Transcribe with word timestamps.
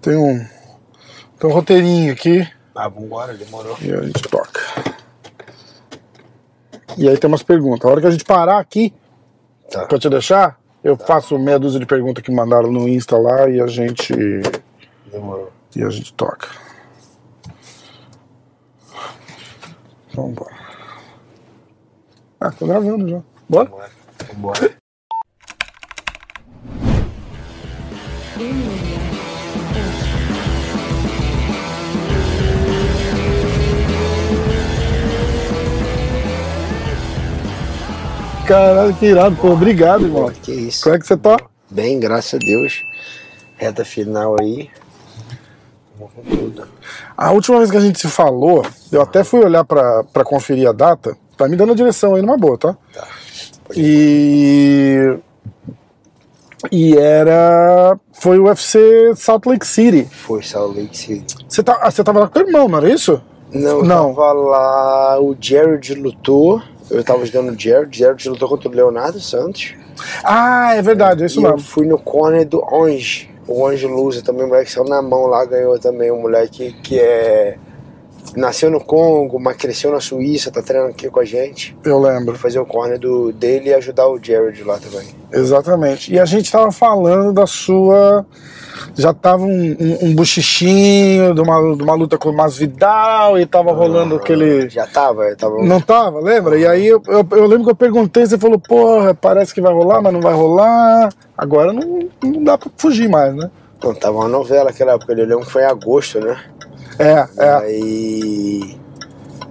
Tem 0.00 0.16
um, 0.16 0.38
tem 1.38 1.50
um 1.50 1.52
roteirinho 1.52 2.12
aqui 2.12 2.46
Ah, 2.74 2.88
vambora, 2.88 3.34
demorou. 3.34 3.76
e 3.80 3.92
a 3.92 4.02
gente 4.02 4.22
toca. 4.28 4.60
E 6.98 7.08
aí 7.08 7.16
tem 7.18 7.28
umas 7.28 7.42
perguntas. 7.42 7.84
A 7.88 7.90
hora 7.92 8.00
que 8.00 8.06
a 8.06 8.10
gente 8.10 8.24
parar 8.24 8.58
aqui, 8.58 8.92
Tá. 9.70 9.86
pra 9.86 9.98
te 9.98 10.08
deixar, 10.08 10.58
eu 10.82 10.96
faço 10.96 11.38
meia 11.38 11.58
dúzia 11.58 11.80
de 11.80 11.86
perguntas 11.86 12.22
que 12.22 12.30
mandaram 12.30 12.70
no 12.70 12.88
Insta 12.88 13.16
lá 13.16 13.48
e 13.48 13.60
a 13.60 13.66
gente. 13.66 14.12
Demorou. 15.10 15.50
E 15.74 15.82
a 15.82 15.90
gente 15.90 16.12
toca. 16.14 16.48
Então 20.10 20.30
bora. 20.32 20.54
Ah, 22.40 22.50
tô 22.52 22.66
gravando 22.66 23.08
já. 23.08 23.20
Bora? 23.48 23.64
Vambora. 23.70 23.90
Vambora. 24.34 24.84
Caralho, 38.46 38.94
que 38.94 39.06
irado, 39.06 39.36
pô. 39.36 39.48
Obrigado, 39.50 40.04
irmão. 40.04 40.30
Que 40.30 40.52
isso. 40.52 40.82
Como 40.82 40.94
é 40.94 40.98
que 40.98 41.06
você 41.06 41.16
tá? 41.16 41.36
Bem, 41.70 41.98
graças 41.98 42.34
a 42.34 42.38
Deus. 42.38 42.82
Reta 43.56 43.84
final 43.84 44.36
aí. 44.40 44.68
A 47.16 47.30
última 47.32 47.58
vez 47.58 47.70
que 47.70 47.76
a 47.76 47.80
gente 47.80 47.98
se 47.98 48.08
falou, 48.08 48.64
eu 48.92 49.00
até 49.00 49.24
fui 49.24 49.40
olhar 49.44 49.64
pra, 49.64 50.04
pra 50.04 50.24
conferir 50.24 50.68
a 50.68 50.72
data, 50.72 51.16
tá 51.36 51.48
me 51.48 51.56
dando 51.56 51.72
a 51.72 51.76
direção 51.76 52.14
aí 52.14 52.22
numa 52.22 52.36
boa, 52.36 52.58
tá? 52.58 52.76
Tá. 52.92 53.06
E. 53.74 55.16
E 56.70 56.96
era. 56.96 57.98
Foi 58.12 58.38
o 58.38 58.44
UFC 58.44 59.14
Salt 59.16 59.46
Lake 59.46 59.66
City. 59.66 60.04
Foi 60.10 60.42
Salt 60.42 60.76
Lake 60.76 60.96
City. 60.96 61.36
Você, 61.48 61.62
tá, 61.62 61.78
ah, 61.80 61.90
você 61.90 62.02
tava 62.04 62.20
lá 62.20 62.26
com 62.26 62.32
teu 62.34 62.46
irmão, 62.46 62.68
não 62.68 62.78
era 62.78 62.90
isso? 62.90 63.20
Não, 63.52 63.82
Não. 63.82 64.14
tava 64.14 64.32
lá, 64.32 65.20
o 65.20 65.36
Jared 65.38 65.94
lutou. 65.94 66.60
Eu 66.90 67.02
tava 67.02 67.22
ajudando 67.22 67.50
o 67.50 67.58
Jared. 67.58 67.98
Jared 67.98 68.28
lutou 68.28 68.48
contra 68.48 68.68
o 68.68 68.72
Leonardo 68.72 69.20
Santos. 69.20 69.74
Ah, 70.22 70.74
é 70.74 70.82
verdade, 70.82 71.22
é 71.22 71.26
isso 71.26 71.40
e 71.40 71.44
eu 71.44 71.52
mesmo. 71.52 71.66
fui 71.66 71.86
no 71.86 71.98
corner 71.98 72.46
do 72.46 72.62
Ange. 72.74 73.30
O 73.46 73.66
Ange 73.66 73.86
Lusa 73.86 74.22
também, 74.22 74.44
o 74.44 74.48
moleque 74.48 74.70
saiu 74.70 74.84
na 74.84 75.02
mão 75.02 75.26
lá, 75.26 75.44
ganhou 75.44 75.78
também. 75.78 76.10
Um 76.10 76.22
moleque 76.22 76.72
que 76.82 76.98
é. 76.98 77.56
Nasceu 78.34 78.70
no 78.70 78.80
Congo, 78.80 79.38
mas 79.38 79.56
cresceu 79.56 79.92
na 79.92 80.00
Suíça, 80.00 80.50
tá 80.50 80.62
treinando 80.62 80.90
aqui 80.90 81.08
com 81.08 81.20
a 81.20 81.24
gente. 81.24 81.76
Eu 81.84 82.00
lembro. 82.00 82.36
Fazer 82.36 82.58
o 82.58 82.66
corner 82.66 82.98
do, 82.98 83.30
dele 83.32 83.68
e 83.68 83.74
ajudar 83.74 84.08
o 84.08 84.18
Jared 84.20 84.64
lá 84.64 84.78
também. 84.78 85.06
Exatamente. 85.30 86.12
E 86.12 86.18
a 86.18 86.24
gente 86.24 86.50
tava 86.50 86.72
falando 86.72 87.32
da 87.32 87.46
sua. 87.46 88.26
Já 88.94 89.12
tava 89.12 89.42
um, 89.44 89.76
um, 89.78 89.98
um 90.06 90.14
buchichinho 90.14 91.34
de 91.34 91.40
uma, 91.40 91.76
de 91.76 91.82
uma 91.82 91.94
luta 91.94 92.18
com 92.18 92.30
o 92.30 92.36
Masvidal 92.36 93.38
e 93.38 93.46
tava 93.46 93.72
rolando 93.72 94.16
aquele. 94.16 94.68
Já 94.68 94.86
tava, 94.86 95.34
tava. 95.36 95.62
Não 95.62 95.80
tava, 95.80 96.20
lembra? 96.20 96.58
E 96.58 96.66
aí 96.66 96.86
eu, 96.86 97.02
eu, 97.06 97.26
eu 97.30 97.46
lembro 97.46 97.64
que 97.64 97.70
eu 97.70 97.76
perguntei, 97.76 98.26
você 98.26 98.38
falou, 98.38 98.58
porra, 98.58 99.14
parece 99.14 99.54
que 99.54 99.60
vai 99.60 99.72
rolar, 99.72 100.02
mas 100.02 100.12
não 100.12 100.20
vai 100.20 100.34
rolar. 100.34 101.10
Agora 101.36 101.72
não, 101.72 102.08
não 102.22 102.44
dá 102.44 102.58
pra 102.58 102.70
fugir 102.76 103.08
mais, 103.08 103.34
né? 103.34 103.50
Não, 103.82 103.94
tava 103.94 104.18
uma 104.18 104.28
novela 104.28 104.64
naquela 104.64 104.92
época, 104.92 105.12
eu 105.12 105.26
lembro 105.26 105.44
que 105.44 105.52
foi 105.52 105.62
em 105.62 105.66
agosto, 105.66 106.20
né? 106.20 106.38
É, 106.98 107.26
é. 107.38 107.54
Aí 107.56 108.76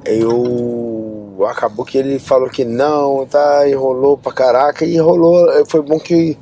eu 0.06 1.46
acabou 1.50 1.86
que 1.86 1.98
ele 1.98 2.20
falou 2.20 2.50
que 2.50 2.64
não, 2.64 3.26
tá, 3.26 3.68
e 3.68 3.74
rolou 3.74 4.18
pra 4.18 4.32
caraca, 4.32 4.86
e 4.86 4.98
rolou, 4.98 5.66
foi 5.66 5.82
bom 5.82 6.00
que 6.00 6.38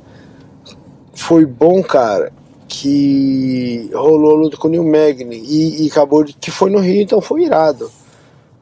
foi 1.14 1.44
bom, 1.44 1.82
cara, 1.82 2.32
que 2.68 3.90
rolou 3.94 4.36
a 4.36 4.38
luta 4.38 4.56
com 4.56 4.68
o 4.68 4.70
Neil 4.70 4.84
Magny 4.84 5.36
e, 5.36 5.84
e 5.84 5.90
acabou 5.90 6.24
de 6.24 6.32
que 6.32 6.50
foi 6.50 6.70
no 6.70 6.78
Rio, 6.78 7.02
então 7.02 7.20
foi 7.20 7.42
irado. 7.42 7.90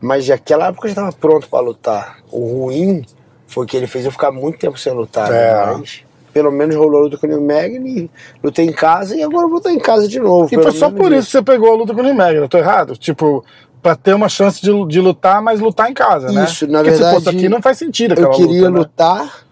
Mas 0.00 0.28
naquela 0.28 0.68
época 0.68 0.86
eu 0.88 0.94
já 0.94 1.02
tava 1.02 1.12
pronto 1.12 1.48
pra 1.48 1.60
lutar. 1.60 2.18
O 2.30 2.64
ruim 2.64 3.04
foi 3.46 3.66
que 3.66 3.76
ele 3.76 3.86
fez 3.86 4.04
eu 4.04 4.12
ficar 4.12 4.32
muito 4.32 4.58
tempo 4.58 4.78
sem 4.78 4.92
lutar, 4.92 5.30
né? 5.30 5.38
É. 5.38 5.66
mas 5.76 6.04
pelo 6.32 6.50
menos 6.50 6.76
rolou 6.76 7.00
a 7.00 7.02
luta 7.04 7.16
com 7.16 7.26
o 7.26 7.28
Neil 7.28 7.42
Magny, 7.42 8.10
lutei 8.42 8.64
em 8.64 8.72
casa 8.72 9.16
e 9.16 9.22
agora 9.22 9.48
vou 9.48 9.58
estar 9.58 9.72
em 9.72 9.78
casa 9.78 10.06
de 10.08 10.18
novo. 10.18 10.48
E 10.52 10.62
foi 10.62 10.72
só 10.72 10.90
por 10.90 11.12
isso 11.12 11.26
que 11.26 11.32
você 11.32 11.42
pegou 11.42 11.72
a 11.72 11.76
luta 11.76 11.92
com 11.92 12.00
o 12.00 12.04
Nimeg, 12.04 12.36
eu 12.36 12.48
tô 12.48 12.58
errado? 12.58 12.96
Tipo, 12.96 13.44
pra 13.82 13.96
ter 13.96 14.14
uma 14.14 14.28
chance 14.28 14.60
de, 14.62 14.86
de 14.86 15.00
lutar, 15.00 15.42
mas 15.42 15.60
lutar 15.60 15.90
em 15.90 15.94
casa, 15.94 16.30
né? 16.30 16.44
Isso, 16.44 16.66
na 16.66 16.78
Porque 16.78 16.92
se 16.92 17.02
verdade, 17.02 17.24
fosse 17.24 17.36
aqui 17.36 17.48
não 17.48 17.60
faz 17.60 17.78
sentido 17.78 18.14
eu 18.14 18.30
queria 18.30 18.68
luta, 18.68 18.70
né? 18.70 18.78
lutar 18.78 19.46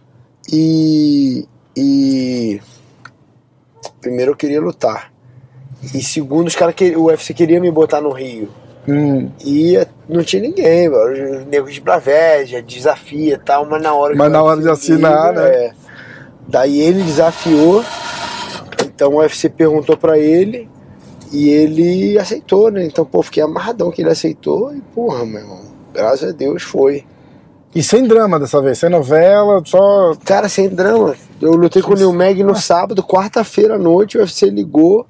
e, 0.53 1.49
e 1.77 2.61
primeiro 4.00 4.32
eu 4.32 4.36
queria 4.36 4.60
lutar 4.60 5.12
e 5.94 6.03
segundo 6.03 6.48
os 6.48 6.56
caras 6.56 6.75
que 6.75 6.97
o 6.97 7.04
UFC 7.04 7.32
queria 7.34 7.60
me 7.60 7.70
botar 7.70 8.00
no 8.00 8.10
Rio 8.10 8.48
Hum, 8.91 9.31
e 9.44 9.76
não 10.09 10.25
tinha 10.25 10.41
ninguém 10.41 10.88
mano. 10.88 11.12
os 11.41 11.47
negros 11.47 11.75
de 11.75 11.81
Blavégia 11.81 12.62
desafia 12.62 13.34
e 13.34 13.38
tal 13.38 13.66
mas 13.66 13.82
na 13.82 13.92
hora 13.92 14.16
Mas 14.16 14.32
na 14.32 14.42
hora 14.42 14.60
de 14.62 14.69
assinar, 14.70 15.28
liga, 15.31 15.42
né? 15.42 15.50
é. 15.66 15.72
daí 16.48 16.81
ele 16.81 17.03
desafiou 17.03 17.84
então 18.82 19.12
o 19.12 19.16
UFC 19.19 19.50
perguntou 19.50 19.94
pra 19.97 20.19
ele 20.19 20.69
e 21.30 21.50
ele 21.50 22.19
aceitou 22.19 22.70
né 22.70 22.86
então 22.86 23.04
pô 23.04 23.22
fiquei 23.22 23.42
amarradão 23.42 23.91
que 23.91 24.00
ele 24.00 24.10
aceitou 24.10 24.75
e 24.75 24.80
porra 24.94 25.26
meu 25.26 25.41
irmão 25.41 25.60
graças 25.92 26.30
a 26.30 26.32
Deus 26.32 26.62
foi 26.62 27.04
E 27.75 27.83
sem 27.83 28.05
drama 28.06 28.41
dessa 28.41 28.61
vez, 28.62 28.79
sem 28.79 28.89
novela, 28.89 29.62
só. 29.65 30.15
Cara, 30.25 30.49
sem 30.49 30.69
drama. 30.69 31.15
Eu 31.41 31.53
lutei 31.53 31.83
com 31.83 31.93
o 31.93 31.97
Neil 31.97 32.12
Mag 32.12 32.43
no 32.43 32.56
sábado, 32.56 33.03
quarta-feira 33.03 33.75
à 33.75 33.79
noite, 33.79 34.17
o 34.17 34.21
UFC 34.21 34.49
ligou 34.51 35.06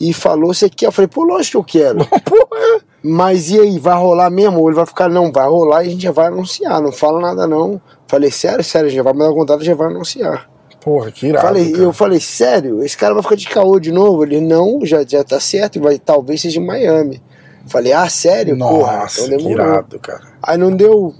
e 0.00 0.12
falou: 0.12 0.52
Você 0.52 0.68
quer? 0.68 0.86
Eu 0.86 0.92
falei: 0.92 1.08
Pô, 1.08 1.24
lógico 1.24 1.64
que 1.64 1.78
eu 1.78 1.82
quero. 1.82 2.06
Porra! 2.24 2.80
Mas 3.02 3.50
e 3.50 3.60
aí, 3.60 3.78
vai 3.78 3.96
rolar 3.96 4.30
mesmo? 4.30 4.60
Ou 4.60 4.68
ele 4.68 4.76
vai 4.76 4.86
ficar? 4.86 5.08
Não, 5.08 5.30
vai 5.30 5.46
rolar 5.48 5.84
e 5.84 5.88
a 5.88 5.90
gente 5.90 6.02
já 6.02 6.12
vai 6.12 6.26
anunciar. 6.26 6.80
Não 6.80 6.90
fala 6.92 7.20
nada 7.20 7.46
não. 7.46 7.80
Falei: 8.06 8.30
Sério, 8.30 8.64
sério, 8.64 8.86
a 8.86 8.90
gente 8.90 8.96
já 8.96 9.02
vai 9.02 9.12
mandar 9.12 9.30
o 9.30 9.34
contato 9.34 9.62
e 9.62 9.64
já 9.64 9.74
vai 9.74 9.88
anunciar. 9.88 10.50
Porra, 10.80 11.10
que 11.10 11.26
irado. 11.26 11.46
falei, 11.46 11.74
eu 11.76 11.92
falei: 11.92 12.20
Sério, 12.20 12.82
esse 12.82 12.96
cara 12.96 13.14
vai 13.14 13.22
ficar 13.22 13.36
de 13.36 13.48
caô 13.48 13.78
de 13.78 13.92
novo? 13.92 14.24
Ele: 14.24 14.40
Não, 14.40 14.80
já, 14.84 15.04
já 15.06 15.24
tá 15.24 15.40
certo, 15.40 15.80
vai, 15.80 15.98
talvez 15.98 16.40
seja 16.40 16.60
em 16.60 16.66
Miami. 16.66 17.22
Falei: 17.66 17.92
Ah, 17.92 18.08
sério? 18.08 18.56
Porra, 18.58 18.98
Nossa, 18.98 19.26
então 19.26 19.38
que 19.38 19.48
irado, 19.48 19.98
cara. 19.98 20.22
Aí 20.42 20.58
não 20.58 20.74
deu. 20.74 21.14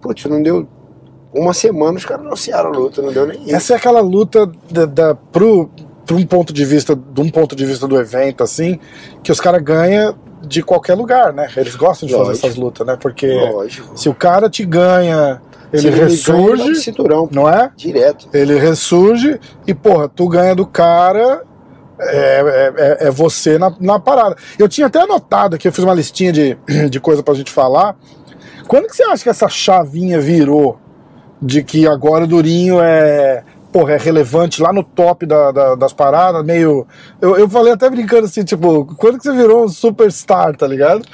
Putz, 0.00 0.24
não 0.26 0.42
deu. 0.42 0.66
Uma 1.32 1.54
semana 1.54 1.96
os 1.96 2.04
caras 2.04 2.26
anunciaram 2.26 2.70
a 2.70 2.76
luta, 2.76 3.00
não 3.02 3.12
deu 3.12 3.26
nem. 3.26 3.52
Essa 3.54 3.74
é 3.74 3.76
aquela 3.76 4.00
luta 4.00 4.50
da, 4.70 4.84
da, 4.86 5.14
pro, 5.14 5.70
pro 6.04 6.16
um 6.16 6.26
ponto 6.26 6.52
de 6.52 6.64
vista, 6.64 6.96
de 6.96 7.20
um 7.20 7.30
ponto 7.30 7.54
de 7.54 7.64
vista 7.64 7.86
do 7.86 7.98
evento, 8.00 8.42
assim, 8.42 8.80
que 9.22 9.30
os 9.30 9.40
caras 9.40 9.62
ganham 9.62 10.16
de 10.42 10.62
qualquer 10.62 10.94
lugar, 10.94 11.32
né? 11.32 11.48
Eles 11.56 11.76
gostam 11.76 12.08
de 12.08 12.14
fazer 12.14 12.28
Lógico. 12.28 12.46
essas 12.46 12.58
lutas, 12.58 12.86
né? 12.86 12.96
Porque 13.00 13.28
Lógico. 13.32 13.96
se 13.96 14.08
o 14.08 14.14
cara 14.14 14.50
te 14.50 14.64
ganha, 14.64 15.40
ele 15.72 15.82
ganha, 15.90 15.94
ele 15.96 16.04
ressurge, 16.04 16.74
cinturão, 16.76 17.28
não 17.30 17.48
é? 17.48 17.70
direto. 17.76 18.28
Ele 18.32 18.58
ressurge 18.58 19.38
e, 19.66 19.72
porra, 19.74 20.08
tu 20.08 20.26
ganha 20.28 20.54
do 20.54 20.66
cara. 20.66 21.44
É, 22.02 22.16
é, 22.16 22.74
é- 23.04 23.08
é 23.08 23.10
você 23.10 23.58
na, 23.58 23.70
na 23.78 24.00
parada. 24.00 24.34
Eu 24.58 24.66
tinha 24.66 24.86
até 24.86 25.02
anotado 25.02 25.56
aqui, 25.56 25.68
eu 25.68 25.72
fiz 25.72 25.84
uma 25.84 25.92
listinha 25.92 26.32
de, 26.32 26.56
de 26.88 26.98
coisa 26.98 27.22
pra 27.22 27.34
gente 27.34 27.52
falar. 27.52 27.94
Quando 28.70 28.86
que 28.86 28.94
você 28.94 29.02
acha 29.02 29.24
que 29.24 29.28
essa 29.28 29.48
chavinha 29.48 30.20
virou 30.20 30.78
de 31.42 31.60
que 31.60 31.88
agora 31.88 32.22
o 32.22 32.26
Durinho 32.28 32.80
é, 32.80 33.42
porra, 33.72 33.94
é 33.94 33.96
relevante 33.96 34.62
lá 34.62 34.72
no 34.72 34.84
top 34.84 35.26
da- 35.26 35.50
da- 35.50 35.74
das 35.74 35.92
paradas, 35.92 36.44
meio. 36.44 36.86
Eu, 37.20 37.36
eu 37.36 37.48
falei 37.48 37.72
até 37.72 37.90
brincando 37.90 38.26
assim, 38.26 38.44
tipo, 38.44 38.84
quando 38.94 39.18
que 39.18 39.24
você 39.24 39.32
virou 39.32 39.64
um 39.64 39.68
superstar, 39.68 40.56
tá 40.56 40.68
ligado? 40.68 41.04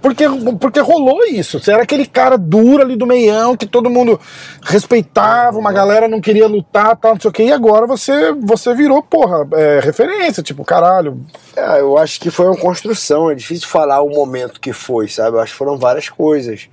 Porque, 0.00 0.24
porque 0.58 0.80
rolou 0.80 1.22
isso. 1.26 1.60
Você 1.60 1.70
era 1.70 1.82
aquele 1.82 2.06
cara 2.06 2.38
duro 2.38 2.82
ali 2.82 2.96
do 2.96 3.06
meião 3.06 3.58
que 3.58 3.66
todo 3.66 3.90
mundo 3.90 4.18
respeitava, 4.62 5.58
uma 5.58 5.70
galera 5.70 6.08
não 6.08 6.18
queria 6.18 6.46
lutar, 6.48 6.96
tal, 6.96 7.12
não 7.12 7.20
sei 7.20 7.28
o 7.28 7.32
quê. 7.32 7.42
E 7.44 7.52
agora 7.52 7.86
você, 7.86 8.32
você 8.32 8.74
virou, 8.74 9.02
porra, 9.02 9.46
é, 9.52 9.80
referência, 9.80 10.42
tipo, 10.42 10.64
caralho. 10.64 11.20
É, 11.54 11.80
eu 11.80 11.98
acho 11.98 12.18
que 12.18 12.30
foi 12.30 12.46
uma 12.46 12.56
construção, 12.56 13.30
é 13.30 13.34
difícil 13.34 13.68
falar 13.68 14.00
o 14.00 14.08
momento 14.08 14.58
que 14.58 14.72
foi, 14.72 15.08
sabe? 15.08 15.36
Eu 15.36 15.40
acho 15.40 15.52
que 15.52 15.58
foram 15.58 15.76
várias 15.76 16.08
coisas. 16.08 16.70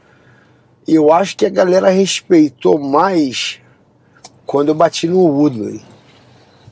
Eu 0.94 1.12
acho 1.12 1.38
que 1.38 1.46
a 1.46 1.50
galera 1.50 1.90
respeitou 1.90 2.80
mais 2.80 3.60
quando 4.46 4.70
eu 4.70 4.76
bati 4.76 5.08
no 5.08 5.20
Woodley. 5.20 5.82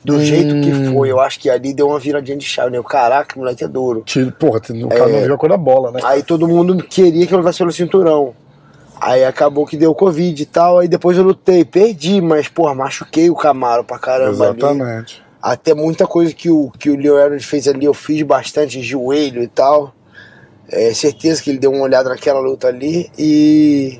Do 0.03 0.23
jeito 0.23 0.61
que 0.61 0.93
foi, 0.93 1.11
eu 1.11 1.19
acho 1.19 1.37
que 1.37 1.49
ali 1.49 1.73
deu 1.73 1.89
uma 1.89 1.99
viradinha 1.99 2.37
de 2.37 2.45
chave, 2.45 2.71
né? 2.71 2.81
Caraca, 2.81 3.35
o 3.35 3.39
moleque 3.39 3.63
é 3.63 3.67
duro. 3.67 4.03
Tiro, 4.05 4.31
porra, 4.31 4.59
o 4.59 4.87
cara 4.87 5.09
não 5.09 5.21
viu 5.21 5.33
a 5.33 5.37
cor 5.37 5.49
da 5.49 5.57
bola, 5.57 5.91
né? 5.91 5.99
Aí 6.03 6.23
todo 6.23 6.47
mundo 6.47 6.77
queria 6.81 7.27
que 7.27 7.33
eu 7.33 7.37
lutasse 7.39 7.57
pelo 7.57 7.73
cinturão. 7.73 8.33
Aí 8.99 9.25
acabou 9.25 9.65
que 9.65 9.75
deu 9.77 9.93
Covid 9.93 10.41
e 10.41 10.45
tal, 10.45 10.79
aí 10.79 10.87
depois 10.87 11.17
eu 11.17 11.23
lutei, 11.23 11.63
perdi, 11.65 12.21
mas, 12.21 12.47
porra, 12.47 12.73
machuquei 12.73 13.29
o 13.29 13.35
Camaro 13.35 13.83
pra 13.83 13.99
caramba 13.99 14.47
ali. 14.47 14.57
Exatamente. 14.57 15.21
Até 15.41 15.73
muita 15.73 16.07
coisa 16.07 16.33
que 16.33 16.49
o, 16.49 16.71
que 16.79 16.89
o 16.89 16.95
Leonardo 16.95 17.39
fez 17.43 17.67
ali, 17.67 17.85
eu 17.85 17.93
fiz 17.93 18.21
bastante 18.23 18.81
joelho 18.81 19.43
e 19.43 19.47
tal. 19.47 19.93
É, 20.69 20.93
certeza 20.93 21.41
que 21.41 21.49
ele 21.49 21.59
deu 21.59 21.71
uma 21.71 21.83
olhada 21.83 22.09
naquela 22.09 22.39
luta 22.39 22.67
ali. 22.67 23.09
E. 23.17 23.99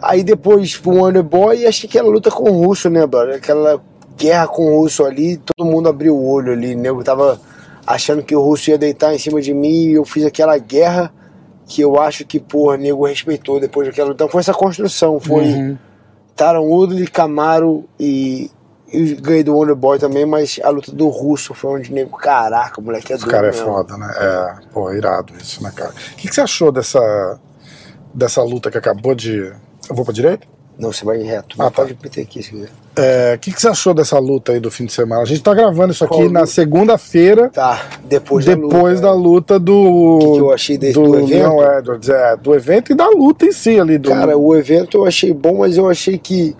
Aí 0.00 0.22
depois 0.22 0.80
o 0.84 0.90
Wonder 0.90 1.22
Boy 1.22 1.60
e 1.60 1.66
acho 1.66 1.80
que 1.82 1.86
aquela 1.86 2.08
luta 2.08 2.30
com 2.30 2.50
o 2.50 2.64
Russo, 2.64 2.88
né, 2.88 3.04
brother? 3.06 3.36
Aquela 3.36 3.82
guerra 4.18 4.48
com 4.48 4.74
o 4.74 4.80
russo 4.80 5.04
ali, 5.04 5.36
todo 5.36 5.64
mundo 5.64 5.88
abriu 5.88 6.16
o 6.16 6.28
olho 6.28 6.52
ali. 6.52 6.74
O 6.74 6.78
nego 6.78 7.04
tava 7.04 7.40
achando 7.86 8.22
que 8.22 8.34
o 8.34 8.42
russo 8.42 8.70
ia 8.70 8.76
deitar 8.76 9.14
em 9.14 9.18
cima 9.18 9.40
de 9.40 9.54
mim 9.54 9.86
e 9.86 9.94
eu 9.94 10.04
fiz 10.04 10.24
aquela 10.24 10.58
guerra 10.58 11.12
que 11.66 11.80
eu 11.80 12.00
acho 12.00 12.24
que, 12.26 12.40
porra, 12.40 12.74
o 12.74 12.78
nego 12.78 13.06
respeitou 13.06 13.60
depois 13.60 13.86
daquela. 13.86 14.10
Então 14.10 14.28
foi 14.28 14.40
essa 14.40 14.52
construção, 14.52 15.20
foi 15.20 15.44
Uhum. 15.44 15.78
Taron 16.34 16.66
Woodley, 16.66 17.06
Camaro 17.06 17.84
e, 17.98 18.50
e 18.92 19.14
ganhei 19.14 19.42
do 19.44 19.54
Wonderboy 19.54 19.98
também, 19.98 20.24
mas 20.26 20.58
a 20.62 20.70
luta 20.70 20.90
do 20.92 21.08
russo 21.08 21.54
foi 21.54 21.78
onde 21.78 21.92
nego, 21.92 22.16
caraca, 22.16 22.80
o 22.80 22.84
moleque 22.84 23.12
é 23.12 23.16
doido. 23.16 23.30
caras 23.30 23.56
é 23.56 23.58
mesmo. 23.58 23.74
foda, 23.74 23.96
né? 23.96 24.12
É, 24.16 24.54
pô, 24.72 24.92
irado 24.92 25.32
isso, 25.40 25.62
né, 25.62 25.70
cara? 25.74 25.90
O 25.90 26.16
que, 26.16 26.28
que 26.28 26.34
você 26.34 26.40
achou 26.40 26.72
dessa, 26.72 27.38
dessa 28.14 28.42
luta 28.42 28.70
que 28.70 28.78
acabou 28.78 29.14
de. 29.14 29.36
Eu 29.88 29.94
vou 29.96 30.04
pra 30.04 30.14
direita? 30.14 30.46
Não, 30.78 30.92
você 30.92 31.04
vai 31.04 31.18
reto. 31.18 31.56
Ah, 31.58 31.64
tá. 31.64 31.70
pode 31.82 31.98
meter 32.00 32.22
aqui 32.22 32.40
se 32.40 32.50
quiser. 32.50 32.68
É, 32.94 33.34
O 33.34 33.38
que, 33.40 33.52
que 33.52 33.60
você 33.60 33.66
achou 33.68 33.92
dessa 33.92 34.16
luta 34.18 34.52
aí 34.52 34.60
do 34.60 34.70
fim 34.70 34.84
de 34.86 34.92
semana? 34.92 35.22
A 35.22 35.24
gente 35.24 35.42
tá 35.42 35.52
gravando 35.52 35.92
isso 35.92 36.04
aqui 36.04 36.14
Qual 36.14 36.30
na 36.30 36.46
segunda-feira, 36.46 37.48
Tá, 37.50 37.82
depois, 38.04 38.44
da 38.44 38.54
luta. 38.54 38.68
depois 38.76 39.00
da 39.00 39.12
luta 39.12 39.58
do. 39.58 40.18
que 40.20 40.32
que 40.34 40.38
eu 40.40 40.52
achei 40.52 40.78
desse- 40.78 40.92
do, 40.94 41.02
do 41.08 41.16
evento? 41.18 41.30
Leon 41.30 41.78
Edwards, 41.78 42.08
é, 42.08 42.36
do 42.36 42.54
evento 42.54 42.92
e 42.92 42.94
da 42.94 43.08
luta 43.08 43.44
em 43.44 43.50
si 43.52 43.78
ali. 43.80 43.98
Do, 43.98 44.08
Cara, 44.10 44.38
o 44.38 44.54
evento 44.56 44.98
eu 44.98 45.04
achei 45.06 45.32
bom, 45.34 45.58
mas 45.58 45.76
eu 45.76 45.88
achei 45.90 46.16
que. 46.16 46.56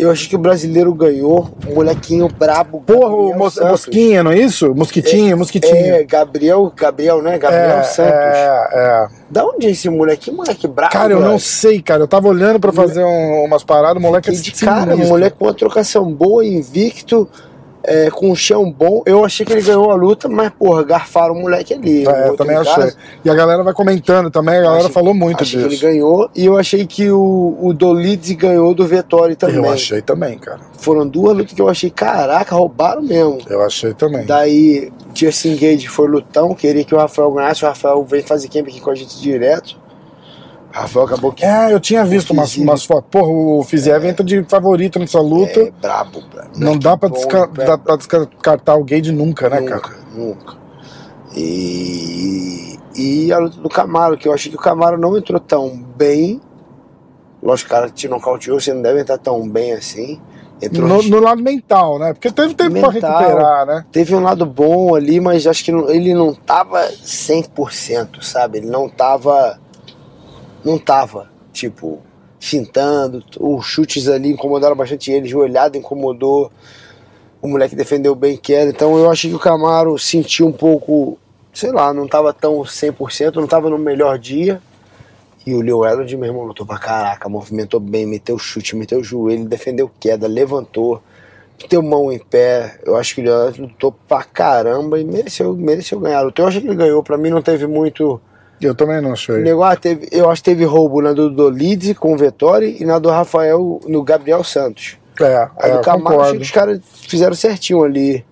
Eu 0.00 0.10
achei 0.10 0.28
que 0.28 0.36
o 0.36 0.38
brasileiro 0.38 0.92
ganhou. 0.94 1.48
O 1.68 1.74
molequinho 1.74 2.26
brabo. 2.28 2.80
Porra, 2.80 3.14
o 3.14 3.36
Mos 3.36 3.54
Santos. 3.54 3.70
Mosquinha, 3.70 4.22
não 4.22 4.30
é 4.32 4.38
isso? 4.38 4.74
Mosquitinho, 4.74 5.36
Mosquitinho. 5.36 5.94
É, 5.94 6.04
Gabriel, 6.04 6.72
Gabriel, 6.74 7.20
né? 7.22 7.38
Gabriel 7.38 7.78
É, 7.78 7.82
Santos. 7.82 8.12
é, 8.12 8.68
é. 8.72 9.06
Da 9.30 9.44
onde 9.44 9.66
é 9.66 9.70
esse 9.70 9.88
moleque? 9.88 10.30
Que 10.30 10.36
moleque 10.36 10.66
brabo. 10.66 10.92
Cara, 10.92 11.12
eu 11.12 11.20
não 11.20 11.38
sei, 11.38 11.80
cara. 11.82 12.02
Eu 12.02 12.08
tava 12.08 12.28
olhando 12.28 12.58
pra 12.58 12.72
fazer 12.72 13.04
um- 13.04 13.44
umas 13.44 13.62
paradas, 13.62 13.96
o 13.98 14.00
moleque 14.00 14.30
é 14.30 14.32
de 14.32 14.52
cara, 14.52 14.90
sinistro. 14.92 15.08
moleque 15.08 15.36
com 15.38 15.44
uma 15.44 15.54
trocação 15.54 16.12
boa, 16.12 16.44
invicto, 16.44 17.28
é, 17.82 18.10
com 18.10 18.30
um 18.30 18.34
chão 18.36 18.70
bom. 18.70 19.02
Eu 19.06 19.24
achei 19.24 19.44
que 19.44 19.52
ele 19.52 19.62
ganhou 19.62 19.90
a 19.90 19.94
luta, 19.94 20.28
mas, 20.28 20.50
porra, 20.50 20.82
garfaram 20.82 21.34
o 21.34 21.40
moleque 21.40 21.72
ali. 21.74 22.04
É, 22.06 22.22
outro 22.30 22.36
também 22.38 22.56
achei. 22.56 22.92
E 23.24 23.30
a 23.30 23.34
galera 23.34 23.62
vai 23.62 23.72
comentando 23.74 24.30
também, 24.30 24.54
a 24.54 24.58
eu 24.58 24.62
galera 24.64 24.80
achei- 24.82 24.92
falou 24.92 25.14
muito 25.14 25.42
achei 25.42 25.62
que 25.62 25.68
disso. 25.68 25.84
ele 25.86 25.92
ganhou. 25.94 26.30
E 26.34 26.44
eu 26.46 26.56
achei 26.58 26.86
que 26.86 27.10
o, 27.10 27.56
o 27.60 27.72
Dolidze 27.72 28.34
ganhou 28.34 28.74
do 28.74 28.86
Vettori 28.86 29.34
também. 29.36 29.56
Eu 29.56 29.70
achei 29.70 30.02
também, 30.02 30.38
cara. 30.38 30.60
Foram 30.78 31.06
duas 31.06 31.36
lutas 31.36 31.52
que 31.52 31.60
eu 31.62 31.68
achei, 31.68 31.90
caraca, 31.90 32.54
roubaram 32.54 33.02
mesmo. 33.02 33.38
Eu 33.48 33.62
achei 33.62 33.92
também. 33.94 34.24
Daí, 34.26 34.92
Justin 35.14 35.56
Gage 35.56 35.88
foi 35.88 36.08
lutão, 36.08 36.54
queria 36.54 36.84
que 36.84 36.94
o 36.94 36.98
Rafael 36.98 37.30
ganhasse. 37.32 37.64
O 37.64 37.68
Rafael 37.68 38.02
vem 38.04 38.22
fazer 38.22 38.48
camp 38.48 38.66
aqui 38.68 38.80
com 38.80 38.90
a 38.90 38.94
gente 38.94 39.20
direto. 39.20 39.76
Rafael 40.72 41.04
acabou 41.06 41.32
que 41.32 41.44
É, 41.44 41.72
eu 41.72 41.80
tinha 41.80 42.04
visto 42.04 42.32
umas, 42.32 42.56
uas 42.56 42.84
fotos. 42.84 43.08
Porra, 43.10 43.28
o 43.28 43.62
Fiziev 43.64 44.04
entra 44.06 44.24
de 44.24 44.44
favorito 44.44 44.98
nessa 44.98 45.20
luta. 45.20 45.60
é 45.60 45.70
brabo, 45.70 46.20
brabo. 46.32 46.50
não 46.56 46.78
dá 46.78 46.96
pra, 46.96 47.08
Bom, 47.08 47.14
desca- 47.16 47.46
brabo. 47.46 47.70
dá 47.70 47.78
pra 47.78 47.96
descartar 47.96 48.76
o 48.76 48.84
Gage 48.84 49.10
nunca, 49.12 49.48
né, 49.48 49.60
nunca, 49.60 49.80
cara? 49.80 49.96
nunca. 50.14 50.54
E, 51.36 52.78
e 52.96 53.32
a 53.32 53.38
luta 53.38 53.60
do 53.60 53.68
Camaro, 53.68 54.16
que 54.16 54.28
eu 54.28 54.32
achei 54.32 54.50
que 54.50 54.56
o 54.56 54.60
Camaro 54.60 54.98
não 54.98 55.16
entrou 55.16 55.40
tão 55.40 55.76
bem. 55.96 56.40
Lógico, 57.42 57.70
cara 57.70 57.88
te 57.88 58.06
nocauteou, 58.08 58.60
você 58.60 58.72
não 58.74 58.82
deve 58.82 59.00
entrar 59.00 59.18
tão 59.18 59.48
bem 59.48 59.72
assim. 59.72 60.20
Entrou 60.62 60.86
No, 60.86 61.02
no 61.02 61.20
lado 61.20 61.42
mental, 61.42 61.98
né? 61.98 62.12
Porque 62.12 62.30
teve 62.30 62.52
tempo 62.54 62.78
pra 62.78 62.90
Mental. 62.92 63.18
recuperar, 63.18 63.66
né? 63.66 63.84
Teve 63.90 64.14
um 64.14 64.20
lado 64.20 64.44
bom 64.44 64.94
ali, 64.94 65.18
mas 65.18 65.46
acho 65.46 65.64
que 65.64 65.72
não- 65.72 65.88
ele 65.88 66.12
não 66.12 66.34
tava 66.34 66.86
100%, 67.02 68.22
sabe? 68.22 68.58
Ele 68.58 68.66
não 68.68 68.86
tava. 68.88 69.58
Não 70.64 70.78
tava, 70.78 71.30
tipo, 71.52 72.00
fintando. 72.38 73.24
Os 73.38 73.64
chutes 73.64 74.08
ali 74.08 74.30
incomodaram 74.30 74.76
bastante 74.76 75.10
ele, 75.10 75.28
joelhado 75.28 75.76
incomodou. 75.76 76.50
O 77.40 77.48
moleque 77.48 77.74
defendeu 77.74 78.14
bem 78.14 78.36
queda. 78.36 78.70
Então 78.70 78.96
eu 78.98 79.10
achei 79.10 79.30
que 79.30 79.36
o 79.36 79.40
Camaro 79.40 79.98
sentiu 79.98 80.46
um 80.46 80.52
pouco, 80.52 81.18
sei 81.52 81.72
lá, 81.72 81.92
não 81.94 82.06
tava 82.06 82.32
tão 82.32 82.60
100%, 82.60 83.36
não 83.36 83.46
tava 83.46 83.70
no 83.70 83.78
melhor 83.78 84.18
dia. 84.18 84.60
E 85.46 85.54
o 85.54 85.62
Leo 85.62 85.86
Edwards, 85.86 86.12
meu 86.18 86.28
irmão, 86.28 86.44
lutou 86.44 86.66
pra 86.66 86.78
caraca, 86.78 87.28
movimentou 87.28 87.80
bem, 87.80 88.06
meteu 88.06 88.38
chute, 88.38 88.76
meteu 88.76 89.02
joelho, 89.02 89.46
defendeu 89.46 89.90
queda, 89.98 90.26
levantou 90.26 91.02
meteu 91.62 91.82
mão 91.82 92.10
em 92.10 92.18
pé. 92.18 92.78
Eu 92.84 92.96
acho 92.96 93.14
que 93.14 93.20
ele 93.20 93.30
lutou 93.58 93.92
pra 93.92 94.22
caramba 94.22 94.98
e 94.98 95.04
mereceu, 95.04 95.54
mereceu 95.54 96.00
ganhar. 96.00 96.22
Eu 96.22 96.46
acho 96.46 96.60
que 96.60 96.66
ele 96.66 96.76
ganhou. 96.76 97.02
Pra 97.02 97.18
mim 97.18 97.30
não 97.30 97.42
teve 97.42 97.66
muito. 97.66 98.20
Eu 98.60 98.74
também 98.74 99.00
não 99.00 99.12
achei. 99.12 99.38
Negócio, 99.38 99.72
ah, 99.72 99.76
teve, 99.76 100.08
eu 100.12 100.30
acho 100.30 100.42
que 100.42 100.50
teve 100.50 100.64
roubo 100.64 101.00
na 101.00 101.12
do 101.12 101.30
Dolidze 101.30 101.94
com 101.94 102.12
o 102.12 102.16
Vettori 102.16 102.76
e 102.80 102.84
na 102.84 102.98
do 102.98 103.08
Rafael 103.08 103.80
no 103.86 104.02
Gabriel 104.02 104.44
Santos. 104.44 104.98
É, 105.20 105.48
Aí 105.58 105.70
é, 105.70 105.74
do 105.74 105.80
achei 105.80 105.92
concordo. 105.92 106.36
que 106.36 106.42
os 106.42 106.50
caras 106.50 106.80
fizeram 107.08 107.34
certinho 107.34 107.82
ali. 107.82 108.24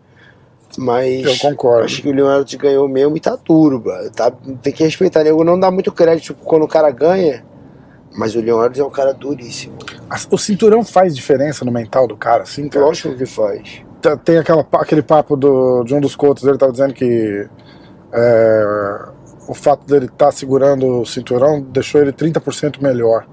Mas. 0.77 1.25
Eu 1.25 1.37
concordo. 1.39 1.85
Acho 1.85 2.03
que 2.03 2.09
o 2.09 2.13
Leonardo 2.13 2.59
ganhou 2.59 2.89
mesmo 2.89 3.17
e 3.17 3.21
tá 3.21 3.37
duro, 3.43 3.79
bro. 3.81 4.11
Tá, 4.11 4.31
tem 4.63 4.73
que 4.73 4.85
respeitar. 4.85 5.25
Nego 5.25 5.43
não 5.43 5.59
dá 5.59 5.71
muito 5.71 5.91
crédito 5.93 6.35
quando 6.35 6.63
o 6.65 6.69
cara 6.69 6.91
ganha. 6.91 7.45
Mas 8.17 8.35
o 8.35 8.41
Leonardo 8.41 8.81
é 8.81 8.85
um 8.85 8.91
cara 8.91 9.13
duríssimo. 9.13 9.77
O 10.31 10.39
cinturão 10.39 10.85
faz 10.85 11.15
diferença 11.15 11.65
no 11.65 11.71
mental 11.71 12.07
do 12.07 12.17
cara, 12.17 12.43
assim, 12.43 12.69
cara? 12.69 12.85
Lógico 12.87 13.15
que 13.15 13.27
faz. 13.27 13.83
Tá- 14.01 14.17
Tem 14.17 14.39
aquela, 14.39 14.67
aquele 14.75 15.03
papo 15.03 15.37
do, 15.37 15.85
de 15.85 15.95
um 15.95 16.01
dos 16.01 16.17
cotos 16.17 16.43
dele 16.43 16.57
tava 16.59 16.73
dizendo 16.73 16.95
que 16.95 17.47
é, 18.13 18.99
o 19.49 19.55
fato 19.55 19.87
dele 19.87 20.07
estar 20.07 20.31
segurando 20.31 21.01
o 21.01 21.07
cinturão 21.07 21.61
deixou 21.61 22.01
ele 22.01 22.13
30% 22.13 22.81
melhor. 22.83 23.27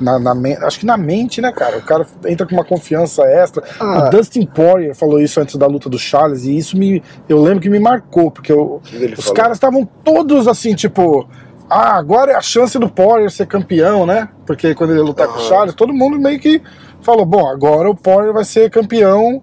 Na, 0.00 0.18
na 0.18 0.34
acho 0.66 0.80
que 0.80 0.86
na 0.86 0.96
mente, 0.96 1.40
né, 1.40 1.52
cara? 1.52 1.78
O 1.78 1.82
cara 1.82 2.06
entra 2.26 2.46
com 2.46 2.54
uma 2.54 2.64
confiança 2.64 3.22
extra. 3.24 3.62
Ah. 3.78 4.06
O 4.06 4.10
Dustin 4.10 4.46
Poirier 4.46 4.94
falou 4.94 5.20
isso 5.20 5.40
antes 5.40 5.56
da 5.56 5.66
luta 5.66 5.88
do 5.88 5.98
Charles 5.98 6.44
e 6.44 6.56
isso 6.56 6.76
me, 6.76 7.02
eu 7.28 7.40
lembro 7.40 7.60
que 7.60 7.70
me 7.70 7.78
marcou, 7.78 8.30
porque 8.30 8.52
eu, 8.52 8.80
os 8.82 9.24
falou? 9.24 9.34
caras 9.34 9.56
estavam 9.56 9.88
todos 10.04 10.48
assim, 10.48 10.74
tipo, 10.74 11.28
ah, 11.68 11.96
agora 11.96 12.32
é 12.32 12.34
a 12.36 12.40
chance 12.40 12.78
do 12.78 12.88
Poirier 12.88 13.30
ser 13.30 13.46
campeão, 13.46 14.04
né? 14.04 14.28
Porque 14.46 14.74
quando 14.74 14.90
ele 14.90 15.00
lutar 15.00 15.26
com 15.26 15.34
o 15.34 15.36
Aham. 15.36 15.48
Charles, 15.48 15.74
todo 15.74 15.92
mundo 15.92 16.18
meio 16.18 16.38
que 16.38 16.60
falou, 17.00 17.24
bom, 17.24 17.48
agora 17.48 17.88
o 17.88 17.94
Poirier 17.94 18.32
vai 18.32 18.44
ser 18.44 18.70
campeão. 18.70 19.42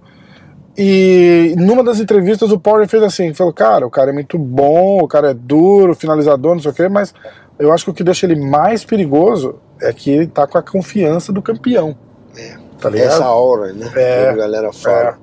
E 0.77 1.53
numa 1.57 1.83
das 1.83 1.99
entrevistas 1.99 2.51
o 2.51 2.59
Poirier 2.59 2.87
fez 2.87 3.03
assim, 3.03 3.33
falou, 3.33 3.53
cara, 3.53 3.85
o 3.85 3.89
cara 3.89 4.11
é 4.11 4.13
muito 4.13 4.37
bom, 4.37 4.99
o 4.99 5.07
cara 5.07 5.31
é 5.31 5.33
duro, 5.33 5.93
finalizador, 5.93 6.55
não 6.55 6.61
sei 6.61 6.71
o 6.71 6.73
quê, 6.73 6.87
mas 6.87 7.13
eu 7.59 7.71
acho 7.73 7.85
que 7.85 7.91
o 7.91 7.93
que 7.93 8.03
deixa 8.03 8.25
ele 8.25 8.39
mais 8.39 8.85
perigoso 8.85 9.55
é 9.81 9.91
que 9.91 10.09
ele 10.09 10.27
tá 10.27 10.47
com 10.47 10.57
a 10.57 10.63
confiança 10.63 11.33
do 11.33 11.41
campeão. 11.41 11.95
É. 12.37 12.57
Tá 12.79 12.89
ligado? 12.89 13.07
Essa 13.09 13.25
aura, 13.25 13.73
né? 13.73 13.91
É, 13.95 14.29
a 14.29 14.33
galera 14.33 14.73
fala. 14.73 15.19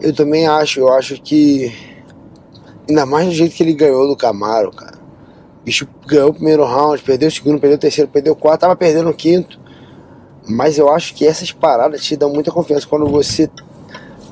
Eu 0.00 0.14
também 0.14 0.46
acho, 0.46 0.80
eu 0.80 0.92
acho 0.92 1.20
que. 1.20 1.70
Ainda 2.88 3.04
mais 3.04 3.26
do 3.26 3.32
jeito 3.32 3.54
que 3.54 3.62
ele 3.62 3.74
ganhou 3.74 4.08
do 4.08 4.16
Camaro, 4.16 4.70
cara. 4.70 4.98
O 5.60 5.64
bicho 5.64 5.86
ganhou 6.06 6.30
o 6.30 6.34
primeiro 6.34 6.64
round, 6.64 7.02
perdeu 7.02 7.28
o 7.28 7.30
segundo, 7.30 7.60
perdeu 7.60 7.76
o 7.76 7.80
terceiro, 7.80 8.10
perdeu 8.10 8.32
o 8.32 8.36
quarto, 8.36 8.62
tava 8.62 8.74
perdendo 8.74 9.10
o 9.10 9.14
quinto. 9.14 9.60
Mas 10.48 10.78
eu 10.78 10.90
acho 10.90 11.14
que 11.14 11.26
essas 11.26 11.52
paradas 11.52 12.02
te 12.02 12.16
dão 12.16 12.32
muita 12.32 12.50
confiança. 12.50 12.86
Quando 12.86 13.06
você 13.06 13.48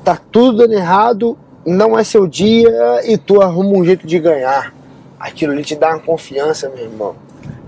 tá 0.03 0.19
tudo 0.31 0.57
dando 0.59 0.73
errado, 0.73 1.37
não 1.65 1.97
é 1.97 2.03
seu 2.03 2.27
dia 2.27 2.69
e 3.05 3.17
tu 3.17 3.41
arruma 3.41 3.77
um 3.77 3.85
jeito 3.85 4.05
de 4.07 4.19
ganhar. 4.19 4.73
Aquilo 5.19 5.51
ali 5.51 5.63
te 5.63 5.75
dá 5.75 5.89
uma 5.89 5.99
confiança, 5.99 6.69
meu 6.69 6.85
irmão. 6.85 7.15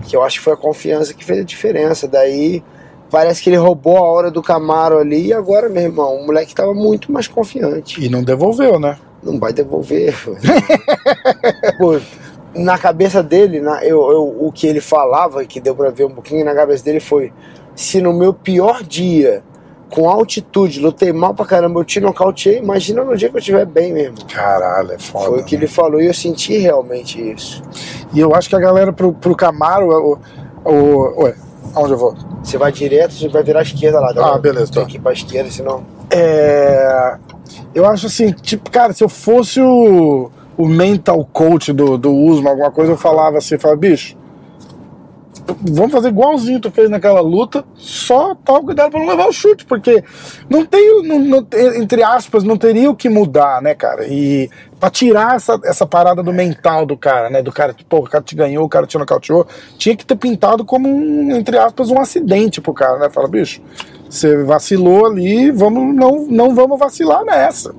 Que 0.08 0.16
eu 0.16 0.22
acho 0.22 0.38
que 0.38 0.44
foi 0.44 0.54
a 0.54 0.56
confiança 0.56 1.12
que 1.14 1.24
fez 1.24 1.40
a 1.40 1.44
diferença. 1.44 2.08
Daí 2.08 2.62
parece 3.10 3.42
que 3.42 3.50
ele 3.50 3.56
roubou 3.56 3.98
a 3.98 4.02
hora 4.02 4.30
do 4.30 4.42
Camaro 4.42 4.98
ali 4.98 5.26
e 5.26 5.32
agora, 5.32 5.68
meu 5.68 5.82
irmão, 5.82 6.16
o 6.16 6.26
moleque 6.26 6.54
tava 6.54 6.72
muito 6.74 7.12
mais 7.12 7.28
confiante. 7.28 8.02
E 8.04 8.08
não 8.08 8.22
devolveu, 8.24 8.80
né? 8.80 8.96
Não 9.22 9.38
vai 9.38 9.52
devolver. 9.52 10.16
Pô, 11.78 12.00
na 12.58 12.78
cabeça 12.78 13.22
dele, 13.22 13.60
na, 13.60 13.84
eu, 13.84 14.10
eu- 14.10 14.36
o 14.46 14.50
que 14.50 14.66
ele 14.66 14.80
falava, 14.80 15.44
que 15.44 15.60
deu 15.60 15.74
pra 15.74 15.90
ver 15.90 16.04
um 16.06 16.10
pouquinho 16.14 16.44
na 16.44 16.54
cabeça 16.54 16.82
dele 16.84 17.00
foi: 17.00 17.32
se 17.76 18.00
no 18.00 18.12
meu 18.12 18.32
pior 18.34 18.82
dia, 18.82 19.42
com 19.92 20.08
altitude, 20.08 20.80
lutei 20.80 21.12
mal 21.12 21.34
pra 21.34 21.44
caramba, 21.44 21.78
eu 21.78 21.84
te 21.84 22.00
nocauteei, 22.00 22.58
imagina 22.58 23.04
no 23.04 23.14
dia 23.14 23.28
que 23.28 23.36
eu 23.36 23.38
estiver 23.38 23.66
bem 23.66 23.92
mesmo. 23.92 24.16
Caralho, 24.24 24.92
é 24.92 24.98
foda. 24.98 25.26
Foi 25.26 25.40
o 25.40 25.44
que 25.44 25.54
né? 25.54 25.64
ele 25.64 25.70
falou 25.70 26.00
e 26.00 26.06
eu 26.06 26.14
senti 26.14 26.56
realmente 26.56 27.20
isso. 27.20 27.62
E 28.14 28.18
eu 28.18 28.34
acho 28.34 28.48
que 28.48 28.56
a 28.56 28.58
galera 28.58 28.90
pro, 28.90 29.12
pro 29.12 29.36
Camaro, 29.36 30.18
o, 30.64 30.70
o, 30.70 31.24
ué, 31.24 31.34
aonde 31.74 31.92
eu 31.92 31.98
vou? 31.98 32.16
Você 32.42 32.56
vai 32.56 32.72
direto, 32.72 33.12
você 33.12 33.28
vai 33.28 33.42
virar 33.42 33.60
à 33.60 33.62
esquerda 33.62 34.00
lá. 34.00 34.14
Ah, 34.16 34.38
beleza, 34.38 34.72
Tem 34.72 34.82
tá. 34.82 34.88
que 34.88 34.96
ir 34.96 35.00
pra 35.00 35.12
esquerda, 35.12 35.50
senão. 35.50 35.84
É, 36.10 37.18
eu 37.74 37.84
acho 37.84 38.06
assim, 38.06 38.32
tipo, 38.32 38.70
cara, 38.70 38.94
se 38.94 39.04
eu 39.04 39.10
fosse 39.10 39.60
o, 39.60 40.30
o 40.56 40.66
mental 40.66 41.22
coach 41.30 41.70
do, 41.70 41.98
do 41.98 42.14
Usman, 42.14 42.50
alguma 42.50 42.70
coisa, 42.70 42.92
eu 42.92 42.96
falava 42.96 43.36
assim, 43.36 43.58
falava, 43.58 43.78
bicho, 43.78 44.16
vamos 45.60 45.92
fazer 45.92 46.08
igualzinho 46.08 46.60
tu 46.60 46.70
fez 46.70 46.88
naquela 46.90 47.20
luta, 47.20 47.64
só 47.74 48.34
toma 48.34 48.62
cuidado 48.62 48.90
pra 48.90 49.00
não 49.00 49.08
levar 49.08 49.28
o 49.28 49.32
chute, 49.32 49.64
porque 49.64 50.02
não 50.48 50.64
tem, 50.64 51.02
não, 51.06 51.18
não- 51.18 51.46
entre 51.76 52.02
aspas, 52.02 52.42
não 52.44 52.56
teria 52.56 52.90
o 52.90 52.96
que 52.96 53.08
mudar, 53.08 53.60
né, 53.62 53.74
cara? 53.74 54.06
E 54.06 54.48
pra 54.80 54.90
tirar 54.90 55.36
essa, 55.36 55.58
essa 55.64 55.86
parada 55.86 56.22
do 56.22 56.32
mental 56.32 56.84
do 56.84 56.96
cara, 56.96 57.30
né, 57.30 57.40
do 57.42 57.52
cara, 57.52 57.74
pô, 57.88 57.98
o 57.98 58.02
cara 58.08 58.24
te 58.24 58.34
ganhou, 58.34 58.64
o 58.64 58.68
cara 58.68 58.86
te 58.86 58.98
nocauteou, 58.98 59.46
tinha 59.78 59.96
que 59.96 60.04
ter 60.04 60.16
pintado 60.16 60.64
como 60.64 60.88
um, 60.88 61.34
entre 61.36 61.56
aspas, 61.58 61.90
um 61.90 62.00
acidente 62.00 62.60
pro 62.60 62.74
cara, 62.74 62.98
né? 62.98 63.08
Fala, 63.10 63.28
bicho, 63.28 63.60
Você 64.10 64.42
vacilou 64.44 65.06
ali, 65.06 65.50
vamos, 65.50 65.94
não, 65.94 66.26
não 66.28 66.54
vamos 66.54 66.78
vacilar 66.78 67.24
nessa. 67.24 67.74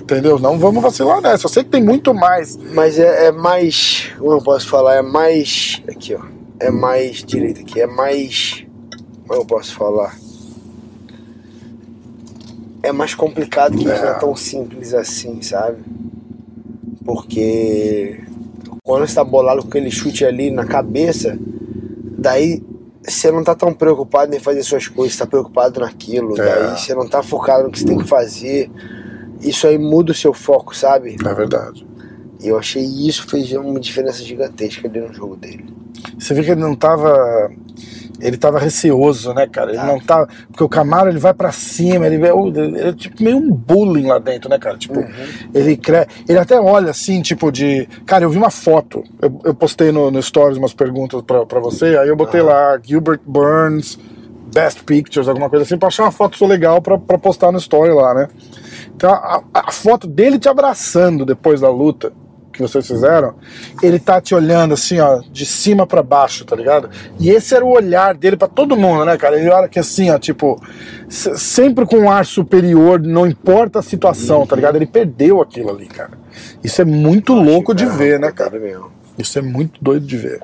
Entendeu? 0.00 0.38
Não 0.38 0.56
vamos 0.58 0.82
vacilar 0.82 1.20
nessa. 1.20 1.46
Eu 1.46 1.50
sei 1.50 1.64
que 1.64 1.70
tem 1.70 1.82
muito 1.82 2.14
mais. 2.14 2.56
Mas 2.74 2.96
é, 2.98 3.26
é 3.26 3.32
mais. 3.32 4.10
Como 4.18 4.32
eu 4.32 4.42
posso 4.42 4.68
falar? 4.68 4.94
É 4.96 5.02
mais. 5.02 5.82
Aqui, 5.88 6.14
ó. 6.14 6.20
É 6.58 6.70
mais 6.70 7.22
direito 7.22 7.60
aqui. 7.60 7.80
É 7.80 7.86
mais. 7.86 8.64
Como 9.26 9.40
eu 9.40 9.44
posso 9.44 9.74
falar? 9.74 10.16
É 12.82 12.92
mais 12.92 13.14
complicado 13.14 13.76
que 13.76 13.84
isso 13.84 14.02
não 14.02 14.08
é 14.10 14.14
tão 14.14 14.36
simples 14.36 14.94
assim, 14.94 15.42
sabe? 15.42 15.78
Porque 17.04 18.20
quando 18.82 19.06
você 19.06 19.14
tá 19.14 19.24
bolado 19.24 19.62
com 19.62 19.68
aquele 19.68 19.90
chute 19.90 20.24
ali 20.24 20.50
na 20.50 20.64
cabeça, 20.64 21.36
daí 22.18 22.62
você 23.02 23.30
não 23.30 23.42
tá 23.42 23.54
tão 23.54 23.72
preocupado 23.72 24.34
em 24.34 24.38
fazer 24.40 24.62
suas 24.62 24.86
coisas, 24.88 25.14
você 25.16 25.24
tá 25.24 25.26
preocupado 25.26 25.80
naquilo, 25.80 26.40
É. 26.40 26.44
daí 26.44 26.78
você 26.78 26.94
não 26.94 27.08
tá 27.08 27.22
focado 27.22 27.64
no 27.64 27.70
que 27.70 27.78
você 27.80 27.86
tem 27.86 27.98
que 27.98 28.06
fazer. 28.06 28.70
Isso 29.40 29.66
aí 29.66 29.78
muda 29.78 30.12
o 30.12 30.14
seu 30.14 30.32
foco, 30.32 30.74
sabe? 30.76 31.16
É 31.24 31.34
verdade. 31.34 31.86
E 32.40 32.48
eu 32.48 32.58
achei 32.58 32.82
isso 32.84 33.26
fez 33.28 33.50
uma 33.52 33.80
diferença 33.80 34.22
gigantesca 34.22 34.86
ali 34.88 35.00
no 35.00 35.12
jogo 35.12 35.36
dele. 35.36 35.66
Você 36.18 36.34
vê 36.34 36.42
que 36.42 36.50
ele 36.50 36.60
não 36.60 36.74
tava. 36.74 37.50
Ele 38.18 38.38
tava 38.38 38.58
receoso, 38.58 39.34
né, 39.34 39.46
cara? 39.46 39.70
Ele 39.72 39.78
Tá. 39.78 39.86
não 39.86 40.00
tava. 40.00 40.26
Porque 40.48 40.64
o 40.64 40.68
Camaro 40.68 41.10
ele 41.10 41.18
vai 41.18 41.34
pra 41.34 41.52
cima, 41.52 42.06
ele, 42.06 42.16
vê- 42.16 42.30
ele 42.30 42.80
é 42.80 42.92
tipo 42.94 43.22
meio 43.22 43.36
um 43.36 43.50
bullying 43.52 44.06
lá 44.06 44.18
dentro, 44.18 44.48
né, 44.48 44.58
cara? 44.58 44.78
Tipo, 44.78 45.04
ele 45.54 45.76
cre... 45.76 46.06
ele 46.26 46.38
até 46.38 46.58
olha 46.58 46.90
assim, 46.90 47.20
tipo 47.20 47.52
de. 47.52 47.86
Cara, 48.06 48.24
eu 48.24 48.30
vi 48.30 48.38
uma 48.38 48.50
foto. 48.50 49.04
Eu, 49.20 49.38
eu 49.44 49.54
postei 49.54 49.92
no, 49.92 50.10
no 50.10 50.22
Stories 50.22 50.56
umas 50.56 50.72
perguntas 50.72 51.20
pra, 51.22 51.44
pra 51.44 51.60
você, 51.60 51.98
aí 51.98 52.08
eu 52.08 52.16
botei 52.16 52.40
lá 52.40 52.78
Gilbert 52.82 53.20
Burns, 53.26 53.98
Best 54.54 54.82
Pictures, 54.84 55.28
alguma 55.28 55.50
coisa 55.50 55.64
assim, 55.66 55.76
pra 55.76 55.88
achar 55.88 56.04
uma 56.04 56.12
foto 56.12 56.42
legal 56.46 56.80
pra, 56.80 56.96
pra 56.96 57.18
postar 57.18 57.52
no 57.52 57.58
Story 57.58 57.92
lá, 57.92 58.14
né? 58.14 58.28
Então 58.96 59.10
a, 59.12 59.42
a 59.52 59.70
foto 59.70 60.06
dele 60.06 60.38
te 60.38 60.48
abraçando 60.48 61.26
depois 61.26 61.60
da 61.60 61.68
luta 61.68 62.10
que 62.56 62.62
vocês 62.62 62.86
fizeram, 62.86 63.34
ele 63.82 63.98
tá 63.98 64.20
te 64.20 64.34
olhando 64.34 64.74
assim, 64.74 64.98
ó, 64.98 65.20
de 65.30 65.44
cima 65.46 65.86
pra 65.86 66.02
baixo, 66.02 66.44
tá 66.44 66.56
ligado? 66.56 66.88
E 67.20 67.30
esse 67.30 67.54
era 67.54 67.64
o 67.64 67.70
olhar 67.70 68.14
dele 68.14 68.36
pra 68.36 68.48
todo 68.48 68.76
mundo, 68.76 69.04
né, 69.04 69.16
cara? 69.16 69.38
Ele 69.38 69.48
olha 69.50 69.68
que 69.68 69.78
assim, 69.78 70.10
ó, 70.10 70.18
tipo, 70.18 70.60
se- 71.08 71.36
sempre 71.38 71.84
com 71.86 71.96
um 71.98 72.10
ar 72.10 72.24
superior, 72.26 73.00
não 73.00 73.26
importa 73.26 73.78
a 73.78 73.82
situação, 73.82 74.46
tá 74.46 74.56
ligado? 74.56 74.76
Ele 74.76 74.86
perdeu 74.86 75.40
aquilo 75.40 75.70
ali, 75.70 75.86
cara. 75.86 76.12
Isso 76.64 76.80
é 76.82 76.84
muito 76.84 77.32
louco 77.34 77.74
de 77.74 77.86
ver, 77.86 78.18
né, 78.18 78.32
cara? 78.32 78.58
Isso 79.18 79.38
é 79.38 79.42
muito 79.42 79.82
doido 79.82 80.06
de 80.06 80.16
ver. 80.16 80.40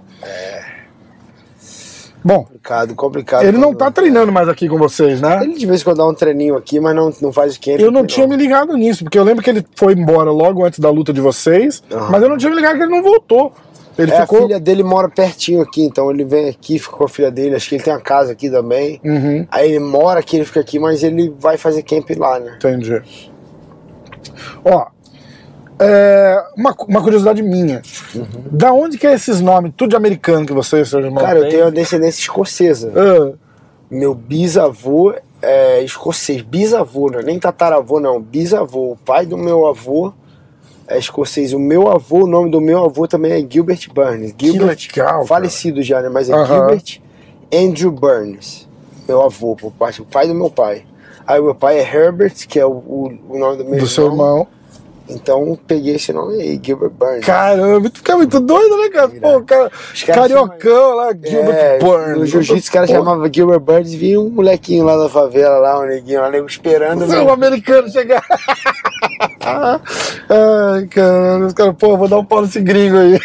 Bom, 2.24 2.44
Complicado, 2.44 2.94
complicado. 2.94 3.44
ele 3.44 3.58
não 3.58 3.74
tá 3.74 3.90
treinando 3.90 4.30
mais 4.30 4.48
aqui 4.48 4.68
com 4.68 4.78
vocês, 4.78 5.20
né? 5.20 5.40
Ele 5.42 5.54
de 5.54 5.66
vez 5.66 5.80
em 5.80 5.84
quando 5.84 5.96
dá 5.98 6.06
um 6.06 6.14
treininho 6.14 6.56
aqui, 6.56 6.78
mas 6.78 6.94
não, 6.94 7.12
não 7.20 7.32
faz 7.32 7.56
o 7.56 7.60
camp. 7.60 7.80
Eu 7.80 7.90
não 7.90 8.06
tinha 8.06 8.26
me 8.26 8.36
ligado 8.36 8.76
nisso, 8.76 9.04
porque 9.04 9.18
eu 9.18 9.24
lembro 9.24 9.42
que 9.42 9.50
ele 9.50 9.66
foi 9.74 9.92
embora 9.94 10.30
logo 10.30 10.64
antes 10.64 10.78
da 10.78 10.88
luta 10.90 11.12
de 11.12 11.20
vocês, 11.20 11.82
Aham. 11.90 12.08
mas 12.10 12.22
eu 12.22 12.28
não 12.28 12.36
tinha 12.36 12.50
me 12.50 12.56
ligado 12.56 12.76
que 12.76 12.82
ele 12.84 12.92
não 12.92 13.02
voltou. 13.02 13.52
Ele 13.98 14.10
É, 14.10 14.22
ficou. 14.22 14.38
a 14.38 14.42
filha 14.42 14.60
dele 14.60 14.82
mora 14.82 15.08
pertinho 15.08 15.60
aqui, 15.60 15.82
então 15.84 16.10
ele 16.10 16.24
vem 16.24 16.48
aqui, 16.48 16.78
fica 16.78 16.96
com 16.96 17.04
a 17.04 17.08
filha 17.08 17.30
dele. 17.30 17.54
Acho 17.56 17.68
que 17.68 17.74
ele 17.74 17.82
tem 17.84 17.92
uma 17.92 18.00
casa 18.00 18.32
aqui 18.32 18.48
também. 18.48 18.98
Uhum, 19.04 19.46
Aí 19.50 19.70
ele 19.70 19.80
mora 19.80 20.20
aqui, 20.20 20.36
ele 20.36 20.44
fica 20.46 20.60
aqui, 20.60 20.78
mas 20.78 21.02
ele 21.02 21.34
vai 21.38 21.58
fazer 21.58 21.82
camp 21.82 22.08
lá, 22.16 22.38
né? 22.40 22.54
entendi. 22.56 23.02
Ó, 24.64 24.86
é, 25.82 26.44
uma, 26.56 26.74
uma 26.88 27.02
curiosidade 27.02 27.42
minha. 27.42 27.82
Da 28.50 28.72
onde 28.72 28.98
que 28.98 29.06
é 29.06 29.14
esses 29.14 29.40
nomes, 29.40 29.72
tudo 29.76 29.90
de 29.90 29.96
americano 29.96 30.46
que 30.46 30.52
vocês, 30.52 30.88
seus 30.88 31.04
irmãos, 31.04 31.22
Cara, 31.22 31.38
eu 31.38 31.42
têm? 31.42 31.50
tenho 31.50 31.64
uma 31.64 31.70
descendência 31.70 32.20
escocesa. 32.20 32.92
Ah, 32.94 33.32
Meu 33.90 34.14
bisavô 34.14 35.14
é 35.40 35.82
escocês. 35.82 36.42
Bisavô, 36.42 37.10
não 37.10 37.20
é 37.20 37.22
nem 37.22 37.38
tataravô, 37.38 38.00
não. 38.00 38.20
Bisavô. 38.20 38.92
O 38.92 38.96
pai 38.96 39.26
do 39.26 39.36
meu 39.36 39.66
avô 39.66 40.12
é 40.86 40.98
escocês. 40.98 41.52
O 41.52 41.58
meu 41.58 41.88
avô, 41.90 42.24
o 42.24 42.26
nome 42.26 42.50
do 42.50 42.60
meu 42.60 42.84
avô 42.84 43.06
também 43.08 43.32
é 43.32 43.46
Gilbert 43.48 43.88
Burns. 43.92 44.34
Gilbert, 44.40 44.88
legal, 44.96 45.26
falecido 45.26 45.82
já, 45.82 46.00
né? 46.00 46.08
Mas 46.08 46.30
é 46.30 46.34
Aham. 46.34 46.46
Gilbert 46.46 47.00
Andrew 47.52 47.90
Burns. 47.90 48.68
Meu 49.06 49.20
avô, 49.20 49.56
por 49.56 49.72
parte, 49.72 50.00
o 50.00 50.04
pai 50.04 50.26
do 50.26 50.34
meu 50.34 50.48
pai. 50.48 50.84
Aí 51.26 51.40
o 51.40 51.44
meu 51.44 51.54
pai 51.54 51.78
é 51.78 51.82
Herbert, 51.82 52.46
que 52.48 52.58
é 52.58 52.66
o, 52.66 52.70
o, 52.70 53.12
o 53.30 53.38
nome 53.38 53.58
do 53.58 53.64
meu 53.64 53.78
do 53.78 53.86
seu 53.86 54.06
irmão. 54.06 54.46
Então 55.08 55.58
peguei 55.66 55.96
esse 55.96 56.12
nome 56.12 56.40
aí, 56.40 56.60
Gilbert 56.62 56.90
Burns. 56.90 57.24
Caramba, 57.24 57.90
tu 57.90 57.98
fica 57.98 58.16
muito 58.16 58.38
doido, 58.40 58.76
né, 58.78 58.88
cara? 58.88 59.08
Pô, 59.08 59.42
cara, 59.42 59.70
cariocão 60.06 60.94
lá, 60.94 61.08
Gilbert 61.12 61.54
É, 61.56 61.78
Burns. 61.78 62.18
No 62.18 62.26
jiu-jitsu, 62.26 62.70
o 62.70 62.72
cara 62.72 62.86
Pô, 62.86 62.92
chamava 62.92 63.30
Gilbert 63.32 63.60
Burns 63.60 63.92
e 63.92 63.96
vinha 63.96 64.20
um 64.20 64.30
molequinho 64.30 64.84
lá 64.84 64.96
da 64.96 65.08
favela, 65.08 65.58
lá, 65.58 65.80
um 65.80 65.86
neguinho 65.86 66.20
lá, 66.20 66.30
nego 66.30 66.46
esperando. 66.46 67.04
É 67.04 67.06
meu- 67.06 67.24
um 67.24 67.30
americano 67.32 67.88
chegar. 67.90 68.22
Ai, 69.44 70.86
caralho, 70.86 71.46
os 71.46 71.52
caras, 71.52 71.74
pô, 71.78 71.96
vou 71.96 72.08
dar 72.08 72.18
um 72.18 72.24
pau 72.24 72.42
nesse 72.42 72.60
gringo 72.60 72.96
aí. 72.96 73.18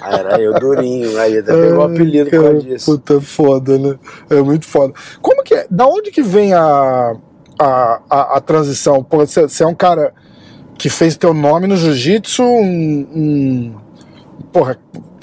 Ah, 0.00 0.16
era 0.18 0.40
eu, 0.40 0.54
durinho, 0.54 1.18
aí 1.18 1.38
até 1.38 1.52
pegou 1.52 1.78
o 1.78 1.82
apelido 1.82 2.30
por 2.30 2.36
cara, 2.40 2.52
causa 2.52 2.66
disso. 2.66 2.90
Puta, 2.92 3.20
foda, 3.20 3.78
né? 3.78 3.98
É 4.30 4.40
muito 4.42 4.66
foda. 4.66 4.92
Como 5.20 5.42
que 5.42 5.54
é? 5.54 5.66
Da 5.70 5.86
onde 5.86 6.10
que 6.10 6.22
vem 6.22 6.52
a, 6.54 7.14
a, 7.58 8.00
a, 8.08 8.36
a 8.36 8.40
transição? 8.40 9.02
Pô, 9.02 9.18
você 9.26 9.62
é 9.62 9.66
um 9.66 9.74
cara 9.74 10.12
que 10.78 10.88
fez 10.88 11.16
teu 11.16 11.32
nome 11.32 11.66
no 11.66 11.76
jiu-jitsu, 11.76 12.42
um, 12.42 13.06
um, 13.14 13.74
porra, 14.52 14.78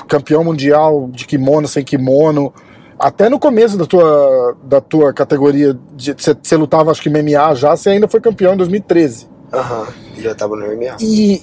campeão 0.08 0.44
mundial 0.44 1.10
de 1.12 1.26
kimono, 1.26 1.68
sem 1.68 1.84
kimono. 1.84 2.54
Até 3.00 3.30
no 3.30 3.40
começo 3.40 3.78
da 3.78 3.86
tua, 3.86 4.56
da 4.64 4.80
tua 4.80 5.12
categoria, 5.14 5.78
de, 5.94 6.14
você, 6.14 6.56
lutava 6.56 6.92
acho 6.92 7.02
que 7.02 7.10
MMA 7.10 7.56
já, 7.56 7.76
você 7.76 7.90
ainda 7.90 8.08
foi 8.08 8.22
campeão 8.22 8.54
em 8.54 8.58
2013. 8.58 9.28
Aham, 9.54 9.88
já 10.18 10.34
tava 10.34 10.56
no 10.56 10.66
MMA. 10.66 10.96
E, 11.02 11.42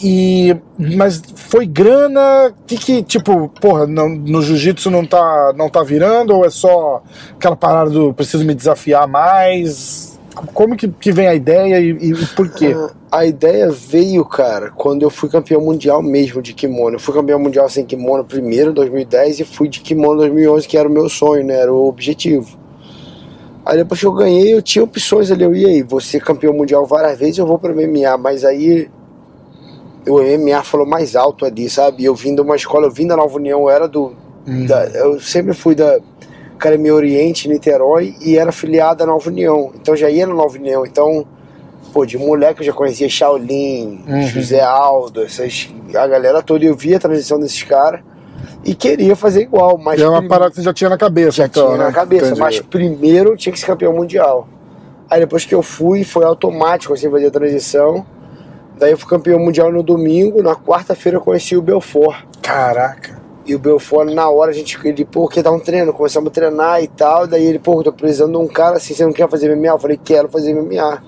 e- 0.80 0.96
mas 0.96 1.20
foi 1.34 1.66
grana 1.66 2.54
que 2.66 2.78
que 2.78 3.02
tipo 3.02 3.50
porra 3.60 3.86
não- 3.86 4.08
no 4.08 4.40
jiu-jitsu 4.40 4.90
não 4.90 5.04
tá 5.04 5.52
não 5.54 5.68
tá 5.68 5.82
virando 5.82 6.34
ou 6.34 6.42
é 6.46 6.48
só 6.48 7.02
aquela 7.34 7.54
parada 7.54 7.90
do 7.90 8.14
preciso 8.14 8.46
me 8.46 8.54
desafiar 8.54 9.06
mais 9.06 10.07
como 10.54 10.76
que, 10.76 10.88
que 10.88 11.12
vem 11.12 11.26
a 11.26 11.34
ideia 11.34 11.80
e, 11.80 11.90
e 11.90 12.26
por 12.34 12.48
quê 12.50 12.74
A 13.10 13.24
ideia 13.24 13.70
veio, 13.70 14.22
cara, 14.22 14.70
quando 14.70 15.02
eu 15.02 15.08
fui 15.08 15.30
campeão 15.30 15.62
mundial 15.62 16.02
mesmo 16.02 16.42
de 16.42 16.52
kimono. 16.52 16.96
Eu 16.96 17.00
fui 17.00 17.14
campeão 17.14 17.38
mundial 17.38 17.66
sem 17.66 17.86
kimono 17.86 18.22
primeiro, 18.22 18.70
em 18.70 18.74
2010, 18.74 19.40
e 19.40 19.44
fui 19.44 19.66
de 19.66 19.80
kimono 19.80 20.16
em 20.16 20.28
2011, 20.28 20.68
que 20.68 20.76
era 20.76 20.86
o 20.86 20.92
meu 20.92 21.08
sonho, 21.08 21.42
né? 21.42 21.54
Era 21.54 21.72
o 21.72 21.88
objetivo. 21.88 22.58
Aí 23.64 23.78
depois 23.78 23.98
que 23.98 24.06
eu 24.06 24.12
ganhei, 24.12 24.52
eu 24.52 24.60
tinha 24.60 24.84
opções 24.84 25.30
ali. 25.30 25.42
Eu 25.42 25.54
ia 25.54 25.68
aí, 25.68 25.82
vou 25.82 26.00
ser 26.02 26.20
campeão 26.20 26.52
mundial 26.52 26.84
várias 26.84 27.18
vezes, 27.18 27.38
eu 27.38 27.46
vou 27.46 27.58
pro 27.58 27.74
MMA. 27.74 28.18
Mas 28.18 28.44
aí 28.44 28.90
o 30.06 30.20
MMA 30.20 30.62
falou 30.62 30.86
mais 30.86 31.16
alto 31.16 31.46
ali, 31.46 31.68
sabe? 31.70 32.04
Eu 32.04 32.14
vim 32.14 32.34
de 32.34 32.42
uma 32.42 32.56
escola, 32.56 32.86
eu 32.86 32.90
vim 32.90 33.06
da 33.06 33.16
Nova 33.16 33.36
União, 33.36 33.60
eu 33.62 33.70
era 33.70 33.88
do. 33.88 34.12
Hum. 34.46 34.66
da- 34.66 34.86
eu 34.86 35.18
sempre 35.18 35.54
fui 35.54 35.74
da 35.74 35.98
Academia 36.58 36.92
Oriente, 36.94 37.48
Niterói, 37.48 38.14
e 38.20 38.36
era 38.36 38.50
filiado 38.50 39.02
à 39.04 39.06
Nova 39.06 39.30
União. 39.30 39.70
Então 39.80 39.94
já 39.96 40.10
ia 40.10 40.26
na 40.26 40.34
Nova 40.34 40.56
União. 40.58 40.84
Então, 40.84 41.24
pô, 41.92 42.04
de 42.04 42.18
moleque 42.18 42.60
eu 42.62 42.66
já 42.66 42.72
conhecia 42.72 43.08
Shaolin, 43.08 44.02
Uhum. 44.08 44.22
José 44.22 44.60
Aldo, 44.60 45.22
essas, 45.22 45.68
a 45.94 46.06
galera 46.06 46.42
toda. 46.42 46.64
Eu 46.64 46.74
via 46.74 46.96
a 46.96 47.00
transição 47.00 47.38
desses 47.38 47.62
caras 47.62 48.00
e 48.64 48.74
queria 48.74 49.14
fazer 49.14 49.42
igual. 49.42 49.78
Mas 49.78 50.00
é 50.00 50.08
uma 50.08 50.18
prim- 50.18 50.28
parada 50.28 50.50
que 50.50 50.56
você 50.56 50.62
já 50.62 50.74
tinha 50.74 50.90
na 50.90 50.98
cabeça 50.98 51.30
já 51.38 51.46
então, 51.46 51.66
tinha 51.68 51.78
na 51.78 51.86
né? 51.86 51.92
cabeça, 51.92 52.24
Entendi. 52.26 52.40
mas 52.40 52.58
primeiro 52.60 53.36
tinha 53.36 53.52
que 53.52 53.60
ser 53.60 53.66
campeão 53.66 53.92
mundial. 53.92 54.48
Aí 55.08 55.20
depois 55.20 55.44
que 55.46 55.54
eu 55.54 55.62
fui, 55.62 56.02
foi 56.04 56.24
automático 56.24 56.92
assim 56.92 57.08
fazer 57.08 57.28
a 57.28 57.30
transição. 57.30 58.04
Daí 58.78 58.90
eu 58.92 58.98
fui 58.98 59.08
campeão 59.08 59.38
mundial 59.38 59.72
no 59.72 59.82
domingo, 59.82 60.42
na 60.42 60.54
quarta-feira 60.54 61.18
eu 61.18 61.22
conheci 61.22 61.56
o 61.56 61.62
Belfort. 61.62 62.24
caraca 62.42 63.16
E 63.48 63.54
o 63.54 63.58
Belfort, 63.58 64.10
na 64.12 64.28
hora, 64.28 64.50
a 64.50 64.54
gente, 64.54 64.78
ele, 64.86 65.06
pô, 65.06 65.26
quer 65.26 65.42
dar 65.42 65.50
um 65.52 65.58
treino, 65.58 65.90
começamos 65.92 66.28
a 66.28 66.30
treinar 66.30 66.82
e 66.82 66.86
tal. 66.88 67.26
Daí 67.26 67.46
ele, 67.46 67.58
pô, 67.58 67.82
tô 67.82 67.90
precisando 67.90 68.32
de 68.32 68.36
um 68.44 68.46
cara 68.46 68.76
assim, 68.76 68.92
você 68.92 69.04
não 69.06 69.12
quer 69.12 69.26
fazer 69.28 69.48
MMA? 69.48 69.68
Eu 69.72 69.78
falei, 69.78 69.96
quero 69.96 70.28
fazer 70.28 70.52
MMA. 70.52 71.02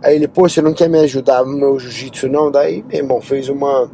Aí 0.00 0.14
ele, 0.14 0.28
pô, 0.28 0.48
você 0.48 0.62
não 0.62 0.72
quer 0.72 0.88
me 0.88 1.00
ajudar 1.00 1.44
no 1.44 1.52
meu 1.56 1.76
jiu-jitsu, 1.80 2.28
não? 2.28 2.48
Daí, 2.48 2.84
meu 2.84 2.98
irmão, 2.98 3.20
fez 3.20 3.48
uma, 3.48 3.90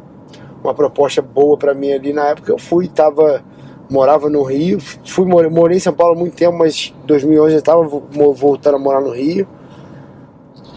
uma 0.63 0.75
proposta 0.75 1.23
boa 1.23 1.57
pra 1.57 1.73
mim 1.73 1.91
ali 1.91 2.13
na 2.13 2.27
época. 2.27 2.51
Eu 2.51 2.59
fui, 2.59 2.87
tava, 2.87 3.43
morava 3.89 4.29
no 4.29 4.43
Rio, 4.43 4.79
fui, 4.79 5.25
morei, 5.25 5.77
em 5.77 5.79
São 5.79 5.93
Paulo 5.93 6.13
há 6.15 6.19
muito 6.19 6.35
tempo, 6.35 6.55
mas 6.55 6.93
em 7.03 7.07
2011 7.07 7.55
eu 7.55 7.61
tava 7.63 7.81
vo- 7.83 8.33
voltando 8.33 8.75
a 8.75 8.79
morar 8.79 9.01
no 9.01 9.09
Rio. 9.09 9.47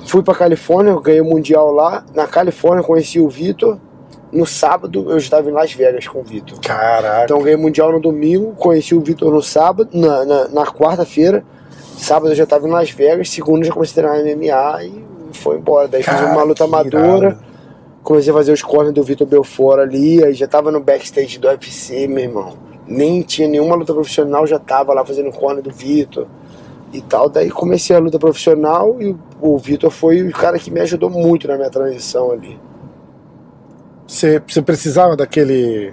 Fui 0.07 0.23
pra 0.23 0.35
Califórnia, 0.35 0.99
ganhei 1.01 1.21
o 1.21 1.25
Mundial 1.25 1.71
lá. 1.73 2.05
Na 2.15 2.27
Califórnia 2.27 2.83
conheci 2.83 3.21
o 3.21 3.29
Vitor. 3.29 3.79
No 4.35 4.45
sábado 4.45 5.07
eu 5.09 5.17
estava 5.17 5.49
em 5.49 5.53
Las 5.53 5.73
Vegas 5.73 6.09
com 6.09 6.19
o 6.19 6.25
Vitor. 6.25 6.59
caraca 6.61 7.25
Então 7.25 7.41
ganhei 7.41 7.57
mundial 7.57 7.93
no 7.93 8.01
domingo, 8.01 8.53
conheci 8.57 8.93
o 8.93 9.01
Vitor 9.01 9.33
no 9.33 9.41
sábado, 9.41 9.91
na, 9.93 10.25
na, 10.25 10.49
na 10.49 10.67
quarta-feira. 10.67 11.45
Sábado 11.97 12.33
eu 12.33 12.35
já 12.35 12.43
estava 12.43 12.67
em 12.67 12.71
Las 12.71 12.91
Vegas, 12.91 13.31
segunda 13.31 13.61
eu 13.61 13.69
já 13.69 13.73
comecei 13.73 14.03
a 14.03 14.09
treinar 14.09 14.37
MMA 14.37 14.85
e 14.85 15.05
foi 15.33 15.57
embora. 15.57 15.87
Daí 15.87 16.03
fiz 16.03 16.21
uma 16.21 16.43
luta 16.43 16.65
amadora, 16.65 17.39
comecei 18.03 18.33
a 18.33 18.35
fazer 18.35 18.53
os 18.53 18.61
corners 18.61 18.93
do 18.93 19.05
Vitor 19.05 19.27
Belfort 19.27 19.79
ali, 19.79 20.25
aí 20.25 20.35
já 20.35 20.49
tava 20.49 20.73
no 20.73 20.81
backstage 20.81 21.39
do 21.39 21.47
UFC, 21.47 22.09
meu 22.09 22.25
irmão. 22.25 22.57
Nem 22.89 23.23
tinha 23.23 23.47
nenhuma 23.47 23.77
luta 23.77 23.95
profissional, 23.95 24.45
já 24.47 24.59
tava 24.59 24.93
lá 24.93 25.05
fazendo 25.05 25.31
corner 25.31 25.63
do 25.63 25.71
Vitor. 25.71 26.27
e 26.93 27.01
tal. 27.01 27.29
Daí 27.29 27.51
comecei 27.51 27.95
a 27.95 27.99
luta 28.01 28.19
profissional 28.19 28.97
e 29.01 29.11
o, 29.11 29.19
o 29.41 29.59
Vitor 29.59 29.91
foi 29.91 30.23
o 30.23 30.33
cara 30.33 30.59
que 30.59 30.71
me 30.71 30.81
ajudou 30.81 31.09
muito 31.09 31.47
na 31.47 31.57
minha 31.57 31.71
transição 31.71 32.33
ali. 32.33 32.59
Você, 34.07 34.41
você 34.47 34.63
precisava 34.63 35.17
daquele. 35.17 35.93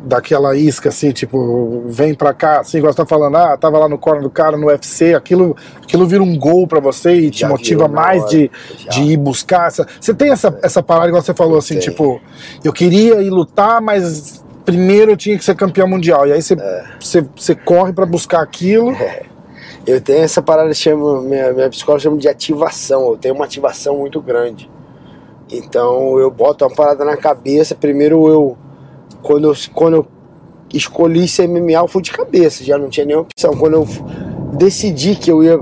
Daquela 0.00 0.56
isca 0.56 0.90
assim, 0.90 1.10
tipo, 1.10 1.82
vem 1.86 2.14
pra 2.14 2.32
cá, 2.32 2.60
assim, 2.60 2.78
igual 2.78 2.92
você 2.92 2.98
tá 2.98 3.04
falando, 3.04 3.36
ah, 3.36 3.56
tava 3.56 3.78
lá 3.78 3.88
no 3.88 3.98
corner 3.98 4.22
do 4.22 4.30
cara 4.30 4.56
no 4.56 4.68
UFC, 4.68 5.12
aquilo, 5.12 5.56
aquilo 5.82 6.06
vira 6.06 6.22
um 6.22 6.38
gol 6.38 6.68
pra 6.68 6.78
você 6.78 7.14
e 7.14 7.30
te 7.30 7.40
Já 7.40 7.48
motiva 7.48 7.88
mais 7.88 8.22
hora, 8.22 8.30
de, 8.30 8.50
já. 8.78 8.90
de 8.90 9.02
ir 9.02 9.16
buscar. 9.16 9.66
Essa, 9.66 9.84
você 10.00 10.14
tem 10.14 10.30
essa, 10.30 10.56
essa 10.62 10.80
parada, 10.84 11.08
igual 11.08 11.20
você 11.20 11.34
falou, 11.34 11.58
assim, 11.58 11.80
tipo, 11.80 12.20
eu 12.62 12.72
queria 12.72 13.20
ir 13.20 13.28
lutar, 13.28 13.80
mas 13.82 14.42
primeiro 14.64 15.10
eu 15.12 15.16
tinha 15.16 15.36
que 15.36 15.44
ser 15.44 15.56
campeão 15.56 15.88
mundial. 15.88 16.28
E 16.28 16.32
aí 16.32 16.40
você, 16.40 16.54
É. 16.54 16.84
você, 17.00 17.26
você 17.36 17.54
corre 17.56 17.92
pra 17.92 18.06
buscar 18.06 18.40
aquilo. 18.40 18.96
Eu 19.84 20.00
tenho 20.00 20.22
essa 20.22 20.40
parada 20.40 20.68
que 20.68 20.76
chama, 20.76 21.22
minha, 21.22 21.52
minha 21.52 21.68
psicóloga 21.70 22.04
chama 22.04 22.18
de 22.18 22.28
ativação. 22.28 23.08
Eu 23.10 23.16
tenho 23.16 23.34
uma 23.34 23.46
ativação 23.46 23.98
muito 23.98 24.20
grande. 24.22 24.70
Então 25.50 26.18
eu 26.18 26.30
boto 26.30 26.64
uma 26.64 26.74
parada 26.74 27.04
na 27.04 27.16
cabeça. 27.16 27.74
Primeiro 27.74 28.28
eu, 28.28 28.56
quando 29.22 29.48
eu, 29.48 29.54
quando 29.72 29.96
eu 29.96 30.06
escolhi 30.72 31.26
ser 31.26 31.48
MMA, 31.48 31.72
eu 31.72 31.88
fui 31.88 32.02
de 32.02 32.10
cabeça, 32.10 32.64
já 32.64 32.76
não 32.76 32.88
tinha 32.88 33.06
nenhuma 33.06 33.22
opção. 33.22 33.56
Quando 33.56 33.74
eu 33.74 33.88
decidi 34.54 35.14
que 35.16 35.30
eu 35.30 35.42
ia 35.42 35.58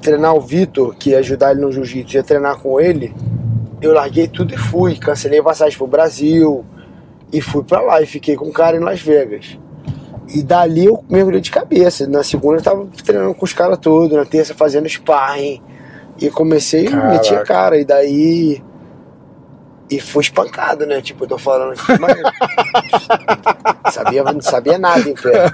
treinar 0.00 0.34
o 0.34 0.40
Vitor, 0.40 0.94
que 0.94 1.10
ia 1.10 1.18
ajudar 1.18 1.52
ele 1.52 1.60
no 1.60 1.72
jiu-jitsu, 1.72 2.16
ia 2.16 2.22
treinar 2.22 2.58
com 2.58 2.80
ele, 2.80 3.14
eu 3.80 3.92
larguei 3.92 4.28
tudo 4.28 4.54
e 4.54 4.56
fui. 4.56 4.96
Cancelei 4.96 5.40
a 5.40 5.42
passagem 5.42 5.76
pro 5.76 5.86
Brasil 5.86 6.64
e 7.32 7.40
fui 7.40 7.64
pra 7.64 7.80
lá 7.80 8.00
e 8.00 8.06
fiquei 8.06 8.36
com 8.36 8.46
o 8.46 8.52
cara 8.52 8.76
em 8.76 8.80
Las 8.80 9.00
Vegas. 9.00 9.58
E 10.34 10.42
dali 10.42 10.86
eu 10.86 11.04
mergulhei 11.10 11.40
de 11.40 11.50
cabeça. 11.50 12.06
Na 12.06 12.22
segunda 12.22 12.58
eu 12.58 12.62
tava 12.62 12.86
treinando 13.04 13.34
com 13.34 13.44
os 13.44 13.52
caras 13.52 13.78
todos, 13.78 14.16
na 14.16 14.24
terça 14.24 14.54
fazendo 14.54 14.88
sparring. 14.88 15.60
E 16.20 16.30
comecei 16.30 16.84
e 16.84 16.90
Caraca. 16.90 17.12
meti 17.12 17.34
a 17.34 17.42
cara. 17.42 17.78
E 17.78 17.84
daí. 17.84 18.62
E 19.92 20.00
foi 20.00 20.22
espancado, 20.22 20.86
né? 20.86 21.02
Tipo, 21.02 21.24
eu 21.24 21.28
tô 21.28 21.38
falando 21.38 21.72
aqui, 21.72 22.00
mas. 22.00 22.16
sabia, 23.92 24.24
não 24.24 24.40
sabia 24.40 24.78
nada 24.78 25.06
em 25.08 25.14
pé. 25.14 25.50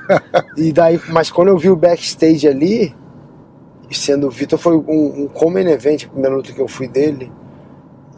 E 0.56 0.72
daí, 0.72 1.00
mas 1.08 1.30
quando 1.30 1.48
eu 1.48 1.58
vi 1.58 1.68
o 1.68 1.74
backstage 1.76 2.46
ali, 2.46 2.94
sendo 3.90 4.28
o 4.28 4.30
Vitor, 4.30 4.58
foi 4.58 4.76
um, 4.76 5.24
um 5.24 5.28
common 5.28 5.68
event, 5.68 6.04
a 6.04 6.08
primeira 6.08 6.36
luta 6.36 6.52
que 6.52 6.60
eu 6.60 6.68
fui 6.68 6.86
dele. 6.86 7.32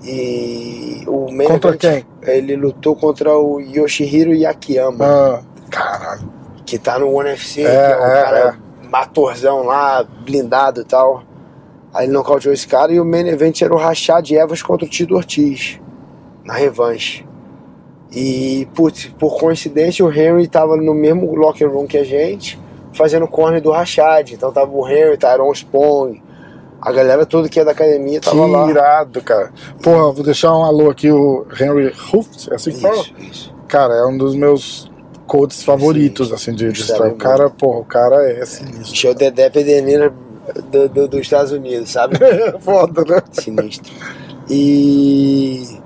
E 0.03 1.05
o 1.07 1.31
main 1.31 1.47
Contra 1.47 1.75
event, 1.75 2.07
Ele 2.23 2.57
lutou 2.57 2.97
contra 2.97 3.37
o 3.37 3.61
Yoshihiro 3.61 4.35
Yakiyama 4.35 5.05
Ah, 5.05 5.43
caralho. 5.71 6.33
que 6.65 6.79
tá 6.79 6.99
no 6.99 7.13
One 7.13 7.31
FC, 7.31 7.63
É, 7.63 7.65
que 7.65 7.93
é 7.93 7.99
um 7.99 8.07
é, 8.07 8.23
cara 8.23 8.59
matorzão 8.91 9.63
lá, 9.63 10.03
blindado 10.03 10.81
e 10.81 10.85
tal. 10.85 11.23
Aí 11.93 12.07
ele 12.07 12.13
nocauteou 12.13 12.53
esse 12.55 12.67
cara 12.67 12.93
e 12.93 13.01
o 13.01 13.05
main 13.05 13.27
event 13.29 13.63
era 13.63 13.75
o 13.75 13.77
Rachad 13.79 14.31
Evans 14.31 14.63
contra 14.63 14.87
o 14.87 14.89
Tido 14.89 15.17
Ortiz, 15.17 15.81
na 16.51 16.57
revanche. 16.57 17.25
E, 18.13 18.67
putz, 18.75 19.07
por 19.19 19.39
coincidência, 19.39 20.05
o 20.05 20.13
Henry 20.13 20.49
tava 20.49 20.77
no 20.77 20.93
mesmo 20.93 21.33
locker 21.37 21.71
room 21.71 21.87
que 21.87 21.97
a 21.97 22.03
gente, 22.05 22.59
fazendo 22.93 23.29
corner 23.29 23.63
do 23.63 23.71
Rachad. 23.71 24.33
Então 24.33 24.51
tava 24.51 24.71
o 24.73 24.89
Henry, 24.89 25.17
Tyrone 25.17 25.53
Spong, 25.53 26.21
a 26.83 26.91
galera 26.91 27.25
toda 27.25 27.49
que 27.49 27.61
é 27.61 27.65
da 27.65 27.71
academia 27.71 28.21
tava 28.21 28.45
que 28.45 28.51
lá. 28.51 28.69
irado, 28.69 29.23
cara. 29.23 29.53
Porra, 29.81 30.11
vou 30.13 30.25
deixar 30.25 30.53
um 30.57 30.65
alô 30.65 30.91
aqui, 30.91 31.09
o 31.11 31.47
Henry 31.61 31.95
Hooft, 32.13 32.51
é 32.51 32.57
assim 32.57 32.73
que 32.73 32.81
fala? 32.81 32.97
Isso, 32.97 33.15
isso. 33.21 33.55
Cara, 33.69 33.95
é 33.95 34.05
um 34.05 34.19
dos 34.19 34.35
meus 34.35 34.91
coaches 35.29 35.63
favoritos, 35.63 36.29
Sim, 36.31 36.35
assim, 36.35 36.53
de, 36.53 36.73
de 36.73 36.81
história. 36.81 37.13
O 37.13 37.17
cara, 37.17 37.49
porra, 37.49 37.79
o 37.79 37.85
cara 37.85 38.29
é 38.29 38.45
sinistro. 38.45 38.93
Tinha 38.93 39.13
o 39.13 39.15
Dedé 39.15 39.49
do, 39.49 40.89
do- 40.89 41.07
dos 41.07 41.21
Estados 41.21 41.53
Unidos, 41.53 41.91
sabe? 41.91 42.17
Foda, 42.59 43.05
né? 43.05 43.23
Sinistro. 43.31 43.93
E 44.49 45.80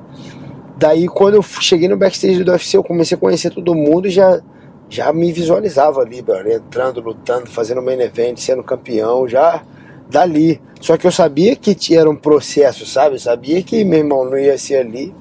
daí 0.77 1.07
quando 1.07 1.35
eu 1.35 1.43
cheguei 1.43 1.89
no 1.89 1.97
backstage 1.97 2.43
do 2.43 2.51
UFC, 2.53 2.77
eu 2.77 2.85
comecei 2.85 3.17
a 3.17 3.21
conhecer 3.21 3.51
todo 3.51 3.75
mundo 3.75 4.09
e 4.09 4.11
já, 4.11 4.41
já 4.89 5.13
me 5.13 5.33
visualizava 5.33 6.01
ali, 6.01 6.23
brother, 6.23 6.57
entrando, 6.57 7.01
lutando, 7.01 7.49
fazendo 7.49 7.83
main 7.83 8.01
event, 8.01 8.39
sendo 8.39 8.63
campeão, 8.63 9.29
já 9.29 9.63
dali. 10.09 10.61
Só 10.81 10.97
que 10.97 11.07
eu 11.07 11.13
sabia 11.13 11.57
que 11.57 11.97
era 11.97 12.09
um 12.09 12.17
processo, 12.17 12.87
sabe? 12.87 13.17
Eu 13.17 13.21
sabia 13.21 13.63
que 13.63 13.85
meu 13.85 14.01
irmão 14.01 14.25
não 14.25 14.37
ia 14.37 14.57
ser 14.59 14.77
ali. 14.77 15.15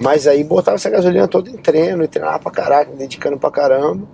Mas 0.00 0.26
aí 0.26 0.42
botava 0.42 0.76
essa 0.76 0.88
gasolina 0.88 1.28
toda 1.28 1.50
em 1.50 1.58
treino, 1.58 2.02
e 2.02 2.08
treinava 2.08 2.38
pra 2.38 2.50
caraca, 2.50 2.90
me 2.90 2.96
dedicando 2.96 3.38
pra 3.38 3.50
caramba. 3.50 4.06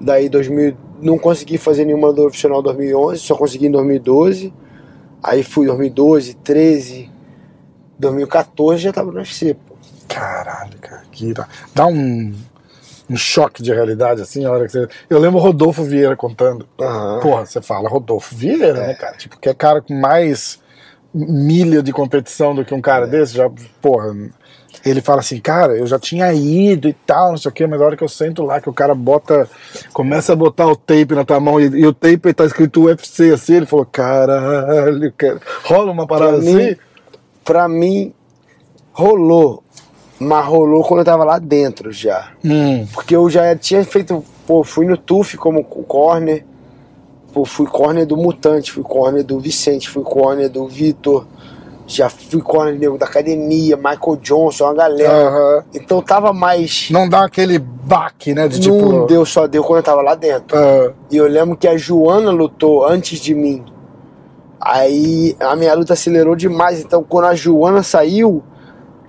Daí 0.00 0.28
2000, 0.28 0.74
não 1.02 1.18
consegui 1.18 1.58
fazer 1.58 1.84
nenhuma 1.84 2.14
profissional 2.14 2.60
em 2.60 2.62
2011, 2.62 3.20
só 3.20 3.34
consegui 3.34 3.66
em 3.66 3.70
2012. 3.70 4.52
Aí 5.22 5.42
fui 5.42 5.66
2012, 5.66 6.34
13, 6.36 7.10
2014 7.98 8.82
já 8.82 8.92
tava 8.92 9.10
no 9.10 9.18
UFC. 9.18 9.56
Caralho, 10.08 10.78
cara, 10.80 11.02
que 11.12 11.26
irado. 11.26 11.48
Dá 11.74 11.86
um, 11.86 12.34
um 13.10 13.16
choque 13.16 13.62
de 13.62 13.72
realidade, 13.72 14.22
assim, 14.22 14.44
a 14.44 14.50
hora 14.50 14.66
que 14.66 14.72
você. 14.72 14.88
Eu 15.08 15.18
lembro 15.18 15.38
o 15.38 15.42
Rodolfo 15.42 15.84
Vieira 15.84 16.16
contando. 16.16 16.66
Aham. 16.80 17.20
Porra, 17.20 17.46
você 17.46 17.60
fala 17.60 17.88
Rodolfo 17.88 18.34
Vieira, 18.34 18.72
né, 18.72 18.94
cara? 18.94 19.16
Tipo, 19.16 19.38
que 19.38 19.48
é 19.48 19.54
cara 19.54 19.80
com 19.80 19.94
mais 19.94 20.60
milha 21.14 21.82
de 21.82 21.92
competição 21.92 22.54
do 22.54 22.64
que 22.64 22.74
um 22.74 22.80
cara 22.80 23.06
desse, 23.06 23.34
já, 23.34 23.50
porra. 23.80 24.14
Ele 24.84 25.00
fala 25.00 25.20
assim, 25.20 25.40
cara, 25.40 25.76
eu 25.76 25.86
já 25.86 25.98
tinha 25.98 26.32
ido 26.32 26.88
e 26.88 26.92
tal, 26.92 27.30
não 27.30 27.36
sei 27.36 27.50
o 27.50 27.52
quê, 27.52 27.66
mas 27.66 27.80
a 27.80 27.84
hora 27.84 27.96
que 27.96 28.04
eu 28.04 28.08
sento 28.08 28.44
lá, 28.44 28.60
que 28.60 28.68
o 28.68 28.72
cara 28.72 28.94
bota, 28.94 29.48
começa 29.92 30.32
a 30.32 30.36
botar 30.36 30.66
o 30.66 30.76
tape 30.76 31.14
na 31.14 31.24
tua 31.24 31.40
mão 31.40 31.60
e, 31.60 31.64
e 31.64 31.86
o 31.86 31.92
tape 31.92 32.32
tá 32.32 32.44
escrito 32.44 32.84
UFC 32.84 33.32
assim, 33.32 33.54
ele 33.54 33.66
falou, 33.66 33.86
caralho, 33.86 35.12
cara. 35.16 35.40
rola 35.64 35.90
uma 35.90 36.06
parada 36.06 36.38
Pra 36.38 36.42
mim, 36.42 36.56
assim? 36.56 36.76
Pra 37.44 37.68
mim, 37.68 38.14
rolou. 38.92 39.64
Mas 40.20 40.44
rolou 40.46 40.82
quando 40.82 41.00
eu 41.00 41.04
tava 41.04 41.24
lá 41.24 41.38
dentro 41.38 41.92
já. 41.92 42.30
Hum, 42.44 42.86
Porque 42.92 43.14
eu 43.14 43.28
já 43.30 43.54
tinha 43.54 43.84
feito, 43.84 44.24
pô, 44.46 44.64
fui 44.64 44.84
no 44.86 44.96
TUF 44.96 45.36
como 45.36 45.62
corner. 45.64 46.44
Pô, 47.32 47.44
fui 47.44 47.66
corner 47.66 48.04
do 48.06 48.16
Mutante, 48.16 48.72
fui 48.72 48.82
corner 48.82 49.22
do 49.22 49.38
Vicente, 49.38 49.88
fui 49.88 50.02
corner 50.02 50.48
do 50.48 50.66
Vitor. 50.66 51.24
Já 51.86 52.10
fui 52.10 52.42
corner 52.42 52.78
nego 52.78 52.98
da 52.98 53.06
academia, 53.06 53.74
Michael 53.76 54.16
Johnson, 54.20 54.64
uma 54.64 54.74
galera. 54.74 55.10
Então 55.72 56.02
tava 56.02 56.32
mais. 56.34 56.88
Não 56.90 57.08
dá 57.08 57.24
aquele 57.24 57.58
baque, 57.58 58.34
né? 58.34 58.46
De 58.48 58.68
não 58.68 58.76
tipo. 58.78 59.06
deu, 59.06 59.24
só 59.24 59.46
deu 59.46 59.62
quando 59.64 59.78
eu 59.78 59.82
tava 59.82 60.02
lá 60.02 60.14
dentro. 60.14 60.58
ah, 60.58 60.92
E 61.10 61.16
eu 61.16 61.26
lembro 61.26 61.56
que 61.56 61.66
a 61.68 61.78
Joana 61.78 62.30
lutou 62.30 62.84
antes 62.86 63.18
de 63.20 63.34
mim. 63.34 63.64
Aí 64.60 65.36
a 65.40 65.54
minha 65.56 65.72
luta 65.74 65.92
acelerou 65.92 66.34
demais. 66.34 66.80
Então 66.80 67.02
quando 67.02 67.26
a 67.26 67.34
Joana 67.34 67.82
saiu, 67.82 68.42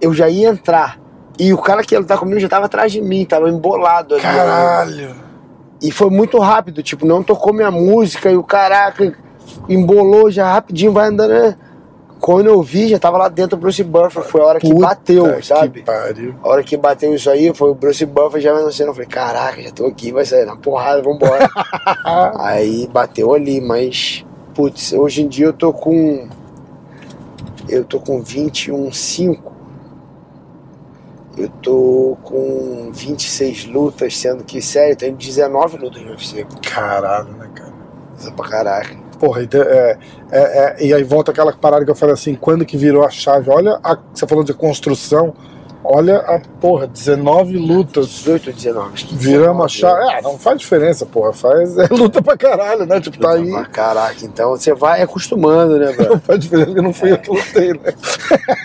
eu 0.01 0.13
já 0.13 0.29
ia 0.29 0.49
entrar. 0.49 0.99
E 1.37 1.53
o 1.53 1.57
cara 1.57 1.83
que 1.83 1.95
ia 1.95 1.99
lutar 1.99 2.17
comigo 2.17 2.39
já 2.39 2.49
tava 2.49 2.65
atrás 2.65 2.91
de 2.91 3.01
mim, 3.01 3.25
tava 3.25 3.49
embolado 3.49 4.15
ali. 4.15 4.23
caralho. 4.23 5.15
E 5.81 5.91
foi 5.91 6.09
muito 6.09 6.37
rápido, 6.39 6.83
tipo, 6.83 7.05
não 7.05 7.23
tocou 7.23 7.53
minha 7.53 7.71
música 7.71 8.29
e 8.29 8.35
o 8.35 8.43
caraca 8.43 9.13
embolou 9.67 10.29
já 10.29 10.51
rapidinho, 10.51 10.91
vai 10.91 11.07
andando. 11.07 11.31
né? 11.31 11.55
Quando 12.19 12.47
eu 12.47 12.61
vi, 12.61 12.89
já 12.89 12.99
tava 12.99 13.17
lá 13.17 13.29
dentro 13.29 13.55
do 13.55 13.61
Bruce 13.61 13.81
Buffer, 13.81 14.23
foi 14.23 14.41
a 14.41 14.43
hora 14.43 14.59
que 14.59 14.69
Puta 14.69 14.87
bateu, 14.87 15.41
sabe? 15.41 15.79
Que 15.79 15.85
pariu. 15.85 16.35
A 16.43 16.49
hora 16.49 16.63
que 16.63 16.75
bateu 16.75 17.15
isso 17.15 17.29
aí, 17.29 17.53
foi 17.53 17.69
o 17.69 17.73
Bruce 17.73 18.05
Buffer 18.05 18.41
já 18.41 18.71
cena. 18.71 18.89
Eu 18.89 18.93
falei, 18.93 19.07
caraca, 19.07 19.61
já 19.61 19.71
tô 19.71 19.85
aqui, 19.85 20.11
vai 20.11 20.25
sair 20.25 20.45
na 20.45 20.57
porrada, 20.57 21.01
vambora. 21.01 21.49
aí 22.37 22.89
bateu 22.91 23.33
ali, 23.33 23.61
mas, 23.61 24.25
putz, 24.53 24.91
hoje 24.91 25.21
em 25.21 25.29
dia 25.29 25.45
eu 25.45 25.53
tô 25.53 25.71
com. 25.71 26.27
Eu 27.69 27.85
tô 27.85 28.01
com 28.01 28.21
21, 28.21 28.91
5. 28.91 29.58
Eu 31.39 31.49
tô 31.61 32.17
com 32.21 32.91
26 32.93 33.67
lutas, 33.67 34.17
sendo 34.17 34.43
que, 34.43 34.61
sério, 34.61 34.91
eu 34.91 34.97
tenho 34.97 35.15
19 35.15 35.77
lutas 35.77 36.01
no 36.01 36.11
UFC. 36.11 36.45
Caralho, 36.61 37.31
né, 37.31 37.49
cara? 37.55 37.73
Coisa 38.15 38.31
pra 38.33 38.49
caraca. 38.49 38.97
Porra, 39.17 39.43
então, 39.43 39.61
é, 39.61 39.97
é, 40.31 40.39
é, 40.39 40.85
e 40.85 40.93
aí 40.93 41.03
volta 41.03 41.31
aquela 41.31 41.53
parada 41.53 41.85
que 41.85 41.91
eu 41.91 41.95
falei 41.95 42.13
assim, 42.13 42.35
quando 42.35 42.65
que 42.65 42.77
virou 42.77 43.05
a 43.05 43.09
chave? 43.09 43.49
Olha, 43.49 43.79
a, 43.83 43.97
você 44.13 44.27
falou 44.27 44.43
de 44.43 44.53
construção, 44.53 45.33
olha 45.91 46.17
a 46.19 46.39
porra, 46.61 46.87
19 46.87 47.57
lutas. 47.57 48.07
18, 48.07 48.53
19. 48.53 48.93
acho 48.93 49.07
que 49.07 49.15
Viramos 49.15 49.63
a 49.63 49.67
19, 49.67 49.69
chave. 49.71 50.13
É, 50.13 50.21
não 50.21 50.37
faz 50.37 50.59
diferença, 50.59 51.05
porra. 51.05 51.33
Faz 51.33 51.77
é 51.77 51.87
luta 51.87 52.21
pra 52.21 52.37
caralho, 52.37 52.85
né? 52.85 53.01
Tipo, 53.01 53.17
tá 53.19 53.31
aí. 53.33 53.49
Pra 53.49 53.65
caraca, 53.65 54.23
então 54.25 54.51
você 54.51 54.73
vai 54.73 55.01
acostumando, 55.01 55.77
né, 55.79 55.87
Não 55.97 56.05
bro? 56.05 56.19
faz 56.19 56.39
diferença, 56.39 56.67
porque 56.67 56.81
não 56.81 56.93
fui 56.93 57.11
eu 57.11 57.17
que 57.17 57.29
lutei, 57.29 57.73
né? 57.73 57.93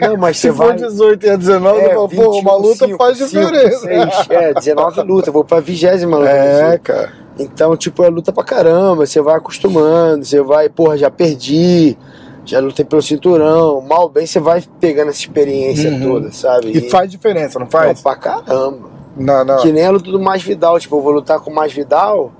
Não, 0.01 0.17
mas 0.17 0.37
Se 0.45 0.49
você 0.49 0.53
for 0.55 0.67
vai. 0.69 0.77
18 0.77 1.27
e 1.27 1.31
a 1.31 1.37
19, 1.37 1.83
eu 1.83 1.91
falo, 1.91 2.09
porra, 2.09 2.29
uma 2.41 2.57
21, 2.57 2.59
luta 2.59 2.87
cinco, 2.87 2.99
faz 2.99 3.19
cinco, 3.19 3.31
diferença. 3.31 3.79
seis, 3.81 4.31
é, 4.31 4.55
19 4.55 5.01
luta, 5.03 5.29
eu 5.29 5.33
vou 5.33 5.45
pra 5.45 5.61
20 5.61 5.87
luta. 6.05 6.29
É, 6.29 6.67
assim. 6.69 6.79
cara. 6.79 7.13
Então, 7.39 7.77
tipo, 7.77 8.05
é 8.05 8.09
luta 8.09 8.33
pra 8.33 8.45
caramba, 8.45 9.07
você 9.07 9.21
vai 9.21 9.35
acostumando, 9.37 10.25
você 10.25 10.41
vai, 10.41 10.69
porra, 10.69 10.97
já 10.97 11.11
perdi, 11.11 11.99
já 12.45 12.61
lutei 12.61 12.85
pelo 12.85 13.01
cinturão, 13.03 13.81
mal 13.81 14.09
bem 14.09 14.27
você 14.27 14.39
vai 14.39 14.63
pegando 14.81 15.09
essa 15.11 15.21
experiência 15.21 15.91
Uhum. 15.91 16.01
toda, 16.03 16.33
sabe? 16.33 16.71
E 16.77 16.91
faz 16.91 17.11
diferença, 17.11 17.59
não 17.59 17.67
Não, 17.67 17.71
faz? 17.71 18.03
pra 18.03 18.17
caramba. 18.17 18.91
Não, 19.17 19.45
não. 19.45 19.59
Que 19.63 19.73
nem 19.73 19.85
a 19.87 19.91
luta 19.91 20.11
do 20.11 20.21
Mais 20.21 20.43
Vidal, 20.43 20.79
tipo, 20.79 20.97
eu 20.97 21.01
vou 21.01 21.13
lutar 21.13 21.41
com 21.41 21.51
o 21.51 21.55
Mais 21.55 21.73
Vidal, 21.73 22.33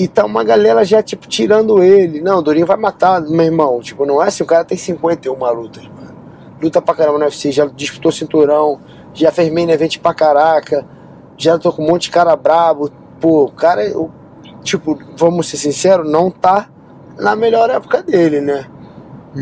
E 0.00 0.06
tá 0.06 0.24
uma 0.24 0.44
galera 0.44 0.84
já, 0.84 1.02
tipo, 1.02 1.26
tirando 1.26 1.82
ele. 1.82 2.20
Não, 2.20 2.38
o 2.38 2.42
Durinho 2.42 2.64
vai 2.66 2.76
matar, 2.76 3.20
meu 3.20 3.44
irmão. 3.44 3.80
Tipo, 3.80 4.06
não 4.06 4.22
é 4.22 4.28
assim, 4.28 4.44
o 4.44 4.46
cara 4.46 4.64
tem 4.64 4.78
51 4.78 5.52
lutas, 5.52 5.82
mano. 5.82 6.14
Luta 6.62 6.80
pra 6.80 6.94
caramba 6.94 7.18
no 7.18 7.24
UFC, 7.24 7.50
já 7.50 7.66
disputou 7.66 8.12
cinturão, 8.12 8.78
já 9.12 9.32
fez 9.32 9.52
main 9.52 9.68
event 9.68 9.98
pra 9.98 10.14
caraca, 10.14 10.86
já 11.36 11.58
tô 11.58 11.72
com 11.72 11.82
um 11.82 11.88
monte 11.88 12.02
de 12.02 12.10
cara 12.12 12.36
brabo. 12.36 12.88
Pô, 13.20 13.46
o 13.46 13.50
cara, 13.50 13.82
o- 13.98 14.08
tipo, 14.62 14.96
vamos 15.16 15.48
ser 15.48 15.56
sinceros, 15.56 16.08
não 16.08 16.30
tá 16.30 16.68
na 17.18 17.34
melhor 17.34 17.68
época 17.68 18.00
dele, 18.00 18.40
né? 18.40 18.66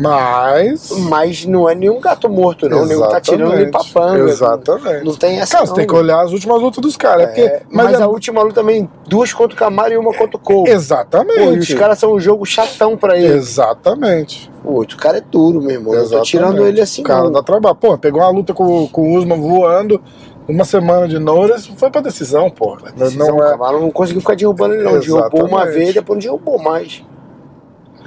Mas. 0.01 0.91
Mas 1.09 1.45
não 1.45 1.69
é 1.69 1.75
nenhum 1.75 1.99
gato 1.99 2.29
morto, 2.29 2.67
não. 2.69 2.85
Nenhum 2.85 3.07
tá 3.07 3.19
tirando 3.19 3.71
pra 3.71 3.81
panga. 3.93 4.29
Exatamente. 4.29 5.05
Não 5.05 5.15
tem 5.15 5.39
essa. 5.39 5.53
Cara, 5.53 5.65
você 5.65 5.69
não. 5.71 5.75
tem 5.77 5.87
que 5.87 5.95
olhar 5.95 6.21
as 6.21 6.31
últimas 6.31 6.61
lutas 6.61 6.81
dos 6.81 6.95
caras. 6.95 7.29
É, 7.29 7.39
É, 7.41 7.49
porque, 7.59 7.65
mas 7.75 7.99
é- 7.99 8.03
a 8.03 8.07
última 8.07 8.41
luta 8.41 8.55
também, 8.55 8.89
duas 9.07 9.33
contra 9.33 9.55
o 9.55 9.57
Camaro 9.59 9.93
e 9.93 9.97
uma 9.97 10.13
contra 10.13 10.37
o 10.37 10.39
Cole. 10.39 10.69
Exatamente. 10.69 11.39
Pô, 11.39 11.49
os 11.73 11.73
caras 11.73 11.99
são 11.99 12.13
um 12.13 12.19
jogo 12.19 12.45
chatão 12.45 12.95
pra 12.97 13.17
ele. 13.17 13.33
Exatamente. 13.33 14.51
O 14.63 14.73
outro 14.73 14.97
cara 14.97 15.17
é 15.17 15.21
duro, 15.21 15.61
meu 15.61 15.71
irmão. 15.71 15.93
Não 15.93 15.99
tô 15.99 16.05
Exatamente. 16.05 16.29
tirando 16.31 16.65
ele 16.67 16.81
assim, 16.81 17.01
O 17.01 17.05
cara 17.05 17.23
não. 17.23 17.31
dá 17.31 17.41
trabalho. 17.43 17.75
Pô, 17.75 17.97
pegou 17.97 18.21
uma 18.21 18.29
luta 18.29 18.53
com, 18.53 18.87
com 18.87 19.01
o 19.13 19.17
Usman 19.17 19.39
voando, 19.39 20.01
uma 20.47 20.65
semana 20.65 21.07
de 21.07 21.19
Noras, 21.19 21.67
foi 21.67 21.89
pra 21.89 22.01
decisão, 22.01 22.49
pô. 22.49 22.77
Decisão, 22.95 23.27
Não 23.27 23.37
o 23.37 23.43
é. 23.43 23.49
Camaro 23.51 23.79
não 23.81 23.91
conseguiu 23.91 24.21
ficar 24.21 24.35
derrubando 24.35 24.73
ele, 24.75 24.83
não. 24.83 24.99
Derrubou 24.99 25.41
uma 25.41 25.47
Exatamente. 25.61 25.73
vez, 25.77 25.93
depois 25.93 26.17
não 26.17 26.21
derrubou 26.21 26.59
mais. 26.61 27.03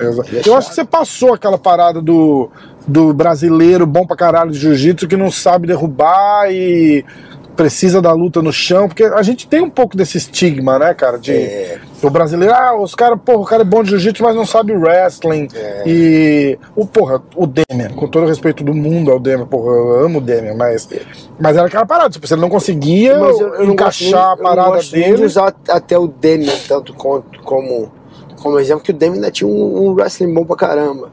É 0.00 0.48
Eu 0.48 0.56
acho 0.56 0.70
que 0.70 0.74
você 0.74 0.84
passou 0.84 1.34
aquela 1.34 1.58
parada 1.58 2.00
do, 2.00 2.50
do 2.86 3.12
brasileiro 3.12 3.86
bom 3.86 4.06
pra 4.06 4.16
caralho 4.16 4.50
de 4.50 4.58
jiu-jitsu 4.58 5.06
que 5.08 5.16
não 5.16 5.30
sabe 5.30 5.66
derrubar 5.66 6.50
e 6.50 7.04
precisa 7.56 8.00
da 8.00 8.10
luta 8.12 8.40
no 8.40 8.50
chão, 8.50 8.88
porque 8.88 9.04
a 9.04 9.20
gente 9.20 9.46
tem 9.46 9.60
um 9.60 9.68
pouco 9.68 9.94
desse 9.94 10.16
estigma, 10.16 10.78
né, 10.78 10.94
cara? 10.94 11.18
De 11.18 11.32
É, 11.32 11.78
o 12.02 12.08
brasileiro, 12.08 12.54
ah, 12.54 12.80
os 12.80 12.94
caras, 12.94 13.18
porra, 13.22 13.38
o 13.38 13.44
cara 13.44 13.62
é 13.62 13.64
bom 13.66 13.82
de 13.82 13.90
jiu-jitsu, 13.90 14.22
mas 14.22 14.34
não 14.34 14.46
sabe 14.46 14.72
wrestling. 14.72 15.46
É. 15.54 15.82
E 15.86 16.58
o 16.74 16.86
porra, 16.86 17.20
o 17.36 17.46
Demian, 17.46 17.90
com 17.90 18.08
todo 18.08 18.24
o 18.24 18.26
respeito 18.26 18.64
do 18.64 18.72
mundo 18.72 19.10
ao 19.10 19.20
Demian, 19.20 19.46
porra, 19.46 19.72
eu 19.76 20.04
amo 20.06 20.18
o 20.18 20.22
Demian, 20.22 20.54
mas, 20.54 20.88
mas 21.38 21.54
era 21.54 21.66
aquela 21.66 21.84
parada, 21.84 22.08
tipo, 22.08 22.26
você 22.26 22.34
não 22.34 22.48
conseguia 22.48 23.12
eu, 23.12 23.18
eu 23.18 23.66
não 23.66 23.76
gosto 23.76 24.04
encaixar 24.04 24.28
a 24.28 24.32
eu 24.32 24.36
não 24.36 24.42
parada 24.42 24.70
gosto 24.70 24.92
nem 24.92 25.04
de 25.04 25.10
dele. 25.10 25.24
usar 25.26 25.54
até 25.68 25.98
o 25.98 26.06
Demian 26.06 26.54
tanto 26.66 26.94
quanto, 26.94 27.40
como, 27.42 27.92
como 28.42 28.58
exemplo, 28.58 28.82
que 28.82 28.90
o 28.90 28.94
Demian 28.94 29.16
ainda 29.16 29.30
tinha 29.30 29.48
um, 29.48 29.86
um 29.88 29.92
wrestling 29.92 30.32
bom 30.32 30.44
pra 30.44 30.56
caramba. 30.56 31.10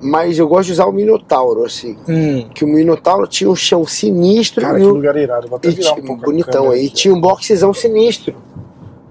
Mas 0.00 0.38
eu 0.38 0.46
gosto 0.46 0.66
de 0.66 0.72
usar 0.72 0.84
o 0.86 0.92
Minotauro, 0.92 1.64
assim. 1.64 1.96
Hum, 2.06 2.46
Que 2.54 2.64
o 2.64 2.68
Minotauro 2.68 3.26
tinha 3.26 3.48
um 3.48 3.56
chão 3.56 3.86
sinistro 3.86 4.60
cara, 4.60 4.78
e, 4.78 4.82
que 4.82 4.86
lugar 4.88 5.16
irado, 5.16 5.48
vou 5.48 5.56
até 5.56 5.68
e 5.68 5.72
virar 5.72 5.92
um 5.94 6.02
pouco 6.02 6.22
bonitão 6.22 6.52
câmera 6.64 6.74
aí. 6.74 6.86
aqui. 6.86 6.94
Tinha 6.94 7.14
um 7.14 7.20
boxezão 7.20 7.72
sinistro. 7.72 8.34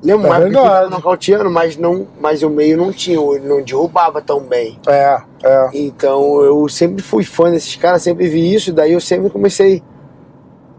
Lembra 0.04 0.28
É 0.28 0.30
mais 0.30 0.43
verdade. 0.43 0.91
nocauteando, 0.91 1.49
mas, 1.49 1.75
não, 1.75 2.06
mas 2.21 2.43
o 2.43 2.49
meio 2.51 2.78
não 2.78 2.91
tinha, 2.93 3.19
ele 3.19 3.47
não 3.47 3.63
derrubava 3.63 4.21
tão 4.21 4.39
bem. 4.41 4.78
É, 4.88 5.17
é. 5.43 5.69
Então 5.73 6.41
eu 6.43 6.69
sempre 6.69 7.01
fui 7.01 7.23
fã 7.23 7.49
desses 7.49 7.75
caras, 7.75 8.04
sempre 8.04 8.28
vi 8.28 8.54
isso, 8.54 8.71
daí 8.71 8.93
eu 8.93 9.01
sempre 9.01 9.32
comecei 9.32 9.82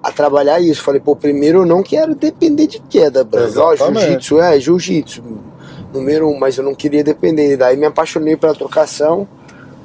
a 0.00 0.12
trabalhar 0.12 0.60
isso. 0.60 0.80
Falei, 0.84 1.00
pô, 1.00 1.16
primeiro 1.16 1.62
eu 1.62 1.66
não 1.66 1.82
quero 1.82 2.14
depender 2.14 2.68
de 2.68 2.78
queda, 2.78 3.24
Brasil. 3.24 3.60
Ó, 3.60 3.74
jiu-jitsu 3.74 4.40
é 4.40 4.60
jiu-jitsu, 4.60 5.22
número 5.96 6.28
um, 6.28 6.38
mas 6.38 6.56
eu 6.56 6.64
não 6.64 6.74
queria 6.74 7.02
depender. 7.02 7.56
Daí 7.56 7.76
me 7.76 7.86
apaixonei 7.86 8.36
pela 8.36 8.54
trocação, 8.54 9.26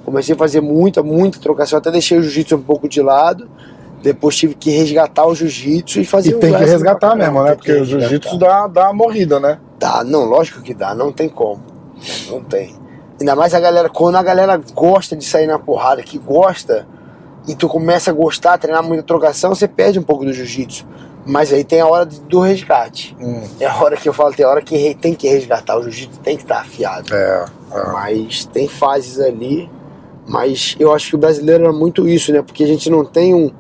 comecei 0.05 0.35
a 0.35 0.37
fazer 0.37 0.61
muita, 0.61 1.01
muita 1.01 1.39
trocação, 1.39 1.79
até 1.79 1.91
deixei 1.91 2.17
o 2.17 2.21
jiu-jitsu 2.21 2.55
um 2.55 2.61
pouco 2.61 2.87
de 2.87 3.01
lado. 3.01 3.49
Depois 4.01 4.35
tive 4.35 4.55
que 4.55 4.71
resgatar 4.71 5.27
o 5.27 5.35
jiu-jitsu 5.35 5.99
e 5.99 6.05
fazer 6.05 6.31
E 6.31 6.33
tem 6.33 6.53
que 6.53 6.63
resgatar 6.63 7.15
mesmo, 7.15 7.43
né? 7.43 7.55
Porque 7.55 7.73
que 7.73 7.79
o 7.79 7.85
jiu-jitsu 7.85 8.37
dá, 8.37 8.67
dá 8.67 8.85
uma 8.85 8.93
morrida, 8.93 9.39
né? 9.39 9.59
Dá, 9.79 10.03
não, 10.03 10.25
lógico 10.25 10.61
que 10.61 10.73
dá, 10.73 10.95
não 10.95 11.11
tem 11.11 11.29
como. 11.29 11.61
Não 12.29 12.41
tem. 12.41 12.75
Ainda 13.19 13.35
mais 13.35 13.53
a 13.53 13.59
galera, 13.59 13.89
quando 13.89 14.15
a 14.15 14.23
galera 14.23 14.59
gosta 14.73 15.15
de 15.15 15.23
sair 15.23 15.45
na 15.45 15.59
porrada, 15.59 16.01
que 16.01 16.17
gosta, 16.17 16.87
e 17.47 17.55
tu 17.55 17.67
começa 17.67 18.09
a 18.09 18.13
gostar, 18.13 18.57
treinar 18.57 18.83
muita 18.83 19.03
trocação, 19.03 19.53
você 19.53 19.67
perde 19.67 19.99
um 19.99 20.03
pouco 20.03 20.25
do 20.25 20.33
jiu-jitsu. 20.33 20.85
Mas 21.25 21.53
aí 21.53 21.63
tem 21.63 21.79
a 21.81 21.87
hora 21.87 22.05
do 22.05 22.39
resgate. 22.39 23.15
Hum, 23.19 23.41
É 23.59 23.65
a 23.67 23.75
hora 23.83 23.95
que 23.95 24.09
eu 24.09 24.13
falo, 24.13 24.33
tem 24.33 24.45
a 24.45 24.49
hora 24.49 24.61
que 24.61 24.95
tem 24.95 25.13
que 25.13 25.27
resgatar, 25.27 25.77
o 25.77 25.83
jiu-jitsu 25.83 26.19
tem 26.21 26.35
que 26.35 26.43
estar 26.43 26.61
afiado. 26.61 27.13
é, 27.13 27.45
é. 27.71 27.91
Mas 27.91 28.45
tem 28.45 28.67
fases 28.67 29.19
ali. 29.19 29.69
Mas 30.27 30.75
eu 30.79 30.93
acho 30.93 31.09
que 31.09 31.15
o 31.15 31.19
brasileiro 31.19 31.65
é 31.65 31.71
muito 31.71 32.07
isso, 32.07 32.31
né? 32.31 32.41
Porque 32.41 32.63
a 32.63 32.67
gente 32.67 32.89
não 32.89 33.03
tem 33.03 33.33
um, 33.33 33.51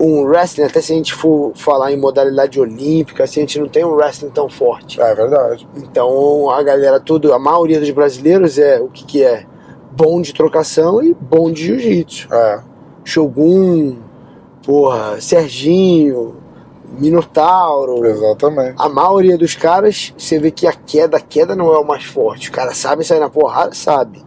um 0.00 0.22
wrestling, 0.22 0.64
até 0.64 0.80
se 0.80 0.92
a 0.92 0.96
gente 0.96 1.12
for 1.12 1.52
falar 1.54 1.92
em 1.92 1.96
modalidade 1.96 2.58
olímpica, 2.60 3.24
assim, 3.24 3.40
a 3.40 3.42
gente 3.42 3.58
não 3.60 3.68
tem 3.68 3.84
um 3.84 3.90
wrestling 3.94 4.30
tão 4.30 4.48
forte. 4.48 5.00
É 5.00 5.14
verdade. 5.14 5.68
Então 5.76 6.48
a 6.50 6.62
galera 6.62 6.98
toda, 6.98 7.34
a 7.34 7.38
maioria 7.38 7.78
dos 7.78 7.90
brasileiros 7.90 8.58
é 8.58 8.80
o 8.80 8.88
que, 8.88 9.04
que 9.04 9.22
é 9.22 9.44
bom 9.92 10.20
de 10.22 10.32
trocação 10.32 11.02
e 11.02 11.12
bom 11.14 11.50
de 11.52 11.66
jiu-jitsu. 11.66 12.32
É. 12.32 12.60
Shogun, 13.04 13.96
porra, 14.64 15.20
Serginho, 15.20 16.36
Minotauro. 16.98 18.04
Exatamente. 18.06 18.74
A 18.78 18.88
maioria 18.88 19.36
dos 19.38 19.54
caras, 19.54 20.12
você 20.16 20.38
vê 20.38 20.50
que 20.50 20.66
a 20.66 20.72
queda, 20.72 21.16
a 21.16 21.20
queda 21.20 21.54
não 21.54 21.72
é 21.72 21.78
o 21.78 21.84
mais 21.84 22.04
forte. 22.04 22.44
Os 22.44 22.54
caras 22.54 22.76
sabem 22.76 23.04
sair 23.04 23.20
na 23.20 23.28
porrada, 23.30 23.72
sabe. 23.74 24.22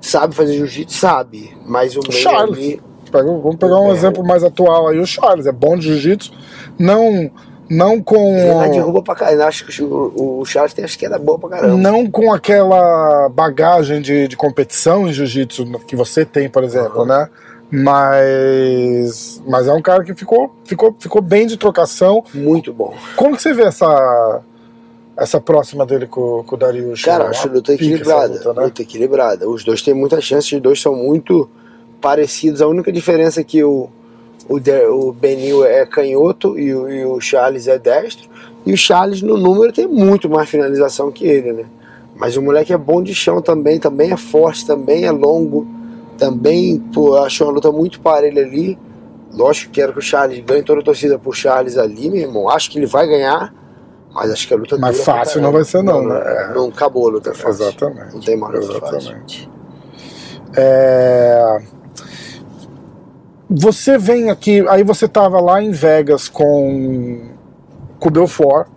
Sabe 0.00 0.34
fazer 0.34 0.54
jiu-jitsu, 0.54 0.96
sabe. 0.96 1.56
Mas 1.66 1.96
o 1.96 2.00
meio 2.00 2.12
Charles. 2.22 2.56
ali, 2.56 2.82
Pega- 3.10 3.24
vamos 3.26 3.56
pegar 3.56 3.80
um 3.80 3.90
É. 3.90 3.94
exemplo 3.94 4.24
mais 4.24 4.44
atual 4.44 4.88
aí, 4.88 4.98
o 4.98 5.06
Charles. 5.06 5.46
É 5.46 5.52
bom 5.52 5.76
de 5.76 5.82
jiu-jitsu, 5.88 6.32
não, 6.78 7.30
não 7.68 8.00
com. 8.00 8.36
ele 8.38 8.54
lá 8.54 8.68
derruba 8.68 9.02
pra 9.02 9.14
caramba. 9.16 9.46
Acho 9.46 9.66
que 9.66 9.82
o, 9.82 10.38
o 10.40 10.44
Charles 10.44 10.72
tem 10.72 10.84
as 10.84 10.94
quedas 10.94 11.20
boas 11.20 11.40
pra 11.40 11.48
caramba. 11.50 11.76
Não 11.76 12.08
com 12.08 12.32
aquela 12.32 13.28
bagagem 13.30 14.00
de, 14.00 14.28
de 14.28 14.36
competição 14.36 15.08
em 15.08 15.12
jiu-jitsu 15.12 15.64
que 15.86 15.96
você 15.96 16.24
tem, 16.24 16.48
por 16.48 16.62
exemplo, 16.62 17.00
Uhum. 17.00 17.06
né? 17.06 17.28
Mas, 17.70 19.40
mas 19.46 19.68
é 19.68 19.72
um 19.72 19.80
cara 19.80 20.02
que 20.02 20.14
ficou, 20.14 20.54
ficou, 20.64 20.94
ficou 20.98 21.22
bem 21.22 21.46
de 21.46 21.56
trocação. 21.56 22.24
Muito 22.34 22.72
bom. 22.72 22.94
Como 23.16 23.36
que 23.36 23.42
você 23.42 23.52
vê 23.52 23.62
essa, 23.62 24.40
essa 25.16 25.40
próxima 25.40 25.86
dele 25.86 26.06
com, 26.06 26.42
com 26.44 26.56
o 26.56 26.58
Darius? 26.58 27.02
Cara, 27.02 27.24
Uma 27.24 27.30
acho 27.30 27.48
luta 27.48 27.72
equilibrada. 27.72 28.34
luta, 28.34 28.52
né? 28.54 28.64
Luta 28.64 28.82
equilibrada. 28.82 29.48
Os 29.48 29.62
dois 29.62 29.82
têm 29.82 29.94
muita 29.94 30.20
chance, 30.20 30.54
os 30.54 30.60
dois 30.60 30.80
são 30.80 30.96
muito 30.96 31.48
parecidos. 32.00 32.60
A 32.60 32.66
única 32.66 32.90
diferença 32.90 33.40
é 33.40 33.44
que 33.44 33.62
o, 33.62 33.88
o, 34.48 34.56
o 34.56 35.12
Benil 35.12 35.64
é 35.64 35.86
canhoto 35.86 36.58
e 36.58 36.74
o, 36.74 36.88
e 36.88 37.04
o 37.04 37.20
Charles 37.20 37.68
é 37.68 37.78
destro. 37.78 38.28
E 38.66 38.72
o 38.72 38.76
Charles, 38.76 39.22
no 39.22 39.36
número, 39.38 39.72
tem 39.72 39.86
muito 39.86 40.28
mais 40.28 40.48
finalização 40.48 41.10
que 41.12 41.24
ele, 41.24 41.52
né? 41.52 41.64
Mas 42.16 42.36
o 42.36 42.42
moleque 42.42 42.72
é 42.72 42.76
bom 42.76 43.02
de 43.02 43.14
chão 43.14 43.40
também, 43.40 43.78
também 43.78 44.12
é 44.12 44.16
forte, 44.16 44.66
também 44.66 45.04
é 45.04 45.10
longo. 45.10 45.66
Também, 46.20 46.78
pô, 46.78 47.16
acho 47.16 47.42
uma 47.42 47.52
luta 47.54 47.72
muito 47.72 47.98
parelha 48.00 48.42
ali. 48.42 48.78
Lógico 49.32 49.72
que 49.72 49.80
quero 49.80 49.94
que 49.94 50.00
o 50.00 50.02
Charles 50.02 50.44
ganhe 50.44 50.62
toda 50.62 50.80
a 50.80 50.84
torcida 50.84 51.18
pro 51.18 51.32
Charles 51.32 51.78
ali, 51.78 52.10
meu 52.10 52.20
irmão. 52.20 52.50
Acho 52.50 52.70
que 52.70 52.78
ele 52.78 52.84
vai 52.84 53.06
ganhar, 53.06 53.54
mas 54.12 54.30
acho 54.30 54.46
que 54.46 54.52
a 54.52 54.56
luta 54.58 54.76
Mas 54.76 55.00
fácil 55.02 55.40
não 55.40 55.50
vai 55.50 55.64
ser 55.64 55.82
não, 55.82 56.02
não, 56.02 56.10
né? 56.10 56.20
É. 56.20 56.54
não 56.54 56.68
acabou 56.68 57.08
a 57.08 57.12
luta 57.12 57.32
fácil. 57.32 57.48
Exatamente. 57.48 58.14
Não 58.14 58.20
tem 58.20 58.36
mais 58.36 58.66
luta 58.66 58.80
fácil. 58.80 58.98
Exatamente. 58.98 59.50
É, 60.54 61.58
Você 63.48 63.96
vem 63.96 64.28
aqui, 64.28 64.62
aí 64.68 64.82
você 64.82 65.08
tava 65.08 65.40
lá 65.40 65.62
em 65.62 65.70
Vegas 65.70 66.28
com, 66.28 67.30
com 67.98 68.08
o 68.08 68.12
Belfort. 68.12 68.68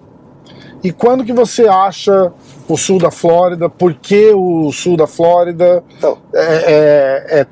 E 0.84 0.92
quando 0.92 1.24
que 1.24 1.32
você 1.32 1.68
acha 1.68 2.32
o 2.68 2.78
sul 2.78 3.00
da 3.00 3.10
Flórida? 3.10 3.70
Por 3.70 3.94
que 3.94 4.32
o 4.32 4.72
sul 4.72 4.98
da 4.98 5.08
Flórida? 5.08 5.84
Então, 5.98 6.18
É, 6.34 7.38
é, 7.38 7.48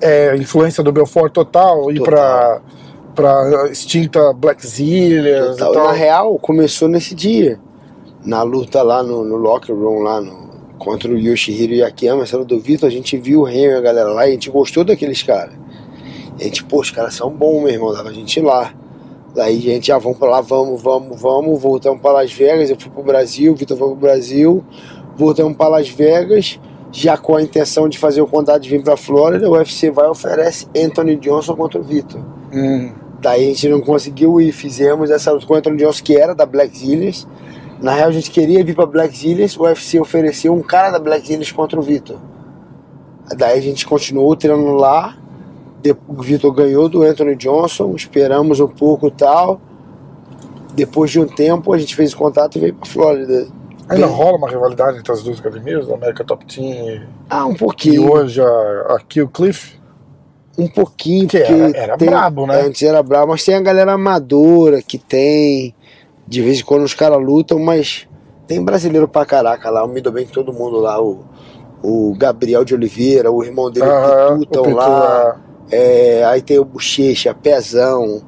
é, 0.00 0.32
é 0.32 0.36
influência 0.36 0.82
do 0.82 0.92
Belfort 0.92 1.32
total? 1.32 1.90
Ir 1.90 2.02
pra, 2.02 2.60
pra 3.14 3.68
extinta 3.70 4.32
Black 4.34 4.66
Zillions 4.66 5.56
Total. 5.56 5.72
e 5.72 5.74
tal? 5.76 5.86
Na 5.86 5.92
real, 5.92 6.38
começou 6.38 6.88
nesse 6.88 7.14
dia. 7.14 7.58
Na 8.24 8.42
luta 8.42 8.82
lá 8.82 9.02
no, 9.02 9.24
no 9.24 9.36
locker 9.36 9.74
room, 9.74 10.00
lá 10.02 10.20
no, 10.20 10.48
contra 10.78 11.10
o 11.10 11.18
Yoshihiro 11.18 11.72
Yakiyama, 11.74 12.24
luta 12.24 12.44
do 12.44 12.60
Vitor, 12.60 12.86
a 12.88 12.92
gente 12.92 13.16
viu 13.16 13.42
o 13.42 13.48
e 13.48 13.72
a 13.72 13.80
galera 13.80 14.10
lá 14.12 14.26
e 14.26 14.30
a 14.30 14.32
gente 14.32 14.50
gostou 14.50 14.84
daqueles 14.84 15.22
caras. 15.22 15.54
A 16.38 16.42
gente, 16.42 16.62
pô, 16.64 16.80
os 16.80 16.90
caras 16.90 17.14
são 17.14 17.30
bons, 17.30 17.62
meu 17.62 17.72
irmão, 17.72 17.92
dava 17.92 18.10
a 18.10 18.12
gente 18.12 18.38
ir 18.38 18.42
lá. 18.42 18.72
Daí 19.34 19.58
a 19.58 19.60
gente, 19.60 19.92
ah, 19.92 19.98
vamos 19.98 20.18
pra 20.18 20.28
lá, 20.28 20.40
vamos, 20.40 20.82
vamos, 20.82 21.20
vamos, 21.20 21.60
voltamos 21.60 22.00
pra 22.00 22.12
Las 22.12 22.32
Vegas, 22.32 22.70
eu 22.70 22.80
fui 22.80 22.90
pro 22.90 23.02
Brasil, 23.02 23.52
o 23.52 23.56
Vitor 23.56 23.76
foi 23.76 23.88
pro 23.88 23.96
Brasil, 23.96 24.64
voltamos 25.16 25.56
pra 25.56 25.68
Las 25.68 25.88
Vegas, 25.88 26.58
já 26.90 27.16
com 27.16 27.36
a 27.36 27.42
intenção 27.42 27.88
de 27.88 27.98
fazer 27.98 28.22
o 28.22 28.26
contato 28.26 28.62
de 28.62 28.70
vir 28.70 28.82
pra 28.82 28.96
Flórida, 28.96 29.48
o 29.48 29.52
UFC 29.52 29.90
vai 29.90 30.06
e 30.06 30.10
oferece 30.10 30.66
Anthony 30.76 31.16
Johnson 31.16 31.54
contra 31.54 31.78
o 31.78 31.82
Vitor. 31.82 32.20
Hum, 32.52 32.92
Daí 33.20 33.44
a 33.44 33.48
gente 33.48 33.68
não 33.68 33.80
conseguiu 33.80 34.40
ir, 34.40 34.52
fizemos 34.52 35.10
essa 35.10 35.32
luta 35.32 35.46
com 35.46 35.54
o 35.54 35.56
Anthony 35.56 35.76
Johnson, 35.78 36.04
que 36.04 36.16
era 36.16 36.34
da 36.34 36.46
Black 36.46 36.76
Zillions. 36.78 37.26
Na 37.82 37.92
real, 37.92 38.08
a 38.08 38.12
gente 38.12 38.30
queria 38.30 38.64
vir 38.64 38.74
pra 38.74 38.86
Black 38.86 39.16
Zillions, 39.16 39.56
o 39.56 39.64
UFC 39.64 40.00
ofereceu 40.00 40.54
um 40.54 40.62
cara 40.62 40.90
da 40.90 40.98
Black 40.98 41.26
Zillions 41.26 41.52
contra 41.52 41.78
o 41.78 41.82
Vitor. 41.82 42.16
Daí 43.36 43.58
a 43.58 43.62
gente 43.62 43.86
continuou 43.86 44.34
treinando 44.36 44.72
lá, 44.72 45.16
o 46.08 46.22
Vitor 46.22 46.52
ganhou 46.52 46.88
do 46.88 47.02
Anthony 47.02 47.36
Johnson, 47.36 47.94
esperamos 47.94 48.60
um 48.60 48.68
pouco 48.68 49.08
e 49.08 49.10
tal. 49.10 49.60
Depois 50.74 51.10
de 51.10 51.20
um 51.20 51.26
tempo, 51.26 51.72
a 51.72 51.78
gente 51.78 51.94
fez 51.94 52.12
o 52.12 52.16
contato 52.16 52.56
e 52.56 52.60
veio 52.60 52.74
pra 52.74 52.86
Flórida. 52.86 53.46
Ainda 53.88 54.06
bem- 54.06 54.14
rola 54.16 54.36
uma 54.36 54.48
rivalidade 54.48 54.98
entre 54.98 55.10
as 55.12 55.22
duas 55.22 55.38
academias, 55.40 55.88
a 55.90 55.94
América 55.94 56.24
Top 56.24 56.44
Team 56.44 56.66
e, 56.66 57.02
Ah, 57.28 57.46
um 57.46 57.52
e 57.52 57.56
pouquinho. 57.58 58.10
hoje 58.12 58.40
a, 58.40 58.44
a 58.44 58.98
Kill 59.08 59.28
Cliff? 59.28 59.78
Um 60.58 60.68
pouquinho, 60.68 61.26
Que 61.28 61.38
porque 61.38 61.52
era- 61.52 61.76
era 61.78 61.96
brabo, 61.96 62.46
né? 62.46 62.60
Antes 62.62 62.82
era 62.82 63.02
brabo, 63.02 63.28
mas 63.32 63.44
tem 63.44 63.54
a 63.54 63.60
galera 63.60 63.92
amadora 63.92 64.82
que 64.82 64.98
tem. 64.98 65.74
De 66.26 66.42
vez 66.42 66.60
em 66.60 66.64
quando 66.64 66.82
os 66.82 66.92
caras 66.94 67.22
lutam, 67.24 67.58
mas 67.58 68.06
tem 68.46 68.62
brasileiro 68.62 69.08
pra 69.08 69.24
caraca 69.24 69.70
lá. 69.70 69.80
Eu 69.80 69.88
me 69.88 70.00
dou 70.00 70.12
bem 70.12 70.26
com 70.26 70.32
todo 70.32 70.52
mundo 70.52 70.78
lá. 70.80 71.00
O, 71.00 71.20
o 71.82 72.14
Gabriel 72.18 72.64
de 72.64 72.74
Oliveira, 72.74 73.30
o 73.30 73.42
irmão 73.42 73.70
dele, 73.70 73.86
o 73.86 74.38
Pitu, 74.40 74.52
tão 74.52 74.62
Pitu, 74.64 74.76
lá. 74.76 75.36
É, 75.36 75.48
aí 76.26 76.40
tem 76.42 76.58
o 76.58 76.64
Bochecha, 76.64 77.34
Pezão, 77.34 78.22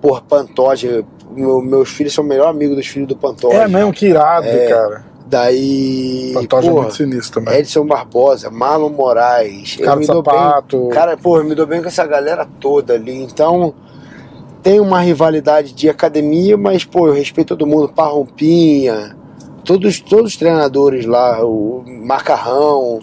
porra, 0.00 0.20
Pantoja. 0.22 1.04
Meu- 1.30 1.60
meus 1.60 1.90
filhos 1.90 2.14
são 2.14 2.24
o 2.24 2.26
melhor 2.26 2.48
amigo 2.48 2.74
dos 2.74 2.86
filhos 2.86 3.08
do 3.08 3.16
Pantoja. 3.16 3.56
É 3.58 3.68
mesmo, 3.68 3.92
que 3.92 4.06
irado, 4.06 4.46
cara. 4.68 5.04
Daí. 5.26 6.30
Pantoja 6.34 6.68
é 6.68 6.70
porra, 6.70 6.82
muito 6.84 6.96
sinistro 6.96 7.40
também. 7.42 7.58
Edson 7.60 7.84
Barbosa, 7.84 8.48
Marlon 8.50 8.90
Moraes. 8.90 9.76
Cara 9.76 9.94
de 9.94 10.00
me 10.00 10.06
dou 10.06 10.22
bem 10.22 10.32
sapato. 10.34 10.88
Cara, 10.92 11.16
pô, 11.16 11.38
eu 11.38 11.44
me 11.44 11.54
dou 11.54 11.66
bem 11.66 11.82
com 11.82 11.88
essa 11.88 12.06
galera 12.06 12.46
toda 12.60 12.94
ali. 12.94 13.22
Então, 13.24 13.74
tem 14.62 14.78
uma 14.80 15.00
rivalidade 15.00 15.72
de 15.72 15.88
academia, 15.90 16.56
mas, 16.56 16.84
pô, 16.84 17.08
eu 17.08 17.12
respeito 17.12 17.48
todo 17.56 17.66
mundo. 17.66 17.88
Parrompinha, 17.88 19.16
todos, 19.64 20.00
todos 20.00 20.32
os 20.32 20.36
treinadores 20.36 21.04
lá, 21.06 21.44
o 21.44 21.82
Macarrão, 21.86 23.00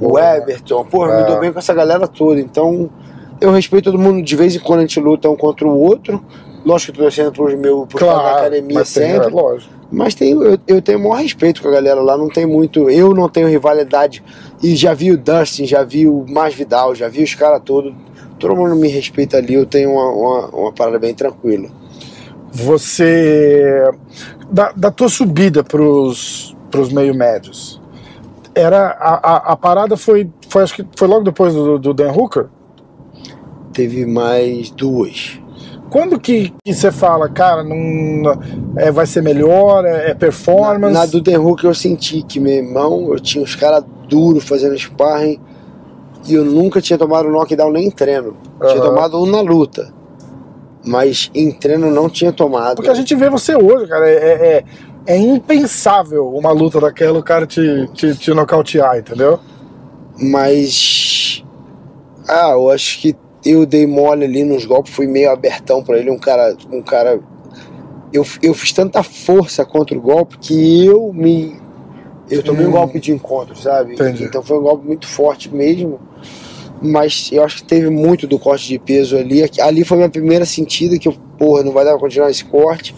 o 0.00 0.12
né? 0.14 0.36
Everton. 0.38 0.84
Pô, 0.84 1.04
eu 1.06 1.12
É. 1.12 1.20
me 1.22 1.26
dou 1.26 1.40
bem 1.40 1.52
com 1.52 1.58
essa 1.58 1.74
galera 1.74 2.06
toda. 2.06 2.40
Então, 2.40 2.88
eu 3.40 3.50
respeito 3.52 3.90
todo 3.90 3.98
mundo. 3.98 4.22
De 4.22 4.36
vez 4.36 4.54
em 4.54 4.58
quando 4.60 4.80
a 4.80 4.82
gente 4.82 5.00
luta 5.00 5.28
um 5.28 5.36
contra 5.36 5.66
o 5.66 5.78
outro. 5.78 6.24
Lógico 6.64 6.92
que 6.92 6.98
eu 6.98 7.04
tô 7.04 7.10
torcendo 7.10 7.32
pros 7.32 7.54
meus 7.54 7.86
pros 7.86 8.00
caras 8.00 8.16
da 8.16 8.22
Claro, 8.22 8.38
academia 8.38 8.74
mas 8.74 8.92
tem, 8.92 9.10
sempre. 9.12 9.26
é, 9.28 9.30
lógico. 9.30 9.72
Mas 9.92 10.14
tem, 10.16 10.32
eu, 10.32 10.58
eu 10.66 10.82
tenho 10.82 10.98
o 10.98 11.02
maior 11.02 11.22
respeito 11.22 11.62
com 11.62 11.68
a 11.68 11.70
galera 11.70 12.00
lá, 12.00 12.16
não 12.18 12.28
tem 12.28 12.44
muito. 12.44 12.90
Eu 12.90 13.14
não 13.14 13.28
tenho 13.28 13.46
rivalidade. 13.46 14.22
E 14.60 14.74
já 14.74 14.92
vi 14.92 15.12
o 15.12 15.16
Dustin, 15.18 15.64
já 15.64 15.84
vi 15.84 16.08
o 16.08 16.24
Masvidal, 16.28 16.92
já 16.94 17.08
vi 17.08 17.22
os 17.22 17.34
caras 17.36 17.62
todos. 17.64 17.94
Todo 18.38 18.56
mundo 18.56 18.74
me 18.74 18.88
respeita 18.88 19.36
ali, 19.36 19.54
eu 19.54 19.64
tenho 19.64 19.92
uma, 19.92 20.10
uma, 20.10 20.46
uma 20.48 20.72
parada 20.72 20.98
bem 20.98 21.14
tranquila. 21.14 21.68
Você. 22.52 23.90
Da, 24.50 24.72
da 24.72 24.90
tua 24.90 25.08
subida 25.08 25.62
pros, 25.62 26.56
pros 26.70 26.92
meio 26.92 27.14
médios, 27.14 27.80
era. 28.54 28.88
A, 28.98 29.14
a, 29.14 29.36
a 29.52 29.56
parada 29.56 29.96
foi, 29.96 30.28
foi. 30.48 30.62
Acho 30.62 30.74
que 30.74 30.86
foi 30.96 31.06
logo 31.08 31.22
depois 31.24 31.54
do, 31.54 31.78
do 31.78 31.94
Dan 31.94 32.12
Hooker? 32.12 32.46
Teve 33.76 34.06
mais 34.06 34.70
duas. 34.70 35.38
Quando 35.90 36.18
que, 36.18 36.50
que 36.64 36.72
você 36.72 36.90
fala, 36.90 37.28
cara, 37.28 37.62
não, 37.62 38.32
é, 38.74 38.90
vai 38.90 39.04
ser 39.04 39.22
melhor, 39.22 39.84
é, 39.84 40.12
é 40.12 40.14
performance? 40.14 40.94
Na 40.94 41.04
do 41.04 41.22
The 41.22 41.38
Hook 41.38 41.62
eu 41.62 41.74
senti 41.74 42.22
que, 42.22 42.40
meu 42.40 42.54
irmão, 42.54 43.12
eu 43.12 43.20
tinha 43.20 43.44
os 43.44 43.54
caras 43.54 43.84
duros 44.08 44.44
fazendo 44.44 44.78
sparring 44.78 45.38
e 46.26 46.32
eu 46.32 46.42
nunca 46.42 46.80
tinha 46.80 46.98
tomado 46.98 47.28
knockdown 47.28 47.70
nem 47.70 47.88
em 47.88 47.90
treino. 47.90 48.34
Tinha 48.60 48.80
Aham. 48.80 48.94
tomado 48.94 49.22
um 49.22 49.26
na 49.26 49.42
luta. 49.42 49.92
Mas 50.82 51.30
em 51.34 51.52
treino 51.52 51.90
não 51.90 52.08
tinha 52.08 52.32
tomado. 52.32 52.76
Porque 52.76 52.90
a 52.90 52.94
gente 52.94 53.14
vê 53.14 53.28
você 53.28 53.54
hoje, 53.54 53.86
cara, 53.86 54.08
é, 54.08 54.14
é, 54.14 54.64
é 55.04 55.16
impensável 55.18 56.28
uma 56.30 56.50
luta 56.50 56.80
daquela 56.80 57.18
o 57.18 57.22
cara 57.22 57.46
te, 57.46 57.90
te, 57.92 58.14
te 58.14 58.32
nocautear, 58.32 58.96
entendeu? 58.96 59.38
Mas. 60.18 61.44
Ah, 62.26 62.52
eu 62.52 62.70
acho 62.70 63.02
que 63.02 63.14
eu 63.48 63.64
dei 63.66 63.86
mole 63.86 64.24
ali 64.24 64.44
nos 64.44 64.64
golpes, 64.64 64.92
fui 64.92 65.06
meio 65.06 65.30
abertão 65.30 65.82
pra 65.82 65.98
ele, 65.98 66.10
um 66.10 66.18
cara. 66.18 66.56
Um 66.72 66.82
cara 66.82 67.20
eu, 68.12 68.24
eu 68.42 68.54
fiz 68.54 68.72
tanta 68.72 69.02
força 69.02 69.64
contra 69.64 69.96
o 69.96 70.00
golpe 70.00 70.38
que 70.38 70.84
eu 70.86 71.12
me. 71.12 71.56
Eu 72.30 72.42
tomei 72.42 72.64
um 72.66 72.68
Hum. 72.70 72.72
golpe 72.72 72.98
de 73.00 73.12
encontro, 73.12 73.56
sabe? 73.56 73.94
Entendi. 73.94 74.24
Então 74.24 74.42
foi 74.42 74.58
um 74.58 74.62
golpe 74.62 74.86
muito 74.86 75.06
forte 75.06 75.52
mesmo. 75.54 76.00
Mas 76.82 77.30
eu 77.32 77.42
acho 77.42 77.58
que 77.58 77.64
teve 77.64 77.88
muito 77.88 78.26
do 78.26 78.38
corte 78.38 78.66
de 78.68 78.78
peso 78.78 79.16
ali. 79.16 79.48
Ali 79.60 79.84
foi 79.84 79.96
minha 79.96 80.08
primeira 80.10 80.44
sentida 80.44 80.98
que 80.98 81.08
eu, 81.08 81.14
porra, 81.38 81.62
não 81.62 81.72
vai 81.72 81.84
dar 81.84 81.92
pra 81.92 82.00
continuar 82.00 82.30
esse 82.30 82.44
corte. 82.44 82.94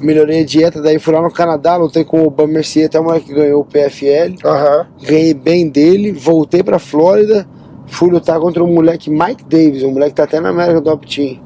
Melhorei 0.00 0.40
a 0.40 0.44
dieta, 0.44 0.80
daí 0.80 0.98
fui 0.98 1.12
lá 1.12 1.20
no 1.22 1.30
Canadá, 1.30 1.76
lutei 1.76 2.04
com 2.04 2.22
o 2.22 2.26
Obama 2.26 2.54
Mercier, 2.54 2.86
até 2.86 2.98
o 2.98 3.04
moleque 3.04 3.26
que 3.26 3.34
ganhou 3.34 3.60
o 3.60 3.64
PFL 3.66 4.34
Aham. 4.44 4.86
ganhei 5.02 5.34
bem 5.34 5.68
dele, 5.68 6.10
voltei 6.10 6.62
pra 6.62 6.78
Flórida, 6.78 7.46
fui 7.90 8.10
lutar 8.10 8.40
contra 8.40 8.62
um 8.62 8.72
moleque 8.72 9.10
Mike 9.10 9.44
Davis, 9.44 9.82
um 9.82 9.90
moleque 9.90 10.10
que 10.10 10.16
tá 10.16 10.24
até 10.24 10.40
na 10.40 10.50
América 10.50 10.80
Top 10.80 11.06
Team. 11.06 11.40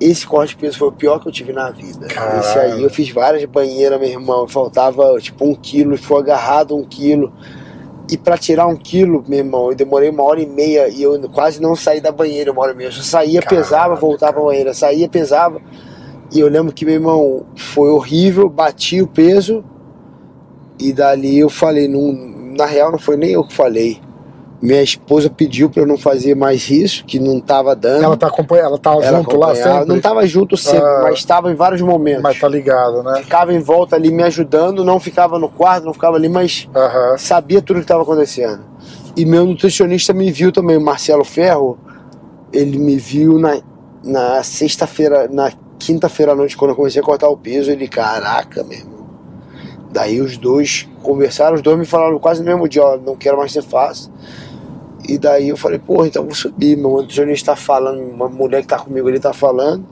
Esse 0.00 0.26
corte 0.26 0.50
de 0.50 0.60
peso 0.60 0.78
foi 0.78 0.88
o 0.88 0.92
pior 0.92 1.20
que 1.20 1.28
eu 1.28 1.32
tive 1.32 1.52
na 1.52 1.70
vida. 1.70 2.06
Caralho. 2.08 2.40
Esse 2.40 2.58
aí 2.58 2.82
eu 2.82 2.90
fiz 2.90 3.10
várias 3.10 3.44
banheiras, 3.44 4.00
meu 4.00 4.08
irmão. 4.08 4.48
Faltava 4.48 5.18
tipo 5.20 5.44
um 5.44 5.54
quilo, 5.54 5.96
foi 5.96 6.20
agarrado 6.20 6.74
um 6.74 6.84
quilo. 6.84 7.32
E 8.10 8.16
pra 8.16 8.36
tirar 8.36 8.66
um 8.66 8.76
quilo, 8.76 9.22
meu 9.28 9.38
irmão, 9.38 9.70
eu 9.70 9.76
demorei 9.76 10.08
uma 10.10 10.22
hora 10.24 10.40
e 10.40 10.46
meia 10.46 10.88
e 10.88 11.02
eu 11.02 11.20
quase 11.30 11.60
não 11.60 11.76
saí 11.76 12.00
da 12.00 12.10
banheira 12.10 12.50
uma 12.50 12.62
hora 12.62 12.72
e 12.72 12.76
meia. 12.76 12.88
Eu 12.88 12.92
saía, 12.92 13.42
Caralho, 13.42 13.62
pesava, 13.62 13.94
voltava 13.94 14.32
pra 14.32 14.42
banheira. 14.42 14.74
Saía, 14.74 15.08
pesava. 15.08 15.60
E 16.32 16.40
eu 16.40 16.48
lembro 16.48 16.72
que, 16.72 16.84
meu 16.84 16.94
irmão, 16.94 17.46
foi 17.54 17.90
horrível, 17.90 18.48
bati 18.48 19.02
o 19.02 19.06
peso. 19.06 19.62
E 20.78 20.92
dali 20.94 21.38
eu 21.38 21.50
falei, 21.50 21.86
não, 21.86 22.12
na 22.56 22.64
real 22.64 22.90
não 22.90 22.98
foi 22.98 23.16
nem 23.16 23.32
eu 23.32 23.44
que 23.44 23.54
falei. 23.54 24.00
Minha 24.62 24.82
esposa 24.82 25.30
pediu 25.30 25.70
pra 25.70 25.82
eu 25.82 25.86
não 25.86 25.96
fazer 25.96 26.34
mais 26.36 26.68
isso, 26.68 27.02
que 27.06 27.18
não 27.18 27.40
tava 27.40 27.74
dando. 27.74 28.04
Ela 28.04 28.16
tá 28.16 28.26
acompanhando, 28.26 28.66
ela 28.66 28.78
tá 28.78 28.90
Ela 28.92 29.18
junto 29.18 29.36
lá 29.38 29.54
sempre. 29.54 29.84
Não 29.86 29.98
tava 30.00 30.26
junto 30.26 30.54
sempre, 30.56 30.80
Ah. 30.86 31.00
mas 31.04 31.14
estava 31.18 31.50
em 31.50 31.54
vários 31.54 31.80
momentos. 31.80 32.22
Mas 32.22 32.38
tá 32.38 32.46
ligado, 32.46 33.02
né? 33.02 33.22
Ficava 33.22 33.54
em 33.54 33.58
volta 33.58 33.96
ali 33.96 34.12
me 34.12 34.22
ajudando, 34.22 34.84
não 34.84 35.00
ficava 35.00 35.38
no 35.38 35.48
quarto, 35.48 35.84
não 35.86 35.94
ficava 35.94 36.16
ali, 36.16 36.28
mas 36.28 36.68
Aham. 36.76 37.16
sabia 37.16 37.62
tudo 37.62 37.76
que 37.76 37.84
estava 37.84 38.02
acontecendo. 38.02 38.60
E 39.16 39.24
meu 39.24 39.46
nutricionista 39.46 40.12
me 40.12 40.30
viu 40.30 40.52
também, 40.52 40.76
o 40.76 40.80
Marcelo 40.80 41.24
Ferro, 41.24 41.78
ele 42.52 42.78
me 42.78 42.96
viu 42.96 43.38
na, 43.38 43.60
na 44.04 44.42
sexta-feira, 44.42 45.26
na 45.26 45.50
quinta-feira 45.78 46.32
à 46.32 46.34
noite, 46.34 46.54
quando 46.54 46.72
eu 46.72 46.76
comecei 46.76 47.00
a 47.00 47.04
cortar 47.04 47.30
o 47.30 47.36
peso, 47.36 47.70
ele, 47.70 47.88
caraca, 47.88 48.62
meu 48.62 48.78
irmão. 48.78 49.00
Daí 49.90 50.20
os 50.20 50.36
dois 50.36 50.86
conversaram, 51.02 51.54
os 51.56 51.62
dois 51.62 51.78
me 51.78 51.86
falaram 51.86 52.18
quase 52.18 52.40
no 52.40 52.46
mesmo 52.46 52.68
dia, 52.68 52.84
ó, 52.84 52.96
não 52.98 53.16
quero 53.16 53.38
mais 53.38 53.52
ser 53.52 53.62
fácil. 53.62 54.12
E 55.08 55.18
daí 55.18 55.48
eu 55.48 55.56
falei, 55.56 55.78
porra, 55.78 56.06
então 56.06 56.22
eu 56.22 56.26
vou 56.26 56.34
subir, 56.34 56.76
meu 56.76 56.90
nutricionista 56.90 57.52
tá 57.52 57.56
falando, 57.56 58.00
uma 58.02 58.28
mulher 58.28 58.62
que 58.62 58.68
tá 58.68 58.78
comigo 58.78 59.08
ali 59.08 59.18
tá 59.18 59.32
falando. 59.32 59.84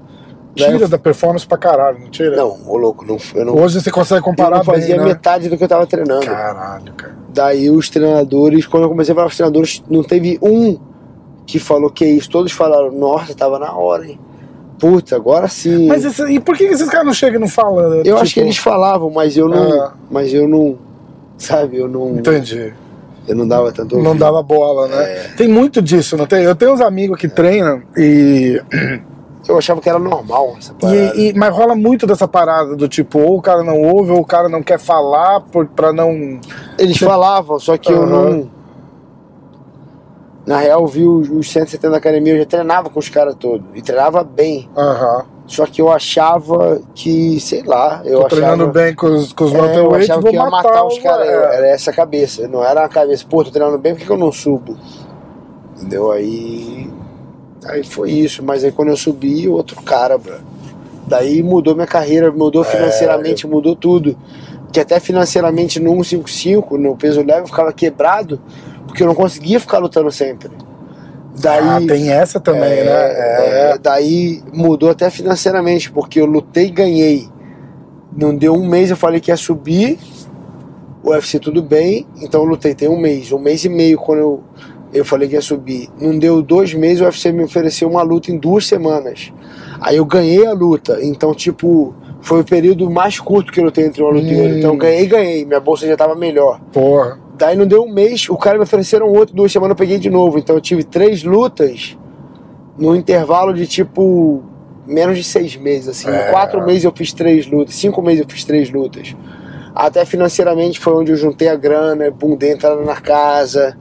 Daí 0.57 0.73
Tira 0.73 0.85
eu- 0.85 0.89
da 0.89 0.99
performance 0.99 1.47
pra 1.47 1.57
caralho, 1.59 1.99
não 2.01 2.09
tira? 2.11 2.35
Não, 2.37 2.59
ô 2.67 2.77
louco, 2.77 3.05
não, 3.05 3.17
eu 3.35 3.45
não, 3.45 3.55
Hoje 3.57 3.81
você 3.81 3.91
consegue 3.91 4.21
eu 4.21 4.25
comparar 4.25 4.57
não 4.59 4.65
fazia 4.65 4.97
bem, 4.97 5.05
né? 5.05 5.05
metade 5.13 5.49
do 5.49 5.57
que 5.57 5.65
eu 5.65 5.69
tava 5.69 5.87
treinando. 5.87 6.27
Caralho, 6.27 6.93
cara. 6.95 7.17
Daí 7.33 7.71
os 7.71 7.89
treinadores, 7.89 8.67
quando 8.67 8.85
eu 8.85 8.89
comecei 8.89 9.13
a 9.13 9.15
falar 9.15 9.27
com 9.27 9.31
os 9.31 9.37
treinadores, 9.37 9.83
não 9.89 10.03
teve 10.03 10.39
um 10.43 10.79
que 11.47 11.59
falou 11.59 11.91
que 11.91 12.05
é 12.05 12.09
isso. 12.09 12.29
Todos 12.29 12.51
falaram, 12.53 12.91
nossa, 12.91 13.35
tava 13.35 13.59
na 13.59 13.73
hora, 13.73 14.07
hein? 14.07 14.19
Puta, 14.79 15.15
agora 15.17 15.49
sim. 15.49 15.87
Mas 15.87 16.05
esse- 16.05 16.25
e 16.31 16.41
por 16.41 16.57
que 16.57 16.65
esses 16.65 16.89
caras 16.89 17.07
não 17.07 17.13
chegam 17.15 17.37
e 17.39 17.41
não 17.41 17.49
falam? 17.49 17.95
eu 17.97 18.03
tipo, 18.03 18.17
acho 18.17 18.35
que 18.35 18.41
eles 18.41 18.57
falavam, 18.57 19.11
mas 19.11 19.37
eu 19.37 19.49
não. 19.49 19.83
Ah. 19.83 19.93
Mas 20.11 20.33
eu 20.35 20.49
não. 20.49 20.77
Sabe, 21.37 21.77
eu 21.79 21.89
não. 21.89 22.11
Entendi. 22.19 22.73
Eu 23.29 23.37
não 23.37 23.47
dava 23.47 23.71
tanto 23.73 23.97
Não 23.99 24.07
ouvido. 24.07 24.21
dava 24.21 24.43
bola, 24.43 24.89
né? 24.89 25.03
É. 25.03 25.29
Tem 25.37 25.47
muito 25.47 25.83
disso, 25.83 26.17
não 26.17 26.27
tem? 26.27 26.43
Eu 26.45 26.55
tenho 26.57 26.73
uns 26.73 26.81
amigos 26.81 27.19
que 27.21 27.29
treinam 27.29 27.83
e, 27.97 28.61
Eu 29.49 29.57
achava 29.59 29.81
que 29.81 29.89
era 29.89 29.99
normal 29.99 30.57
essa 30.59 30.75
parada. 30.75 30.97
e, 31.17 31.31
e- 31.31 31.35
Mas 31.35 31.55
rola 31.55 31.75
muito 31.75 32.07
dessa 32.07 32.27
parada 32.29 32.75
do 32.77 32.89
tipo, 32.89 33.19
ou 33.19 33.39
o 33.39 33.43
cara 33.43 33.63
não 33.63 33.81
ouve, 33.83 34.11
ou 34.13 34.21
o 34.21 34.25
cara 34.25 34.49
não 34.49 34.63
quer 34.63 34.79
falar 34.79 35.41
por, 35.41 35.67
pra 35.67 35.93
não. 35.93 36.41
Eles 36.79 36.99
falavam, 36.99 37.59
só 37.59 37.77
que 37.77 37.93
eu 37.93 38.03
Aham. 38.03 38.31
não. 38.31 38.58
Na 40.49 40.57
real, 40.57 40.81
eu 40.81 40.87
vi 40.87 41.05
os, 41.07 41.29
os 41.29 41.51
170 41.53 41.91
da 41.91 41.99
academia, 41.99 42.33
eu 42.33 42.39
já 42.39 42.47
treinava 42.47 42.89
com 42.89 42.99
os 42.99 43.11
caras 43.11 43.35
todos. 43.35 43.67
E 43.75 43.83
treinava 43.83 44.25
bem. 44.25 44.67
Aham. 44.75 45.27
Só 45.47 45.67
que 45.67 45.83
eu 45.83 45.93
achava 45.93 46.81
que, 46.95 47.39
sei 47.39 47.63
lá, 47.65 48.01
eu 48.03 48.21
Tô 48.21 48.27
achava. 48.27 48.29
treinando 48.29 48.67
bem 48.73 48.95
com 48.95 49.09
os, 49.09 49.33
com 49.35 49.45
os 49.45 49.53
É, 49.55 49.77
eu 49.79 49.95
achava 49.95 50.23
que 50.23 50.35
ia 50.35 50.47
matar, 50.47 50.85
os 50.87 50.99
caras. 51.01 51.29
é. 51.29 51.33
Era 51.57 51.67
essa 51.69 51.91
a 51.91 51.95
cabeça. 51.95 52.49
Não 52.49 52.65
era 52.65 52.83
a 52.83 52.89
cabeça, 52.89 53.27
pô, 53.29 53.45
tô 53.45 53.51
treinando 53.51 53.77
bem, 53.77 53.93
por 53.93 54.01
que 54.01 54.07
que 54.07 54.13
eu 54.13 54.17
não 54.17 54.33
subo? 54.33 54.75
Entendeu? 55.77 56.11
Aí. 56.11 56.91
Aí 57.67 57.85
foi 57.85 58.11
isso. 58.13 58.43
Mas 58.43 58.65
aí 58.65 58.73
quando 58.73 58.89
eu 58.89 58.97
subi, 58.97 59.47
outro 59.49 59.83
cara, 59.83 60.17
bro. 60.17 60.37
Daí 61.07 61.43
mudou 61.43 61.75
minha 61.75 61.87
carreira, 61.87 62.33
mudou 62.33 62.65
financeiramente, 62.65 63.47
mudou 63.47 63.77
tudo. 63.77 64.17
Que 64.73 64.81
até 64.81 64.99
financeiramente 64.99 65.79
no 65.79 65.91
155, 65.93 66.79
no 66.79 66.97
peso 66.97 67.23
leve, 67.23 67.41
eu 67.43 67.47
ficava 67.47 67.73
quebrado, 67.73 68.39
porque 68.89 69.05
eu 69.05 69.07
não 69.07 69.15
conseguia 69.15 69.61
ficar 69.61 69.79
lutando 69.79 70.11
sempre. 70.11 70.51
Daí. 71.41 71.63
Ah, 71.63 71.81
tem 71.87 72.11
essa 72.11 72.41
também, 72.41 72.81
É, 72.81 72.85
né? 72.85 72.91
É. 72.91 73.71
é, 73.75 73.79
daí 73.79 74.43
mudou 74.53 74.91
até 74.91 75.09
financeiramente, 75.09 75.93
porque 75.93 76.21
eu 76.21 76.27
lutei 76.27 76.67
e 76.67 76.71
ganhei. 76.71 77.29
Não 78.17 78.35
deu 78.35 78.55
um 78.55 78.67
mês, 78.67 78.91
eu 78.91 78.97
falei 78.97 79.21
que 79.21 79.31
ia 79.31 79.37
subir. 79.37 79.99
O 81.05 81.11
UFC 81.11 81.39
tudo 81.39 81.63
bem, 81.63 82.07
então 82.21 82.41
eu 82.41 82.47
lutei. 82.47 82.75
Tem 82.75 82.89
um 82.89 82.99
mês, 82.99 83.31
um 83.31 83.39
mês 83.39 83.65
e 83.65 83.69
meio 83.69 83.97
quando 83.99 84.19
eu, 84.19 84.43
eu 84.93 85.05
falei 85.05 85.29
que 85.29 85.35
ia 85.35 85.41
subir. 85.41 85.89
Não 86.01 86.19
deu 86.19 86.43
dois 86.43 86.75
meses, 86.75 87.01
o 87.01 87.05
UFC 87.05 87.31
me 87.31 87.45
ofereceu 87.45 87.89
uma 87.89 88.03
luta 88.03 88.33
em 88.33 88.37
duas 88.37 88.67
semanas. 88.67 89.33
Aí 89.81 89.97
eu 89.97 90.05
ganhei 90.05 90.45
a 90.45 90.53
luta. 90.53 90.99
Então, 91.01 91.33
tipo, 91.33 91.95
Foi 92.21 92.41
o 92.41 92.45
período 92.45 92.91
mais 92.91 93.21
curto 93.21 93.53
que 93.53 93.61
eu 93.61 93.65
lutei 93.65 93.87
entre 93.87 94.03
uma 94.03 94.11
luta 94.11 94.27
e 94.27 94.37
outra. 94.37 94.55
Hum. 94.55 94.59
Então 94.59 94.77
ganhei, 94.77 95.07
ganhei. 95.07 95.45
Minha 95.45 95.61
bolsa 95.61 95.87
já 95.87 95.97
tava 95.97 96.17
melhor. 96.17 96.61
Porra. 96.73 97.19
Daí 97.39 97.57
não 97.57 97.67
deu 97.67 97.85
um 97.85 97.93
mês, 97.93 98.29
o 98.29 98.37
cara 98.37 98.59
me 98.59 98.65
ofereceram 98.65 99.07
outro, 99.09 99.35
duas 99.35 99.53
semanas 99.53 99.71
eu 99.71 99.77
peguei 99.77 99.99
de 99.99 100.11
novo. 100.11 100.39
Então 100.39 100.57
eu 100.57 100.61
tive 100.61 100.83
três 100.83 101.23
lutas 101.23 101.97
no 102.77 102.95
intervalo 102.97 103.55
de 103.55 103.67
tipo 103.67 104.43
menos 104.87 105.17
de 105.17 105.25
seis 105.25 105.55
meses, 105.57 105.89
assim. 105.89 106.09
É. 106.11 106.31
Quatro 106.31 106.65
meses 106.65 106.85
eu 106.85 106.93
fiz 106.95 107.13
três 107.13 107.47
lutas, 107.47 107.75
cinco 107.75 108.03
meses 108.03 108.23
eu 108.23 108.29
fiz 108.29 108.45
três 108.45 108.71
lutas. 108.71 109.15
Até 109.75 110.05
financeiramente 110.05 110.81
foi 110.81 110.93
onde 110.95 111.13
eu 111.13 111.17
juntei 111.17 111.49
a 111.49 111.55
grana, 111.55 112.11
pum, 112.11 112.35
dei 112.37 112.53
entrada 112.53 112.81
na 112.83 112.97
casa. 112.97 113.77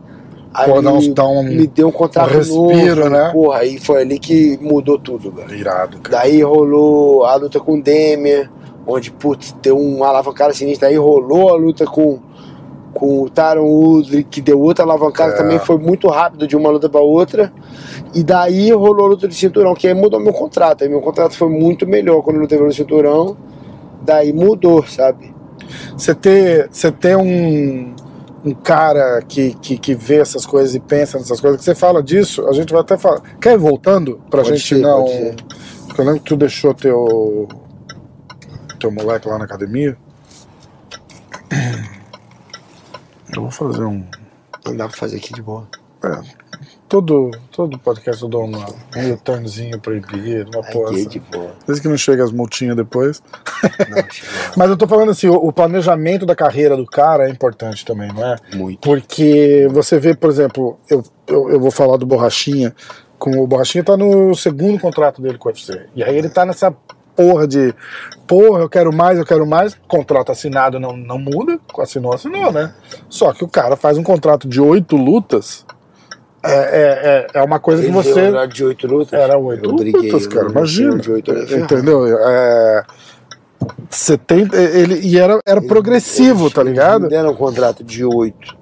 Aí 0.54 0.70
Pô, 0.72 0.82
dá 0.82 0.92
um- 1.28 1.44
me 1.44 1.68
deu 1.68 1.88
um 1.88 1.92
contrato 1.92 2.34
um 2.34 2.38
respiro, 2.38 2.96
novo, 3.02 3.10
né? 3.10 3.30
Porra, 3.32 3.60
aí 3.60 3.80
foi 3.80 4.02
ali 4.02 4.20
que 4.20 4.58
mudou 4.62 4.98
tudo, 5.00 5.32
velho. 5.32 5.54
Irado, 5.56 6.00
cara. 6.00 6.18
Daí 6.24 6.42
rolou 6.42 7.26
a 7.26 7.36
luta 7.36 7.60
com 7.60 7.76
o 7.76 7.82
Demian, 7.82 8.50
onde, 8.86 9.12
putz, 9.12 9.56
deu 9.62 9.78
uma 9.78 10.08
alavancada 10.08 10.54
sinistra. 10.54 10.88
Daí 10.90 10.98
rolou 10.98 11.50
a 11.50 11.56
luta 11.58 11.86
com, 11.86 12.20
com 12.98 13.22
o 13.24 13.30
Taron 13.30 13.66
Woodley, 13.66 14.24
que 14.24 14.42
deu 14.42 14.60
outra 14.60 14.84
alavancada 14.84 15.34
É. 15.34 15.38
também, 15.38 15.60
foi 15.60 15.78
muito 15.78 16.08
rápido 16.08 16.48
de 16.48 16.56
uma 16.58 16.70
luta 16.70 16.90
pra 16.90 17.00
outra. 17.00 17.54
E 18.14 18.24
daí 18.24 18.72
rolou 18.72 19.06
a 19.06 19.10
luta 19.10 19.28
de 19.28 19.36
cinturão, 19.36 19.76
que 19.76 19.88
aí 19.88 19.94
mudou 19.94 20.20
meu 20.20 20.34
contrato. 20.34 20.84
Aí 20.84 20.90
meu 20.90 21.02
contrato 21.02 21.36
foi 21.38 21.50
muito 21.50 21.86
melhor 21.88 22.22
quando 22.24 22.38
eu 22.38 22.42
lutei 22.42 22.58
pelo 22.58 22.72
cinturão. 22.74 23.38
Daí 24.02 24.34
mudou, 24.34 24.86
sabe? 24.88 25.36
Você 25.96 26.16
ter, 26.16 26.70
você 26.72 26.92
ter 26.92 27.16
um, 27.18 27.94
um 28.44 28.54
cara 28.54 29.22
que, 29.22 29.54
que, 29.56 29.78
que 29.78 29.94
vê 29.94 30.16
essas 30.16 30.46
coisas 30.46 30.74
e 30.74 30.80
pensa 30.80 31.18
nessas 31.20 31.40
coisas, 31.40 31.60
que 31.60 31.66
você 31.66 31.76
fala 31.76 32.02
disso, 32.02 32.48
a 32.48 32.54
gente 32.54 32.72
vai 32.72 32.82
até 32.82 32.98
falar. 32.98 33.22
Quer 33.40 33.54
ir 33.54 33.58
voltando? 33.58 34.20
Pra 34.30 34.42
Pode 34.42 34.56
gente 34.58 34.76
ser, 34.76 34.82
não. 34.82 35.06
Porque 35.86 36.02
eu 36.02 36.06
lembro 36.06 36.22
que 36.22 36.30
tu 36.30 36.36
deixou 36.36 36.74
teu. 36.74 37.48
teu 38.80 38.92
moleque 38.92 39.28
lá 39.28 39.38
na 39.38 39.46
academia. 39.46 39.98
Eu 43.38 43.44
vou 43.44 43.52
fazer 43.52 43.84
um. 43.84 44.04
Não 44.66 44.76
dá 44.76 44.88
pra 44.88 44.98
fazer 44.98 45.18
aqui 45.18 45.32
de 45.32 45.44
boa. 45.44 45.68
É, 46.04 46.22
todo, 46.90 47.30
todo 47.52 47.78
podcast 47.78 48.22
eu 48.22 48.28
dou 48.28 48.46
uma, 48.46 48.66
um 48.96 49.00
returnzinho 49.00 49.80
proibido, 49.80 50.50
uma 50.58 50.64
porra. 50.64 50.94
De 51.06 51.20
boa. 51.20 51.52
Desde 51.68 51.84
que 51.84 51.88
não 51.88 51.98
chega 51.98 52.24
as 52.24 52.32
multinhas 52.32 52.76
depois. 52.76 53.22
Não. 53.90 54.04
Mas 54.58 54.70
eu 54.72 54.76
tô 54.76 54.88
falando 54.88 55.12
assim, 55.12 55.28
o, 55.28 55.36
o 55.36 55.54
planejamento 55.54 56.26
da 56.26 56.36
carreira 56.36 56.76
do 56.76 56.86
cara 56.88 57.28
é 57.28 57.32
importante 57.32 57.86
também, 57.86 58.12
não 58.12 58.26
é? 58.26 58.38
Muito. 58.56 58.80
Porque 58.80 59.68
você 59.70 60.00
vê, 60.00 60.16
por 60.16 60.32
exemplo, 60.32 60.80
eu, 60.90 61.04
eu, 61.28 61.52
eu 61.52 61.60
vou 61.60 61.70
falar 61.70 61.98
do 61.98 62.08
Borrachinha, 62.08 62.74
com 63.20 63.40
o 63.40 63.46
Borrachinha 63.46 63.84
tá 63.84 63.96
no 63.96 64.34
segundo 64.34 64.80
contrato 64.80 65.22
dele 65.22 65.38
com 65.38 65.48
o 65.48 65.52
UFC. 65.52 65.86
E 65.96 66.04
aí 66.04 66.18
ele 66.18 66.30
tá 66.30 66.44
nessa 66.44 66.76
porra 67.18 67.48
de 67.48 67.74
porra, 68.28 68.62
eu 68.62 68.70
quero 68.70 68.94
mais, 68.94 69.18
eu 69.18 69.26
quero 69.26 69.46
mais. 69.46 69.76
Contrato 69.88 70.32
assinado 70.32 70.80
não, 70.80 70.96
não 70.96 71.18
muda, 71.18 71.60
assinou, 71.80 72.14
assinou, 72.14 72.52
né? 72.52 72.74
Só 73.10 73.34
que 73.34 73.44
o 73.44 73.48
cara 73.48 73.76
faz 73.76 73.98
um 73.98 74.04
contrato 74.04 74.48
de 74.48 74.62
oito 74.62 74.96
lutas. 74.96 75.66
É, 76.44 76.54
é, 76.54 77.28
é, 77.36 77.40
é 77.40 77.44
uma 77.44 77.60
coisa 77.60 77.82
que 77.82 77.88
Ele 77.88 77.94
você. 77.96 78.30
horário 78.30 78.54
de 78.54 78.64
oito 78.64 78.88
lutas. 78.88 79.20
Era 79.20 79.38
oito 79.38 79.70
lutas, 79.72 80.28
cara, 80.28 80.50
imagina. 80.50 80.98
de 80.98 81.12
oito, 81.12 81.32
eu 81.32 81.40
ia 81.42 81.48
ferrar. 81.48 81.64
Entendeu? 81.66 82.06
É, 82.08 82.84
você 83.90 84.18
tem. 84.18 84.48
Ele, 84.54 85.00
e 85.02 85.18
era, 85.20 85.40
era 85.46 85.62
progressivo, 85.62 86.44
Eles- 86.44 86.54
tá 86.54 86.64
ligado? 86.64 87.02
Eles 87.02 87.04
me 87.04 87.10
deram 87.10 87.32
um 87.32 87.36
contrato 87.36 87.84
de 87.84 88.06
oito 88.06 88.56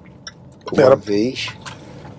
uma 0.72 0.82
Era- 0.82 0.96
vez. 0.96 1.48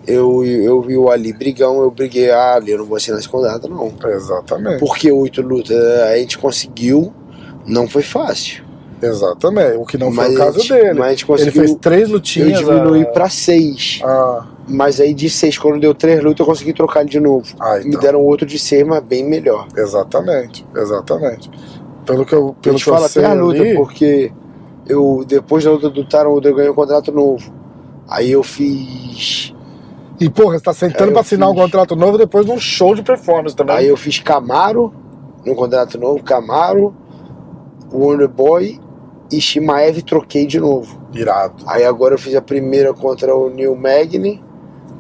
Eu, 0.08 0.44
eu 0.46 0.82
vi 0.82 0.98
o 0.98 1.10
Ali 1.10 1.34
brigão, 1.34 1.82
eu 1.82 1.92
briguei, 1.92 2.32
ah, 2.32 2.56
Ali, 2.56 2.72
eu 2.72 2.78
não 2.78 2.86
vou 2.86 2.96
assinar 2.96 3.20
esse 3.20 3.28
contrato, 3.28 3.68
não. 3.68 3.92
Exatamente. 4.10 4.80
Por 4.80 4.96
que 4.98 5.12
oito 5.12 5.42
lutas? 5.42 5.76
A 6.10 6.16
gente 6.18 6.38
conseguiu, 6.38 7.12
não 7.66 7.88
foi 7.88 8.02
fácil. 8.04 8.64
Exatamente. 9.02 9.78
O 9.78 9.86
que 9.86 9.98
não 9.98 10.12
foi 10.12 10.24
Mas 10.30 10.34
o 10.34 10.38
caso 10.38 10.60
gente- 10.60 10.74
dele. 10.74 10.94
mas 10.94 11.08
a 11.08 11.10
gente 11.12 11.22
Ele 11.24 11.28
conseguiu- 11.28 11.62
fez 11.62 11.76
três 11.76 12.08
Eu 12.08 12.16
lutinhas. 12.16 12.60
diminuí 12.60 13.02
a- 13.04 13.06
pra 13.08 13.30
seis. 13.30 14.00
a- 14.04 14.46
Mas 14.70 15.00
aí 15.00 15.14
de 15.14 15.30
seis, 15.30 15.58
quando 15.58 15.80
deu 15.80 15.94
três 15.94 16.22
lutas, 16.22 16.40
eu 16.42 16.46
consegui 16.46 16.74
trocar 16.74 17.02
ele 17.02 17.10
de 17.10 17.20
novo. 17.22 17.46
Ah, 17.60 17.78
Me 17.78 17.88
então. 17.90 18.02
deram 18.02 18.22
outro 18.22 18.46
de 18.46 18.58
seis, 18.60 18.86
mas 18.86 19.02
bem 19.04 19.24
melhor. 19.24 19.68
Exatamente, 19.78 20.66
exatamente. 20.76 21.50
Pelo 22.06 22.26
que 22.26 22.34
eu, 22.34 22.48
Eu 22.48 22.56
pelo 22.62 22.76
te 22.78 22.84
que 22.84 22.90
eu 22.90 22.94
falo 22.96 23.08
sei 23.08 23.24
até 23.24 23.32
a 23.32 23.36
luta, 23.36 23.62
ali, 23.62 23.76
porque 23.76 24.32
eu, 24.88 25.24
depois 25.28 25.64
da 25.64 25.72
luta 25.72 25.90
do 25.90 26.04
Taron, 26.06 26.40
eu 26.44 26.56
ganhei 26.56 26.70
um 26.72 26.74
contrato 26.74 27.12
novo. 27.14 27.50
Aí 28.10 28.32
eu 28.32 28.42
fiz. 28.44 29.54
E 30.20 30.30
porra, 30.30 30.58
você 30.58 30.64
tá 30.64 30.74
sentando 30.74 31.12
pra 31.12 31.22
assinar 31.22 31.50
um 31.50 31.54
fiz. 31.54 31.62
contrato 31.64 31.96
novo 31.96 32.18
depois 32.18 32.46
de 32.46 32.52
um 32.52 32.60
show 32.60 32.96
de 32.96 33.04
performance 33.04 33.56
também. 33.56 33.76
Aí 33.76 33.88
eu 33.88 33.98
fiz 33.98 34.20
Camaro, 34.20 34.94
no 35.46 35.56
contrato 35.56 35.98
novo, 36.00 36.24
Camaro, 36.24 36.94
Wonder 37.92 38.28
Boy 38.28 38.80
e 39.32 39.40
Shimaev 39.40 40.02
troquei 40.02 40.46
de 40.46 40.60
novo. 40.60 41.00
Irado. 41.14 41.64
Aí 41.68 41.84
agora 41.84 42.16
eu 42.16 42.18
fiz 42.20 42.36
a 42.36 42.42
primeira 42.42 42.94
contra 42.94 43.36
o 43.36 43.50
Neil 43.50 43.76
Magny, 43.76 44.44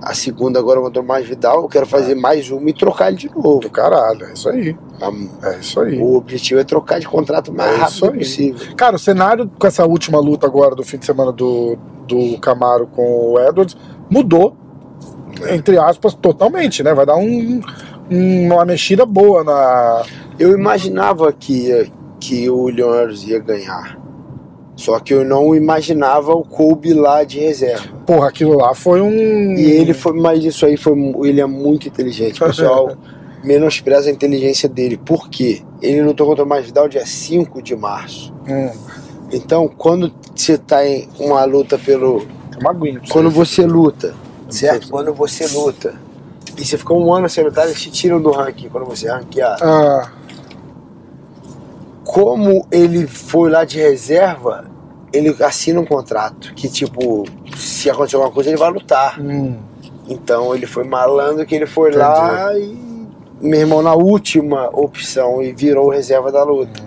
a 0.01 0.13
segunda 0.13 0.59
agora 0.59 0.79
contra 0.79 1.01
o 1.01 1.05
Mais 1.05 1.27
Vidal. 1.27 1.63
Eu 1.63 1.67
quero 1.67 1.85
fazer 1.85 2.15
mais 2.15 2.49
uma 2.51 2.69
e 2.69 2.73
trocar 2.73 3.07
ele 3.09 3.17
de 3.17 3.29
novo. 3.35 3.59
Do 3.59 3.69
caralho, 3.69 4.23
é 4.25 4.33
isso 4.33 4.49
aí. 4.49 4.77
A- 5.01 5.47
É 5.49 5.59
isso 5.59 5.79
aí. 5.79 5.99
O 5.99 6.15
objetivo 6.15 6.59
é 6.59 6.63
trocar 6.63 6.99
de 6.99 7.07
contrato 7.07 7.51
mais 7.53 7.71
É 7.71 7.75
rápido 7.77 8.13
possível. 8.19 8.75
Cara, 8.75 8.95
o 8.95 8.99
cenário 8.99 9.49
com 9.59 9.65
essa 9.67 9.85
última 9.85 10.19
luta 10.19 10.45
agora 10.45 10.75
do 10.75 10.83
fim 10.83 10.97
de 10.97 11.05
semana 11.05 11.31
do, 11.31 11.77
do 12.07 12.37
Camaro 12.39 12.87
com 12.87 13.31
o 13.33 13.39
Edwards 13.39 13.75
mudou, 14.09 14.55
entre 15.51 15.77
aspas, 15.77 16.13
totalmente, 16.13 16.81
né? 16.83 16.93
Vai 16.93 17.05
dar 17.05 17.15
um, 17.17 17.61
um- 18.11 18.45
uma 18.53 18.65
mexida 18.65 19.05
boa 19.05 19.43
na. 19.43 20.03
Eu 20.39 20.51
imaginava 20.57 21.31
que, 21.33 21.91
que 22.19 22.49
o 22.49 22.67
Leonardo 22.67 23.13
ia 23.25 23.39
ganhar. 23.39 23.97
Só 24.75 24.99
que 24.99 25.11
eu 25.13 25.25
não 25.25 25.55
imaginava 25.55 26.33
o 26.33 26.43
Kobe 26.43 26.93
lá 26.93 27.23
de 27.23 27.39
reserva. 27.39 27.83
Porra, 28.05 28.27
aquilo 28.29 28.55
lá 28.55 28.75
foi 28.75 29.01
um. 29.01 29.53
E 29.55 29.71
ele 29.71 29.93
foi, 29.93 30.13
mas 30.13 30.43
isso 30.45 30.65
aí 30.67 30.77
foi, 30.77 30.93
ele 31.23 31.41
é 31.41 31.45
muito 31.47 31.87
inteligente, 31.87 32.39
pessoal. 32.39 32.91
menospreza 33.43 34.09
a 34.09 34.11
inteligência 34.13 34.67
dele. 34.69 34.97
Por 34.97 35.29
quê? 35.29 35.61
Ele 35.81 36.01
lutou 36.03 36.27
contra 36.27 36.43
o 36.43 36.47
Masvidal 36.47 36.87
dia 36.87 37.05
5 37.05 37.61
de 37.61 37.75
março. 37.75 38.33
Hum, 38.47 38.69
Então, 39.31 39.67
quando 39.67 40.11
você 40.35 40.57
tá 40.57 40.85
em 40.85 41.07
uma 41.19 41.43
luta 41.45 41.77
pelo. 41.77 42.25
é 42.55 42.59
uma 42.59 42.71
aguinha 42.71 43.01
Quando 43.09 43.29
você 43.31 43.65
luta, 43.65 44.13
certo? 44.49 44.89
Quando 44.89 45.13
você 45.13 45.47
luta. 45.47 45.95
E 46.57 46.65
você 46.65 46.77
ficou 46.77 46.99
um 47.05 47.13
ano 47.13 47.29
sem 47.29 47.43
lutar, 47.43 47.65
eles 47.65 47.79
te 47.81 47.91
tiram 47.91 48.19
do 48.21 48.31
ranking 48.31 48.69
quando 48.69 48.85
você 48.85 49.07
é 49.07 49.11
ranqueado. 49.11 49.63
Ah, 49.63 50.11
Como 52.03 52.65
ele 52.71 53.05
foi 53.05 53.49
lá 53.49 53.63
de 53.65 53.79
reserva, 53.79 54.65
ele 55.11 55.35
assina 55.43 55.79
um 55.79 55.85
contrato. 55.85 56.53
Que 56.55 56.69
tipo, 56.69 57.25
se 57.55 57.89
acontecer 57.89 58.15
alguma 58.15 58.33
coisa, 58.33 58.49
ele 58.49 58.57
vai 58.57 58.71
lutar. 58.71 59.19
hum, 59.19 59.57
Então 60.07 60.55
ele 60.55 60.65
foi 60.65 60.83
malandro 60.85 61.45
que 61.45 61.53
ele 61.53 61.65
foi 61.67 61.89
Entendi. 61.89 62.03
lá 62.03 62.57
e, 62.57 62.77
meu 63.41 63.59
irmão, 63.59 63.81
na 63.81 63.93
última 63.93 64.69
opção 64.73 65.43
e 65.43 65.51
virou 65.51 65.89
reserva 65.89 66.31
da 66.31 66.43
luta. 66.43 66.81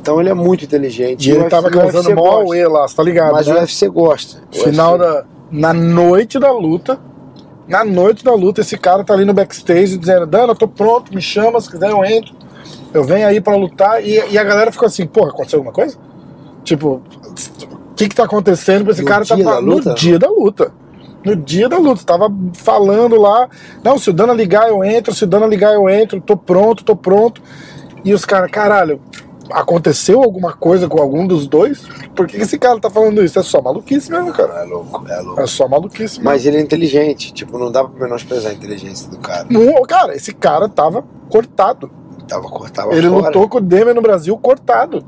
Então 0.00 0.20
ele 0.20 0.28
é 0.28 0.34
muito 0.34 0.64
inteligente. 0.64 1.28
E 1.28 1.32
ele 1.32 1.44
o 1.44 1.48
tava 1.48 1.70
causando 1.70 2.14
mó 2.14 2.26
auê 2.32 2.66
lá, 2.66 2.86
você 2.86 2.96
tá 2.96 3.02
ligado? 3.02 3.32
Mas 3.32 3.46
o 3.48 3.54
né? 3.54 3.60
UFC 3.60 3.88
gosta. 3.88 4.42
O 4.52 4.58
Final 4.58 4.98
UFC 4.98 5.12
da. 5.14 5.24
Na 5.52 5.72
noite 5.72 6.38
da 6.38 6.50
luta. 6.50 6.98
Na 7.68 7.84
noite 7.84 8.24
da 8.24 8.34
luta, 8.34 8.60
esse 8.60 8.76
cara 8.76 9.04
tá 9.04 9.14
ali 9.14 9.24
no 9.24 9.32
backstage 9.34 9.96
dizendo: 9.98 10.26
Dana, 10.26 10.52
eu 10.52 10.56
tô 10.56 10.66
pronto, 10.66 11.14
me 11.14 11.20
chama, 11.22 11.60
se 11.60 11.70
quiser 11.70 11.90
eu 11.90 12.04
entro. 12.04 12.34
Eu 12.92 13.04
venho 13.04 13.26
aí 13.26 13.40
pra 13.40 13.54
lutar. 13.56 14.02
E, 14.04 14.20
e 14.30 14.38
a 14.38 14.44
galera 14.44 14.72
ficou 14.72 14.86
assim: 14.86 15.06
porra, 15.06 15.30
aconteceu 15.30 15.58
alguma 15.58 15.72
coisa? 15.72 15.96
Tipo, 16.64 17.02
o 17.90 17.94
que 17.94 18.08
que 18.08 18.14
tá 18.14 18.24
acontecendo 18.24 18.84
pra 18.84 18.92
esse 18.92 19.02
No 19.02 19.08
cara 19.08 19.24
tá 19.24 19.34
dia 19.34 19.44
da 19.44 19.52
fa- 19.52 19.58
luta? 19.58 19.88
No 19.90 19.94
dia 19.94 20.18
da 20.18 20.28
luta. 20.30 20.72
No 21.24 21.36
dia 21.36 21.68
da 21.68 21.78
luta. 21.78 22.02
Tava 22.04 22.28
falando 22.54 23.16
lá: 23.20 23.48
não, 23.84 23.98
se 23.98 24.10
o 24.10 24.12
Dana 24.12 24.32
ligar 24.32 24.68
eu 24.68 24.82
entro, 24.82 25.14
se 25.14 25.24
o 25.24 25.26
Dana 25.26 25.46
ligar 25.46 25.72
eu 25.74 25.88
entro, 25.88 26.20
tô 26.20 26.36
pronto, 26.36 26.84
tô 26.84 26.96
pronto. 26.96 27.40
E 28.04 28.12
os 28.12 28.24
caras, 28.24 28.50
caralho, 28.50 29.00
aconteceu 29.52 30.22
alguma 30.22 30.52
coisa 30.52 30.88
com 30.88 31.00
algum 31.00 31.26
dos 31.26 31.46
dois? 31.46 31.82
Por 32.14 32.26
que 32.26 32.36
esse 32.36 32.58
cara 32.58 32.78
tá 32.80 32.90
falando 32.90 33.22
isso? 33.24 33.38
É 33.38 33.42
só 33.42 33.60
maluquice 33.62 34.10
mesmo, 34.10 34.32
cara. 34.32 34.62
É 34.62 34.64
louco, 34.64 35.04
é 35.08 35.20
louco. 35.20 35.40
É 35.40 35.46
só 35.46 35.68
maluquice 35.68 36.16
mesmo. 36.18 36.24
Mas 36.24 36.44
ele 36.46 36.56
é 36.56 36.60
inteligente, 36.60 37.32
tipo, 37.32 37.58
não 37.58 37.70
dá 37.70 37.84
pra 37.84 38.04
menosprezar 38.04 38.52
a 38.52 38.54
inteligência 38.54 39.08
do 39.10 39.18
cara. 39.18 39.46
Não, 39.50 39.82
cara, 39.82 40.14
esse 40.14 40.32
cara 40.32 40.68
tava 40.68 41.04
cortado. 41.28 41.90
Tava, 42.28 42.48
cortava 42.48 42.94
ele 42.94 43.08
fora. 43.08 43.26
lutou 43.26 43.48
com 43.48 43.58
o 43.58 43.60
Demer 43.60 43.94
no 43.94 44.00
Brasil 44.02 44.36
cortado. 44.38 45.04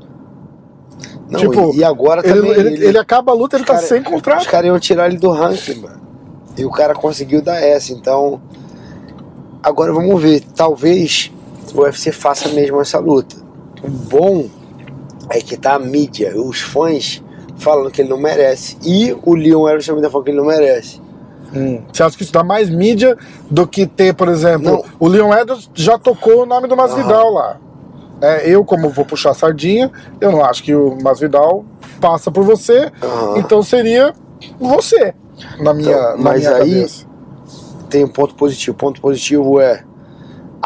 Não, 1.29 1.39
tipo, 1.39 1.73
e, 1.75 1.83
agora 1.83 2.21
Ele, 2.23 2.35
também. 2.39 2.51
ele, 2.51 2.85
ele 2.85 2.97
acaba 2.99 3.31
a 3.31 3.35
luta, 3.35 3.55
ele 3.55 3.63
os 3.63 3.67
tá 3.67 3.75
cara- 3.75 3.85
sem 3.87 4.01
Os 4.01 4.07
contrato. 4.07 4.47
caras 4.47 4.67
iam 4.67 4.79
tirar 4.79 5.07
ele 5.07 5.17
do 5.17 5.31
ranking, 5.31 5.81
mano. 5.81 6.01
E 6.57 6.63
o 6.63 6.69
cara 6.69 6.93
conseguiu 6.93 7.41
dar 7.41 7.55
essa. 7.59 7.91
Então, 7.91 8.39
agora 9.63 9.91
vamos 9.91 10.21
ver. 10.21 10.41
Talvez 10.55 11.31
o 11.73 11.81
UFC 11.81 12.11
faça 12.11 12.47
mesmo 12.49 12.79
essa 12.79 12.99
luta. 12.99 13.35
O 13.85 13.89
bom 13.89 14.45
é 15.29 15.39
que 15.39 15.57
tá 15.57 15.75
a 15.75 15.79
mídia, 15.79 16.33
os 16.39 16.61
fãs 16.61 17.23
falando 17.57 17.89
que 17.91 18.01
ele 18.01 18.09
não 18.09 18.17
merece. 18.17 18.77
E 18.83 19.15
o 19.23 19.33
Leon 19.35 19.65
Edwards 19.67 19.85
também 19.85 20.01
tá 20.03 20.09
falando 20.09 20.25
que 20.25 20.31
ele 20.31 20.37
não 20.37 20.45
merece. 20.45 21.01
Hum. 21.53 21.81
Você 21.93 22.03
acha 22.03 22.17
que 22.17 22.23
isso 22.23 22.33
dá 22.33 22.43
mais 22.43 22.69
mídia 22.69 23.17
do 23.49 23.65
que 23.67 23.85
ter, 23.85 24.13
por 24.13 24.27
exemplo, 24.27 24.71
Não. 24.71 24.83
o 24.99 25.07
Leon 25.07 25.33
Edwards 25.33 25.69
já 25.73 25.97
tocou 25.97 26.43
o 26.43 26.45
nome 26.45 26.67
do 26.67 26.75
Masvidal 26.75 27.31
lá. 27.31 27.57
né? 28.19 28.41
Eu, 28.49 28.63
como 28.65 28.89
vou 28.89 29.05
puxar 29.05 29.31
a 29.31 29.33
sardinha, 29.33 29.91
eu 30.19 30.31
não 30.31 30.43
acho 30.43 30.63
que 30.63 30.73
o 30.75 30.97
Masvidal 31.01 31.63
passa 32.01 32.29
por 32.31 32.43
você, 32.43 32.91
Aham. 33.01 33.37
então 33.37 33.61
seria 33.63 34.13
você, 34.59 35.13
na 35.59 35.73
minha, 35.73 35.91
Então, 35.91 36.17
na 36.17 36.23
mas 36.23 36.39
minha 36.39 36.51
aí- 36.55 36.57
cabeça. 36.75 37.05
tem 37.89 38.03
um 38.03 38.07
ponto 38.09 38.33
positivo. 38.35 38.73
O 38.73 38.77
ponto 38.79 38.99
positivo 39.01 39.59
é 39.61 39.83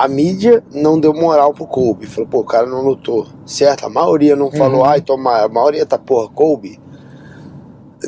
a 0.04 0.08
mídia 0.08 0.64
não 0.74 1.00
deu 1.00 1.14
moral 1.14 1.54
pro 1.54 1.66
Kobe. 1.68 2.06
Falou, 2.08 2.30
pô, 2.30 2.40
o 2.40 2.44
cara 2.46 2.66
não 2.66 2.82
lutou. 2.82 3.28
Certo? 3.46 3.86
A 3.86 3.90
maioria 3.90 4.36
não 4.36 4.52
falou, 4.52 4.80
Uhum. 4.82 4.86
ai, 4.86 5.02
toma, 5.02 5.42
a 5.44 5.50
maioria 5.50 5.86
tá, 5.86 5.98
porra, 5.98 6.30
Kobe. 6.30 6.80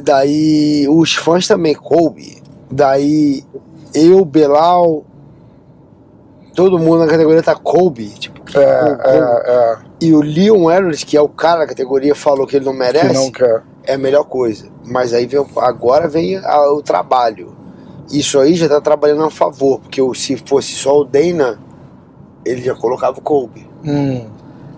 Daí 0.04 0.88
os 0.90 1.16
fãs 1.16 1.48
também, 1.48 1.76
Kobe. 1.76 2.42
Daí 2.70 3.44
eu, 3.94 4.24
Belal, 4.24 5.04
todo 6.56 6.80
mundo 6.80 7.00
na 7.00 7.08
categoria 7.08 7.44
tá 7.44 7.56
Kobe. 7.56 8.08
Tipo, 8.12 8.40
É, 8.58 8.96
Kobe. 8.96 9.02
é, 9.06 9.78
E 10.02 10.14
o 10.14 10.22
Leon 10.22 10.72
Edwards, 10.72 11.04
que 11.04 11.16
é 11.18 11.22
o 11.22 11.28
cara 11.30 11.60
da 11.60 11.68
categoria, 11.68 12.16
falou 12.16 12.48
que 12.48 12.56
ele 12.56 12.66
não 12.66 12.74
é, 12.74 12.78
merece 12.78 13.08
que 13.08 13.14
não 13.14 13.32
quer. 13.32 13.64
é 13.84 13.94
a 13.94 13.98
melhor 13.98 14.24
coisa. 14.24 14.68
Mas 14.86 15.14
aí 15.14 15.26
vem, 15.26 15.46
agora 15.58 16.08
vem 16.08 16.38
a- 16.38 16.72
o 16.74 16.82
trabalho. 16.82 17.54
Isso 18.12 18.40
aí 18.40 18.56
já 18.56 18.68
tá 18.68 18.82
trabalhando 18.82 19.24
a 19.24 19.30
favor, 19.30 19.80
porque 19.80 20.02
se 20.16 20.38
fosse 20.38 20.74
só 20.74 21.00
o 21.00 21.04
Dana, 21.06 21.60
ele 22.46 22.62
já 22.62 22.76
colocava 22.76 23.20
o 23.20 23.22
Kobe. 23.22 23.68
Hum. 23.86 24.26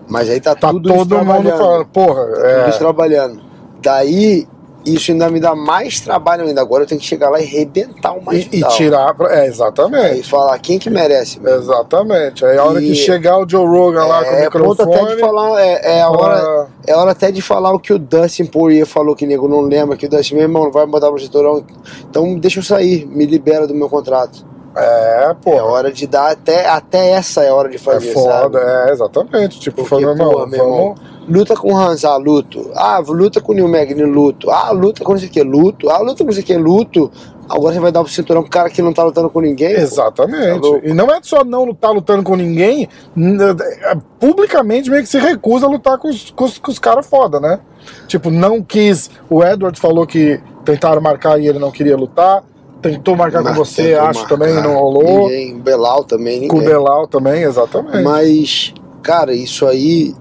Mas 0.08 0.28
aí 0.28 0.40
tá, 0.40 0.54
Tá 0.54 0.70
todo 0.70 0.92
mundo 0.94 1.16
falando, 1.16 1.86
porra, 1.86 2.24
Tudo 2.26 2.44
é, 2.46 2.70
trabalhando. 2.78 3.40
Daí, 3.82 4.46
isso 4.84 5.12
ainda 5.12 5.30
me 5.30 5.40
dá 5.40 5.54
mais 5.54 5.98
trabalho 6.00 6.44
ainda. 6.44 6.60
Agora 6.60 6.82
eu 6.82 6.86
tenho 6.86 7.00
que 7.00 7.06
chegar 7.06 7.30
lá 7.30 7.40
e 7.40 7.44
rebentar 7.46 8.14
o 8.14 8.22
mais 8.22 8.46
e, 8.52 8.60
e 8.60 8.68
tirar. 8.68 9.14
pra- 9.14 9.34
É, 9.34 9.46
exatamente. 9.46 10.04
Aí 10.04 10.22
falar 10.22 10.58
quem 10.58 10.78
que 10.78 10.90
merece, 10.90 11.40
meu. 11.40 11.56
Exatamente. 11.56 12.44
Aí 12.44 12.58
a 12.58 12.64
hora 12.64 12.82
E- 12.82 12.88
que 12.88 12.94
chegar 12.94 13.38
o 13.38 13.48
Joe 13.48 13.66
Rogan 13.66 14.04
lá 14.04 14.24
com 14.24 14.30
o 14.30 14.34
É 14.34 14.50
ponto 14.50 14.82
até 14.82 14.90
microfone. 14.90 15.14
de 15.14 15.20
falar, 15.20 15.60
é, 15.62 15.96
é 15.98 16.02
a 16.02 16.10
hora, 16.10 16.66
é 16.86 16.94
hora 16.94 17.10
até 17.12 17.30
de 17.30 17.40
falar 17.40 17.72
o 17.72 17.78
que 17.78 17.92
o 17.94 17.98
Dustin 17.98 18.44
Poirier 18.44 18.84
falou, 18.86 19.16
que 19.16 19.26
nego 19.26 19.48
não 19.48 19.60
lembra, 19.62 19.96
que 19.96 20.04
o 20.04 20.08
Dustin, 20.10 20.34
meu 20.34 20.42
irmão, 20.44 20.64
não 20.64 20.72
vai 20.72 20.86
botar 20.86 21.08
pro 21.10 21.18
cinturão, 21.18 21.64
então 22.10 22.38
deixa 22.38 22.58
eu 22.60 22.62
sair, 22.62 23.06
me 23.06 23.24
libera 23.24 23.66
do 23.66 23.74
meu 23.74 23.88
contrato. 23.88 24.44
É, 24.76 25.34
pô. 25.42 25.52
É 25.54 25.62
hora 25.62 25.92
de 25.92 26.06
dar, 26.06 26.32
até, 26.32 26.66
até 26.68 27.10
essa 27.10 27.42
é 27.42 27.52
hora 27.52 27.68
de 27.68 27.76
É 27.76 27.78
fazer, 27.78 28.12
foda, 28.12 28.58
sabe? 28.60 28.88
é, 28.88 28.92
exatamente. 28.92 29.60
Tipo, 29.60 29.84
Porque, 29.84 30.02
falando, 30.04 30.18
pô, 30.18 30.40
não, 30.40 30.46
meu 30.46 30.70
vamos. 30.70 31.00
luta 31.28 31.54
com 31.56 31.72
o 31.72 31.76
Hansa, 31.76 32.14
luto. 32.16 32.70
Ah, 32.74 32.98
luta 33.06 33.40
com 33.40 33.52
o 33.52 33.54
Neil 33.54 33.68
Magny, 33.68 34.02
luto. 34.04 34.50
Ah, 34.50 34.70
luta 34.70 35.04
com 35.04 35.12
não 35.12 35.18
sei 35.18 35.28
o 35.28 35.32
que, 35.32 35.42
luto. 35.42 35.88
Ah, 35.90 35.98
luta 35.98 36.18
com 36.18 36.24
não 36.24 36.32
sei 36.32 36.42
o 36.42 36.46
que, 36.46 36.56
luto. 36.56 37.10
Agora 37.48 37.74
você 37.74 37.80
vai 37.80 37.92
dar 37.92 38.02
pro 38.02 38.10
cinturão 38.10 38.40
pro 38.40 38.50
cara 38.50 38.70
que 38.70 38.80
não 38.80 38.92
tá 38.94 39.04
lutando 39.04 39.28
com 39.28 39.40
ninguém. 39.40 39.74
pô. 39.74 39.80
Exatamente. 39.80 40.60
Tá 40.62 40.78
e 40.82 40.94
não 40.94 41.06
é 41.14 41.18
só 41.22 41.44
não 41.44 41.64
lutar 41.64 41.92
lutando 41.92 42.22
com 42.22 42.36
ninguém, 42.36 42.88
é, 43.16 43.96
publicamente 44.18 44.90
meio 44.90 45.02
que 45.02 45.08
se 45.08 45.18
recusa 45.18 45.66
a 45.66 45.68
lutar 45.68 45.98
com 45.98 46.08
os, 46.08 46.30
com 46.30 46.44
os, 46.44 46.58
com 46.58 46.70
os 46.70 46.78
caras 46.78 47.06
foda, 47.06 47.38
né? 47.38 47.60
Tipo, 48.08 48.30
não 48.30 48.62
quis. 48.62 49.10
O 49.28 49.44
Edward 49.44 49.78
falou 49.78 50.06
que 50.06 50.40
tentaram 50.64 51.02
marcar 51.02 51.38
e 51.38 51.46
ele 51.46 51.58
não 51.58 51.70
queria 51.70 51.96
lutar. 51.96 52.42
Tentou 52.90 53.16
marcar 53.16 53.38
com 53.42 53.48
Mas 53.48 53.56
você, 53.56 53.82
tentou 53.92 54.06
acho 54.06 54.20
marcar. 54.20 54.36
também, 54.38 54.54
não 54.54 54.74
rolou. 54.74 55.28
Ninguém, 55.28 55.58
Belal 55.58 56.04
também, 56.04 56.48
Com 56.48 56.56
o 56.56 56.58
ninguém. 56.60 56.74
Belal 56.74 57.06
também, 57.06 57.42
exatamente. 57.42 58.02
Mas, 58.02 58.74
cara, 59.02 59.34
isso 59.34 59.66
aí, 59.66 60.14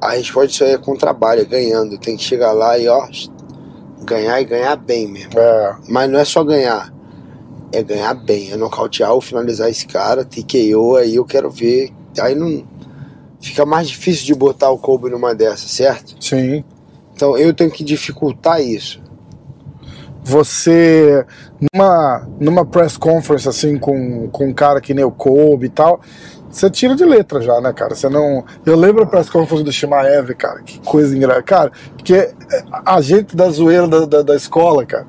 a 0.00 0.10
resposta 0.10 0.48
disso 0.48 0.64
aí 0.64 0.72
é 0.72 0.78
com 0.78 0.94
trabalho, 0.96 1.40
é 1.42 1.44
ganhando. 1.44 1.98
Tem 1.98 2.16
que 2.16 2.22
chegar 2.24 2.52
lá 2.52 2.78
e, 2.78 2.86
ó, 2.88 3.06
ganhar 4.02 4.40
e 4.40 4.44
ganhar 4.44 4.76
bem 4.76 5.06
mesmo. 5.08 5.38
É, 5.38 5.76
Mas 5.88 6.10
não 6.10 6.18
é 6.18 6.24
só 6.24 6.44
ganhar, 6.44 6.92
é 7.72 7.82
ganhar 7.82 8.14
bem, 8.14 8.52
é 8.52 8.56
nocautear 8.56 9.12
ou 9.12 9.20
finalizar 9.20 9.68
esse 9.70 9.86
cara, 9.86 10.24
TKO, 10.24 10.96
aí 10.96 11.16
eu 11.16 11.24
quero 11.24 11.50
ver. 11.50 11.90
Aí 12.20 12.34
não. 12.34 12.64
Fica 13.40 13.66
mais 13.66 13.88
difícil 13.88 14.24
de 14.24 14.34
botar 14.34 14.70
o 14.70 14.78
Kobe 14.78 15.10
numa 15.10 15.34
dessas, 15.34 15.70
certo? 15.70 16.14
sim. 16.20 16.64
Então 17.14 17.36
eu 17.38 17.54
tenho 17.54 17.70
que 17.70 17.84
dificultar 17.84 18.60
isso. 18.60 19.00
Você, 20.24 21.24
numa, 21.72 22.26
numa 22.40 22.64
press 22.64 22.96
conference 22.96 23.46
assim, 23.46 23.76
com, 23.78 24.28
com 24.30 24.46
um 24.46 24.54
cara 24.54 24.80
que 24.80 24.94
nem 24.94 25.04
o 25.04 25.10
Kobe 25.10 25.66
e 25.66 25.68
tal, 25.68 26.00
você 26.50 26.70
tira 26.70 26.94
de 26.94 27.04
letra 27.04 27.42
já, 27.42 27.60
né, 27.60 27.72
cara? 27.72 27.94
Você 27.94 28.08
não. 28.08 28.44
Eu 28.64 28.76
lembro 28.76 29.02
a 29.02 29.06
press 29.06 29.28
conference 29.28 29.64
do 29.64 29.72
Shimaev, 29.72 30.34
cara, 30.34 30.62
que 30.62 30.78
coisa 30.80 31.14
engraçada. 31.14 31.42
Cara, 31.42 31.72
porque 31.96 32.32
a 32.86 33.00
gente 33.00 33.36
da 33.36 33.50
zoeira 33.50 33.86
da, 33.86 34.06
da, 34.06 34.22
da 34.22 34.36
escola, 34.36 34.86
cara, 34.86 35.06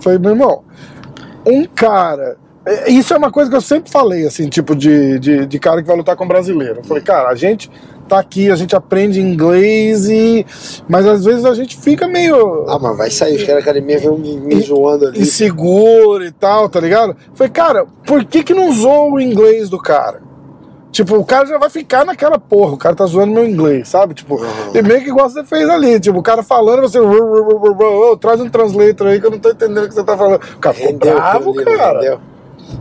foi, 0.00 0.18
meu 0.18 0.30
irmão, 0.30 0.64
um 1.46 1.64
cara. 1.66 2.36
É, 2.66 2.90
Isso 2.90 3.14
é 3.14 3.16
uma 3.16 3.30
coisa 3.30 3.50
que 3.50 3.56
eu 3.56 3.60
sempre 3.60 3.90
falei, 3.90 4.26
assim, 4.26 4.48
tipo, 4.48 4.74
de, 4.74 5.18
de, 5.18 5.46
de 5.46 5.58
cara 5.58 5.80
que 5.80 5.86
vai 5.88 5.96
lutar 5.96 6.16
com 6.16 6.26
brasileiro. 6.26 6.80
Eu 6.80 6.84
falei, 6.84 7.02
cara, 7.02 7.28
a 7.28 7.34
gente 7.34 7.70
tá 8.08 8.18
aqui, 8.20 8.50
a 8.50 8.56
gente 8.56 8.74
aprende 8.76 9.20
inglês 9.20 10.08
e. 10.08 10.44
Mas 10.88 11.06
às 11.06 11.24
vezes 11.24 11.44
a 11.44 11.54
gente 11.54 11.76
fica 11.76 12.06
meio 12.06 12.64
Ah, 12.68 12.78
mas 12.78 12.96
vai 12.96 13.10
sair, 13.10 13.36
os 13.36 13.42
caras 13.42 13.64
da 13.64 13.70
academia 13.70 13.98
vão 13.98 14.16
me, 14.18 14.36
me 14.36 14.60
zoando 14.60 15.06
ali. 15.06 15.20
inseguro 15.20 16.24
e 16.24 16.30
tal, 16.30 16.68
tá 16.68 16.78
ligado? 16.80 17.16
Falei, 17.34 17.52
cara, 17.52 17.86
por 18.06 18.24
que 18.24 18.42
que 18.44 18.54
não 18.54 18.72
zoa 18.72 19.12
o 19.12 19.20
inglês 19.20 19.68
do 19.68 19.78
cara? 19.78 20.24
Tipo, 20.92 21.16
o 21.16 21.24
cara 21.26 21.44
já 21.46 21.58
vai 21.58 21.68
ficar 21.68 22.06
naquela 22.06 22.38
porra, 22.38 22.72
o 22.72 22.76
cara 22.78 22.94
tá 22.94 23.04
zoando 23.04 23.32
meu 23.32 23.44
inglês, 23.46 23.86
sabe? 23.88 24.14
Tipo, 24.14 24.36
Uhum. 24.36 24.46
e 24.74 24.80
meio 24.82 25.02
que 25.02 25.10
igual 25.10 25.28
você 25.28 25.44
fez 25.44 25.68
ali, 25.68 26.00
tipo, 26.00 26.18
o 26.18 26.22
cara 26.22 26.42
falando, 26.42 26.80
você, 26.82 26.98
"Ru, 26.98 27.10
ru, 27.10 27.42
ru, 27.42 27.58
ru, 27.58 27.72
ru, 27.74 28.12
ô, 28.12 28.16
traz 28.16 28.40
um 28.40 28.48
translator 28.48 29.08
aí 29.08 29.20
que 29.20 29.26
eu 29.26 29.30
não 29.30 29.38
tô 29.38 29.50
entendendo 29.50 29.84
o 29.84 29.88
que 29.88 29.94
você 29.94 30.02
tá 30.04 30.16
falando. 30.16 30.40
O 30.54 30.58
cara 30.58 30.74
ficou 30.74 30.92
bravo, 30.94 31.54
cara. 31.64 32.18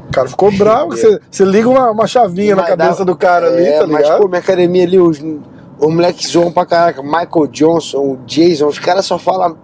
O 0.09 0.11
cara 0.11 0.27
ficou 0.27 0.51
bravo, 0.51 0.91
você, 0.91 1.19
você 1.29 1.45
liga 1.45 1.69
uma, 1.69 1.91
uma 1.91 2.07
chavinha 2.07 2.55
na 2.55 2.61
Mas 2.63 2.71
cabeça 2.71 2.97
dá- 2.99 3.03
do 3.11 3.15
cara 3.15 3.47
ali, 3.47 3.65
é, 3.65 3.79
tá 3.79 3.87
Mas, 3.87 4.03
ligado? 4.03 4.21
pô, 4.21 4.27
minha 4.27 4.39
academia 4.39 4.83
ali, 4.83 4.99
os, 4.99 5.17
os 5.19 5.93
moleques 5.93 6.29
zoam 6.31 6.51
pra 6.51 6.65
caraca. 6.65 7.03
Michael 7.03 7.47
Johnson, 7.51 7.99
o 7.99 8.17
Jason, 8.25 8.67
os 8.67 8.79
caras 8.79 9.05
só 9.05 9.17
falam 9.19 9.57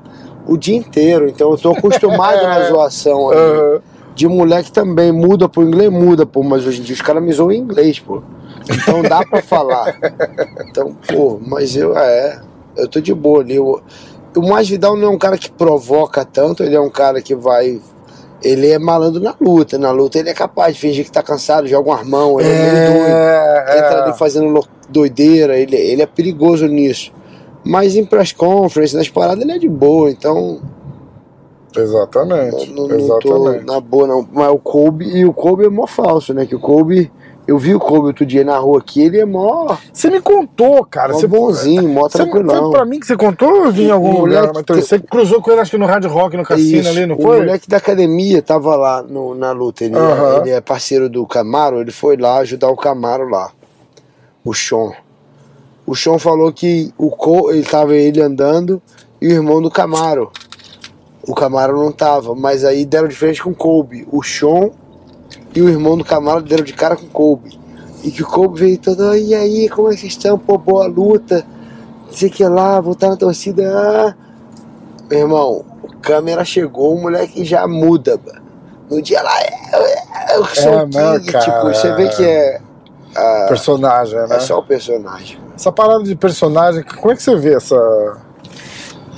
o 0.47 0.57
dia 0.57 0.76
inteiro. 0.76 1.28
Então 1.30 1.51
eu 1.51 1.57
tô 1.57 1.72
acostumado 1.72 2.41
na 2.43 2.61
zoação 2.67 3.30
ali. 3.30 3.39
Aham. 3.39 3.80
De 4.13 4.28
moleque 4.28 4.72
também, 4.72 5.11
muda 5.11 5.47
pro 5.47 5.63
inglês, 5.63 5.89
muda, 5.89 6.26
pô. 6.26 6.43
Mas 6.43 6.67
hoje 6.67 6.82
em 6.82 6.84
dia 6.84 6.93
os 6.93 7.01
caras 7.01 7.24
me 7.24 7.32
zoam 7.32 7.51
em 7.51 7.59
inglês, 7.59 7.99
pô. 7.99 8.22
Então 8.69 9.01
dá 9.01 9.26
pra 9.26 9.41
falar. 9.41 9.97
Então, 10.69 10.95
pô, 11.07 11.39
mas 11.45 11.76
eu, 11.76 11.97
é, 11.97 12.39
eu 12.78 12.88
tô 12.88 13.01
de 13.01 13.13
boa 13.13 13.41
ali. 13.41 13.55
Eu- 13.55 13.82
o 14.36 14.41
Masvidal 14.47 14.95
não 14.95 15.07
é 15.07 15.11
um 15.11 15.17
cara 15.17 15.38
que 15.38 15.51
provoca 15.51 16.24
tanto, 16.24 16.63
ele 16.63 16.76
é 16.76 16.80
um 16.80 16.89
cara 16.89 17.22
que 17.22 17.36
vai... 17.36 17.82
Ele 18.43 18.69
é 18.69 18.79
malandro 18.79 19.21
na 19.21 19.35
luta. 19.39 19.77
Na 19.77 19.91
luta 19.91 20.19
ele 20.19 20.29
é 20.29 20.33
capaz 20.33 20.75
de 20.75 20.81
fingir 20.81 21.05
que 21.05 21.11
tá 21.11 21.21
cansado, 21.21 21.67
joga 21.67 21.89
um 21.89 21.93
armão, 21.93 22.39
ele 22.39 22.49
é, 22.49 22.71
meio 22.71 22.93
doido 22.93 23.15
É, 23.15 23.77
entra 23.77 23.97
é. 23.97 24.03
ali 24.03 24.17
fazendo 24.17 24.67
doideira, 24.89 25.57
ele, 25.57 25.75
ele 25.75 26.01
é 26.01 26.05
perigoso 26.05 26.67
nisso. 26.67 27.11
Mas 27.63 27.95
em 27.95 28.03
press 28.03 28.31
conference, 28.31 28.95
nas 28.95 29.07
paradas, 29.07 29.43
ele 29.43 29.51
é 29.51 29.59
de 29.59 29.69
boa, 29.69 30.09
então 30.09 30.59
Exatamente, 31.75 32.73
não, 32.73 32.87
não 32.87 32.95
exatamente. 32.95 33.65
na 33.65 33.79
boa, 33.79 34.05
não. 34.05 34.27
Mas 34.31 34.49
o 34.49 34.57
Kobe, 34.57 35.05
e 35.05 35.25
o 35.25 35.33
Kobe 35.33 35.65
é 35.65 35.69
mó 35.69 35.87
falso, 35.87 36.33
né? 36.33 36.45
Que 36.45 36.55
o 36.55 36.59
Kobe, 36.59 37.11
eu 37.47 37.57
vi 37.57 37.73
o 37.75 37.79
Kobe 37.79 38.07
outro 38.07 38.25
dia 38.25 38.43
na 38.43 38.57
rua 38.57 38.79
aqui, 38.79 39.01
ele 39.01 39.19
é 39.19 39.25
mó, 39.25 39.75
Você 39.91 40.09
me 40.09 40.21
contou, 40.21 40.85
cara. 40.85 41.13
mó 41.13 41.19
Você 41.19 41.27
bonzinho, 41.27 41.87
mó 41.89 42.03
Você, 42.03 42.19
foi 42.19 42.27
tranquilão. 42.29 42.71
pra 42.71 42.85
mim 42.85 42.99
que 42.99 43.05
você 43.07 43.17
contou 43.17 43.65
ou 43.65 43.71
vi 43.71 43.85
em 43.87 43.91
algum 43.91 44.09
O 44.15 44.25
lugar? 44.25 44.47
moleque 44.47 44.71
Mas 44.73 44.85
Você 44.87 44.99
cruzou 44.99 45.41
com 45.41 45.51
ele, 45.51 45.61
acho 45.61 45.71
que 45.71 45.77
no 45.77 45.85
Hard 45.85 46.05
Rock, 46.05 46.37
no 46.37 46.43
cassino 46.43 46.79
Isso, 46.81 46.89
ali, 46.89 47.05
não 47.05 47.15
o 47.17 47.21
foi? 47.21 47.37
moleque 47.37 47.67
da 47.67 47.77
academia 47.77 48.41
tava 48.41 48.75
lá 48.75 49.01
no- 49.03 49.33
na 49.35 49.51
luta. 49.51 49.83
Ele, 49.83 49.95
Aham. 49.97 50.41
ele 50.41 50.51
é 50.51 50.61
parceiro 50.61 51.09
do 51.09 51.25
Camaro, 51.25 51.81
ele 51.81 51.91
foi 51.91 52.15
lá 52.17 52.37
ajudar 52.37 52.69
o 52.69 52.75
Camaro 52.75 53.27
lá. 53.27 53.51
O 54.45 54.53
Sean. 54.53 54.91
O 55.85 55.95
Sean 55.95 56.17
falou 56.19 56.51
que 56.53 56.93
o 56.97 57.09
Co, 57.09 57.51
ele 57.51 57.63
tava 57.63 57.95
ele 57.95 58.21
andando 58.21 58.81
e 59.21 59.27
o 59.27 59.31
irmão 59.31 59.61
do 59.61 59.69
Camaro. 59.69 60.31
O 61.27 61.35
Camaro 61.35 61.77
não 61.77 61.91
tava, 61.91 62.33
mas 62.33 62.63
aí 62.63 62.85
deram 62.85 63.07
de 63.07 63.15
frente 63.15 63.43
com 63.43 63.51
o 63.51 63.55
Kobe. 63.55 64.07
O 64.11 64.23
Sean 64.23 64.71
e 65.53 65.61
o 65.61 65.69
irmão 65.69 65.97
do 65.97 66.03
Camaro 66.05 66.41
deram 66.41 66.63
de 66.63 66.73
cara 66.73 66.95
com 66.95 67.05
o 67.05 67.09
Kobe. 67.09 67.59
E 68.03 68.09
que 68.11 68.23
o 68.23 68.25
Kobe 68.27 68.59
veio 68.59 68.77
todo, 68.79 69.03
"Ah, 69.03 69.17
e 69.17 69.34
aí, 69.36 69.69
como 69.69 69.89
é 69.89 69.93
que 69.95 70.01
vocês 70.01 70.13
estão? 70.13 70.38
Pô, 70.38 70.57
boa 70.57 70.88
luta. 70.88 71.45
Não 72.07 72.13
sei 72.13 72.29
o 72.29 72.32
que 72.32 72.43
lá, 72.45 72.79
voltar 72.82 73.09
na 73.09 73.15
torcida. 73.17 73.63
Ah. 73.73 74.15
Meu 75.09 75.19
irmão, 75.19 75.65
o 75.84 75.95
câmera 76.01 76.43
chegou, 76.43 76.95
o 76.95 77.01
moleque 77.01 77.43
já 77.45 77.67
muda. 77.67 78.19
mano. 78.25 78.41
No 78.89 79.01
dia 79.01 79.21
lá, 79.21 79.39
é, 79.41 80.34
é, 80.34 80.36
eu 80.38 80.45
sou 80.47 80.73
É, 80.73 80.84
o 80.84 80.88
né, 80.88 81.19
King, 81.19 81.32
cara? 81.32 81.45
tipo, 81.45 81.63
você 81.63 81.93
vê 81.95 82.09
que 82.09 82.25
é, 82.25 82.59
Personagem, 83.47 84.17
né? 84.27 84.36
é 84.36 84.39
só 84.39 84.59
o 84.59 84.63
personagem. 84.63 85.38
Essa 85.55 85.71
parada 85.71 86.03
de 86.03 86.15
personagem, 86.15 86.84
como 86.84 87.11
é 87.11 87.15
que 87.15 87.21
você 87.23 87.36
vê 87.36 87.53
essa, 87.55 87.75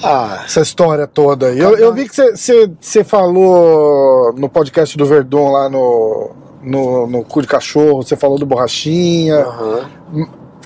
Ah, 0.03 0.41
essa 0.45 0.61
história 0.61 1.07
toda 1.07 1.47
aí? 1.47 1.59
Eu, 1.59 1.77
eu 1.77 1.93
vi 1.93 2.07
que 2.07 2.15
você- 2.35 3.03
falou 3.03 4.33
no 4.33 4.49
podcast 4.49 4.97
do 4.97 5.05
Verdun 5.05 5.51
lá 5.51 5.69
no, 5.69 6.31
no, 6.61 7.07
no 7.07 7.23
Cu 7.23 7.41
de 7.41 7.47
Cachorro, 7.47 8.03
você 8.03 8.15
falou 8.15 8.37
do 8.37 8.45
Borrachinha. 8.45 9.37
aham. 9.37 9.89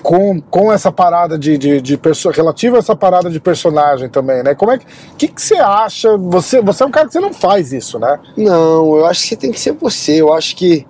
com, 0.02 0.40
com 0.40 0.72
essa 0.72 0.92
parada 0.92 1.38
de, 1.38 1.58
de, 1.58 1.80
de 1.80 1.96
perso 1.96 2.30
relativa 2.30 2.76
a 2.76 2.78
essa 2.78 2.94
parada 2.94 3.28
de 3.28 3.40
personagem 3.40 4.08
também, 4.08 4.42
né? 4.42 4.54
Como 4.54 4.72
é 4.72 4.78
que 5.16 5.28
que, 5.28 5.42
você 5.42 5.56
acha? 5.56 6.16
Você, 6.16 6.60
você 6.60 6.82
é 6.82 6.86
um 6.86 6.90
cara 6.90 7.06
que 7.06 7.12
você 7.12 7.20
não 7.20 7.32
faz 7.32 7.72
isso, 7.72 7.98
né? 7.98 8.18
Não, 8.36 8.96
eu 8.96 9.06
acho 9.06 9.26
que 9.28 9.36
tem 9.36 9.50
que 9.50 9.60
ser 9.60 9.72
você. 9.72 10.20
Eu 10.20 10.32
acho 10.32 10.54
que. 10.56 10.86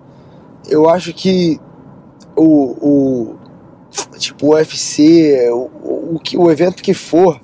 Eu 0.69 0.89
acho 0.89 1.15
que 1.15 1.59
o, 2.37 2.45
o, 2.45 3.37
tipo 4.19 4.53
UFC, 4.55 5.49
o, 5.51 5.71
o, 5.83 6.21
o 6.37 6.51
evento 6.51 6.83
que 6.83 6.93
for, 6.93 7.41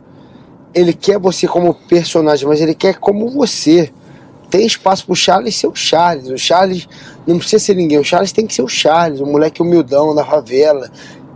ele 0.74 0.92
quer 0.92 1.18
você 1.18 1.46
como 1.46 1.72
personagem, 1.74 2.46
mas 2.46 2.60
ele 2.60 2.74
quer 2.74 2.96
como 2.96 3.28
você. 3.30 3.90
Tem 4.50 4.66
espaço 4.66 5.06
pro 5.06 5.14
Charles 5.14 5.56
ser 5.56 5.66
o 5.66 5.74
Charles. 5.74 6.28
O 6.28 6.38
Charles 6.38 6.88
não 7.26 7.38
precisa 7.38 7.64
ser 7.64 7.74
ninguém. 7.74 7.98
O 7.98 8.04
Charles 8.04 8.32
tem 8.32 8.46
que 8.46 8.54
ser 8.54 8.62
o 8.62 8.68
Charles, 8.68 9.20
o 9.20 9.26
moleque 9.26 9.62
humildão 9.62 10.14
da 10.14 10.24
favela. 10.24 10.90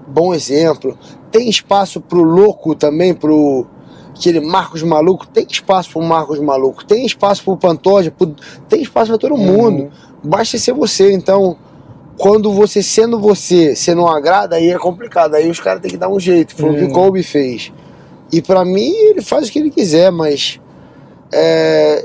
Bom 0.07 0.35
exemplo. 0.35 0.99
Tem 1.31 1.49
espaço 1.49 2.01
pro 2.01 2.23
louco 2.23 2.75
também, 2.75 3.15
pro 3.15 3.67
aquele 4.15 4.41
Marcos 4.41 4.83
Maluco. 4.83 5.27
Tem 5.27 5.47
espaço 5.49 5.91
pro 5.93 6.03
Marcos 6.03 6.41
Maluco. 6.41 6.85
Tem 6.85 7.07
espaço 7.07 7.43
pro 7.45 7.57
Pantoja. 7.57 8.11
Pro... 8.11 8.35
Tem 8.69 8.83
espaço 8.83 9.11
para 9.11 9.19
todo 9.19 9.35
uhum. 9.35 9.45
mundo. 9.45 9.91
Basta 10.23 10.59
ser 10.59 10.73
você. 10.73 11.13
Então, 11.13 11.57
quando 12.17 12.53
você 12.53 12.83
sendo 12.83 13.19
você, 13.19 13.75
você 13.75 13.95
não 13.95 14.09
agrada, 14.09 14.57
aí 14.57 14.71
é 14.71 14.79
complicado. 14.79 15.35
Aí 15.35 15.49
os 15.49 15.61
caras 15.61 15.81
têm 15.81 15.91
que 15.91 15.97
dar 15.97 16.09
um 16.09 16.19
jeito. 16.19 16.55
Foi 16.57 16.71
o 16.71 16.75
que 16.75 16.85
o 16.85 16.87
uhum. 16.87 16.93
Kobe 16.93 17.23
fez. 17.23 17.73
E 18.33 18.43
para 18.43 18.65
mim, 18.65 18.93
ele 18.93 19.23
faz 19.23 19.49
o 19.49 19.53
que 19.53 19.59
ele 19.59 19.71
quiser, 19.71 20.11
mas. 20.11 20.61
É, 21.33 22.05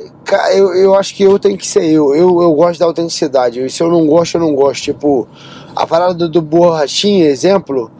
eu, 0.53 0.73
eu 0.73 0.95
acho 0.95 1.15
que 1.15 1.23
eu 1.23 1.37
tenho 1.37 1.57
que 1.57 1.67
ser 1.67 1.83
eu. 1.83 2.15
eu. 2.15 2.41
Eu 2.41 2.53
gosto 2.53 2.79
da 2.79 2.85
autenticidade. 2.85 3.63
E 3.63 3.69
se 3.69 3.81
eu 3.81 3.89
não 3.89 4.05
gosto, 4.05 4.35
eu 4.35 4.41
não 4.41 4.55
gosto. 4.55 4.83
Tipo, 4.83 5.27
a 5.75 5.85
parada 5.85 6.13
do, 6.13 6.29
do 6.29 6.41
Borrachinha, 6.41 7.25
exemplo, 7.25 7.91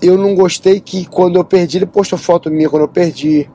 eu 0.00 0.16
não 0.16 0.34
gostei 0.34 0.80
que 0.80 1.06
quando 1.06 1.36
eu 1.36 1.44
perdi, 1.44 1.78
ele 1.78 1.86
postou 1.86 2.18
foto 2.18 2.50
minha 2.50 2.68
quando 2.68 2.82
eu 2.82 2.88
perdi. 2.88 3.48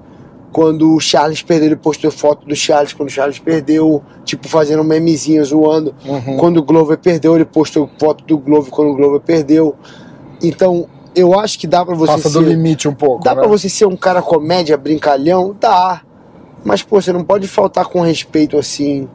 Quando 0.52 0.94
o 0.94 1.00
Charles 1.00 1.42
perdeu, 1.42 1.70
ele 1.70 1.76
postou 1.76 2.12
foto 2.12 2.46
do 2.46 2.56
Charles 2.56 2.94
quando 2.94 3.10
o 3.10 3.12
Charles 3.12 3.40
perdeu, 3.40 4.04
tipo, 4.24 4.48
fazendo 4.48 4.82
um 4.82 4.86
memezinho, 4.86 5.44
zoando. 5.44 5.96
Uhum. 6.06 6.38
Quando 6.38 6.58
o 6.58 6.64
Glover 6.64 6.96
perdeu, 7.00 7.34
ele 7.34 7.46
postou 7.46 7.90
foto 7.98 8.24
do 8.24 8.38
Glover 8.38 8.70
quando 8.70 8.92
o 8.92 8.96
Glover 8.96 9.20
perdeu. 9.20 9.76
Então, 10.44 10.88
eu 11.16 11.40
acho 11.40 11.60
que 11.60 11.68
dá 11.68 11.86
pra 11.86 11.96
você 11.96 12.14
Passa 12.14 12.30
ser. 12.30 12.40
do 12.40 12.42
limite 12.42 12.88
um 12.88 12.94
pouco. 12.94 13.24
Dá 13.24 13.34
né? 13.34 13.42
pra 13.42 13.50
você 13.50 13.70
ser 13.70 13.86
um 13.86 13.96
cara 13.96 14.22
comédia, 14.22 14.78
brincalhão? 14.78 15.56
Dá. 15.60 16.02
Mas, 16.64 16.82
pô, 16.82 17.02
você 17.02 17.12
não 17.12 17.24
pode 17.24 17.48
faltar 17.48 17.86
com 17.86 18.02
respeito 18.02 18.58
assim, 18.58 19.08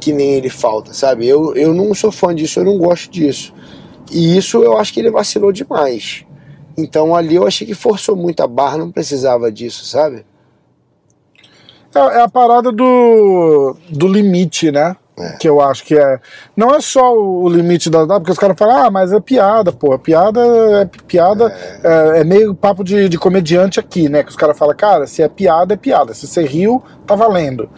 que 0.00 0.12
nem 0.12 0.34
ele 0.34 0.48
falta, 0.48 0.92
sabe? 0.92 1.26
Eu, 1.26 1.54
eu 1.54 1.72
não 1.72 1.94
sou 1.94 2.10
fã 2.10 2.34
disso, 2.34 2.60
eu 2.60 2.64
não 2.64 2.78
gosto 2.78 3.10
disso. 3.10 3.54
E 4.10 4.36
isso 4.36 4.62
eu 4.62 4.78
acho 4.78 4.92
que 4.92 5.00
ele 5.00 5.10
vacilou 5.10 5.52
demais. 5.52 6.24
Então 6.76 7.14
ali 7.14 7.34
eu 7.34 7.46
achei 7.46 7.66
que 7.66 7.74
forçou 7.74 8.16
muito 8.16 8.40
a 8.42 8.46
barra, 8.46 8.78
não 8.78 8.90
precisava 8.90 9.50
disso, 9.50 9.84
sabe? 9.84 10.24
É, 11.94 11.98
é 11.98 12.20
a 12.22 12.28
parada 12.28 12.70
do, 12.70 13.76
do 13.90 14.08
limite, 14.08 14.70
né? 14.70 14.96
É. 15.18 15.36
Que 15.38 15.48
eu 15.48 15.60
acho 15.60 15.84
que 15.84 15.98
é. 15.98 16.18
Não 16.56 16.74
é 16.74 16.80
só 16.80 17.14
o 17.14 17.48
limite 17.48 17.90
da. 17.90 18.06
Porque 18.06 18.32
os 18.32 18.38
caras 18.38 18.56
falam, 18.58 18.86
ah, 18.86 18.90
mas 18.90 19.12
é 19.12 19.20
piada, 19.20 19.72
pô. 19.72 19.98
Piada 19.98 20.40
é 20.82 20.84
piada. 21.06 21.52
É, 21.82 22.18
é, 22.18 22.20
é 22.20 22.24
meio 22.24 22.54
papo 22.54 22.84
de, 22.84 23.08
de 23.08 23.18
comediante 23.18 23.80
aqui, 23.80 24.08
né? 24.08 24.22
Que 24.22 24.30
os 24.30 24.36
caras 24.36 24.56
falam, 24.56 24.76
cara, 24.76 25.06
se 25.06 25.22
é 25.22 25.28
piada, 25.28 25.74
é 25.74 25.76
piada. 25.76 26.14
Se 26.14 26.26
você 26.26 26.42
riu, 26.42 26.82
tá 27.06 27.14
valendo. 27.14 27.68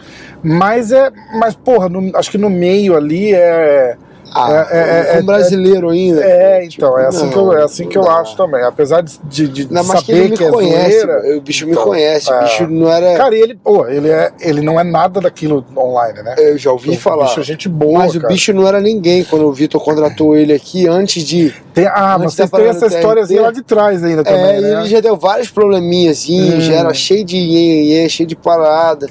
Mas 0.43 0.91
é. 0.91 1.11
Mas, 1.39 1.55
porra, 1.55 1.89
no, 1.89 2.15
acho 2.15 2.29
que 2.29 2.37
no 2.37 2.49
meio 2.49 2.95
ali 2.95 3.33
é 3.33 3.97
ah, 4.33 4.67
é, 4.71 4.77
é, 4.77 5.15
é, 5.15 5.17
é 5.17 5.21
brasileiro 5.21 5.89
ainda. 5.89 6.23
É, 6.23 6.65
então, 6.65 6.97
é 6.97 7.07
assim, 7.07 7.25
não, 7.25 7.31
que 7.31 7.37
eu, 7.37 7.53
é 7.53 7.63
assim 7.63 7.87
que 7.87 7.97
eu 7.97 8.09
acho 8.09 8.37
também. 8.37 8.63
Apesar 8.63 9.01
de, 9.01 9.17
de, 9.23 9.47
de 9.47 9.73
não, 9.73 9.83
saber 9.83 10.03
que, 10.03 10.11
ele 10.11 10.29
me 10.29 10.37
que 10.37 10.43
é 10.43 10.49
conhece, 10.49 10.99
zoeira, 11.01 11.37
O 11.37 11.41
bicho 11.41 11.65
então, 11.69 11.83
me 11.83 11.89
conhece, 11.89 12.31
o 12.31 12.39
bicho 12.39 12.67
não 12.67 12.89
era. 12.89 13.17
Cara, 13.17 13.35
ele, 13.35 13.55
pô, 13.55 13.85
ele, 13.87 14.09
é, 14.09 14.31
ele 14.39 14.61
não 14.61 14.79
é 14.79 14.83
nada 14.83 15.19
daquilo 15.19 15.65
online, 15.75 16.21
né? 16.21 16.35
Eu 16.37 16.57
já 16.57 16.71
ouvi 16.71 16.95
falar. 16.95 17.25
O 17.25 17.27
bicho 17.27 17.39
é 17.41 17.43
gente 17.43 17.67
boa. 17.67 17.99
Mas 17.99 18.13
cara. 18.13 18.25
o 18.25 18.27
bicho 18.29 18.53
não 18.53 18.65
era 18.65 18.79
ninguém 18.79 19.23
quando 19.25 19.45
o 19.45 19.51
Vitor 19.51 19.83
contratou 19.83 20.37
ele 20.37 20.53
aqui 20.53 20.87
antes 20.87 21.23
de. 21.23 21.53
Tem, 21.73 21.87
ah, 21.87 22.17
mas 22.17 22.33
vocês 22.33 22.49
têm 22.49 22.65
essa 22.67 22.87
históriazinha 22.87 23.41
lá 23.41 23.51
de 23.51 23.61
trás 23.61 24.01
ainda 24.03 24.23
também. 24.23 24.41
É, 24.41 24.61
né? 24.61 24.71
ele 24.79 24.85
já 24.85 25.01
deu 25.01 25.17
vários 25.17 25.49
probleminhas, 25.49 26.25
hum. 26.29 26.61
já 26.61 26.75
era 26.75 26.93
cheio 26.93 27.25
de 27.25 27.35
iê, 27.35 28.07
cheio 28.07 28.27
de 28.27 28.35
parada. 28.35 29.07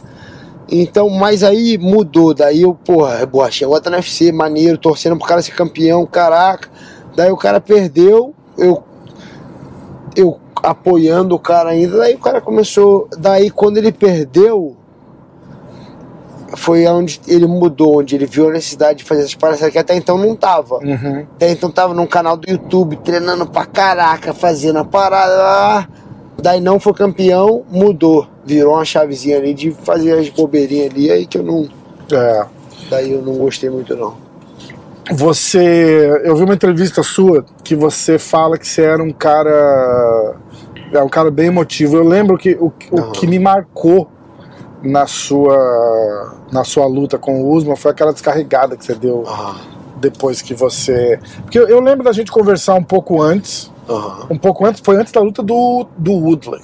Então, 0.70 1.10
mas 1.10 1.42
aí 1.42 1.76
mudou. 1.76 2.32
Daí 2.32 2.62
eu, 2.62 2.74
porra, 2.74 3.26
borrachinha, 3.26 3.66
agora 3.66 3.82
tá 3.82 3.90
no 3.90 3.96
UFC, 3.96 4.30
maneiro, 4.30 4.78
torcendo 4.78 5.16
pro 5.16 5.26
cara 5.26 5.42
ser 5.42 5.52
campeão, 5.52 6.06
caraca. 6.06 6.68
Daí 7.16 7.30
o 7.30 7.36
cara 7.36 7.60
perdeu, 7.60 8.32
eu, 8.56 8.82
eu 10.14 10.38
apoiando 10.62 11.34
o 11.34 11.38
cara 11.38 11.70
ainda. 11.70 11.98
Daí 11.98 12.14
o 12.14 12.20
cara 12.20 12.40
começou. 12.40 13.08
Daí 13.18 13.50
quando 13.50 13.78
ele 13.78 13.90
perdeu, 13.90 14.76
foi 16.56 16.86
onde 16.86 17.20
ele 17.26 17.46
mudou, 17.46 17.98
onde 18.00 18.14
ele 18.14 18.26
viu 18.26 18.48
a 18.48 18.52
necessidade 18.52 19.00
de 19.00 19.04
fazer 19.04 19.22
essas 19.22 19.34
paradas 19.34 19.68
que 19.70 19.78
até 19.78 19.96
então 19.96 20.16
não 20.16 20.34
tava. 20.34 20.76
Uhum. 20.76 21.26
Até 21.34 21.50
então 21.50 21.70
tava 21.70 21.94
num 21.94 22.06
canal 22.06 22.36
do 22.36 22.48
YouTube, 22.48 22.96
treinando 22.96 23.46
pra 23.46 23.66
caraca, 23.66 24.32
fazendo 24.32 24.78
a 24.78 24.84
parada. 24.84 25.88
Daí 26.40 26.60
não 26.60 26.80
foi 26.80 26.94
campeão, 26.94 27.62
mudou 27.70 28.26
virou 28.44 28.74
uma 28.74 28.84
chavezinha 28.84 29.38
ali 29.38 29.54
de 29.54 29.70
fazer 29.70 30.18
as 30.18 30.28
bobeirinhas 30.28 30.90
ali, 30.90 31.10
aí 31.10 31.26
que 31.26 31.38
eu 31.38 31.42
não. 31.42 31.68
É. 32.12 32.46
Daí 32.88 33.12
eu 33.12 33.22
não 33.22 33.34
gostei 33.34 33.70
muito 33.70 33.96
não. 33.96 34.14
Você. 35.12 36.20
Eu 36.24 36.36
vi 36.36 36.44
uma 36.44 36.54
entrevista 36.54 37.02
sua 37.02 37.44
que 37.62 37.74
você 37.74 38.18
fala 38.18 38.58
que 38.58 38.66
você 38.66 38.82
era 38.82 39.02
um 39.02 39.12
cara. 39.12 40.36
É 40.92 41.02
um 41.02 41.08
cara 41.08 41.30
bem 41.30 41.46
emotivo. 41.46 41.96
Eu 41.96 42.04
lembro 42.04 42.36
que 42.36 42.54
o, 42.54 42.64
uhum. 42.64 43.08
o 43.08 43.12
que 43.12 43.26
me 43.26 43.38
marcou 43.38 44.08
na 44.82 45.06
sua 45.06 46.36
na 46.50 46.64
sua 46.64 46.86
luta 46.86 47.18
com 47.18 47.42
o 47.42 47.50
Usman 47.52 47.76
foi 47.76 47.90
aquela 47.90 48.12
descarregada 48.12 48.76
que 48.76 48.84
você 48.84 48.94
deu 48.94 49.18
uhum. 49.18 49.54
Depois 50.00 50.42
que 50.42 50.54
você. 50.54 51.18
Porque 51.42 51.58
eu, 51.58 51.68
eu, 51.68 51.80
lembro 51.80 52.04
da 52.04 52.12
gente 52.12 52.32
conversar 52.32 52.74
um 52.74 52.82
pouco 52.82 53.20
antes. 53.20 53.70
Uhum. 53.88 54.26
Um 54.30 54.38
pouco 54.38 54.64
antes, 54.64 54.80
foi 54.84 54.96
antes 54.96 55.12
da 55.12 55.20
luta 55.20 55.42
do, 55.42 55.86
do 55.96 56.12
Woodley 56.12 56.62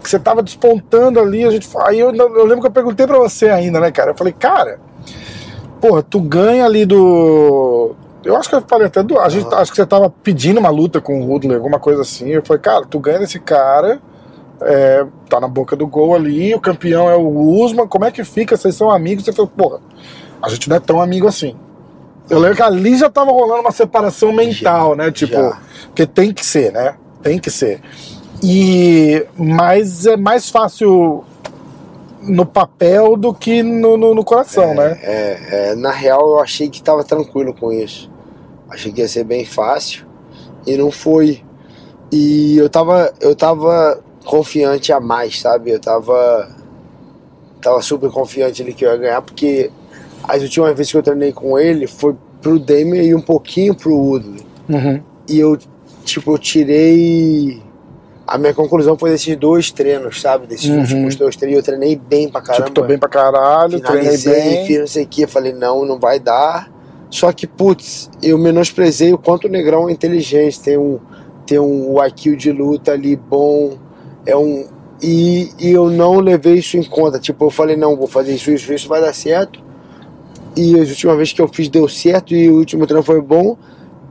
que 0.00 0.08
você 0.08 0.18
tava 0.18 0.44
despontando 0.44 1.18
ali, 1.18 1.44
a 1.44 1.50
gente 1.50 1.68
aí 1.80 1.98
eu, 1.98 2.14
eu 2.14 2.44
lembro 2.44 2.60
que 2.60 2.68
eu 2.68 2.70
perguntei 2.70 3.04
para 3.04 3.18
você 3.18 3.48
ainda, 3.48 3.80
né, 3.80 3.90
cara? 3.90 4.12
Eu 4.12 4.16
falei, 4.16 4.32
cara, 4.32 4.78
porra, 5.80 6.04
tu 6.04 6.20
ganha 6.20 6.64
ali 6.64 6.86
do 6.86 7.96
eu 8.24 8.36
acho 8.36 8.48
que 8.48 8.54
eu 8.54 8.60
falei 8.62 8.86
até 8.86 9.02
do. 9.02 9.18
A 9.18 9.28
gente, 9.28 9.52
acho 9.54 9.70
que 9.70 9.76
você 9.76 9.86
tava 9.86 10.10
pedindo 10.10 10.58
uma 10.58 10.70
luta 10.70 11.00
com 11.00 11.20
o 11.20 11.28
Woodley, 11.28 11.56
alguma 11.56 11.78
coisa 11.78 12.02
assim. 12.02 12.28
Eu 12.28 12.44
falei, 12.44 12.60
cara, 12.60 12.84
tu 12.84 12.98
ganha 12.98 13.20
desse 13.20 13.38
cara, 13.38 14.00
é, 14.60 15.06
tá 15.28 15.40
na 15.40 15.48
boca 15.48 15.76
do 15.76 15.86
gol 15.86 16.14
ali, 16.14 16.54
o 16.54 16.60
campeão 16.60 17.08
é 17.08 17.16
o 17.16 17.62
Usman, 17.62 17.86
como 17.86 18.04
é 18.04 18.10
que 18.10 18.24
fica? 18.24 18.56
Vocês 18.56 18.74
são 18.74 18.90
amigos? 18.90 19.24
Você 19.24 19.32
falou, 19.32 19.50
porra, 19.56 19.80
a 20.42 20.48
gente 20.48 20.68
não 20.68 20.76
é 20.76 20.80
tão 20.80 21.00
amigo 21.00 21.26
assim. 21.26 21.56
Eu 22.30 22.38
lembro 22.38 22.56
que 22.56 22.62
ali 22.62 22.96
já 22.96 23.08
tava 23.08 23.30
rolando 23.30 23.60
uma 23.60 23.72
separação 23.72 24.32
mental, 24.32 24.90
já, 24.90 24.96
né? 24.96 25.10
Tipo, 25.10 25.32
já. 25.34 25.60
porque 25.86 26.06
tem 26.06 26.32
que 26.32 26.44
ser, 26.44 26.72
né? 26.72 26.94
Tem 27.22 27.38
que 27.38 27.50
ser. 27.50 27.80
E 28.42 29.26
mas 29.36 30.06
é 30.06 30.16
mais 30.16 30.50
fácil 30.50 31.24
no 32.22 32.44
papel 32.44 33.16
do 33.16 33.32
que 33.32 33.62
no, 33.62 33.96
no, 33.96 34.14
no 34.14 34.24
coração, 34.24 34.64
é, 34.64 34.74
né? 34.74 35.00
É, 35.02 35.70
é, 35.70 35.74
na 35.74 35.90
real 35.90 36.28
eu 36.28 36.40
achei 36.40 36.68
que 36.68 36.78
estava 36.78 37.02
tranquilo 37.02 37.54
com 37.54 37.72
isso. 37.72 38.10
Achei 38.68 38.92
que 38.92 39.00
ia 39.00 39.08
ser 39.08 39.24
bem 39.24 39.44
fácil 39.44 40.06
e 40.66 40.76
não 40.76 40.90
foi. 40.90 41.42
E 42.12 42.56
eu 42.56 42.68
tava, 42.68 43.12
eu 43.20 43.34
tava 43.34 44.00
confiante 44.24 44.92
a 44.92 45.00
mais, 45.00 45.40
sabe? 45.40 45.70
Eu 45.70 45.80
tava, 45.80 46.48
tava 47.60 47.80
super 47.80 48.10
confiante 48.10 48.62
ali 48.62 48.74
que 48.74 48.84
eu 48.84 48.90
ia 48.90 48.96
ganhar, 48.96 49.22
porque 49.22 49.70
as 50.28 50.42
últimas 50.42 50.76
vezes 50.76 50.92
que 50.92 50.98
eu 50.98 51.02
treinei 51.02 51.32
com 51.32 51.58
ele 51.58 51.86
foi 51.86 52.14
pro 52.40 52.58
Damian 52.58 53.02
e 53.02 53.14
um 53.14 53.20
pouquinho 53.20 53.74
pro 53.74 53.96
Woodley. 53.96 54.46
Uhum. 54.68 55.02
E 55.28 55.40
eu, 55.40 55.58
tipo, 56.04 56.32
eu 56.32 56.38
tirei 56.38 57.62
a 58.28 58.36
minha 58.36 58.52
conclusão 58.52 58.96
foi 58.98 59.10
desses 59.10 59.34
dois 59.36 59.70
treinos, 59.70 60.20
sabe? 60.20 60.46
Desses 60.46 60.68
uhum. 60.68 60.80
últimos 60.80 61.16
dois 61.16 61.34
treinos. 61.34 61.60
Eu 61.60 61.64
treinei 61.64 61.96
bem 61.96 62.28
pra 62.28 62.42
caramba. 62.42 62.66
Tipo, 62.66 62.82
tô 62.82 62.86
bem 62.86 62.98
pra 62.98 63.08
caralho, 63.08 63.80
treinei 63.80 64.18
bem. 64.18 64.66
Fiz 64.66 64.78
não 64.78 64.86
sei 64.86 65.04
o 65.04 65.08
que. 65.08 65.22
Eu 65.22 65.28
falei, 65.28 65.54
não, 65.54 65.86
não 65.86 65.98
vai 65.98 66.20
dar. 66.20 66.70
Só 67.08 67.32
que, 67.32 67.46
putz, 67.46 68.10
eu 68.22 68.36
menosprezei 68.36 69.14
o 69.14 69.18
quanto 69.18 69.46
o 69.46 69.50
Negrão 69.50 69.88
é 69.88 69.92
inteligente. 69.92 70.60
Tem 70.60 70.76
um, 70.76 71.00
tem 71.46 71.58
um 71.58 71.96
IQ 72.04 72.36
de 72.36 72.52
luta 72.52 72.92
ali 72.92 73.16
bom. 73.16 73.78
É 74.26 74.36
um. 74.36 74.66
E, 75.02 75.50
e 75.58 75.70
eu 75.70 75.88
não 75.88 76.20
levei 76.20 76.56
isso 76.56 76.76
em 76.76 76.84
conta. 76.84 77.18
Tipo, 77.18 77.46
eu 77.46 77.50
falei, 77.50 77.76
não, 77.76 77.96
vou 77.96 78.06
fazer 78.06 78.34
isso, 78.34 78.50
isso, 78.50 78.70
isso 78.70 78.88
vai 78.88 79.00
dar 79.00 79.14
certo. 79.14 79.58
E 80.56 80.74
a 80.74 80.78
última 80.78 81.16
vez 81.16 81.32
que 81.32 81.40
eu 81.40 81.48
fiz 81.48 81.68
deu 81.68 81.88
certo 81.88 82.34
e 82.34 82.48
o 82.48 82.56
último 82.56 82.86
treino 82.86 83.02
foi 83.02 83.20
bom 83.20 83.56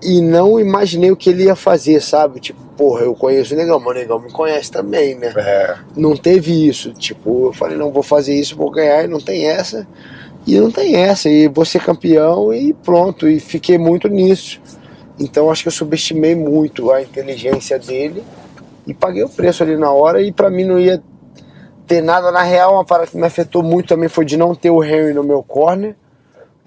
e 0.02 0.22
não 0.22 0.60
imaginei 0.60 1.12
o 1.12 1.16
que 1.16 1.30
ele 1.30 1.46
ia 1.46 1.56
fazer, 1.56 2.02
sabe? 2.02 2.40
Tipo, 2.40 2.60
porra, 2.78 3.02
eu 3.02 3.16
conheço 3.16 3.54
o 3.54 3.58
Negão, 3.58 3.80
mas 3.80 3.90
o 3.90 4.00
Negão 4.00 4.20
me 4.20 4.32
conhece 4.32 4.72
também, 4.72 5.16
né? 5.16 5.34
É. 5.36 5.76
Não 5.96 6.16
teve 6.16 6.68
isso. 6.68 6.94
Tipo, 6.94 7.48
eu 7.48 7.54
falei, 7.54 7.78
não, 7.78 7.92
vou 7.92 8.04
fazer 8.04 8.36
isso, 8.36 8.56
vou 8.56 8.70
ganhar, 8.70 9.06
e 9.06 9.08
não 9.08 9.20
tem 9.20 9.48
essa. 9.48 9.88
E 10.46 10.60
não 10.60 10.72
tem 10.72 10.96
essa, 10.96 11.30
e 11.30 11.48
vou 11.48 11.66
ser 11.66 11.84
campeão 11.84 12.54
e 12.54 12.74
pronto. 12.74 13.28
E 13.28 13.40
fiquei 13.40 13.78
muito 13.78 14.08
nisso. 14.08 14.62
Então 15.20 15.50
acho 15.50 15.64
que 15.64 15.68
eu 15.68 15.74
subestimei 15.74 16.36
muito 16.36 16.92
a 16.92 17.02
inteligência 17.02 17.80
dele 17.80 18.24
e 18.86 18.94
paguei 18.94 19.24
o 19.24 19.30
preço 19.30 19.64
ali 19.64 19.76
na 19.76 19.92
hora. 19.92 20.22
E 20.22 20.32
para 20.32 20.50
mim 20.50 20.64
não 20.64 20.80
ia 20.80 21.02
ter 21.88 22.02
nada. 22.02 22.32
Na 22.32 22.44
real, 22.44 22.76
uma 22.76 22.86
parada 22.86 23.10
que 23.10 23.18
me 23.18 23.26
afetou 23.26 23.64
muito 23.64 23.90
também 23.90 24.08
foi 24.08 24.24
de 24.24 24.38
não 24.38 24.54
ter 24.54 24.70
o 24.70 24.84
Henry 24.84 25.14
no 25.14 25.24
meu 25.24 25.42
corner. 25.42 25.96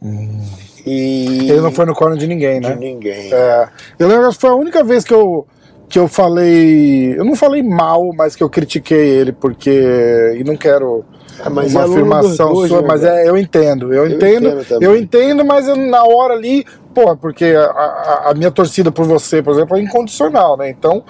Hum. 0.03 0.41
E... 0.87 1.51
Ele 1.51 1.61
não 1.61 1.73
foi 1.73 1.85
no 1.85 1.95
corner 1.95 2.19
de 2.19 2.27
ninguém, 2.27 2.59
né? 2.61 2.73
De 2.73 2.79
ninguém. 2.79 3.33
É. 3.33 3.69
Eu 3.99 4.09
lembro 4.09 4.31
que 4.31 4.39
foi 4.39 4.51
a 4.51 4.55
única 4.55 4.83
vez 4.83 5.05
que 5.05 5.13
eu, 5.13 5.47
que 5.89 5.99
eu 5.99 6.09
falei. 6.09 7.15
Eu 7.19 7.25
não 7.25 7.37
falei 7.37 7.63
mal, 7.63 8.11
mas 8.17 8.35
que 8.35 8.43
eu 8.43 8.49
critiquei 8.49 9.09
ele, 9.11 9.33
porque. 9.33 10.35
E 10.39 10.43
não 10.45 10.57
quero 10.57 11.05
É, 11.45 11.49
mas 11.51 11.73
uma 11.75 11.83
é 11.83 11.85
afirmação 11.85 12.55
sua, 12.67 12.81
né, 12.81 12.89
mas 12.89 13.05
é, 13.05 13.29
eu 13.29 13.37
entendo, 13.37 13.93
eu, 13.93 14.07
Eu 14.07 14.13
entendo, 14.17 14.49
entendo 14.61 14.83
eu 14.83 14.97
entendo, 14.97 15.45
mas 15.45 15.69
eu, 15.69 15.77
na 15.77 16.03
hora 16.05 16.33
ali, 16.35 16.65
pô, 16.95 17.15
porque 17.17 17.45
a, 17.47 17.65
a- 17.65 18.23
a 18.31 18.35
minha 18.35 18.51
torcida 18.51 18.91
por 18.91 19.05
você, 19.05 19.43
por 19.43 19.53
exemplo, 19.53 19.77
é 19.77 19.81
incondicional, 19.83 20.57
né? 20.57 20.71
Então, 20.71 21.05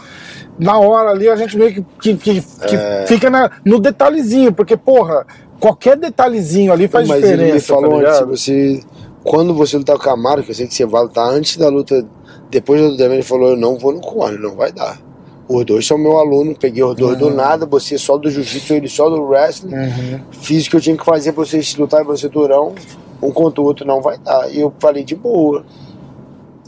na 0.58 0.78
hora 0.78 1.10
ali 1.10 1.28
a 1.28 1.36
gente 1.36 1.56
meio 1.56 1.72
que, 1.74 1.82
que, 2.00 2.14
que- 2.16 2.40
que 2.66 2.76
É. 2.76 3.04
fica 3.06 3.30
na- 3.30 3.50
no 3.64 3.78
detalhezinho, 3.80 4.52
porque, 4.52 4.76
porra, 4.76 5.24
qualquer 5.60 5.96
detalhezinho 5.96 6.72
ali 6.72 6.88
faz 6.88 7.06
Mas 7.06 7.20
diferença. 7.20 7.42
ele 7.42 7.52
me 7.52 7.60
falou 7.60 8.02
tá 8.02 8.08
antes, 8.08 8.20
você. 8.28 8.80
Quando 9.22 9.52
você 9.52 9.76
lutar 9.76 9.96
com 9.96 10.02
o 10.02 10.04
Camaro, 10.04 10.42
que 10.42 10.50
eu 10.50 10.54
sei 10.54 10.66
que 10.66 10.74
você 10.74 10.86
vai 10.86 11.02
lutar 11.02 11.28
antes 11.28 11.58
da 11.58 11.68
luta, 11.68 12.06
depois 12.50 12.80
da 12.80 12.88
luta 12.88 13.04
ele 13.04 13.22
falou, 13.22 13.50
eu 13.50 13.56
não 13.56 13.78
vou 13.78 13.92
no 13.92 14.00
corner, 14.00 14.40
não 14.40 14.56
vai 14.56 14.72
dar. 14.72 14.98
Os 15.46 15.64
dois 15.64 15.86
são 15.86 15.98
meu 15.98 16.16
aluno, 16.16 16.56
peguei 16.58 16.82
os 16.82 16.94
dois 16.96 17.18
do 17.18 17.28
nada, 17.28 17.66
você 17.66 17.98
só 17.98 18.16
do 18.16 18.30
jiu-jitsu, 18.30 18.72
ele 18.72 18.88
só 18.88 19.10
do 19.10 19.20
wrestling. 19.22 19.74
Uhum. 19.74 20.20
Fiz 20.30 20.66
o 20.66 20.70
que 20.70 20.76
eu 20.76 20.80
tinha 20.80 20.96
que 20.96 21.04
fazer 21.04 21.32
pra 21.32 21.44
vocês 21.44 21.76
lutarem 21.76 22.06
pelo 22.06 22.16
cinturão, 22.16 22.72
um 23.20 23.30
contra 23.30 23.60
o 23.60 23.64
outro 23.64 23.84
não 23.84 24.00
vai 24.00 24.16
dar. 24.16 24.48
E 24.50 24.60
eu 24.60 24.72
falei 24.78 25.04
de 25.04 25.14
boa. 25.14 25.64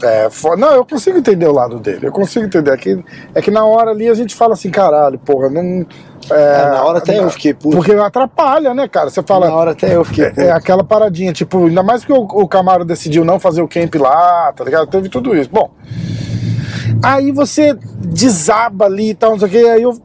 É, 0.03 0.29
fo- 0.29 0.55
não, 0.57 0.71
eu 0.73 0.85
consigo 0.85 1.17
entender 1.17 1.47
o 1.47 1.53
lado 1.53 1.79
dele, 1.79 2.07
eu 2.07 2.11
consigo 2.11 2.45
entender. 2.45 2.71
É 2.71 2.77
que, 2.77 3.03
é 3.33 3.41
que 3.41 3.49
na 3.49 3.63
hora 3.63 3.91
ali 3.91 4.09
a 4.09 4.13
gente 4.13 4.35
fala 4.35 4.53
assim, 4.53 4.69
caralho, 4.69 5.17
porra, 5.19 5.49
não. 5.49 5.85
É, 6.29 6.65
na 6.69 6.83
hora 6.83 6.97
até 6.99 7.19
eu 7.19 7.29
fiquei 7.29 7.53
puto. 7.53 7.75
Porque 7.77 7.91
atrapalha, 7.93 8.73
né, 8.73 8.87
cara? 8.87 9.09
Você 9.09 9.21
fala. 9.23 9.47
Na 9.47 9.55
hora 9.55 9.71
até 9.71 9.95
eu 9.95 10.03
fiquei 10.05 10.29
puto. 10.29 10.41
É 10.41 10.51
aquela 10.51 10.83
paradinha, 10.83 11.33
tipo, 11.33 11.65
ainda 11.67 11.83
mais 11.83 12.03
que 12.05 12.11
o, 12.13 12.21
o 12.21 12.47
Camaro 12.47 12.85
decidiu 12.85 13.23
não 13.25 13.39
fazer 13.39 13.61
o 13.61 13.67
camp 13.67 13.93
lá, 13.95 14.51
tá 14.53 14.63
ligado? 14.63 14.87
Teve 14.87 15.09
tudo 15.09 15.35
isso. 15.35 15.49
Bom, 15.51 15.69
aí 17.01 17.31
você 17.31 17.77
desaba 17.99 18.85
ali 18.85 19.09
e 19.09 19.13
tal, 19.15 19.31
não 19.31 19.39
sei 19.39 19.47
o 19.47 19.51
que, 19.51 19.57
aí 19.69 19.81
eu, 19.81 19.91
é, 19.91 19.97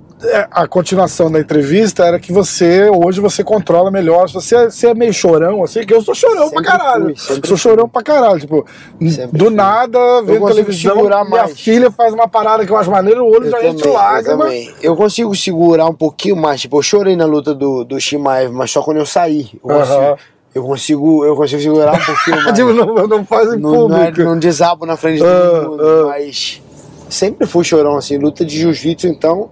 a 0.50 0.66
continuação 0.66 1.30
da 1.30 1.38
entrevista 1.38 2.04
era 2.04 2.18
que 2.18 2.32
você, 2.32 2.90
hoje 2.90 3.20
você 3.20 3.44
controla 3.44 3.90
melhor, 3.90 4.28
você, 4.28 4.56
é- 4.56 4.70
você 4.70 4.88
é 4.88 4.94
meio 4.94 5.12
chorão, 5.12 5.62
assim, 5.62 5.84
que 5.86 5.94
eu 5.94 6.02
sou 6.02 6.14
chorão 6.14 6.48
Sempre 6.48 6.62
pra 6.64 6.72
caralho. 6.78 7.14
fui, 7.16 7.40
sou 7.44 7.56
chorão 7.56 7.88
pra 7.88 8.02
caralho, 8.02 8.40
tipo, 8.40 8.66
Sempre 9.10 9.38
do 9.38 9.44
fui. 9.46 9.54
nada, 9.54 9.98
vendo 10.22 10.46
televisão, 10.46 10.94
segurar 10.96 11.24
minha 11.24 11.42
mais. 11.44 11.60
filha 11.60 11.90
faz 11.90 12.12
uma 12.12 12.26
parada 12.26 12.66
que 12.66 12.72
eu 12.72 12.76
acho 12.76 12.90
maneiro, 12.90 13.24
o 13.24 13.28
olho 13.30 13.44
Eu 13.46 13.50
já 13.50 13.56
também, 13.58 13.74
enche 13.74 13.86
eu 13.86 13.92
lágrima. 13.92 14.38
também. 14.44 14.74
Eu 14.82 14.96
consigo 14.96 15.34
segurar 15.36 15.86
um 15.86 15.94
pouquinho 15.94 16.34
mais. 16.36 16.60
Tipo, 16.62 16.78
eu 16.78 16.82
chorei 16.82 17.14
na 17.14 17.24
luta 17.24 17.54
do, 17.54 17.84
do 17.84 18.00
Shimaev, 18.00 18.52
mas 18.52 18.70
só 18.72 18.82
quando 18.82 18.96
eu 18.96 19.06
saí. 19.06 19.48
Eu, 19.64 19.70
Aham. 19.70 19.84
consigo, 19.84 20.16
eu, 20.54 20.62
consigo, 20.64 21.24
eu 21.26 21.36
consigo 21.36 21.62
segurar 21.62 21.92
um 21.94 22.04
pouquinho 22.04 22.36
mais. 22.42 22.56
Tipo, 22.56 22.72
não, 22.72 23.06
não 23.06 23.24
faz 23.24 23.52
em 23.52 23.56
não, 23.58 23.88
não, 23.88 23.96
é- 24.02 24.06
público. 24.06 24.28
não 24.30 24.38
desabo 24.38 24.84
na 24.84 24.96
frente 24.96 25.18
de 25.18 25.24
Ah, 25.26 25.50
todo 25.60 25.70
mundo, 25.70 25.82
ah. 25.84 26.04
mas 26.08 26.60
sempre 27.08 27.46
fui 27.46 27.62
chorão, 27.64 27.96
assim, 27.96 28.18
luta 28.18 28.44
de 28.44 28.58
jiu-jitsu, 28.58 29.06
então, 29.06 29.48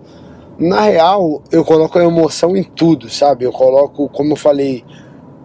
na 0.58 0.80
real, 0.82 1.42
eu 1.50 1.64
coloco 1.64 1.98
a 1.98 2.04
emoção 2.04 2.56
em 2.56 2.62
tudo, 2.62 3.10
sabe? 3.10 3.44
Eu 3.44 3.52
coloco, 3.52 4.08
como 4.08 4.32
eu 4.32 4.36
falei, 4.36 4.84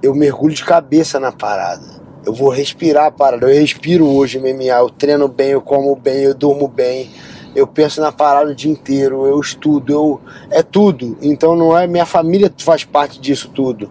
eu 0.01 0.15
mergulho 0.15 0.53
de 0.53 0.63
cabeça 0.63 1.19
na 1.19 1.31
parada. 1.31 2.01
Eu 2.25 2.33
vou 2.33 2.49
respirar 2.49 3.07
a 3.07 3.11
parada, 3.11 3.49
eu 3.49 3.59
respiro 3.59 4.07
hoje 4.07 4.39
MMA, 4.39 4.79
eu 4.79 4.89
treino 4.89 5.27
bem, 5.27 5.49
eu 5.49 5.61
como 5.61 5.95
bem, 5.95 6.23
eu 6.23 6.35
durmo 6.35 6.67
bem, 6.67 7.09
eu 7.55 7.67
penso 7.67 7.99
na 7.99 8.11
parada 8.11 8.51
o 8.51 8.55
dia 8.55 8.71
inteiro, 8.71 9.25
eu 9.25 9.39
estudo, 9.39 9.91
eu 9.91 10.21
é 10.49 10.63
tudo. 10.63 11.17
Então 11.21 11.55
não 11.55 11.77
é 11.77 11.87
minha 11.87 12.05
família 12.05 12.51
faz 12.57 12.85
parte 12.85 13.19
disso 13.19 13.49
tudo. 13.53 13.89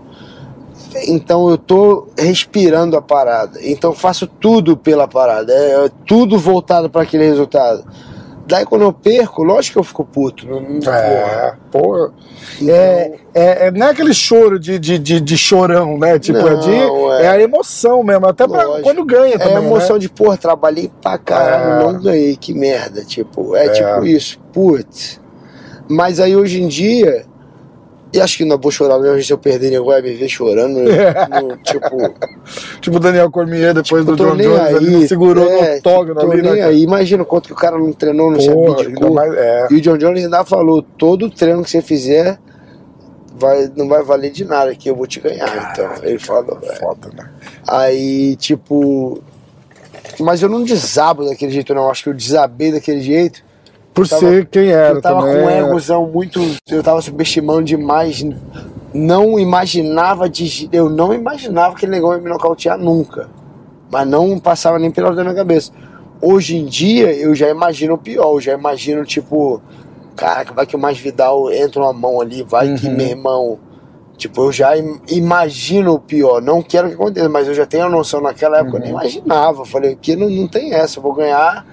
Então 1.06 1.50
eu 1.50 1.58
tô 1.58 2.08
respirando 2.16 2.96
a 2.96 3.02
parada. 3.02 3.58
Então 3.62 3.92
faço 3.92 4.26
tudo 4.26 4.76
pela 4.76 5.06
parada. 5.06 5.52
É, 5.52 5.86
é 5.86 5.90
tudo 6.06 6.38
voltado 6.38 6.88
para 6.88 7.02
aquele 7.02 7.24
resultado. 7.24 7.84
Daí 8.50 8.64
quando 8.66 8.82
eu 8.82 8.92
perco, 8.92 9.42
lógico 9.44 9.74
que 9.74 9.78
eu 9.78 9.84
fico 9.84 10.04
puto. 10.04 10.46
Não, 10.46 10.60
não-. 10.60 10.92
É, 10.92 11.54
porra. 11.70 12.12
Então, 12.60 12.74
É, 12.74 13.12
é, 13.32 13.66
é- 13.66 13.70
não 13.70 13.86
é 13.86 13.90
aquele 13.90 14.12
choro 14.12 14.58
de, 14.58 14.78
de, 14.78 14.98
de, 14.98 15.20
de 15.20 15.38
chorão, 15.38 15.96
né? 15.98 16.18
Tipo, 16.18 16.38
é, 16.46 16.54
de, 16.56 16.70
Não, 16.70 17.14
é. 17.14 17.24
é. 17.24 17.28
a 17.28 17.40
emoção 17.40 18.02
mesmo, 18.02 18.26
até 18.26 18.46
pra 18.48 18.64
quando 18.82 19.04
ganha 19.04 19.36
É 19.36 19.38
também. 19.38 19.56
a 19.56 19.62
emoção 19.62 19.96
né? 19.96 20.00
de, 20.00 20.08
porra, 20.08 20.36
trabalhei 20.36 20.90
pra 21.00 21.16
caralho, 21.16 21.80
É. 21.88 21.92
não 21.92 22.02
ganhei, 22.02 22.36
que 22.36 22.52
merda. 22.52 23.04
Tipo, 23.04 23.54
é, 23.54 23.66
É. 23.66 23.68
tipo 23.70 24.04
isso, 24.04 24.38
putz. 24.52 25.20
Mas 25.88 26.18
aí 26.20 26.34
hoje 26.36 26.62
em 26.62 26.68
dia, 26.68 27.24
e 28.12 28.20
acho 28.20 28.38
que 28.38 28.44
não 28.44 28.58
vou 28.58 28.70
chorar 28.72 28.98
mesmo 28.98 29.22
se 29.22 29.32
eu 29.32 29.38
perder, 29.38 29.70
nego 29.70 29.86
vai 29.86 30.02
me 30.02 30.12
ver 30.14 30.28
chorando. 30.28 30.80
no- 31.30 31.56
tipo, 31.58 32.14
Tipo 32.80 32.96
o 32.96 33.00
Daniel 33.00 33.30
Cormier 33.30 33.72
depois 33.74 34.04
Tipo, 34.04 34.16
do 34.16 34.24
John 34.24 34.36
Jones, 34.36 34.60
aí, 34.60 34.74
ele 34.74 34.90
não 34.90 35.06
segurou 35.08 35.48
é, 35.48 35.70
no 35.72 35.76
octógono 35.76 36.20
tô 36.20 36.30
ali, 36.32 36.42
nem 36.42 36.52
né? 36.54 36.62
aí. 36.62 36.82
Imagina 36.82 37.22
o 37.22 37.26
quanto 37.26 37.46
que 37.46 37.52
o 37.52 37.56
cara 37.56 37.78
não 37.78 37.92
treinou, 37.92 38.30
não 38.30 38.40
se 38.40 38.50
abdicou. 38.50 39.14
mais, 39.14 39.32
é. 39.34 39.68
E 39.70 39.74
o 39.76 39.80
John 39.80 39.96
Jones 39.98 40.24
ainda 40.24 40.44
falou: 40.44 40.82
todo 40.82 41.30
treino 41.30 41.62
que 41.62 41.70
você 41.70 41.80
fizer 41.82 42.38
vai, 43.36 43.70
não 43.76 43.88
vai 43.88 44.02
valer 44.02 44.30
de 44.30 44.44
nada, 44.44 44.74
que 44.74 44.90
eu 44.90 44.96
vou 44.96 45.06
te 45.06 45.20
ganhar. 45.20 45.70
Então, 45.72 45.90
ele 46.02 46.18
falou. 46.18 46.58
velho. 46.60 46.76
Foda, 46.78 47.08
né? 47.16 47.28
Aí, 47.66 48.36
tipo. 48.36 49.22
Mas 50.18 50.42
eu 50.42 50.48
não 50.48 50.62
desabo 50.64 51.24
daquele 51.24 51.52
jeito, 51.52 51.72
não. 51.74 51.88
Acho 51.90 52.02
que 52.04 52.08
eu 52.10 52.14
desabei 52.14 52.72
daquele 52.72 53.00
jeito. 53.00 53.42
Por 53.92 54.06
tava- 54.08 54.20
ser 54.20 54.46
quem 54.46 54.70
era 54.70 54.94
eu 54.94 55.00
tava 55.02 55.20
também. 55.22 55.40
com 55.42 55.46
um 55.46 55.50
egozão 55.50 56.06
muito. 56.06 56.40
Eu 56.70 56.82
tava 56.82 57.00
subestimando 57.02 57.64
demais. 57.64 58.24
Não 58.94 59.38
imaginava 59.38 60.28
de. 60.28 60.68
Eu 60.72 60.88
não 60.88 61.12
imaginava 61.12 61.70
que 61.70 61.78
aquele 61.84 61.92
negócio 61.92 62.18
ia 62.18 62.24
me 62.24 62.30
nocautear 62.30 62.78
nunca. 62.78 63.28
Mas 63.90 64.06
não 64.08 64.38
passava 64.38 64.78
nem 64.78 64.90
pela 64.90 65.14
da 65.14 65.22
minha 65.22 65.34
cabeça. 65.34 65.72
Hoje 66.22 66.56
em 66.56 66.64
dia 66.66 67.12
eu 67.12 67.34
já 67.34 67.48
imagino 67.48 67.94
o 67.94 67.98
pior. 67.98 68.34
Eu 68.34 68.40
já 68.40 68.52
imagino, 68.54 69.04
tipo. 69.04 69.60
Caraca, 70.16 70.52
vai 70.52 70.66
que 70.66 70.76
o 70.76 70.78
Mais 70.78 70.98
Vidal 70.98 71.50
entra 71.52 71.80
uma 71.82 71.92
mão 71.92 72.20
ali, 72.20 72.42
vai 72.42 72.74
que 72.74 72.86
Uhum. 72.86 72.96
meu 72.96 73.06
irmão. 73.06 73.58
Tipo, 74.18 74.42
eu 74.44 74.52
já 74.52 74.76
im- 74.76 75.00
imagino 75.08 75.94
o 75.94 75.98
pior. 75.98 76.42
Não 76.42 76.60
quero 76.62 76.88
que 76.88 76.94
aconteça, 76.94 77.28
mas 77.28 77.48
eu 77.48 77.54
já 77.54 77.64
tenho 77.64 77.86
a 77.86 77.88
noção 77.88 78.20
naquela 78.20 78.58
época, 78.58 78.76
eu 78.76 78.80
nem 78.80 78.92
Uhum. 78.92 79.00
imaginava. 79.00 79.64
Falei, 79.64 79.96
que 80.00 80.14
não, 80.14 80.28
não 80.28 80.46
tem 80.46 80.74
essa, 80.74 80.98
eu 80.98 81.02
vou 81.02 81.14
ganhar 81.14 81.64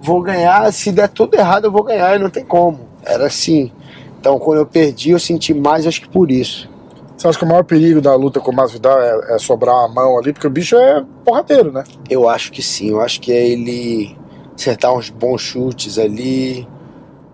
vou 0.00 0.22
ganhar, 0.22 0.72
se 0.72 0.90
der 0.90 1.08
tudo 1.08 1.34
errado 1.34 1.66
eu 1.66 1.72
vou 1.72 1.84
ganhar 1.84 2.16
e 2.16 2.18
não 2.18 2.30
tem 2.30 2.44
como. 2.44 2.80
Era 3.04 3.26
assim. 3.26 3.70
Então 4.18 4.38
quando 4.38 4.58
eu 4.58 4.66
perdi 4.66 5.10
eu 5.10 5.18
senti 5.18 5.54
mais, 5.54 5.86
acho 5.86 6.00
que 6.00 6.08
por 6.08 6.30
isso. 6.30 6.68
Você 7.16 7.28
acha 7.28 7.38
que 7.38 7.44
o 7.44 7.48
maior 7.48 7.64
perigo 7.64 8.00
da 8.00 8.14
luta 8.14 8.40
com 8.40 8.50
o 8.50 8.54
Masvidal 8.54 8.98
é, 8.98 9.34
é 9.34 9.38
sobrar 9.38 9.74
uma 9.74 9.88
mão 9.88 10.18
ali, 10.18 10.32
porque 10.32 10.46
o 10.46 10.50
bicho 10.50 10.74
é 10.76 11.04
porradeiro, 11.22 11.70
né? 11.70 11.84
Eu 12.08 12.26
acho 12.26 12.50
que 12.50 12.62
sim, 12.62 12.88
eu 12.90 13.00
acho 13.02 13.20
que 13.20 13.30
é 13.30 13.46
ele 13.46 14.16
acertar 14.56 14.94
uns 14.94 15.10
bons 15.10 15.42
chutes 15.42 15.98
ali, 15.98 16.66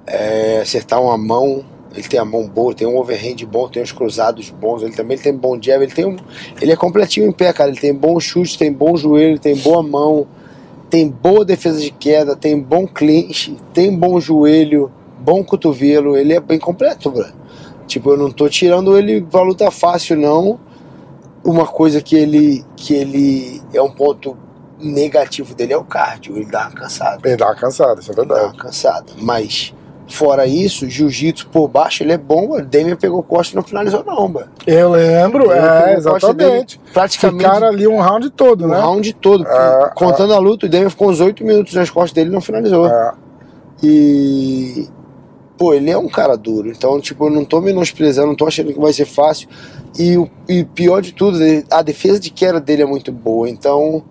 é, 0.04 0.58
acertar 0.60 1.00
uma 1.00 1.16
mão. 1.16 1.64
Ele 1.94 2.08
tem 2.08 2.18
a 2.18 2.24
mão 2.24 2.48
boa, 2.48 2.74
tem 2.74 2.86
um 2.86 2.98
overhand 2.98 3.36
bom, 3.46 3.68
tem 3.68 3.80
uns 3.80 3.92
cruzados 3.92 4.50
bons. 4.50 4.82
Ele 4.82 4.92
também 4.92 5.14
ele 5.14 5.22
tem 5.22 5.32
bom 5.32 5.56
jab, 5.60 5.82
ele 5.82 5.92
tem 5.92 6.04
um, 6.04 6.16
ele 6.60 6.72
é 6.72 6.76
completinho 6.76 7.28
em 7.28 7.32
pé, 7.32 7.52
cara. 7.52 7.70
Ele 7.70 7.78
tem 7.78 7.94
bom 7.94 8.18
chute, 8.18 8.58
tem 8.58 8.72
bom 8.72 8.96
joelho, 8.96 9.38
tem 9.38 9.56
boa 9.56 9.84
mão, 9.84 10.26
tem 10.89 11.09
boa 11.09 11.45
defesa 11.45 11.80
de 11.80 11.91
queda, 11.91 12.37
tem 12.37 12.59
bom 12.61 12.87
clinch, 12.87 13.57
tem 13.72 13.95
bom 13.97 14.20
joelho, 14.20 14.91
bom 15.18 15.43
cotovelo. 15.43 16.16
Ele 16.16 16.32
é 16.34 16.41
bem 16.41 16.59
completo, 16.59 17.11
bro. 17.11 17.26
Tipo, 17.87 18.11
eu 18.11 18.16
não 18.16 18.30
tô 18.30 18.49
tirando 18.49 18.97
ele 18.97 19.20
pra 19.22 19.43
luta 19.43 19.70
fácil, 19.70 20.16
não. 20.16 20.59
Uma 21.45 21.66
coisa 21.66 22.01
que 22.03 22.16
ele, 22.16 22.64
que 22.76 22.95
ele 22.95 23.62
é 23.72 23.80
um 23.80 23.91
ponto 23.91 24.37
negativo 24.78 25.55
dele 25.55 25.72
é 25.72 25.76
o 25.76 25.84
cardio. 25.84 26.37
Ele 26.37 26.47
dá 26.47 26.62
uma 26.62 26.72
cansada. 26.72 27.20
Ele 27.28 27.37
dá 27.37 27.47
uma 27.47 27.55
cansada, 27.55 28.01
isso 28.01 28.11
é 28.11 28.14
Dá 28.14 28.22
uma 28.22 28.34
verdade. 28.34 28.59
cansada. 28.59 29.12
Mas, 29.20 29.72
fora 30.09 30.46
isso, 30.46 30.88
jiu-jitsu 30.88 31.48
por 31.48 31.68
baixo, 31.68 32.02
ele 32.02 32.12
é 32.12 32.18
bom. 32.18 32.50
O 32.50 32.64
Damian 32.64 32.96
pegou 32.96 33.22
costa 33.22 33.54
e 33.54 33.57
não 33.57 33.62
finalizou, 33.62 34.04
não, 34.04 34.28
mano. 34.28 34.48
Eu 34.66 34.90
lembro, 34.90 35.50
Ele 35.50 35.59
é, 35.59 35.84
dele 35.84 35.96
exatamente. 35.96 36.80
Praticamente 36.92 37.44
Ficaram 37.44 37.68
ali 37.68 37.86
um 37.86 38.00
round 38.00 38.30
todo, 38.30 38.64
o 38.64 38.68
né? 38.68 38.78
round 38.78 39.12
todo. 39.14 39.46
Ah, 39.46 39.92
contando 39.94 40.32
a 40.34 40.38
luta, 40.38 40.66
o 40.66 40.68
Damian 40.68 40.90
ficou 40.90 41.11
uns 41.11 41.20
8 41.20 41.44
minutos 41.44 41.74
nas 41.74 41.90
costas 41.90 42.12
dele 42.12 42.30
e 42.30 42.32
não 42.32 42.40
finalizou. 42.40 42.86
É. 42.88 43.12
E. 43.82 44.88
Pô, 45.59 45.72
ele 45.72 45.90
é 45.90 45.96
um 45.96 46.09
cara 46.09 46.36
duro. 46.36 46.68
Então, 46.68 47.00
tipo, 47.00 47.26
eu 47.26 47.30
não 47.30 47.44
tô 47.44 47.62
menosprezando, 47.62 48.28
não 48.28 48.36
tô 48.36 48.46
achando 48.46 48.72
que 48.72 48.78
vai 48.78 48.92
ser 48.92 49.07
fácil. 49.07 49.48
E 49.98 50.18
o 50.18 50.28
e 50.46 50.64
pior 50.64 51.00
de 51.00 51.12
tudo, 51.12 51.38
a 51.70 51.80
defesa 51.80 52.20
de 52.20 52.30
queda 52.30 52.61
dele 52.61 52.82
é 52.82 52.86
muito 52.86 53.11
boa. 53.11 53.48
Então, 53.48 54.04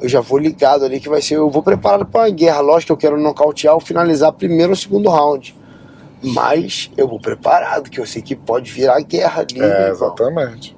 eu 0.00 0.08
já 0.08 0.20
vou 0.20 0.38
ligado 0.38 0.84
ali 0.84 1.00
que 1.00 1.08
vai 1.08 1.22
ser. 1.22 1.36
Eu 1.36 1.48
vou 1.50 1.62
preparado 1.62 2.04
pra 2.06 2.22
uma 2.22 2.30
guerra. 2.30 2.60
Lógico 2.60 2.86
que 2.88 2.92
eu 2.92 3.10
quero 3.10 3.20
nocautear 3.20 3.74
ou 3.74 3.80
finalizar 3.80 4.32
primeiro 4.32 4.70
ou 4.70 4.76
segundo 4.76 5.08
round. 5.08 5.56
Mas 6.22 6.90
eu 6.96 7.06
vou 7.06 7.20
preparado, 7.20 7.90
que 7.90 8.00
eu 8.00 8.06
sei 8.06 8.22
que 8.22 8.34
pode 8.34 8.70
virar 8.72 9.00
guerra 9.02 9.42
ali. 9.42 9.60
É, 9.60 9.90
exatamente. 9.90 10.76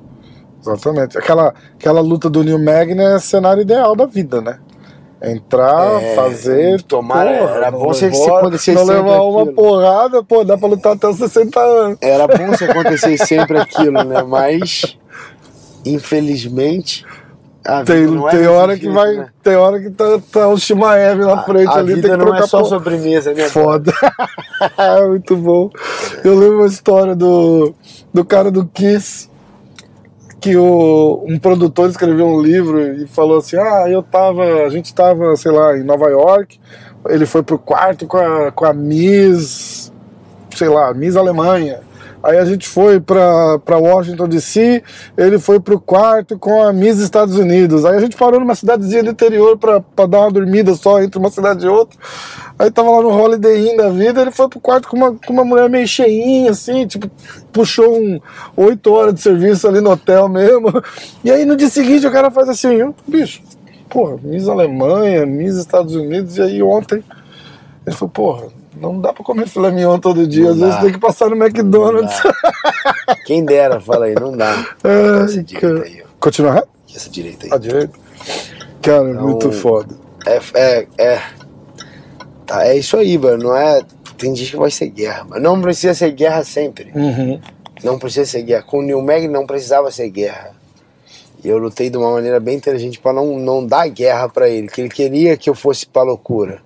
Exatamente. 0.60 1.16
Aquela, 1.16 1.54
aquela 1.78 2.00
luta 2.00 2.28
do 2.28 2.42
Neil 2.42 2.58
Magny 2.58 3.00
é 3.00 3.18
cenário 3.18 3.62
ideal 3.62 3.94
da 3.96 4.04
vida, 4.06 4.40
né? 4.40 4.58
Entrar, 5.22 6.00
É, 6.02 6.14
fazer. 6.14 6.82
tomara, 6.82 7.30
era 7.30 7.70
não 7.72 7.78
bom 7.80 7.92
se- 7.92 8.12
se 8.12 8.20
levar- 8.20 8.38
acontecer 8.38 8.72
Não 8.74 8.84
levar 8.84 9.20
uma 9.22 9.40
aquilo. 9.42 9.54
porrada, 9.56 10.22
pô, 10.22 10.44
dá 10.44 10.56
pra 10.56 10.68
lutar 10.68 10.92
até 10.94 11.08
os 11.08 11.16
60 11.16 11.58
anos. 11.60 11.98
Era 12.00 12.26
bom 12.28 12.54
se 12.56 12.62
acontecer 12.70 13.16
sempre 13.18 13.58
aquilo, 13.58 14.04
né? 14.04 14.22
Mas, 14.22 14.96
infelizmente, 15.84 17.04
A 17.64 17.84
Tem, 17.84 18.04
é 18.04 18.30
tem 18.30 18.46
hora 18.46 18.78
que 18.78 18.88
vai. 18.88 19.16
né? 19.16 19.28
Tem 19.42 19.56
hora 19.56 19.80
que 19.80 19.90
tá, 19.90 20.04
tá 20.32 20.48
o 20.48 20.56
Shimaev 20.56 21.20
na 21.20 21.34
A- 21.34 21.42
frente 21.44 21.68
a 21.68 21.74
ali, 21.74 21.94
vida 21.94 22.08
tem 22.08 22.10
que 22.12 22.16
não 22.16 22.26
trocar 22.26 22.44
é 22.44 22.46
só 22.46 22.60
por- 22.60 22.68
sobremesa, 22.68 23.34
né? 23.34 23.48
Foda. 23.48 23.92
Muito 25.08 25.36
bom. 25.36 25.70
Eu 26.24 26.34
lembro 26.38 26.58
uma 26.58 26.66
história 26.66 27.14
do, 27.14 27.74
do 28.14 28.24
cara 28.24 28.50
do 28.50 28.64
Kiss, 28.66 29.28
que 30.40 30.56
o, 30.56 31.24
um 31.28 31.38
produtor 31.38 31.90
escreveu 31.90 32.26
um 32.26 32.40
livro 32.40 32.80
e 33.02 33.06
falou 33.08 33.38
assim: 33.38 33.56
Ah, 33.56 33.86
eu 33.88 34.02
tava. 34.02 34.44
A 34.64 34.68
gente 34.70 34.94
tava, 34.94 35.34
sei 35.36 35.50
lá, 35.52 35.76
em 35.76 35.82
Nova 35.82 36.06
York. 36.08 36.58
Ele 37.08 37.26
foi 37.26 37.42
pro 37.42 37.58
quarto 37.58 38.06
com 38.06 38.16
a, 38.18 38.50
com 38.52 38.64
a 38.64 38.72
Miss, 38.72 39.92
sei 40.54 40.68
lá, 40.68 40.92
Miss 40.94 41.16
Alemanha. 41.16 41.80
Aí 42.28 42.36
a 42.36 42.44
gente 42.44 42.68
foi 42.68 43.00
pra 43.00 43.58
Washington 43.66 44.28
DC, 44.28 44.82
ele 45.16 45.38
foi 45.38 45.58
pro 45.58 45.80
quarto 45.80 46.38
com 46.38 46.62
a 46.62 46.74
Miss 46.74 46.98
Estados 46.98 47.38
Unidos. 47.38 47.86
Aí 47.86 47.96
a 47.96 48.00
gente 48.00 48.18
parou 48.18 48.38
numa 48.38 48.54
cidadezinha 48.54 49.02
do 49.02 49.10
interior 49.12 49.56
pra 49.56 49.82
dar 50.06 50.20
uma 50.20 50.30
dormida 50.30 50.74
só 50.74 51.02
entre 51.02 51.18
uma 51.18 51.30
cidade 51.30 51.64
e 51.64 51.68
outra. 51.70 51.98
Aí 52.58 52.70
tava 52.70 52.90
lá 52.90 53.00
no 53.00 53.08
Holiday 53.08 53.70
Inn 53.70 53.76
da 53.78 53.88
vida, 53.88 54.20
ele 54.20 54.30
foi 54.30 54.46
pro 54.46 54.60
quarto 54.60 54.88
com 54.88 54.96
uma, 54.98 55.14
com 55.14 55.32
uma 55.32 55.42
mulher 55.42 55.70
meio 55.70 55.88
cheinha, 55.88 56.50
assim, 56.50 56.86
tipo, 56.86 57.10
puxou 57.50 57.98
um 57.98 58.20
oito 58.58 58.92
horas 58.92 59.14
de 59.14 59.22
serviço 59.22 59.66
ali 59.66 59.80
no 59.80 59.90
hotel 59.90 60.28
mesmo. 60.28 60.70
E 61.24 61.30
aí 61.30 61.46
no 61.46 61.56
dia 61.56 61.68
seguinte 61.68 62.06
o 62.06 62.12
cara 62.12 62.30
faz 62.30 62.48
assim, 62.48 62.82
"Ô, 62.82 62.94
bicho, 63.06 63.42
porra, 63.88 64.18
Miss 64.22 64.48
Alemanha, 64.48 65.24
Miss 65.24 65.56
Estados 65.56 65.94
Unidos, 65.94 66.36
e 66.36 66.42
aí 66.42 66.62
ontem 66.62 67.02
ele 67.86 67.96
falou, 67.96 68.10
porra, 68.10 68.57
não 68.80 69.00
dá 69.00 69.12
pra 69.12 69.24
comer 69.24 69.46
filé 69.48 69.70
mignon 69.70 69.98
todo 69.98 70.26
dia, 70.26 70.44
Não 70.44 70.50
às 70.52 70.58
vezes 70.58 70.74
dá. 70.76 70.80
tem 70.82 70.92
que 70.92 70.98
passar 70.98 71.28
no 71.30 71.36
McDonald's. 71.36 72.14
Quem 73.26 73.44
dera, 73.44 73.80
fala 73.80 74.06
aí, 74.06 74.14
não 74.14 74.36
dá. 74.36 74.66
Essa 75.24 75.42
direita 75.42 75.82
aí, 75.84 76.02
ó. 76.02 76.08
Continua 76.20 76.52
reto? 76.52 76.68
Essa 76.94 77.10
direita 77.10 77.46
aí. 77.46 77.52
À 77.52 77.58
direita? 77.58 77.98
Cara, 78.82 79.10
Então- 79.10 79.22
muito 79.22 79.52
foda. 79.52 79.94
É, 80.26 80.40
é, 80.54 80.86
é. 80.98 81.22
Tá, 82.46 82.66
é 82.66 82.76
isso 82.76 82.96
aí, 82.96 83.16
mano. 83.18 83.44
Não 83.44 83.56
é. 83.56 83.82
Tem 84.16 84.34
gente 84.34 84.50
que 84.50 84.56
vai 84.56 84.70
ser 84.70 84.88
guerra, 84.88 85.24
mas 85.28 85.40
não 85.40 85.60
precisa 85.60 85.94
ser 85.94 86.10
guerra 86.10 86.42
sempre. 86.42 86.90
Uhum. 86.94 87.40
Não 87.84 87.98
precisa 87.98 88.26
ser 88.26 88.42
guerra. 88.42 88.62
Com 88.62 88.78
o 88.80 88.82
New 88.82 89.00
Mag 89.00 89.28
não 89.28 89.46
precisava 89.46 89.90
ser 89.92 90.08
guerra. 90.10 90.50
E 91.44 91.48
eu 91.48 91.56
lutei 91.58 91.88
de 91.88 91.96
uma 91.96 92.10
maneira 92.10 92.40
bem 92.40 92.56
inteligente 92.56 92.98
pra 92.98 93.12
não, 93.12 93.38
não 93.38 93.64
dar 93.64 93.86
guerra 93.88 94.28
pra 94.28 94.48
ele, 94.48 94.66
que 94.66 94.80
ele 94.80 94.88
queria 94.88 95.36
que 95.36 95.48
eu 95.48 95.54
fosse 95.54 95.86
pra 95.86 96.02
loucura. 96.02 96.60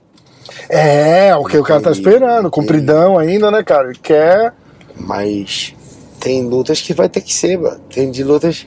É, 0.68 1.34
o 1.36 1.44
que 1.44 1.56
o 1.56 1.62
cara 1.62 1.80
tá 1.80 1.90
esperando, 1.90 2.50
compridão 2.50 3.18
ainda, 3.18 3.50
né, 3.50 3.62
cara? 3.62 3.88
Ele 3.88 3.98
quer. 3.98 4.52
Mas 4.94 5.74
tem 6.20 6.44
lutas 6.44 6.80
que 6.80 6.94
vai 6.94 7.08
ter 7.08 7.20
que 7.20 7.34
ser, 7.34 7.58
mano. 7.58 7.80
Tem 7.92 8.10
de 8.10 8.22
lutas. 8.22 8.66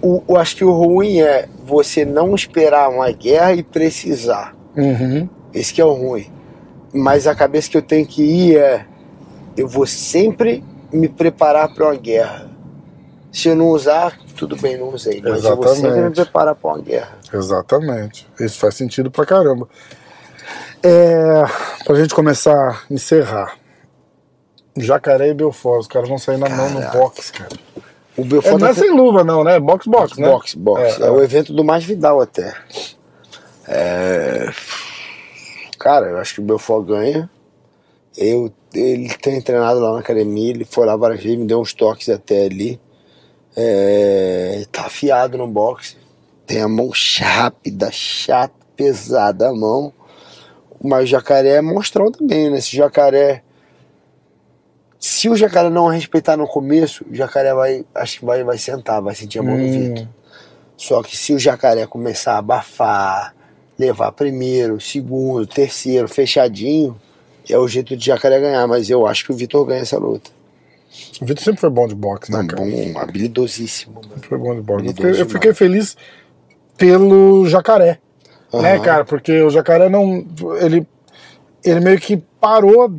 O, 0.00 0.22
eu 0.28 0.36
acho 0.36 0.56
que 0.56 0.64
o 0.64 0.72
ruim 0.72 1.20
é 1.20 1.48
você 1.64 2.04
não 2.04 2.34
esperar 2.34 2.88
uma 2.88 3.10
guerra 3.10 3.52
e 3.54 3.62
precisar. 3.62 4.54
Uhum. 4.76 5.28
Esse 5.52 5.74
que 5.74 5.80
é 5.80 5.84
o 5.84 5.92
ruim. 5.92 6.30
Mas 6.92 7.26
a 7.26 7.34
cabeça 7.34 7.70
que 7.70 7.76
eu 7.76 7.82
tenho 7.82 8.06
que 8.06 8.22
ir 8.22 8.56
é: 8.56 8.86
eu 9.56 9.68
vou 9.68 9.86
sempre 9.86 10.64
me 10.92 11.08
preparar 11.08 11.74
para 11.74 11.86
uma 11.86 11.96
guerra. 11.96 12.48
Se 13.30 13.48
eu 13.48 13.56
não 13.56 13.68
usar, 13.68 14.16
tudo 14.36 14.56
bem, 14.56 14.78
não 14.78 14.88
usei. 14.88 15.20
Mas 15.22 15.44
eu 15.44 15.56
vou 15.56 15.68
sempre 15.68 15.82
me 15.82 15.88
Exatamente. 15.88 16.14
preparar 16.14 16.54
para 16.54 16.70
uma 16.70 16.78
guerra. 16.80 17.18
Exatamente. 17.32 18.26
Isso 18.40 18.58
faz 18.58 18.74
sentido 18.74 19.10
pra 19.10 19.26
caramba. 19.26 19.68
É, 20.82 21.44
pra 21.84 21.96
gente 21.96 22.14
começar 22.14 22.54
a 22.88 22.92
encerrar. 22.92 23.56
Jacaré 24.76 25.28
e 25.28 25.34
Belfort, 25.34 25.80
os 25.80 25.88
caras 25.88 26.08
vão 26.08 26.18
sair 26.18 26.36
na 26.36 26.48
mão 26.48 26.70
no 26.70 26.78
Caraca. 26.80 26.98
box, 26.98 27.30
cara. 27.32 27.50
O 28.16 28.22
É, 28.22 28.24
Belfort 28.24 28.60
não 28.60 28.68
é 28.68 28.74
sem 28.74 28.90
luva, 28.90 29.24
não, 29.24 29.42
né? 29.42 29.58
Box, 29.58 29.86
box, 29.88 30.18
né? 30.18 30.28
box, 30.28 30.54
box. 30.54 30.82
É, 31.00 31.02
É, 31.04 31.06
é. 31.06 31.10
o 31.10 31.22
evento 31.22 31.52
do 31.52 31.64
mais 31.64 31.84
Vidal 31.84 32.20
até. 32.20 32.54
É, 33.66 34.50
Cara, 35.78 36.06
eu 36.06 36.18
acho 36.18 36.34
que 36.34 36.40
o 36.40 36.44
Belfort 36.44 36.86
ganha. 36.86 37.30
Eu, 38.16 38.52
ele 38.74 39.08
tem 39.22 39.40
treinado 39.40 39.78
lá 39.78 39.92
na 39.92 40.00
academia, 40.00 40.50
ele 40.50 40.64
foi 40.64 40.84
lá 40.84 40.96
várias 40.96 41.22
vezes, 41.22 41.38
me 41.38 41.46
deu 41.46 41.60
uns 41.60 41.72
toques 41.72 42.08
até 42.08 42.46
ali. 42.46 42.80
É, 43.56 44.64
tá 44.72 44.82
afiado 44.86 45.38
no 45.38 45.46
boxe. 45.46 45.96
Tem 46.46 46.60
a 46.60 46.68
mão 46.68 46.90
rápida, 47.20 47.90
chata, 47.92 48.54
pesada 48.76 49.48
a 49.48 49.52
mão. 49.54 49.92
Mas 50.82 51.04
o 51.04 51.06
jacaré 51.06 51.56
é 51.56 51.60
monstrão 51.62 52.10
também, 52.12 52.50
né? 52.50 52.60
Se 52.60 52.76
jacaré. 52.76 53.42
Se 55.00 55.28
o 55.28 55.36
jacaré 55.36 55.70
não 55.70 55.86
respeitar 55.88 56.36
no 56.36 56.46
começo, 56.46 57.04
o 57.10 57.14
jacaré 57.14 57.54
vai. 57.54 57.84
Acho 57.94 58.20
que 58.20 58.24
vai, 58.24 58.42
vai 58.44 58.58
sentar, 58.58 59.00
vai 59.00 59.14
sentir 59.14 59.38
a 59.38 59.42
mão 59.42 59.56
no 59.56 59.64
Hum. 59.64 59.70
Vitor. 59.94 60.08
Só 60.76 61.02
que 61.02 61.16
se 61.16 61.32
o 61.32 61.38
jacaré 61.38 61.86
começar 61.86 62.34
a 62.34 62.38
abafar, 62.38 63.34
levar 63.78 64.12
primeiro, 64.12 64.80
segundo, 64.80 65.46
terceiro, 65.46 66.08
fechadinho, 66.08 66.96
é 67.48 67.58
o 67.58 67.66
jeito 67.66 67.96
de 67.96 68.06
jacaré 68.06 68.38
ganhar. 68.40 68.66
Mas 68.66 68.88
eu 68.90 69.06
acho 69.06 69.24
que 69.24 69.32
o 69.32 69.36
Vitor 69.36 69.64
ganha 69.64 69.82
essa 69.82 69.98
luta. 69.98 70.30
O 71.20 71.26
Vitor 71.26 71.44
sempre 71.44 71.60
foi 71.60 71.70
bom 71.70 71.86
de 71.86 71.94
boxe, 71.94 72.30
né, 72.32 72.38
Não, 72.38 72.46
cara? 72.46 72.62
bom, 72.62 72.98
habilidosíssimo. 72.98 73.94
mano. 73.94 74.08
Foi 74.22 74.38
bom 74.38 74.54
de 74.54 74.62
boxe. 74.62 74.94
Eu 75.02 75.14
eu 75.14 75.28
fiquei 75.28 75.52
feliz 75.52 75.96
pelo 76.76 77.46
jacaré, 77.48 77.98
né, 78.52 78.74
Aham. 78.74 78.82
cara? 78.82 79.04
Porque 79.04 79.42
o 79.42 79.50
jacaré 79.50 79.88
não. 79.88 80.24
Ele, 80.60 80.86
ele 81.64 81.80
meio 81.80 81.98
que 81.98 82.16
parou 82.40 82.90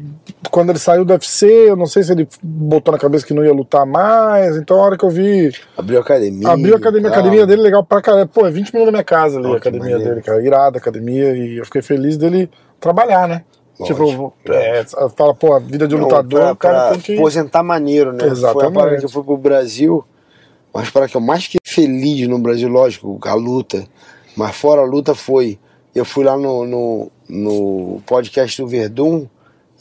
quando 0.51 0.69
ele 0.69 0.79
saiu 0.79 1.03
do 1.05 1.13
UFC. 1.13 1.45
Eu 1.69 1.75
não 1.75 1.85
sei 1.85 2.03
se 2.03 2.11
ele 2.11 2.27
botou 2.43 2.91
na 2.91 2.97
cabeça 2.99 3.25
que 3.25 3.33
não 3.33 3.43
ia 3.43 3.53
lutar 3.53 3.85
mais. 3.85 4.57
Então, 4.57 4.77
a 4.79 4.83
hora 4.83 4.97
que 4.97 5.05
eu 5.05 5.09
vi. 5.09 5.51
Abriu 5.77 5.97
a 5.97 6.01
academia. 6.01 6.49
Abriu 6.49 6.73
a 6.75 6.77
academia, 6.77 7.09
a 7.09 7.11
academia 7.11 7.47
dele 7.47 7.61
legal 7.61 7.83
pra 7.83 8.01
caralho. 8.01 8.27
Pô, 8.27 8.45
é 8.45 8.51
20 8.51 8.73
minutos 8.73 8.85
da 8.85 8.91
minha 8.91 9.03
casa 9.03 9.39
ali, 9.39 9.47
Ó, 9.47 9.51
a 9.51 9.59
que 9.59 9.67
academia 9.67 9.91
maneiro. 9.91 10.09
dele, 10.15 10.21
cara. 10.21 10.43
Irada 10.43 10.77
a 10.77 10.81
academia. 10.81 11.35
E 11.35 11.57
eu 11.57 11.65
fiquei 11.65 11.81
feliz 11.81 12.17
dele 12.17 12.49
trabalhar, 12.79 13.27
né? 13.27 13.43
Lógico, 13.79 14.05
tipo, 14.09 14.33
é, 14.49 14.83
fala, 15.15 15.33
pô, 15.33 15.53
a 15.53 15.59
vida 15.59 15.87
de 15.87 15.95
Não, 15.95 16.01
lutador, 16.03 16.41
pra, 16.41 16.51
o 16.51 16.55
cara 16.57 16.91
tem 16.91 16.99
que. 16.99 17.13
aposentar 17.13 17.63
maneiro, 17.63 18.11
né? 18.11 18.19
Foi 18.19 18.27
a 18.27 18.31
Exatamente. 18.33 18.73
parada 18.73 18.97
que 18.97 19.05
eu 19.05 19.09
fui 19.09 19.23
pro 19.23 19.37
Brasil, 19.37 20.03
mas 20.73 20.89
para 20.89 21.07
que 21.07 21.15
eu 21.15 21.21
mais 21.21 21.45
fiquei 21.45 21.61
feliz 21.63 22.27
no 22.27 22.37
Brasil, 22.39 22.67
lógico, 22.67 23.17
a 23.23 23.33
luta, 23.35 23.85
mas 24.39 24.55
fora 24.55 24.79
a 24.79 24.85
luta 24.85 25.13
foi, 25.13 25.59
eu 25.93 26.05
fui 26.05 26.23
lá 26.23 26.37
no, 26.37 26.65
no, 26.65 27.11
no 27.27 28.01
podcast 28.05 28.61
do 28.61 28.69
Verdun, 28.69 29.27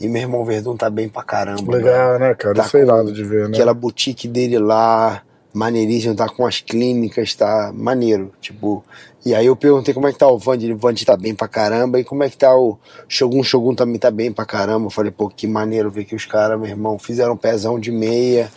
e 0.00 0.08
meu 0.08 0.22
irmão 0.22 0.44
Verdun 0.44 0.76
tá 0.76 0.90
bem 0.90 1.08
pra 1.08 1.22
caramba. 1.22 1.62
mano. 1.62 1.78
Legal, 1.78 2.18
né, 2.18 2.34
cara? 2.34 2.56
Tá 2.56 2.68
com 2.68 2.76
irado 2.76 3.12
de 3.12 3.22
ver, 3.22 3.48
né? 3.48 3.54
Aquela 3.54 3.72
boutique 3.72 4.26
dele 4.26 4.58
lá, 4.58 5.22
maneiríssimo, 5.54 6.16
tá 6.16 6.28
com 6.28 6.44
as 6.44 6.60
clínicas, 6.60 7.36
tá 7.36 7.70
maneiro, 7.72 8.32
tipo... 8.40 8.84
E 9.24 9.32
aí 9.32 9.46
eu 9.46 9.54
perguntei 9.54 9.94
como 9.94 10.08
é 10.08 10.12
que 10.12 10.18
tá 10.18 10.26
o 10.26 10.38
Vand, 10.38 10.56
ele, 10.56 10.72
o 10.72 10.78
Vand 10.78 10.94
tá 11.06 11.16
bem 11.16 11.36
pra 11.36 11.46
caramba, 11.46 12.00
e 12.00 12.04
como 12.04 12.24
é 12.24 12.28
que 12.28 12.36
tá 12.36 12.52
o 12.56 12.76
Shogun, 13.06 13.44
Shogun 13.44 13.76
também 13.76 13.98
tá 13.98 14.10
bem 14.10 14.32
pra 14.32 14.44
caramba. 14.44 14.86
Eu 14.86 14.90
falei, 14.90 15.12
pô, 15.12 15.28
que 15.28 15.46
maneiro 15.46 15.88
ver 15.88 16.04
que 16.04 16.16
os 16.16 16.24
caras, 16.24 16.58
meu 16.58 16.68
irmão, 16.68 16.98
fizeram 16.98 17.34
um 17.34 17.36
pezão 17.36 17.78
de 17.78 17.92
meia, 17.92 18.50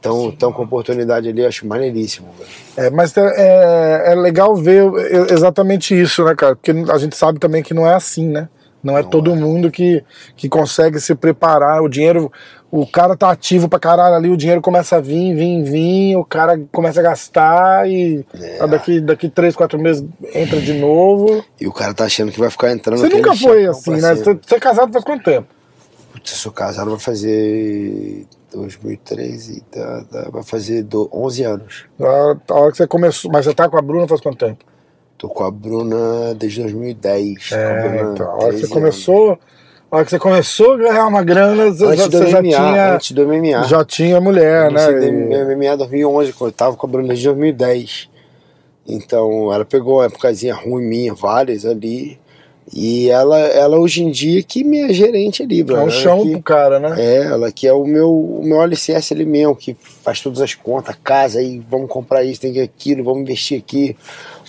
tão, 0.00 0.30
tão 0.32 0.52
com 0.52 0.62
oportunidade 0.62 1.28
ali, 1.28 1.42
eu 1.42 1.48
acho 1.48 1.66
maneiríssimo, 1.66 2.28
velho. 2.38 2.50
É, 2.76 2.90
mas 2.90 3.16
é, 3.16 3.20
é, 3.36 4.12
é 4.12 4.14
legal 4.14 4.54
ver 4.56 4.84
exatamente 5.30 5.98
isso, 5.98 6.24
né, 6.24 6.34
cara? 6.34 6.56
Porque 6.56 6.70
a 6.90 6.98
gente 6.98 7.16
sabe 7.16 7.38
também 7.38 7.62
que 7.62 7.74
não 7.74 7.86
é 7.86 7.94
assim, 7.94 8.28
né? 8.28 8.48
Não 8.82 8.96
é 8.96 9.02
Não 9.02 9.10
todo 9.10 9.32
é. 9.32 9.34
mundo 9.34 9.70
que, 9.70 10.02
que 10.36 10.48
consegue 10.48 10.98
se 11.00 11.14
preparar. 11.14 11.82
O 11.82 11.88
dinheiro, 11.88 12.32
o 12.70 12.86
cara 12.86 13.14
tá 13.14 13.30
ativo 13.30 13.68
pra 13.68 13.78
caralho 13.78 14.14
ali, 14.14 14.30
o 14.30 14.36
dinheiro 14.38 14.62
começa 14.62 14.96
a 14.96 15.00
vir, 15.00 15.34
vir, 15.34 15.62
vir, 15.62 16.16
o 16.16 16.24
cara 16.24 16.58
começa 16.72 16.98
a 17.00 17.02
gastar 17.02 17.86
e 17.90 18.24
É. 18.40 18.66
daqui, 18.66 18.98
daqui 19.00 19.28
três, 19.28 19.54
quatro 19.54 19.78
meses 19.78 20.02
entra 20.34 20.58
de 20.58 20.72
novo. 20.72 21.44
E 21.60 21.66
o 21.66 21.72
cara 21.72 21.92
tá 21.92 22.04
achando 22.04 22.32
que 22.32 22.40
vai 22.40 22.48
ficar 22.48 22.72
entrando 22.72 23.00
Você 23.00 23.08
nunca 23.10 23.36
foi 23.36 23.66
assim, 23.66 23.96
né? 23.96 24.14
Você, 24.14 24.32
você 24.34 24.54
é 24.54 24.60
casado 24.60 24.90
faz 24.90 25.04
quanto 25.04 25.24
tempo? 25.24 25.48
Putz, 26.14 26.32
eu 26.32 26.38
sou 26.38 26.50
casado, 26.52 26.90
vai 26.90 26.98
fazer 27.00 28.24
2013, 28.52 29.62
tá, 29.70 30.04
tá, 30.10 30.30
vai 30.30 30.42
fazer 30.42 30.82
do, 30.82 31.08
11 31.12 31.42
anos. 31.44 31.84
A, 32.00 32.36
a 32.52 32.54
hora 32.54 32.70
que 32.70 32.76
você 32.76 32.86
começou. 32.86 33.30
Mas 33.30 33.44
você 33.44 33.54
tá 33.54 33.68
com 33.68 33.78
a 33.78 33.82
Bruna 33.82 34.06
faz 34.08 34.20
quanto 34.20 34.38
tempo? 34.38 34.64
Tô 35.18 35.28
com 35.28 35.44
a 35.44 35.50
Bruna 35.50 36.34
desde 36.34 36.60
2010. 36.62 37.48
com 37.48 37.54
a 37.54 37.58
É, 37.58 37.88
Bruna, 37.88 38.12
então. 38.12 38.26
A 38.26 38.34
hora 38.34 38.40
que 38.44 38.48
13 38.50 38.66
você 38.66 38.72
começou. 38.74 39.38
A 39.90 39.96
hora 39.96 40.04
que 40.04 40.10
você 40.10 40.18
começou 40.20 40.72
a 40.74 40.76
ganhar 40.76 41.06
uma 41.08 41.24
grana, 41.24 41.72
você, 41.72 41.84
Antes 41.84 41.98
já, 41.98 42.06
do 42.06 42.18
você 42.18 42.26
já 42.28 42.38
MMA, 42.40 42.48
tinha. 42.50 42.94
antes 42.94 43.10
do 43.12 43.26
MMA. 43.26 43.62
Já 43.64 43.84
tinha 43.84 44.20
mulher, 44.20 44.70
né? 44.70 44.86
No 44.88 45.56
MMA 45.56 45.76
2011, 45.78 46.32
quando 46.32 46.50
eu 46.50 46.56
tava 46.56 46.76
com 46.76 46.86
a 46.86 46.90
Bruna 46.90 47.08
desde 47.08 47.24
2010. 47.26 48.08
Então, 48.86 49.52
ela 49.52 49.64
pegou 49.64 49.98
uma 49.98 50.06
épocazinha 50.06 50.54
ruim 50.54 50.84
minha, 50.84 51.12
várias 51.12 51.66
ali. 51.66 52.19
E 52.72 53.10
ela, 53.10 53.36
ela 53.38 53.78
hoje 53.80 54.02
em 54.04 54.10
dia 54.12 54.40
que 54.44 54.62
minha 54.62 54.92
gerente 54.92 55.42
ali, 55.42 55.60
É 55.60 55.64
um 55.74 55.76
Ela 55.76 55.90
chão 55.90 56.22
que- 56.22 56.30
pro 56.30 56.42
cara, 56.42 56.78
né? 56.78 56.94
É, 56.98 57.16
ela 57.24 57.50
que 57.50 57.66
é 57.66 57.72
o 57.72 57.84
meu, 57.84 58.08
o 58.12 58.44
meu 58.44 58.60
alicerce 58.60 59.12
ali 59.12 59.24
mesmo, 59.26 59.56
que 59.56 59.76
faz 59.80 60.20
todas 60.20 60.40
as 60.40 60.54
contas, 60.54 60.94
casa, 61.02 61.40
aí 61.40 61.60
vamos 61.68 61.88
comprar 61.90 62.22
isso, 62.22 62.40
tem 62.40 62.52
que 62.52 62.60
aquilo, 62.60 63.02
vamos 63.02 63.22
investir 63.22 63.58
aqui. 63.58 63.96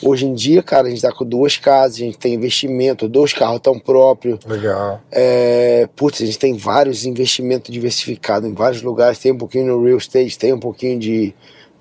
Hoje 0.04 0.26
em 0.26 0.34
dia, 0.36 0.62
cara, 0.62 0.88
a 0.88 0.90
gente 0.92 1.02
tá 1.02 1.12
com 1.12 1.26
duas 1.26 1.58
casas, 1.58 1.96
a 1.98 2.00
gente 2.06 2.18
tem 2.18 2.34
investimento, 2.36 3.08
dois 3.08 3.34
carros 3.34 3.60
tão 3.60 3.80
próprios. 3.80 4.40
Legal. 4.46 5.02
É, 5.12 5.88
putz, 5.96 6.22
a 6.22 6.26
gente 6.26 6.38
tem 6.40 6.56
vários 6.56 7.06
investimentos 7.06 7.72
diversificados 7.72 8.48
em 8.50 8.54
vários 8.54 8.84
lugares, 8.84 9.18
tem 9.18 9.32
um 9.32 9.38
pouquinho 9.38 9.66
no 9.66 9.84
real 9.84 9.98
estate, 9.98 10.38
tem 10.38 10.54
um 10.54 10.60
pouquinho 10.60 11.00
de, 11.00 11.34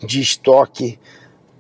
de 0.05 0.20
estoque. 0.22 0.99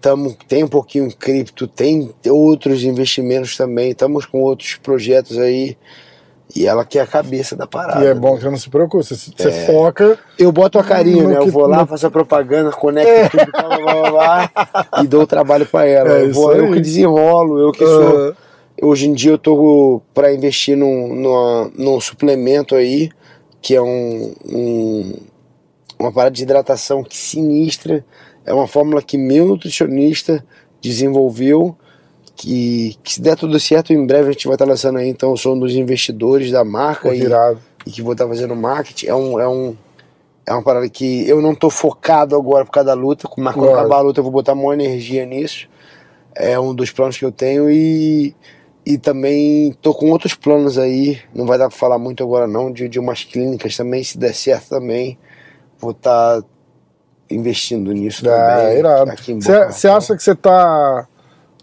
Tamo, 0.00 0.34
tem 0.48 0.64
um 0.64 0.68
pouquinho 0.68 1.06
em 1.06 1.10
cripto, 1.10 1.66
tem 1.66 2.10
outros 2.26 2.82
investimentos 2.84 3.56
também, 3.56 3.90
estamos 3.90 4.24
com 4.24 4.40
outros 4.40 4.76
projetos 4.76 5.36
aí. 5.38 5.76
E 6.54 6.66
ela 6.66 6.84
quer 6.84 7.00
a 7.00 7.06
cabeça 7.06 7.54
da 7.54 7.66
parada. 7.66 8.04
E 8.04 8.08
é 8.08 8.14
bom 8.14 8.34
que 8.34 8.42
você 8.42 8.50
não 8.50 8.56
se 8.56 8.68
preocupe, 8.68 9.04
você, 9.04 9.14
você 9.14 9.48
é. 9.48 9.66
foca. 9.66 10.18
Eu 10.38 10.50
boto 10.50 10.78
a 10.78 10.84
carinha, 10.84 11.24
né? 11.28 11.36
Eu 11.36 11.46
vou 11.46 11.66
lá, 11.66 11.86
faço 11.86 12.06
a 12.06 12.10
propaganda, 12.10 12.72
conecto 12.72 13.38
é. 13.38 13.44
tudo, 13.44 13.52
blá, 13.52 13.78
blá, 13.78 14.10
blá, 14.10 14.50
e 15.02 15.06
dou 15.06 15.22
o 15.22 15.26
trabalho 15.26 15.64
para 15.66 15.86
ela. 15.86 16.18
É 16.18 16.22
eu, 16.24 16.32
vou, 16.32 16.52
eu 16.52 16.72
que 16.72 16.80
desenrolo, 16.80 17.60
eu 17.60 17.72
que 17.72 17.86
sou. 17.86 18.34
Hoje 18.82 19.08
em 19.08 19.12
dia 19.12 19.32
eu 19.32 19.38
tô 19.38 20.00
para 20.14 20.32
investir 20.32 20.76
num, 20.76 21.14
numa, 21.14 21.70
num 21.76 22.00
suplemento 22.00 22.74
aí, 22.74 23.10
que 23.60 23.74
é 23.74 23.82
um, 23.82 24.34
um, 24.46 25.14
uma 25.98 26.10
parada 26.10 26.34
de 26.34 26.42
hidratação 26.42 27.04
que 27.04 27.16
sinistra. 27.16 28.04
É 28.44 28.52
uma 28.52 28.66
fórmula 28.66 29.02
que 29.02 29.18
meu 29.18 29.46
nutricionista 29.46 30.44
desenvolveu 30.80 31.76
que, 32.34 32.96
que, 33.02 33.14
se 33.14 33.20
der 33.20 33.36
tudo 33.36 33.60
certo, 33.60 33.92
em 33.92 34.06
breve 34.06 34.30
a 34.30 34.32
gente 34.32 34.46
vai 34.46 34.54
estar 34.54 34.64
lançando 34.64 34.98
aí, 34.98 35.08
então 35.08 35.30
eu 35.30 35.36
sou 35.36 35.54
um 35.54 35.58
dos 35.58 35.74
investidores 35.74 36.50
da 36.50 36.64
marca 36.64 37.14
e, 37.14 37.22
e, 37.86 37.90
que 37.90 38.00
vou 38.00 38.12
estar 38.12 38.26
fazendo 38.26 38.56
marketing. 38.56 39.06
É 39.06 39.14
um, 39.14 39.38
é 39.38 39.46
um 39.46 39.76
é 40.46 40.52
uma 40.52 40.62
parada 40.62 40.88
que 40.88 41.28
eu 41.28 41.40
não 41.40 41.54
tô 41.54 41.70
focado 41.70 42.34
agora 42.34 42.64
por 42.64 42.72
causa 42.72 42.88
da 42.88 42.94
luta, 42.94 43.28
mas 43.36 43.54
quando 43.54 43.70
acabar 43.70 43.98
a 43.98 44.00
luta 44.00 44.20
eu 44.20 44.24
vou 44.24 44.32
botar 44.32 44.54
maior 44.54 44.72
energia 44.72 45.24
nisso. 45.26 45.68
É 46.34 46.58
um 46.58 46.74
dos 46.74 46.90
planos 46.90 47.18
que 47.18 47.24
eu 47.24 47.30
tenho 47.30 47.70
e, 47.70 48.34
e 48.86 48.96
também 48.96 49.72
tô 49.82 49.92
com 49.92 50.10
outros 50.10 50.34
planos 50.34 50.78
aí, 50.78 51.20
não 51.34 51.46
vai 51.46 51.58
dar 51.58 51.68
pra 51.68 51.76
falar 51.76 51.98
muito 51.98 52.24
agora 52.24 52.46
não, 52.46 52.72
de, 52.72 52.88
de 52.88 52.98
umas 52.98 53.22
clínicas 53.22 53.76
também, 53.76 54.02
se 54.02 54.16
der 54.16 54.34
certo 54.34 54.70
também, 54.70 55.18
vou 55.78 55.90
estar 55.90 56.40
tá 56.40 56.48
investindo 57.30 57.92
nisso 57.92 58.28
é, 58.28 58.30
também. 58.30 58.78
Irado. 58.78 59.12
Você 59.70 59.88
acha 59.88 60.16
que 60.16 60.22
você 60.22 60.34
tá 60.34 61.06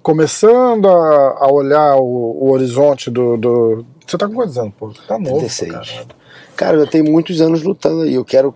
começando 0.01 0.87
a, 0.87 1.45
a 1.45 1.51
olhar 1.51 1.97
o, 1.97 2.03
o, 2.03 2.51
horizonte 2.51 3.11
do, 3.11 3.35
do. 3.35 3.85
Você 4.05 4.17
tá 4.17 4.25
com 4.27 4.35
quantos 4.35 4.57
anos, 4.57 4.73
pô? 4.79 4.93
Tá 5.07 5.19
novo. 5.19 5.39
36. 5.39 6.07
Cara, 6.55 6.77
eu 6.77 6.87
tenho 6.87 7.03
muitos 7.03 7.41
anos 7.41 7.61
lutando 7.61 8.03
aí. 8.03 8.13
Eu 8.13 8.23
quero. 8.23 8.55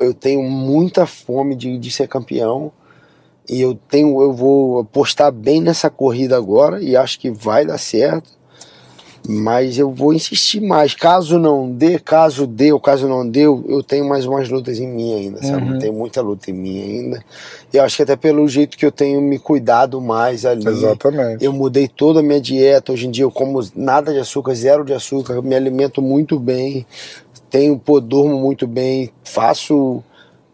Eu 0.00 0.12
tenho 0.12 0.42
muita 0.42 1.06
fome 1.06 1.54
de, 1.54 1.78
de 1.78 1.90
ser 1.90 2.08
campeão. 2.08 2.72
E 3.48 3.60
eu 3.60 3.78
tenho. 3.88 4.20
Eu 4.20 4.32
vou 4.32 4.80
apostar 4.80 5.30
bem 5.30 5.60
nessa 5.60 5.88
corrida 5.88 6.36
agora. 6.36 6.82
E 6.82 6.96
acho 6.96 7.20
que 7.20 7.30
vai 7.30 7.64
dar 7.64 7.78
certo. 7.78 8.30
Mas 9.26 9.78
eu 9.78 9.90
vou 9.90 10.12
insistir 10.12 10.60
mais. 10.60 10.94
Caso 10.94 11.38
não 11.38 11.70
dê, 11.70 11.98
caso 11.98 12.46
dê 12.46 12.72
ou 12.72 12.78
caso 12.78 13.08
não 13.08 13.26
dê, 13.26 13.44
eu 13.44 13.82
tenho 13.82 14.06
mais 14.06 14.26
umas 14.26 14.50
lutas 14.50 14.78
em 14.78 14.86
mim 14.86 15.14
ainda, 15.14 15.42
sabe? 15.42 15.72
Uhum. 15.72 15.78
Tem 15.78 15.90
muita 15.90 16.20
luta 16.20 16.50
em 16.50 16.54
mim 16.54 16.82
ainda. 16.82 17.24
E 17.72 17.78
acho 17.78 17.96
que 17.96 18.02
até 18.02 18.16
pelo 18.16 18.46
jeito 18.46 18.76
que 18.76 18.84
eu 18.84 18.92
tenho 18.92 19.22
me 19.22 19.38
cuidado 19.38 19.98
mais 19.98 20.44
ali. 20.44 20.68
Exatamente. 20.68 21.42
Eu 21.42 21.54
mudei 21.54 21.88
toda 21.88 22.20
a 22.20 22.22
minha 22.22 22.40
dieta. 22.40 22.92
Hoje 22.92 23.06
em 23.06 23.10
dia 23.10 23.24
eu 23.24 23.30
como 23.30 23.66
nada 23.74 24.12
de 24.12 24.18
açúcar, 24.18 24.54
zero 24.54 24.84
de 24.84 24.92
açúcar. 24.92 25.32
Eu 25.32 25.42
me 25.42 25.54
alimento 25.54 26.02
muito 26.02 26.38
bem. 26.38 26.86
Tenho, 27.48 27.78
pô, 27.78 28.00
durmo 28.00 28.38
muito 28.38 28.66
bem. 28.66 29.10
Faço. 29.24 30.04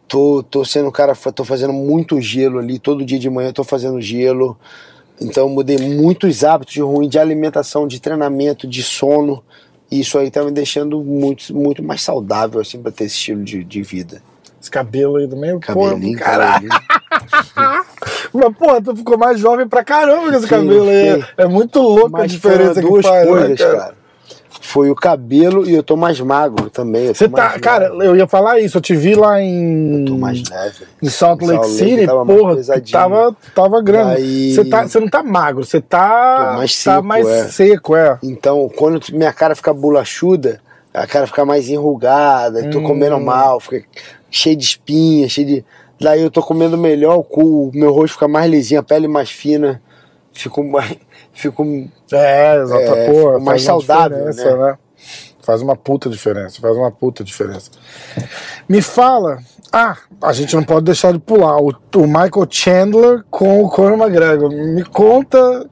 Tô, 0.06 0.42
tô 0.42 0.64
sendo 0.64 0.88
um 0.88 0.92
cara, 0.92 1.14
tô 1.14 1.44
fazendo 1.44 1.72
muito 1.72 2.20
gelo 2.20 2.58
ali. 2.58 2.78
Todo 2.78 3.04
dia 3.04 3.18
de 3.18 3.28
manhã 3.28 3.48
eu 3.48 3.52
tô 3.52 3.64
fazendo 3.64 4.00
gelo. 4.00 4.56
Então 5.20 5.44
eu 5.44 5.50
mudei 5.50 5.76
muitos 5.78 6.42
hábitos 6.44 6.76
ruins 6.76 7.10
de 7.10 7.18
alimentação, 7.18 7.86
de 7.86 8.00
treinamento, 8.00 8.66
de 8.66 8.82
sono. 8.82 9.42
E 9.90 10.00
isso 10.00 10.18
aí 10.18 10.30
tá 10.30 10.42
me 10.42 10.50
deixando 10.50 11.02
muito, 11.02 11.54
muito 11.54 11.82
mais 11.82 12.00
saudável, 12.02 12.60
assim, 12.60 12.80
pra 12.80 12.92
ter 12.92 13.04
esse 13.04 13.16
estilo 13.16 13.42
de, 13.42 13.62
de 13.64 13.82
vida. 13.82 14.22
Esse 14.60 14.70
cabelo 14.70 15.16
aí 15.16 15.26
do 15.26 15.36
meio, 15.36 15.58
Cabelinho, 15.58 16.16
pô, 16.18 16.24
caralho. 16.24 16.68
Mas, 18.32 18.56
porra, 18.56 18.80
tu 18.82 18.94
ficou 18.94 19.18
mais 19.18 19.40
jovem 19.40 19.66
pra 19.66 19.82
caramba 19.82 20.28
com 20.28 20.34
esse 20.34 20.42
sim, 20.42 20.48
cabelo 20.48 20.88
aí. 20.88 21.24
É 21.36 21.46
muito 21.46 21.80
louco 21.80 22.10
Mas 22.10 22.22
a 22.22 22.26
diferença 22.26 22.80
que 22.80 23.02
faz, 23.02 23.26
né, 23.26 23.26
coisas, 23.26 23.48
né, 23.50 23.56
cara? 23.56 23.78
cara 23.78 23.99
foi 24.60 24.90
o 24.90 24.94
cabelo 24.94 25.68
e 25.68 25.74
eu 25.74 25.82
tô 25.82 25.96
mais 25.96 26.20
magro 26.20 26.68
também. 26.68 27.08
Você 27.08 27.28
tá, 27.28 27.58
cara, 27.58 27.86
eu 27.86 28.16
ia 28.16 28.26
falar 28.26 28.58
isso, 28.60 28.78
eu 28.78 28.80
te 28.80 28.94
vi 28.94 29.14
lá 29.14 29.40
em. 29.40 30.00
Eu 30.00 30.04
tô 30.06 30.18
mais 30.18 30.42
leve. 30.48 30.84
Em 31.00 31.08
Salt 31.08 31.42
Lake 31.42 31.68
City, 31.68 32.06
tava 32.06 32.26
porra, 32.26 32.56
tava, 32.90 33.36
tava 33.54 33.82
grande. 33.82 34.54
Você 34.54 34.62
Daí... 34.62 34.70
tá, 34.70 34.88
você 34.88 35.00
não 35.00 35.08
tá 35.08 35.22
magro, 35.22 35.64
você 35.64 35.80
tá. 35.80 36.50
Tô 36.50 36.56
mais 36.58 36.74
seco, 36.74 36.96
tá 36.96 37.02
mais 37.02 37.28
é. 37.28 37.48
seco, 37.48 37.96
é. 37.96 38.18
Então, 38.22 38.68
quando 38.76 39.00
minha 39.12 39.32
cara 39.32 39.54
fica 39.54 39.72
bolachuda, 39.72 40.60
a 40.92 41.06
cara 41.06 41.26
fica 41.26 41.44
mais 41.44 41.68
enrugada, 41.68 42.60
hum. 42.60 42.70
tô 42.70 42.82
comendo 42.82 43.20
mal, 43.20 43.60
fica 43.60 43.84
cheio 44.30 44.56
de 44.56 44.64
espinha, 44.64 45.28
cheio 45.28 45.46
de. 45.46 45.64
Daí 46.00 46.22
eu 46.22 46.30
tô 46.30 46.42
comendo 46.42 46.76
melhor, 46.78 47.24
o 47.30 47.70
meu 47.74 47.92
rosto 47.92 48.14
fica 48.14 48.26
mais 48.26 48.50
lisinho, 48.50 48.80
a 48.80 48.82
pele 48.82 49.06
mais 49.06 49.30
fina, 49.30 49.82
fico 50.32 50.64
mais 50.64 50.96
fico 51.32 51.64
é, 52.12 52.56
exato, 52.56 52.82
é, 52.82 53.06
porra, 53.10 53.40
mais 53.40 53.62
saudável, 53.62 54.24
né? 54.24 54.32
né? 54.32 54.78
Faz 55.42 55.62
uma 55.62 55.74
puta 55.74 56.08
diferença, 56.08 56.60
faz 56.60 56.76
uma 56.76 56.90
puta 56.90 57.24
diferença. 57.24 57.70
Me 58.68 58.82
fala, 58.82 59.38
ah, 59.72 59.96
a 60.22 60.32
gente 60.32 60.54
não 60.54 60.62
pode 60.62 60.84
deixar 60.84 61.12
de 61.12 61.18
pular 61.18 61.56
o, 61.56 61.68
o 61.68 62.06
Michael 62.06 62.46
Chandler 62.48 63.24
com 63.30 63.64
o 63.64 63.68
Conor 63.68 63.98
McGregor. 63.98 64.50
Me 64.50 64.84
conta 64.84 65.66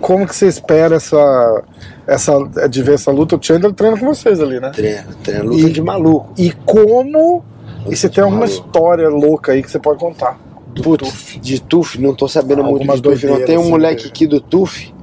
como 0.00 0.26
que 0.26 0.34
você 0.34 0.46
espera 0.46 0.96
essa, 0.96 1.62
essa 2.06 2.32
de 2.68 2.82
ver 2.82 2.94
essa 2.94 3.10
luta? 3.10 3.36
O 3.36 3.42
Chandler 3.42 3.72
treina 3.72 3.98
com 3.98 4.06
vocês 4.06 4.40
ali, 4.40 4.60
né? 4.60 4.70
Treina, 4.70 5.06
treina 5.22 5.44
luta 5.44 5.68
e, 5.68 5.70
de 5.70 5.82
maluco. 5.82 6.32
E 6.36 6.52
como? 6.52 7.44
Luta 7.84 7.92
e 7.92 7.96
você 7.96 8.08
tem 8.08 8.22
alguma 8.22 8.46
maluco. 8.46 8.66
história 8.66 9.08
louca 9.08 9.52
aí 9.52 9.62
que 9.62 9.70
você 9.70 9.78
pode 9.78 9.98
contar? 10.00 10.38
Putz, 10.82 11.38
de 11.40 11.60
TUF, 11.60 12.00
não 12.00 12.14
tô 12.14 12.28
sabendo 12.28 12.62
muito 12.62 12.86
de 12.86 13.02
TUF. 13.02 13.26
Não 13.26 13.44
tem 13.44 13.56
um 13.56 13.60
assim, 13.60 13.70
moleque 13.70 14.04
né? 14.04 14.08
aqui 14.08 14.26
do 14.26 14.40
TUF. 14.40 14.94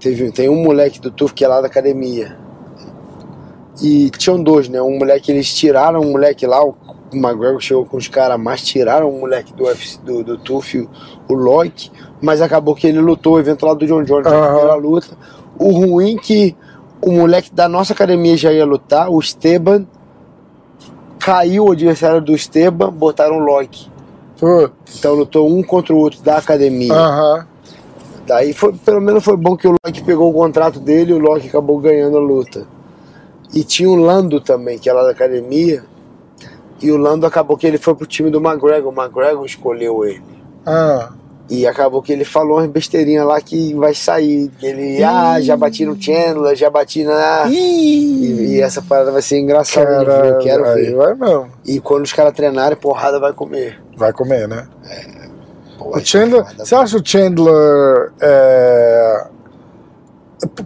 Teve, 0.00 0.30
tem 0.30 0.48
um 0.48 0.62
moleque 0.62 1.00
do 1.00 1.10
TUF 1.10 1.34
que 1.34 1.44
é 1.44 1.48
lá 1.48 1.60
da 1.60 1.66
academia. 1.66 2.36
E 3.80 4.10
tinham 4.10 4.42
dois, 4.42 4.68
né? 4.68 4.82
Um 4.82 4.98
moleque, 4.98 5.30
eles 5.30 5.52
tiraram 5.54 6.00
um 6.00 6.12
moleque 6.12 6.46
lá, 6.46 6.64
o 6.64 6.74
McGregor 7.12 7.60
chegou 7.60 7.86
com 7.86 7.96
os 7.96 8.08
caras, 8.08 8.38
mas 8.38 8.62
tiraram 8.62 9.08
um 9.08 9.20
moleque 9.20 9.52
do, 9.54 9.64
UFC, 9.64 10.00
do, 10.02 10.24
do 10.24 10.36
TUF, 10.36 10.88
o 11.28 11.34
Loic, 11.34 11.90
mas 12.20 12.42
acabou 12.42 12.74
que 12.74 12.86
ele 12.86 13.00
lutou 13.00 13.34
o 13.34 13.38
evento 13.38 13.64
lá 13.64 13.74
do 13.74 13.86
John 13.86 14.02
Jones, 14.02 14.26
uhum. 14.26 14.42
primeira 14.42 14.74
luta. 14.74 15.16
O 15.58 15.70
ruim 15.70 16.16
que 16.16 16.56
o 17.00 17.12
moleque 17.12 17.52
da 17.52 17.68
nossa 17.68 17.92
academia 17.92 18.36
já 18.36 18.52
ia 18.52 18.64
lutar, 18.64 19.08
o 19.08 19.18
Esteban, 19.20 19.86
caiu 21.18 21.66
o 21.66 21.72
adversário 21.72 22.20
do 22.20 22.34
Esteban, 22.34 22.90
botaram 22.90 23.36
o 23.36 23.40
Loic. 23.40 23.88
Então 24.98 25.14
lutou 25.14 25.48
um 25.48 25.62
contra 25.62 25.94
o 25.94 25.98
outro 25.98 26.22
da 26.22 26.38
academia. 26.38 26.94
Daí 28.26 28.52
foi, 28.52 28.72
pelo 28.74 29.00
menos 29.00 29.24
foi 29.24 29.36
bom 29.36 29.56
que 29.56 29.66
o 29.66 29.74
Loki 29.84 30.04
pegou 30.04 30.30
o 30.30 30.34
contrato 30.34 30.78
dele 30.78 31.12
e 31.12 31.14
o 31.14 31.18
Loki 31.18 31.48
acabou 31.48 31.78
ganhando 31.78 32.18
a 32.18 32.20
luta. 32.20 32.66
E 33.54 33.64
tinha 33.64 33.88
o 33.88 33.96
Lando 33.96 34.40
também, 34.40 34.78
que 34.78 34.90
era 34.90 35.02
da 35.02 35.10
academia. 35.10 35.82
E 36.80 36.92
o 36.92 36.96
Lando 36.96 37.26
acabou 37.26 37.56
que 37.56 37.66
ele 37.66 37.78
foi 37.78 37.94
pro 37.94 38.06
time 38.06 38.30
do 38.30 38.38
McGregor. 38.38 38.92
O 38.92 39.00
McGregor 39.00 39.44
escolheu 39.46 40.04
ele. 40.04 40.22
Ah. 40.66 41.12
E 41.50 41.66
acabou 41.66 42.02
que 42.02 42.12
ele 42.12 42.24
falou 42.24 42.58
umas 42.58 42.68
besteirinhas 42.68 43.26
lá 43.26 43.40
que 43.40 43.74
vai 43.74 43.94
sair. 43.94 44.50
Ele, 44.62 44.98
Ih. 44.98 45.04
ah, 45.04 45.40
já 45.40 45.56
bati 45.56 45.86
no 45.86 46.00
Chandler, 46.00 46.54
já 46.54 46.68
bati 46.68 47.04
na. 47.04 47.46
E, 47.48 48.56
e, 48.56 48.60
essa 48.60 48.82
parada 48.82 49.10
vai 49.10 49.22
ser 49.22 49.38
engraçada. 49.38 50.04
Cara, 50.04 50.26
eu 50.26 50.38
quero 50.38 50.64
ver. 50.74 50.94
Vai 50.94 51.14
mesmo. 51.14 51.50
E 51.64 51.80
quando 51.80 52.04
os 52.04 52.12
caras 52.12 52.34
treinarem, 52.34 52.76
porrada 52.76 53.18
vai 53.18 53.32
comer. 53.32 53.80
Vai 53.96 54.12
comer, 54.12 54.46
né? 54.46 54.68
É. 54.90 55.28
o 55.80 55.98
Chandler. 56.00 56.44
Você 56.58 56.74
acha 56.74 56.98
o 56.98 57.04
Chandler. 57.04 58.12
É... 58.20 59.26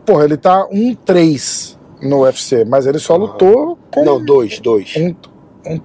Porra, 0.04 0.24
ele 0.24 0.36
tá 0.36 0.66
1-3 0.68 1.76
no 2.02 2.22
UFC, 2.22 2.64
mas 2.64 2.86
ele 2.86 2.98
só 2.98 3.16
lutou 3.16 3.78
com. 3.90 4.04
Não, 4.04 4.22
2, 4.22 4.58
2. 4.58 4.96
Um, 4.96 5.14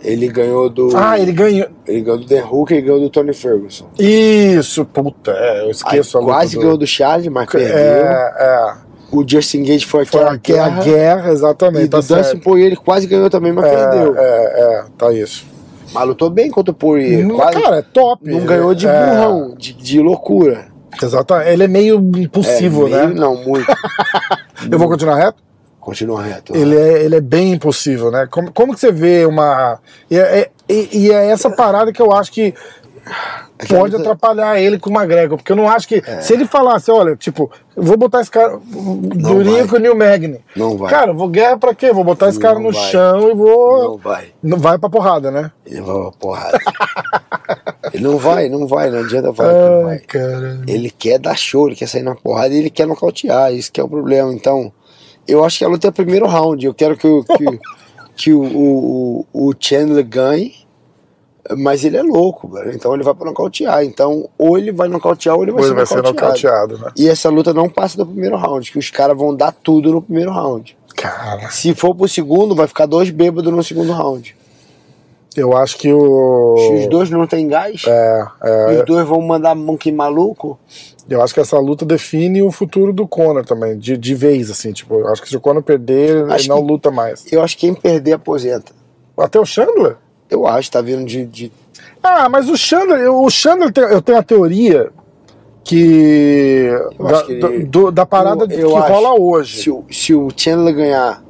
ele 0.04 0.28
ganhou 0.28 0.70
do. 0.70 0.90
Ah, 0.96 1.20
ele 1.20 1.32
ganhou. 1.32 1.68
Ele 1.86 2.02
ganhou 2.02 2.18
do 2.18 2.26
The 2.26 2.40
Hulk 2.40 2.74
e 2.74 2.82
ganhou 2.82 3.00
do 3.00 3.10
Tony 3.10 3.34
Ferguson. 3.34 3.88
Isso, 4.00 4.84
puta, 4.86 5.32
é, 5.32 5.66
eu 5.66 5.72
esqueço 5.72 6.18
Aí, 6.18 6.24
Quase 6.24 6.56
do... 6.56 6.62
ganhou 6.62 6.78
do 6.78 6.88
Charles, 6.88 7.28
mas 7.28 7.50
perdeu. 7.50 7.76
É, 7.78 8.34
é. 8.40 8.88
O 9.10 9.24
Justin 9.26 9.64
Gage 9.64 9.86
foi 9.86 10.04
aquela 10.04 10.32
foi 10.32 10.40
guerra. 10.40 10.82
A 10.82 10.84
guerra, 10.84 11.32
exatamente. 11.32 11.86
E 11.86 11.88
tá 11.88 12.00
do 12.02 12.08
Dustin 12.08 12.40
Poirier 12.40 12.68
ele 12.68 12.76
quase 12.76 13.08
ganhou 13.08 13.30
também, 13.30 13.54
mas 13.54 13.66
é, 13.66 13.76
perdeu. 13.76 14.18
É, 14.18 14.22
é, 14.22 14.86
tá 14.98 15.14
isso. 15.14 15.46
Mas 15.94 16.08
lutou 16.08 16.30
bem 16.30 16.52
contra 16.52 16.72
o 16.72 16.76
Poirier. 16.76 17.26
Hum, 17.26 17.36
quase, 17.36 17.62
cara, 17.62 17.78
é 17.78 17.82
top. 17.82 18.30
Não 18.30 18.42
ganhou 18.42 18.76
de 18.76 18.86
é. 18.86 19.06
burrão, 19.06 19.56
de, 19.58 19.74
de 19.74 20.02
loucura. 20.02 20.68
Exatamente. 21.02 21.50
Ele 21.50 21.64
é 21.64 21.68
meio 21.68 21.98
impossível, 22.18 22.88
é, 22.88 22.90
meio, 22.90 23.08
né? 23.08 23.14
Não, 23.16 23.36
muito. 23.44 23.68
eu 24.70 24.78
vou 24.78 24.90
continuar 24.90 25.16
reto? 25.16 25.47
Continua 25.88 26.22
reto. 26.22 26.54
Ele 26.54 26.76
é, 26.76 27.04
ele 27.06 27.16
é 27.16 27.22
bem 27.22 27.54
impossível, 27.54 28.12
né? 28.12 28.28
Como, 28.30 28.52
como 28.52 28.74
que 28.74 28.80
você 28.82 28.92
vê 28.92 29.26
uma. 29.26 29.80
E 30.12 30.20
é, 30.20 30.50
e, 30.68 30.90
e 30.92 31.12
é 31.14 31.30
essa 31.30 31.50
parada 31.50 31.94
que 31.94 32.02
eu 32.02 32.12
acho 32.12 32.30
que 32.30 32.54
é 33.58 33.66
pode 33.68 33.96
atrapalhar 33.96 34.60
ele 34.60 34.78
com 34.78 34.90
o 34.90 34.94
McGregor, 34.94 35.38
porque 35.38 35.50
eu 35.50 35.56
não 35.56 35.70
acho 35.70 35.88
que. 35.88 36.04
É. 36.06 36.20
Se 36.20 36.34
ele 36.34 36.46
falasse, 36.46 36.92
olha, 36.92 37.16
tipo, 37.16 37.50
vou 37.74 37.96
botar 37.96 38.20
esse 38.20 38.30
cara 38.30 38.60
durinho 38.62 39.66
com 39.66 39.78
o 39.78 39.80
Neil 39.80 39.96
Magny. 39.96 40.42
Não 40.58 40.78
vai. 40.78 40.92
Cara, 40.92 41.14
vou 41.14 41.30
guerra 41.30 41.58
pra 41.58 41.74
quê? 41.74 41.94
Vou 41.94 42.04
botar 42.04 42.28
esse 42.28 42.38
cara 42.38 42.60
no 42.60 42.74
vai. 42.74 42.92
chão 42.92 43.30
e 43.30 43.34
vou. 43.34 43.84
Não 43.92 43.98
vai. 43.98 44.26
Não 44.44 44.58
vai 44.58 44.78
pra 44.78 44.90
porrada, 44.90 45.32
né? 45.32 45.54
Ele 45.66 45.80
vai 45.80 45.96
pra 46.02 46.12
porrada. 46.20 46.60
Ele 47.94 48.04
não 48.04 48.18
vai, 48.18 48.50
não 48.50 48.68
vai, 48.68 48.90
não 48.90 49.00
adianta 49.00 49.34
falar 49.34 49.54
que 49.54 49.70
não 49.70 49.84
vai. 49.84 49.94
Ai, 49.94 50.00
cara. 50.00 50.60
Ele 50.68 50.90
quer 50.92 51.18
dar 51.18 51.38
show, 51.38 51.68
ele 51.68 51.78
quer 51.78 51.88
sair 51.88 52.04
na 52.04 52.14
porrada 52.14 52.54
e 52.54 52.58
ele 52.58 52.70
quer 52.70 52.86
nocautear, 52.86 53.54
isso 53.54 53.72
que 53.72 53.80
é 53.80 53.84
o 53.84 53.88
problema. 53.88 54.34
Então, 54.34 54.74
eu 55.28 55.44
acho 55.44 55.60
que 55.60 55.66
a 55.66 55.68
luta 55.68 55.88
é 55.88 55.90
o 55.90 55.94
primeiro 55.94 56.26
round. 56.28 56.66
Eu 56.66 56.74
quero 56.74 56.96
que, 56.98 57.08
o- 57.08 57.24
que, 57.24 57.60
que 58.16 58.34
o, 58.34 58.42
o, 58.44 59.26
o 59.50 59.54
Chandler 59.60 60.06
ganhe, 60.08 60.54
mas 61.58 61.84
ele 61.86 61.98
é 61.98 62.04
louco, 62.04 62.48
velho. 62.48 62.74
Então 62.74 62.94
ele 62.94 63.04
vai 63.04 63.14
pra 63.14 63.26
nocautear. 63.26 63.84
Então, 63.84 64.30
ou 64.38 64.58
ele 64.58 64.72
vai 64.72 64.88
nocautear 64.88 65.36
ou 65.36 65.44
ele 65.44 65.52
vai, 65.52 65.62
Ou 65.62 65.64
ser, 65.68 65.70
ele 65.74 65.76
vai 65.78 65.86
ser 65.86 65.96
nocauteado. 65.98 66.74
nocauteado, 66.74 66.78
né? 66.86 66.92
E 66.98 67.08
essa 67.08 67.30
luta 67.30 67.54
não 67.54 67.70
passa 67.70 67.98
do 67.98 68.06
primeiro 68.06 68.36
round, 68.36 68.72
que 68.72 68.80
os 68.80 68.90
caras 68.90 69.18
vão 69.18 69.36
dar 69.36 69.52
tudo 69.52 69.92
no 69.92 70.02
primeiro 70.02 70.32
round. 70.32 70.78
Cara, 70.96 71.50
Se 71.52 71.74
for 71.76 71.94
pro 71.96 72.08
segundo, 72.08 72.56
vai 72.56 72.68
ficar 72.68 72.86
dois 72.88 73.10
bêbados 73.12 73.54
no 73.54 73.64
segundo 73.64 73.92
round. 73.94 74.36
Eu 75.40 75.56
acho 75.56 75.78
que 75.78 75.92
o. 75.92 76.56
Se 76.58 76.74
os 76.84 76.88
dois 76.90 77.10
não 77.10 77.26
tem 77.28 77.48
gás, 77.48 77.84
É, 77.88 78.26
é, 78.44 78.80
os 78.80 78.86
dois 78.86 79.08
vão 79.08 79.22
mandar 79.22 79.56
monkey 79.56 79.92
maluco, 79.92 80.60
eu 81.10 81.22
acho 81.22 81.34
que 81.34 81.40
essa 81.40 81.58
luta 81.60 81.86
define 81.86 82.42
o 82.42 82.52
futuro 82.52 82.92
do 82.92 83.08
Conor 83.08 83.46
também, 83.46 83.78
de, 83.78 83.96
de 83.98 84.16
vez, 84.16 84.50
assim. 84.52 84.72
Tipo, 84.74 84.96
eu 84.96 85.08
acho 85.08 85.22
que 85.22 85.30
se 85.30 85.38
o 85.38 85.40
Conor 85.42 85.64
perder, 85.64 86.24
ele 86.24 86.34
Acho 86.34 86.50
não 86.50 86.62
que- 86.62 86.68
luta 86.72 86.92
mais. 86.92 87.26
eu 87.32 87.42
acho 87.42 87.56
que 87.58 87.68
quem 87.68 87.74
perder 87.74 88.14
aposenta. 88.14 88.72
Até 89.18 89.40
o 89.40 89.46
Chandler? 89.46 89.96
Eu 90.30 90.46
acho, 90.46 90.70
tá 90.72 90.82
vindo 90.82 91.06
de- 91.06 91.26
de 91.26 91.52
Ah, 92.04 92.28
mas 92.30 92.50
o 92.50 92.56
Chandler, 92.58 93.00
eu- 93.00 93.22
o 93.22 93.30
Chandler 93.30 93.72
tem- 93.72 93.84
eu 93.86 94.02
tenho 94.02 94.18
a 94.18 94.24
teoria 94.24 94.90
que. 95.64 96.70
Da, 97.00 97.24
que 97.24 97.32
ele- 97.34 97.64
do- 97.66 97.92
da 97.92 98.06
parada 98.06 98.46
Eu- 98.54 98.60
eu 98.60 98.70
que 98.72 98.76
acho. 98.78 98.94
rola 98.94 99.20
hoje. 99.20 99.58
se 99.62 99.70
o, 99.72 99.84
se 99.92 100.14
o 100.14 100.28
Chandler 100.36 100.74
ganhar, 100.76 101.24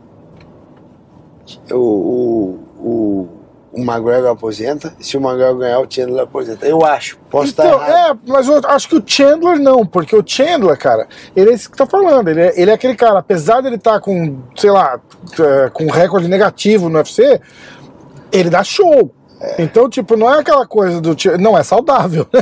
o, 1.71 1.75
o, 1.75 2.59
o, 2.79 3.27
o 3.77 3.81
McGregor 3.81 4.31
aposenta. 4.31 4.93
Se 4.99 5.15
o 5.17 5.21
McGregor 5.21 5.57
ganhar, 5.59 5.79
o 5.79 5.85
Chandler 5.87 6.23
aposenta. 6.23 6.65
Eu 6.65 6.83
acho. 6.83 7.17
Posso 7.29 7.49
estar 7.49 7.67
Então, 7.67 7.79
errado. 7.81 8.19
é, 8.25 8.31
mas 8.31 8.47
eu 8.47 8.59
acho 8.65 8.89
que 8.89 8.95
o 8.95 9.03
Chandler 9.05 9.59
não, 9.59 9.85
porque 9.85 10.15
o 10.15 10.23
Chandler, 10.25 10.77
cara, 10.77 11.07
ele 11.35 11.51
é 11.51 11.53
isso 11.53 11.69
que 11.69 11.77
tá 11.77 11.85
falando. 11.85 12.27
Ele 12.27 12.41
é, 12.41 12.59
ele 12.59 12.71
é 12.71 12.73
aquele 12.73 12.95
cara, 12.95 13.19
apesar 13.19 13.61
dele 13.61 13.75
estar 13.75 13.99
com, 13.99 14.37
sei 14.55 14.71
lá, 14.71 14.99
é, 15.39 15.69
com 15.69 15.85
recorde 15.91 16.27
negativo 16.27 16.89
no 16.89 16.97
UFC, 16.97 17.39
ele 18.31 18.49
dá 18.49 18.63
show. 18.63 19.13
Então, 19.59 19.87
tipo, 19.87 20.17
não 20.17 20.33
é 20.33 20.39
aquela 20.39 20.65
coisa 20.65 20.99
do 20.99 21.13
tipo. 21.13 21.37
Não, 21.37 21.55
é 21.55 21.61
saudável. 21.61 22.25
né? 22.33 22.41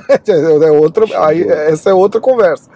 é 0.67 0.71
outra, 0.71 1.05
aí, 1.27 1.43
essa 1.43 1.89
é 1.89 1.93
outra 1.93 2.21
conversa. 2.21 2.69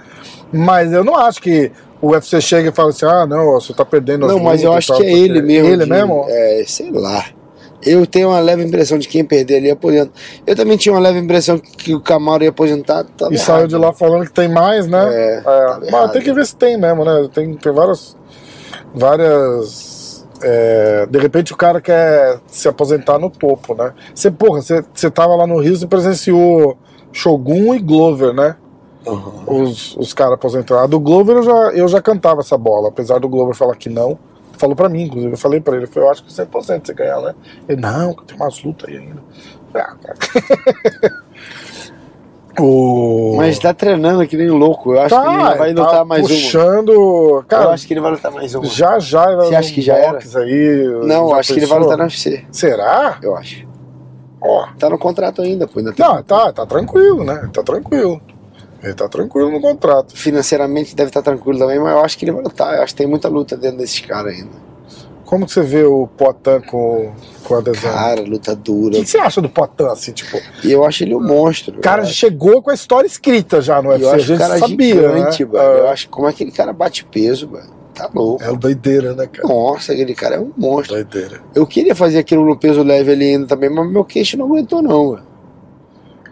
Mas 0.51 0.91
eu 0.91 1.05
não 1.05 1.16
acho 1.16 1.41
que 1.41 1.72
o 2.01 2.10
UFC 2.10 2.41
chega 2.41 2.68
e 2.70 2.72
fala 2.74 2.89
assim: 2.89 3.05
ah, 3.05 3.26
não, 3.26 3.53
você 3.53 3.74
tá 3.74 3.86
perdendo 3.86 4.28
Não, 4.28 4.39
mas 4.39 4.62
eu 4.62 4.74
acho 4.74 4.93
que 4.97 5.03
é 5.03 5.12
ele 5.12 5.41
mesmo. 5.41 5.70
Ele 5.70 5.84
de- 5.86 5.89
mesmo? 5.89 6.26
É, 6.28 6.64
sei 6.68 6.91
lá. 6.91 7.24
Eu 7.82 8.06
tenho 8.06 8.30
uma 8.30 8.40
leve 8.40 8.64
impressão 8.64 8.98
de 8.98 9.08
quem 9.08 9.24
perder 9.24 9.58
ali 9.58 9.72
aposenta. 9.72 10.12
Eu 10.46 10.56
também 10.56 10.76
tinha 10.78 10.94
uma 10.94 11.00
leve 11.02 11.20
impressão 11.20 11.58
que 11.58 11.96
o 11.96 12.02
Camaro 12.02 12.44
ia 12.44 12.50
aposentar. 12.50 13.06
tava 13.18 13.32
E 13.32 13.36
errado. 13.36 13.46
saiu 13.46 13.68
de 13.68 13.76
lá 13.78 13.94
falando 13.94 14.26
que 14.26 14.34
tem 14.34 14.50
mais, 14.50 14.86
né? 14.88 15.38
É, 15.38 15.42
tava 15.42 15.80
mas 15.80 15.88
errado. 15.90 16.12
tem 16.12 16.22
que 16.22 16.34
ver 16.34 16.46
se 16.46 16.56
tem 16.56 16.78
mesmo, 16.78 17.06
né? 17.06 17.30
Tem, 17.34 17.54
tem 17.56 17.72
várias. 17.74 18.18
Várias. 18.94 20.26
é, 20.42 21.06
de 21.10 21.20
repente 21.20 21.54
o 21.54 21.58
cara 21.58 21.80
quer 21.82 22.40
se 22.48 22.68
aposentar 22.68 23.18
no 23.20 23.30
topo, 23.30 23.74
né? 23.76 23.94
Você, 24.14 24.30
porra, 24.32 24.62
você, 24.62 24.84
você 24.94 25.10
tava 25.10 25.36
lá 25.36 25.46
no 25.48 25.60
Rio, 25.60 25.76
você 25.76 25.88
presenciou 25.88 26.78
Shogun 27.12 27.74
e 27.76 27.80
Glover, 27.80 28.34
né? 28.34 28.56
Uhum. 29.06 29.62
Os, 29.64 29.96
os 29.96 30.14
caras 30.14 30.34
aposentados. 30.34 30.84
A 30.84 30.88
do 30.88 31.00
Glover 31.00 31.38
eu 31.38 31.44
já, 31.44 31.72
eu 31.74 31.88
já 31.88 32.02
cantava 32.02 32.42
essa 32.42 32.58
bola, 32.58 32.90
apesar 32.90 33.20
do 33.20 33.30
Glover 33.30 33.56
falar 33.56 33.76
que 33.76 33.90
não. 33.90 34.18
Falou 34.60 34.76
pra 34.76 34.89
mim, 34.89 35.03
inclusive, 35.03 35.32
eu 35.34 35.38
falei 35.38 35.62
pra 35.62 35.76
ele, 35.78 35.86
eu 35.86 35.88
falei, 35.88 36.07
eu 36.07 36.12
acho 36.12 36.22
que 36.24 36.30
100% 36.32 36.86
você 36.86 36.93
ganhar, 36.93 37.22
né? 37.22 37.34
Ele, 37.68 37.82
não, 37.82 38.14
tem 38.14 38.36
umas 38.36 38.62
lutas 38.62 38.89
aí 38.89 38.97
ainda. 38.97 39.24
Falei, 39.72 39.88
Ah, 39.88 39.95
cara. 40.03 41.24
o... 42.60 43.36
Mas 43.38 43.57
tá 43.57 43.74
treinando 43.74 44.28
que 44.28 44.36
nem 44.36 44.49
louco. 44.49 44.93
Eu 44.93 45.01
acho 45.01 45.16
que 45.16 45.22
ele 45.22 45.30
ainda 45.38 45.55
vai 45.55 45.74
tá 45.74 45.82
lutar 45.84 46.05
mais 46.05 46.22
uma. 46.24 46.30
puxando, 46.30 47.43
Cara, 47.47 47.64
eu 47.64 47.70
acho 47.70 47.88
que 47.88 47.93
ele 47.93 48.01
vai 48.01 48.12
lutar 48.12 48.32
mais 48.32 48.53
uma. 48.53 48.66
já 48.66 48.99
já 48.99 49.26
vai 49.26 49.47
Você 49.47 49.55
acha 49.55 49.74
que 49.74 49.82
já 49.82 49.95
era? 49.95 50.20
aí. 50.20 50.88
Não, 51.05 51.34
acho 51.34 51.53
que 51.53 51.60
ele 51.60 51.66
vai 51.66 51.78
pensou? 51.78 51.91
lutar 51.91 51.97
no 51.97 52.03
UFC. 52.03 52.45
Será? 52.51 53.18
Eu 53.22 53.36
acho. 53.38 53.66
Ó, 54.41 54.68
Tá 54.78 54.89
no 54.89 54.97
contrato 54.97 55.41
ainda, 55.41 55.68
pô. 55.68 55.80
Ainda 55.80 55.93
não, 55.97 56.22
tá, 56.24 56.51
tá 56.51 56.66
tranquilo, 56.66 57.24
né? 57.24 57.49
Tá 57.53 57.64
tranquilo. 57.64 58.22
Ele 58.84 58.94
tá 58.94 59.08
tranquilo 59.10 59.52
no 59.52 59.60
contrato. 59.62 60.16
financeiramente 60.16 60.96
deve 60.96 61.10
estar 61.10 61.22
tranquilo 61.22 61.60
também, 61.60 61.80
mas 61.80 61.92
eu 61.92 62.00
acho 62.04 62.18
que 62.18 62.26
ele 62.26 62.32
vai 62.32 62.44
lutar. 62.44 62.76
Eu 62.76 62.84
acho 62.84 62.94
que 62.94 62.98
tem 63.00 63.08
muita 63.08 63.28
luta 63.28 63.58
dentro 63.58 63.78
desses 63.80 64.00
caras 64.00 64.34
ainda. 64.34 64.70
Como 65.26 65.46
que 65.46 65.52
você 65.54 65.62
vê 65.62 65.84
o 65.84 66.08
Potan 66.08 66.60
com, 66.62 67.12
com 67.44 67.54
a 67.56 67.58
adesão? 67.60 67.92
Cara, 67.94 68.22
luta 68.22 68.54
O 68.54 68.56
dura. 68.56 68.96
que, 68.96 69.02
que 69.04 69.10
você 69.10 69.20
acha 69.20 69.40
do 69.40 69.48
Potan, 69.50 69.92
assim, 69.92 70.12
tipo? 70.12 70.40
Eu 70.64 70.84
acho 70.84 71.04
ele 71.04 71.14
um 71.14 71.22
monstro. 71.22 71.78
O 71.78 71.82
cara 71.82 72.02
eu 72.02 72.08
chegou 72.08 72.64
com 72.64 72.72
a 72.72 72.74
história 72.74 73.06
escrita 73.06 73.62
já 73.62 73.80
no 73.80 73.92
eu 73.92 74.08
UFC, 74.08 74.08
a 74.10 74.16
acho 74.16 74.24
o 74.24 74.28
gente 74.28 74.38
cara 74.40 74.58
sabia, 74.58 74.96
gigante, 74.96 75.46
né? 75.46 75.52
velho. 75.52 75.64
Eu 75.78 75.88
Ah, 75.88 75.92
acho 75.92 76.10
como 76.10 76.26
aquele 76.26 76.52
cara 76.52 76.74
bate 76.74 77.06
peso, 77.06 77.48
velho. 77.48 77.78
Tá 77.94 78.10
louco. 78.16 78.44
É 78.44 78.52
doideira, 78.56 79.14
né, 79.14 79.28
cara? 79.28 79.48
Nossa, 79.48 79.92
aquele 79.92 80.16
cara 80.16 80.38
é 80.38 80.40
um 80.40 80.52
monstro. 80.58 80.96
Doideira. 80.96 81.42
Eu 81.54 81.68
queria 81.68 81.94
fazer 81.94 82.18
aquilo 82.18 82.44
no 82.44 82.58
peso 82.58 82.82
leve 82.82 83.12
ali 83.12 83.26
ainda 83.26 83.46
também, 83.46 83.70
mas 83.70 83.88
meu 83.92 84.04
queixo 84.06 84.36
não 84.36 84.46
aguentou, 84.46 84.82
não, 84.82 85.12
velho. 85.12 85.29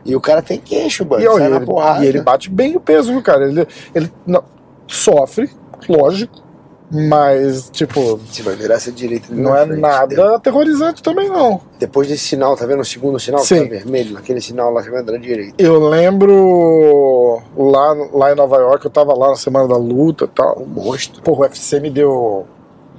E 0.08 0.16
o 0.16 0.22
cara 0.22 0.42
tem 0.42 0.58
queixo, 0.60 1.06
mano. 1.06 1.22
E, 1.24 1.28
ó, 1.28 1.38
sai 1.38 1.48
e 1.48 1.50
na 1.50 1.56
ele, 1.58 1.66
porrada. 1.66 2.04
e 2.06 2.08
ele 2.08 2.22
bate 2.22 2.50
bem 2.50 2.76
o 2.76 2.80
peso, 2.80 3.12
viu, 3.12 3.22
cara? 3.22 3.46
Ele, 3.46 3.68
ele 3.94 4.12
não- 4.26 4.44
sofre, 4.88 5.50
lógico, 5.90 6.42
mas, 6.90 7.70
tipo, 7.70 8.18
Você 8.26 8.42
vai 8.42 8.56
virar 8.56 8.76
essa 8.76 8.90
direita 8.90 9.28
não 9.32 9.54
é 9.54 9.66
frente. 9.66 9.82
nada 9.82 10.36
aterrorizante 10.38 11.04
também, 11.04 11.28
não. 11.28 11.60
Depois 11.78 12.08
desse 12.08 12.24
sinal, 12.24 12.56
tá 12.56 12.66
vendo 12.66 12.80
o 12.80 12.86
segundo 12.86 13.20
sinal 13.20 13.42
que 13.42 13.48
Sim. 13.48 13.64
tá 13.66 13.70
vermelho? 13.72 14.14
Naquele 14.14 14.40
sinal 14.40 14.72
lá 14.72 14.82
que 14.82 14.90
vai 14.90 15.02
entrar 15.02 15.18
direita. 15.18 15.56
Eu 15.62 15.90
lembro 15.90 17.42
lá, 17.58 17.94
lá 18.14 18.32
em 18.32 18.36
Nova 18.36 18.56
York, 18.58 18.86
eu 18.86 18.92
tava 18.92 19.14
lá 19.14 19.30
na 19.32 19.36
semana 19.36 19.68
da 19.68 19.76
luta 19.78 20.24
e 20.24 20.28
tal. 20.30 20.62
Um 20.62 20.66
monstro. 20.66 21.22
Porra, 21.22 21.40
o 21.40 21.42
UFC 21.42 21.80
me 21.82 21.90
deu. 21.90 22.46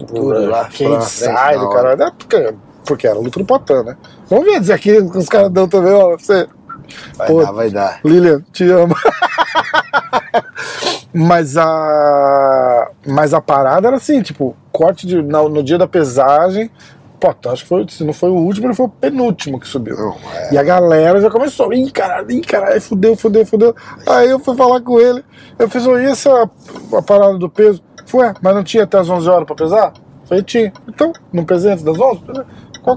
Tudo 0.07 0.47
lá, 0.47 0.69
Quem 0.71 1.01
sai 1.01 1.59
do 1.59 1.69
cara. 1.71 1.93
É 1.95 2.11
porque, 2.11 2.55
porque 2.85 3.07
era 3.07 3.19
luta 3.19 3.39
no 3.41 3.47
Potan, 3.47 3.83
né? 3.83 3.97
Vamos 4.29 4.45
ver 4.45 4.61
dizer 4.61 4.75
aqui 4.75 5.03
que 5.11 5.19
os 5.19 5.29
caras 5.29 5.51
dão 5.51 5.67
também, 5.67 5.93
ó. 5.93 6.11
UFC. 6.11 6.47
Vai 7.17 7.29
Pô, 7.29 7.43
dar, 7.43 7.53
vai 7.53 7.71
dar. 7.71 8.01
Lilian, 8.05 8.43
te 8.53 8.65
amo. 8.71 8.95
mas 11.13 11.57
a. 11.57 12.91
Mas 13.07 13.35
a 13.35 13.41
parada 13.41 13.89
era 13.89 13.97
assim, 13.97 14.23
tipo, 14.23 14.57
corte 14.73 15.07
de, 15.07 15.23
no, 15.23 15.49
no 15.49 15.63
dia 15.63 15.79
da 15.79 15.87
pesagem. 15.87 16.71
Pô, 17.21 17.35
acho 17.51 17.65
que 17.65 17.69
foi, 17.69 17.85
se 17.89 18.05
não 18.05 18.13
foi 18.13 18.31
o 18.31 18.37
último, 18.37 18.69
ele 18.69 18.75
foi 18.75 18.87
o 18.87 18.89
penúltimo 18.89 19.59
que 19.59 19.67
subiu. 19.67 19.97
Não, 19.97 20.17
é. 20.33 20.55
E 20.55 20.59
a 20.59 20.63
galera 20.63 21.21
já 21.21 21.29
começou, 21.29 21.73
ih, 21.73 21.91
caralho, 21.91 22.31
ih, 22.31 22.41
caralho, 22.41 22.81
fudeu, 22.81 23.17
fudeu, 23.17 23.45
fudeu. 23.45 23.75
Aí 24.07 24.31
eu 24.31 24.39
fui 24.39 24.57
falar 24.57 24.81
com 24.81 25.01
ele, 25.01 25.25
eu 25.59 25.69
fiz, 25.69 25.85
"Ô, 25.85 25.99
e 25.99 26.05
essa 26.05 26.49
a 26.97 27.03
parada 27.03 27.37
do 27.37 27.51
peso? 27.51 27.83
Foi, 28.07 28.25
"Ué, 28.25 28.35
mas 28.41 28.55
não 28.55 28.63
tinha 28.63 28.85
até 28.85 28.99
as 28.99 29.11
11 29.11 29.29
horas 29.29 29.47
pra 29.47 29.57
pesar? 29.57 29.93
Falei, 30.29 30.45
tinha. 30.45 30.73
Então, 30.87 31.13
não 31.33 31.45
pesei 31.45 31.73
antes 31.73 31.83
das 31.83 31.99
11? 31.99 32.21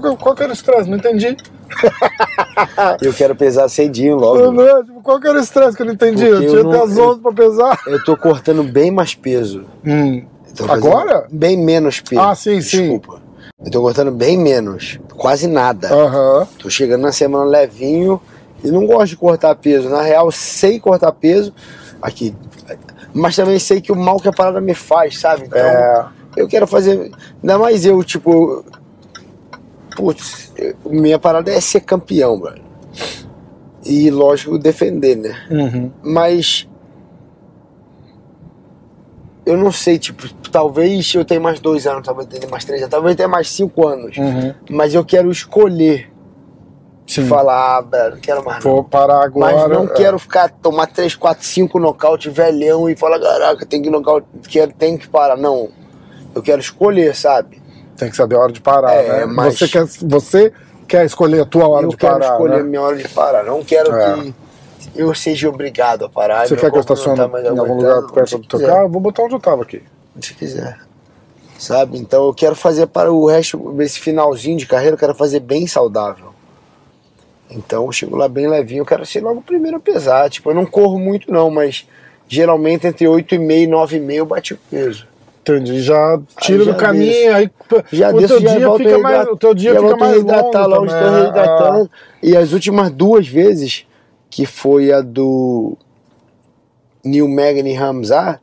que, 0.16 0.22
qual 0.22 0.34
que 0.34 0.42
era 0.42 0.50
o 0.50 0.54
estresse? 0.54 0.88
Não 0.88 0.96
entendi. 0.96 1.36
Eu 3.00 3.12
quero 3.12 3.34
pesar 3.34 3.68
cedinho 3.68 4.16
logo. 4.16 4.50
Não, 4.52 4.84
tipo, 4.84 5.02
qual 5.02 5.20
que 5.20 5.26
era 5.28 5.38
o 5.38 5.40
estresse 5.42 5.76
que 5.76 5.82
eu 5.82 5.86
não 5.86 5.92
entendi? 5.94 6.24
Porque 6.26 6.34
Eu 6.44 6.48
tinha 6.48 6.60
eu 6.62 6.68
até 6.70 6.78
não- 6.78 6.84
as 6.84 6.98
11 6.98 7.20
pra 7.20 7.32
pesar. 7.32 7.78
Eu 7.86 8.04
tô 8.04 8.16
cortando 8.16 8.62
bem 8.62 8.90
mais 8.90 9.14
peso. 9.14 9.64
Hum. 9.84 10.24
Agora? 10.68 11.26
Bem 11.30 11.56
menos 11.56 12.00
peso. 12.00 12.20
Ah, 12.20 12.34
sim, 12.34 12.60
sim. 12.60 12.80
Desculpa. 12.82 13.20
Eu 13.64 13.70
tô 13.70 13.80
cortando 13.80 14.10
bem 14.10 14.38
menos. 14.38 14.98
Quase 15.16 15.46
nada. 15.46 15.88
Aham. 15.92 16.46
Tô 16.58 16.68
chegando 16.70 17.02
na 17.02 17.12
semana 17.12 17.44
levinho 17.44 18.20
e 18.62 18.70
não 18.70 18.86
gosto 18.86 19.08
de 19.10 19.16
cortar 19.16 19.54
peso. 19.56 19.88
Na 19.88 20.02
real, 20.02 20.30
sei 20.30 20.78
cortar 20.80 21.12
peso 21.12 21.52
aqui. 22.00 22.34
Mas 23.14 23.36
também 23.36 23.58
sei 23.58 23.80
que 23.80 23.92
o 23.92 23.96
mal 23.96 24.16
que 24.18 24.28
a 24.28 24.32
parada 24.32 24.60
me 24.60 24.74
faz, 24.74 25.18
sabe? 25.20 25.44
Então, 25.46 25.58
É. 25.58 26.06
eu 26.36 26.48
quero 26.48 26.66
fazer. 26.66 27.10
Ainda 27.42 27.58
mais 27.58 27.84
eu, 27.86 28.02
tipo. 28.04 28.64
Putz, 29.96 30.52
minha 30.86 31.18
parada 31.18 31.50
é 31.50 31.60
ser 31.60 31.80
campeão, 31.80 32.36
mano. 32.36 32.62
E 33.84 34.10
lógico, 34.10 34.58
defender, 34.58 35.16
né? 35.16 35.36
Uhum. 35.50 35.90
Mas. 36.02 36.68
Eu 39.44 39.56
não 39.56 39.72
sei, 39.72 39.98
tipo, 39.98 40.32
talvez 40.52 41.12
eu 41.14 41.24
tenha 41.24 41.40
mais 41.40 41.58
dois 41.58 41.84
anos, 41.84 42.04
talvez 42.04 42.28
tenha 42.28 42.48
mais 42.48 42.64
três 42.64 42.80
anos, 42.80 42.92
talvez 42.92 43.16
tenha 43.16 43.28
mais 43.28 43.50
cinco 43.50 43.88
anos. 43.88 44.16
Uhum. 44.16 44.54
Mas 44.70 44.94
eu 44.94 45.04
quero 45.04 45.32
escolher 45.32 46.12
Sim. 47.08 47.26
falar, 47.26 47.78
ah, 47.78 47.80
velho, 47.80 48.14
não 48.14 48.20
quero 48.20 48.44
mais. 48.44 48.64
Não. 48.64 48.70
Vou 48.72 48.84
parar 48.84 49.24
agora. 49.24 49.52
Mas 49.52 49.68
não 49.68 49.84
é. 49.84 49.88
quero 49.88 50.18
ficar, 50.18 50.48
tomar 50.48 50.86
três, 50.86 51.16
quatro, 51.16 51.44
cinco 51.44 51.80
nocaute 51.80 52.30
velhão 52.30 52.88
e 52.88 52.94
falar, 52.94 53.18
caraca, 53.18 53.66
tem 53.66 53.82
que 53.82 53.90
nocaute, 53.90 54.26
quero, 54.48 54.72
tem 54.72 54.96
que 54.96 55.08
parar. 55.08 55.36
Não. 55.36 55.70
Eu 56.34 56.40
quero 56.40 56.60
escolher, 56.60 57.14
sabe? 57.16 57.61
Tem 58.02 58.10
que 58.10 58.16
saber 58.16 58.34
a 58.34 58.40
hora 58.40 58.52
de 58.52 58.60
parar, 58.60 58.92
É, 58.94 59.20
né? 59.20 59.26
mas- 59.26 59.56
Você, 59.56 59.68
quer, 59.68 59.84
você 60.02 60.52
quer 60.88 61.06
escolher 61.06 61.40
a 61.42 61.44
tua 61.44 61.68
hora 61.68 61.86
eu 61.86 61.90
de 61.90 61.96
quero 61.96 62.14
parar, 62.18 62.32
escolher 62.32 62.54
a 62.54 62.56
né? 62.58 62.62
minha 62.64 62.80
hora 62.82 62.96
de 62.96 63.08
parar. 63.08 63.44
Não 63.44 63.62
quero 63.62 63.94
É. 63.94 64.14
que 64.16 64.34
eu 64.96 65.14
seja 65.14 65.48
obrigado 65.48 66.04
a 66.06 66.08
parar. 66.08 66.48
Você 66.48 66.56
quer 66.56 66.68
que 66.72 66.76
eu 66.76 66.80
estacione 66.80 67.16
tá 67.16 67.40
em 67.40 67.46
algum 67.58 67.74
lugar 67.76 68.02
perto 68.12 68.38
do 68.38 68.46
teu 68.48 68.58
quiser. 68.58 68.72
carro? 68.72 68.88
Vou 68.88 69.00
botar 69.00 69.22
onde 69.22 69.34
eu 69.34 69.40
tava 69.40 69.62
aqui. 69.62 69.82
onde 70.16 70.34
quiser. 70.34 70.78
Sabe? 71.58 71.96
Então 71.96 72.24
eu 72.26 72.34
quero 72.34 72.56
fazer 72.56 72.88
para 72.88 73.12
o 73.12 73.24
resto, 73.26 73.80
esse 73.80 74.00
finalzinho 74.00 74.58
de 74.58 74.66
carreira, 74.66 74.94
eu 74.94 74.98
quero 74.98 75.14
fazer 75.14 75.38
bem 75.38 75.64
saudável. 75.68 76.32
Então 77.48 77.84
eu 77.86 77.92
chego 77.92 78.16
lá 78.16 78.28
bem 78.28 78.48
levinho, 78.48 78.80
eu 78.80 78.86
quero 78.86 79.06
ser 79.06 79.22
logo 79.22 79.38
o 79.38 79.42
primeiro 79.42 79.76
a 79.76 79.80
pesar. 79.80 80.28
Tipo, 80.28 80.50
eu 80.50 80.54
não 80.56 80.66
corro 80.66 80.98
muito 80.98 81.30
não, 81.32 81.50
mas 81.50 81.86
geralmente 82.26 82.84
entre 82.88 83.06
8,5 83.06 83.62
e 83.62 83.66
9,5 83.68 84.12
eu 84.12 84.26
bati 84.26 84.54
o 84.54 84.58
peso. 84.68 85.06
Entendi. 85.42 85.80
Já 85.82 86.20
tira 86.40 86.64
já 86.64 86.72
do 86.72 86.78
caminho, 86.78 87.10
desço. 87.12 87.34
aí 87.34 87.50
Já 87.92 88.10
o 88.10 88.18
desço, 88.18 88.28
teu 88.28 88.40
já 88.40 88.56
dia 88.58 88.72
fica 88.76 88.98
mais, 88.98 89.28
o 89.28 89.36
teu 89.36 89.54
dia 89.54 89.74
fica 89.74 89.96
mais 89.96 90.16
longo 90.22 90.58
logo, 90.68 90.86
também. 90.86 90.94
estou 91.04 91.22
reidratando. 91.22 91.90
E 92.22 92.36
as 92.36 92.52
últimas 92.52 92.90
duas 92.92 93.26
vezes, 93.26 93.84
que 94.30 94.46
foi 94.46 94.92
a 94.92 95.00
do 95.00 95.76
New 97.04 97.26
Magni 97.28 97.74
Ramsar, 97.74 98.40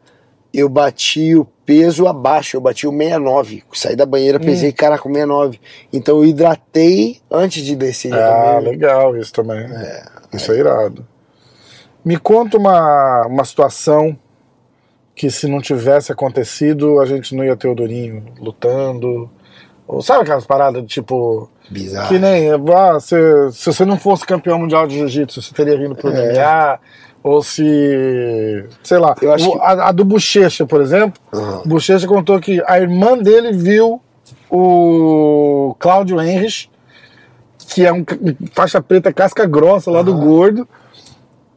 eu 0.54 0.68
bati 0.68 1.36
o 1.36 1.46
peso 1.66 2.06
abaixo, 2.08 2.58
eu 2.58 2.62
bati 2.62 2.86
o 2.86 2.92
69. 2.92 3.64
Saí 3.74 3.96
da 3.96 4.06
banheira, 4.06 4.38
Hum. 4.38 4.46
pesei, 4.46 4.74
caraca, 4.74 5.08
o 5.08 5.12
69. 5.14 5.60
Então 5.94 6.18
eu 6.18 6.26
hidratei 6.26 7.22
antes 7.32 7.64
de 7.64 7.76
descer. 7.76 8.14
Ah, 8.14 8.56
também. 8.58 8.72
legal 8.72 9.16
isso 9.16 9.32
também. 9.32 9.66
isso 10.34 10.52
é 10.52 10.58
irado. 10.58 11.08
Me 12.04 12.18
conta 12.18 12.58
uma, 12.58 13.26
uma 13.28 13.46
situação 13.46 14.18
que 15.20 15.30
se 15.30 15.50
não 15.50 15.60
tivesse 15.60 16.14
acontecido, 16.14 16.98
a 17.02 17.06
gente 17.06 17.36
não 17.36 17.44
ia 17.44 17.54
ter 17.54 17.68
o 17.68 17.76
Durinho 17.76 18.24
lutando. 18.40 19.30
Ou 19.86 20.02
sabe 20.02 20.22
aquelas 20.22 20.46
paradas, 20.46 20.86
tipo, 20.88 21.50
Bizarro. 21.70 22.08
que 22.08 22.18
nem, 22.18 22.50
ah, 22.74 22.98
se, 23.02 23.16
se 23.52 23.66
você 23.66 23.84
não 23.84 23.98
fosse 24.00 24.26
campeão 24.26 24.58
mundial 24.58 24.88
de 24.88 24.96
jiu-jitsu, 24.96 25.42
você 25.42 25.54
teria 25.54 25.78
vindo 25.78 25.94
pro 25.94 26.10
É. 26.10 26.32
MMA, 26.32 26.80
ou 27.22 27.44
se, 27.44 28.64
sei 28.82 28.98
lá, 28.98 29.14
Eu 29.22 29.34
acho 29.34 29.52
que- 29.52 29.60
a, 29.60 29.90
a 29.90 29.92
do 29.92 30.06
Bochecha, 30.06 30.66
por 30.66 30.80
exemplo, 30.80 31.20
Aham. 31.34 31.64
Bochecha 31.66 32.08
contou 32.08 32.40
que 32.40 32.64
a 32.66 32.80
irmã 32.80 33.18
dele 33.18 33.52
viu 33.52 34.02
o 34.50 35.76
Cláudio 35.80 36.22
Henrich, 36.22 36.70
que 37.74 37.86
é 37.86 37.92
um, 37.92 38.00
um 38.22 38.48
faixa 38.54 38.82
preta 38.82 39.12
casca 39.12 39.46
grossa 39.46 39.92
lá 39.92 40.02
do 40.02 40.14
gordo, 40.16 40.66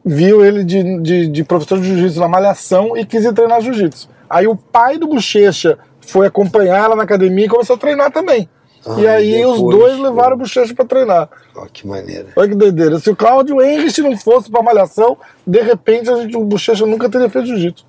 viu 0.05 0.45
ele 0.45 0.63
de, 0.63 0.99
de, 1.01 1.27
de 1.27 1.43
professor 1.43 1.79
de 1.79 1.87
jiu-jitsu 1.87 2.19
na 2.19 2.27
malhação 2.27 2.97
e 2.97 3.05
quis 3.05 3.23
ir 3.23 3.33
treinar 3.33 3.61
jiu-jitsu. 3.61 4.09
Aí 4.29 4.47
o 4.47 4.55
pai 4.55 4.97
do 4.97 5.07
Bochecha 5.07 5.77
foi 6.01 6.27
acompanhar 6.27 6.83
ela 6.83 6.95
na 6.95 7.03
academia 7.03 7.45
e 7.45 7.49
começou 7.49 7.75
a 7.75 7.79
treinar 7.79 8.11
também. 8.11 8.49
Ah, 8.85 8.99
e 8.99 9.07
aí 9.07 9.39
e 9.39 9.45
os 9.45 9.57
depois, 9.57 9.77
dois 9.77 9.99
levaram 9.99 10.35
o 10.35 10.39
Bochecha 10.39 10.73
pra 10.73 10.83
treinar. 10.83 11.29
Ó, 11.55 11.65
que 11.71 11.87
maneira. 11.87 12.27
Olha 12.35 12.49
que 12.49 12.55
doideira. 12.55 12.99
Se 12.99 13.09
o 13.09 13.15
Cláudio 13.15 13.61
Henrich 13.61 14.01
não 14.01 14.17
fosse 14.17 14.49
pra 14.51 14.61
malhação, 14.61 15.17
de 15.47 15.61
repente 15.61 16.09
a 16.09 16.17
gente, 16.17 16.35
o 16.35 16.43
Bochecha 16.43 16.85
nunca 16.85 17.09
teria 17.09 17.29
feito 17.29 17.47
jiu-jitsu. 17.47 17.85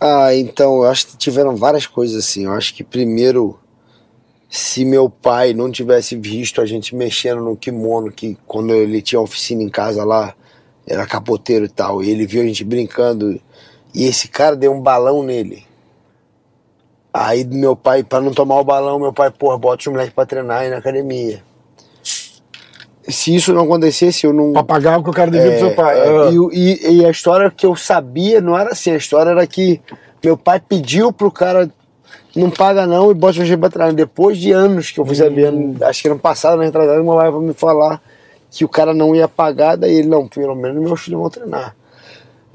Ah, 0.00 0.32
então, 0.34 0.76
eu 0.76 0.84
acho 0.84 1.08
que 1.08 1.16
tiveram 1.16 1.56
várias 1.56 1.86
coisas 1.86 2.24
assim. 2.24 2.44
Eu 2.44 2.52
acho 2.52 2.72
que 2.72 2.84
primeiro, 2.84 3.58
se 4.48 4.84
meu 4.84 5.10
pai 5.10 5.52
não 5.52 5.72
tivesse 5.72 6.14
visto 6.16 6.60
a 6.60 6.66
gente 6.66 6.94
mexendo 6.94 7.42
no 7.42 7.56
kimono, 7.56 8.12
que 8.12 8.38
quando 8.46 8.72
ele 8.72 9.02
tinha 9.02 9.20
oficina 9.20 9.60
em 9.60 9.68
casa 9.68 10.04
lá, 10.04 10.34
era 10.88 11.06
capoteiro 11.06 11.64
e 11.66 11.68
tal, 11.68 12.02
e 12.02 12.10
ele 12.10 12.26
viu 12.26 12.42
a 12.42 12.46
gente 12.46 12.64
brincando, 12.64 13.40
e 13.94 14.04
esse 14.06 14.28
cara 14.28 14.56
deu 14.56 14.72
um 14.72 14.80
balão 14.80 15.22
nele. 15.22 15.64
Aí 17.12 17.44
meu 17.44 17.74
pai, 17.74 18.02
pra 18.02 18.20
não 18.20 18.32
tomar 18.32 18.60
o 18.60 18.64
balão, 18.64 18.98
meu 18.98 19.12
pai, 19.12 19.30
porra, 19.30 19.58
bota 19.58 19.80
os 19.80 19.86
moleques 19.86 20.14
pra 20.14 20.26
treinar 20.26 20.60
aí 20.60 20.70
na 20.70 20.76
academia. 20.78 21.42
Se 23.08 23.34
isso 23.34 23.54
não 23.54 23.62
acontecesse, 23.64 24.26
eu 24.26 24.32
não. 24.34 24.52
Pra 24.52 24.62
pagar 24.62 24.98
o 24.98 25.02
que 25.02 25.08
o 25.10 25.12
cara 25.14 25.30
devia 25.30 25.50
pro 25.52 25.58
seu 25.60 25.74
pai. 25.74 25.98
É, 25.98 26.08
Ah. 26.08 26.30
e, 26.52 26.58
e- 26.58 26.96
e 27.00 27.06
a 27.06 27.10
história 27.10 27.50
que 27.50 27.64
eu 27.64 27.74
sabia 27.74 28.40
não 28.40 28.56
era 28.56 28.70
assim, 28.72 28.90
a 28.90 28.96
história 28.96 29.30
era 29.30 29.46
que 29.46 29.80
meu 30.22 30.36
pai 30.36 30.60
pediu 30.60 31.10
pro 31.12 31.30
cara 31.30 31.70
não 32.36 32.50
paga 32.50 32.86
não 32.86 33.10
e 33.10 33.14
bota 33.14 33.42
o 33.42 33.58
pra 33.58 33.70
treinar. 33.70 33.94
Depois 33.94 34.36
de 34.36 34.52
anos 34.52 34.90
que 34.90 35.00
eu 35.00 35.06
fui 35.06 35.14
sabendo, 35.16 35.82
acho 35.84 36.02
que 36.02 36.08
ano 36.08 36.18
passado, 36.18 36.58
na 36.58 36.66
entrada, 36.66 37.02
meu 37.02 37.16
pai 37.16 37.30
vai 37.30 37.40
me 37.40 37.54
falar 37.54 38.02
que 38.50 38.64
o 38.64 38.68
cara 38.68 38.94
não 38.94 39.14
ia 39.14 39.28
pagar, 39.28 39.76
daí 39.76 39.94
ele, 39.94 40.08
não, 40.08 40.26
pelo 40.26 40.54
menos 40.54 40.82
meus 40.82 41.00
filhos 41.00 41.20
vão 41.20 41.30
treinar. 41.30 41.76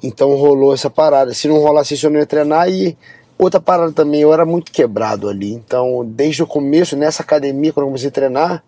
Então 0.01 0.35
rolou 0.35 0.73
essa 0.73 0.89
parada. 0.89 1.33
Se 1.33 1.47
não 1.47 1.59
rolasse 1.59 1.93
isso, 1.93 2.07
eu 2.07 2.11
não 2.11 2.19
ia 2.19 2.25
treinar. 2.25 2.69
E 2.69 2.97
outra 3.37 3.61
parada 3.61 3.91
também, 3.91 4.21
eu 4.21 4.33
era 4.33 4.45
muito 4.45 4.71
quebrado 4.71 5.29
ali. 5.29 5.53
Então, 5.53 6.03
desde 6.05 6.43
o 6.43 6.47
começo, 6.47 6.97
nessa 6.97 7.23
academia, 7.23 7.71
quando 7.71 7.85
eu 7.85 7.89
comecei 7.89 8.09
a 8.09 8.11
treinar, 8.11 8.63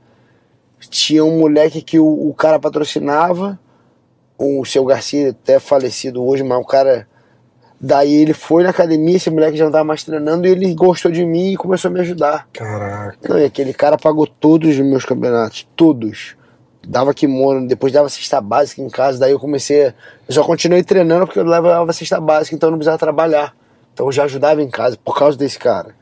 tinha 0.90 1.26
um 1.26 1.40
moleque 1.40 1.82
que 1.82 2.00
o, 2.00 2.30
o 2.30 2.34
cara 2.34 2.60
patrocinava, 2.60 3.60
o 4.38 4.64
seu 4.66 4.86
Garcia, 4.86 5.32
até 5.32 5.60
falecido 5.60 6.24
hoje, 6.24 6.44
mas 6.44 6.58
o 6.58 6.66
cara. 6.66 7.08
Daí 7.80 8.16
ele 8.16 8.34
foi 8.34 8.64
na 8.64 8.70
academia, 8.70 9.18
esse 9.18 9.30
moleque 9.30 9.58
já 9.58 9.66
não 9.66 9.72
tava 9.72 9.84
mais 9.84 10.04
treinando, 10.04 10.48
e 10.48 10.50
ele 10.50 10.74
gostou 10.74 11.12
de 11.12 11.26
mim 11.26 11.52
e 11.52 11.58
começou 11.58 11.90
a 11.90 11.94
me 11.94 12.00
ajudar. 12.00 12.48
Caraca. 12.54 13.18
Não, 13.28 13.38
e 13.38 13.44
aquele 13.44 13.74
cara 13.74 13.98
pagou 13.98 14.26
todos 14.26 14.70
os 14.70 14.80
meus 14.80 15.04
campeonatos, 15.04 15.68
todos. 15.76 16.38
Dava 16.88 17.14
kimono, 17.14 17.68
depois 17.68 17.92
dava 17.92 18.10
cesta 18.10 18.40
básica 18.40 18.82
em 18.82 18.90
casa, 18.90 19.20
daí 19.20 19.32
eu 19.32 19.40
comecei. 19.40 19.88
Eu 19.88 19.94
só 20.30 20.44
continuei 20.44 20.84
treinando 20.84 21.26
porque 21.26 21.40
eu 21.40 21.46
levava 21.46 21.92
cesta 21.94 22.20
básica, 22.20 22.56
então 22.56 22.68
eu 22.68 22.72
não 22.72 22.78
precisava 22.78 22.98
trabalhar. 22.98 23.54
Então 23.94 24.06
eu 24.08 24.12
já 24.12 24.26
ajudava 24.26 24.62
em 24.62 24.70
casa 24.70 24.98
por 25.04 25.18
causa 25.18 25.38
desse 25.38 25.58
cara. 25.58 25.96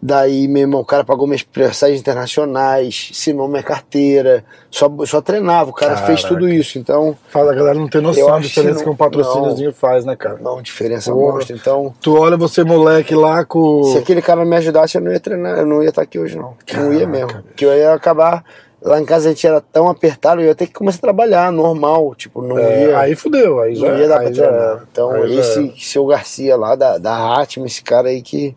Daí, 0.00 0.46
meu 0.46 0.60
irmão, 0.62 0.82
o 0.82 0.84
cara 0.84 1.02
pagou 1.04 1.26
minhas 1.26 1.42
passagens 1.42 2.00
internacionais, 2.00 3.08
assinou 3.12 3.48
minha 3.48 3.62
carteira, 3.62 4.44
só, 4.70 4.92
só 5.06 5.22
treinava, 5.22 5.70
o 5.70 5.72
cara 5.72 5.96
fez 5.96 6.20
Caraca. 6.20 6.28
tudo 6.28 6.48
isso. 6.48 6.78
Então, 6.78 7.16
Fala, 7.28 7.52
a 7.52 7.54
galera 7.54 7.78
não 7.78 7.88
tem 7.88 8.02
noção 8.02 8.30
da 8.30 8.38
diferença 8.38 8.78
que 8.78 8.84
que 8.84 8.90
um 8.90 8.94
patrocíniozinho 8.94 9.72
faz, 9.72 10.04
né, 10.04 10.14
cara? 10.14 10.38
não, 10.40 10.60
diferença 10.60 11.10
Porra. 11.10 11.36
monstra. 11.36 11.56
Então, 11.56 11.94
Tu 12.00 12.14
olha 12.14 12.36
você, 12.36 12.62
moleque, 12.62 13.14
lá 13.14 13.44
com. 13.44 13.82
se 13.84 13.98
aquele 13.98 14.20
cara 14.20 14.44
me 14.44 14.54
ajudasse, 14.56 14.98
eu 14.98 15.00
não 15.00 15.10
ia 15.10 15.18
treinar, 15.18 15.58
eu 15.58 15.66
não 15.66 15.82
ia 15.82 15.88
estar 15.88 16.02
aqui 16.02 16.18
hoje, 16.18 16.36
não. 16.36 16.54
não 16.74 16.92
ia 16.92 17.00
Caraca, 17.00 17.06
mesmo. 17.06 17.42
Porque 17.44 17.64
eu 17.64 17.74
ia 17.74 17.94
acabar. 17.94 18.44
Lá 18.86 19.00
em 19.00 19.04
casa 19.04 19.28
a 19.28 19.32
gente 19.32 19.44
era 19.46 19.60
tão 19.60 19.88
apertado, 19.88 20.40
eu 20.40 20.46
ia 20.46 20.54
ter 20.54 20.68
que 20.68 20.72
começar 20.72 20.98
a 20.98 21.00
trabalhar 21.00 21.50
normal. 21.50 22.14
Tipo, 22.14 22.40
não 22.40 22.56
É, 22.58 22.84
ia. 22.84 22.98
aí 23.00 23.16
fudeu, 23.16 23.60
aí 23.60 23.74
já 23.74 23.90
não 23.90 23.98
ia 23.98 24.08
dar 24.08 24.20
pra 24.20 24.30
treinar. 24.30 24.84
Então, 24.92 25.10
Aí 25.10 25.38
esse 25.38 25.74
seu 25.78 26.06
Garcia 26.06 26.56
lá 26.56 26.76
da, 26.76 26.96
da 26.96 27.16
Hatman, 27.40 27.66
esse 27.66 27.82
cara 27.82 28.08
aí 28.08 28.22
que, 28.22 28.56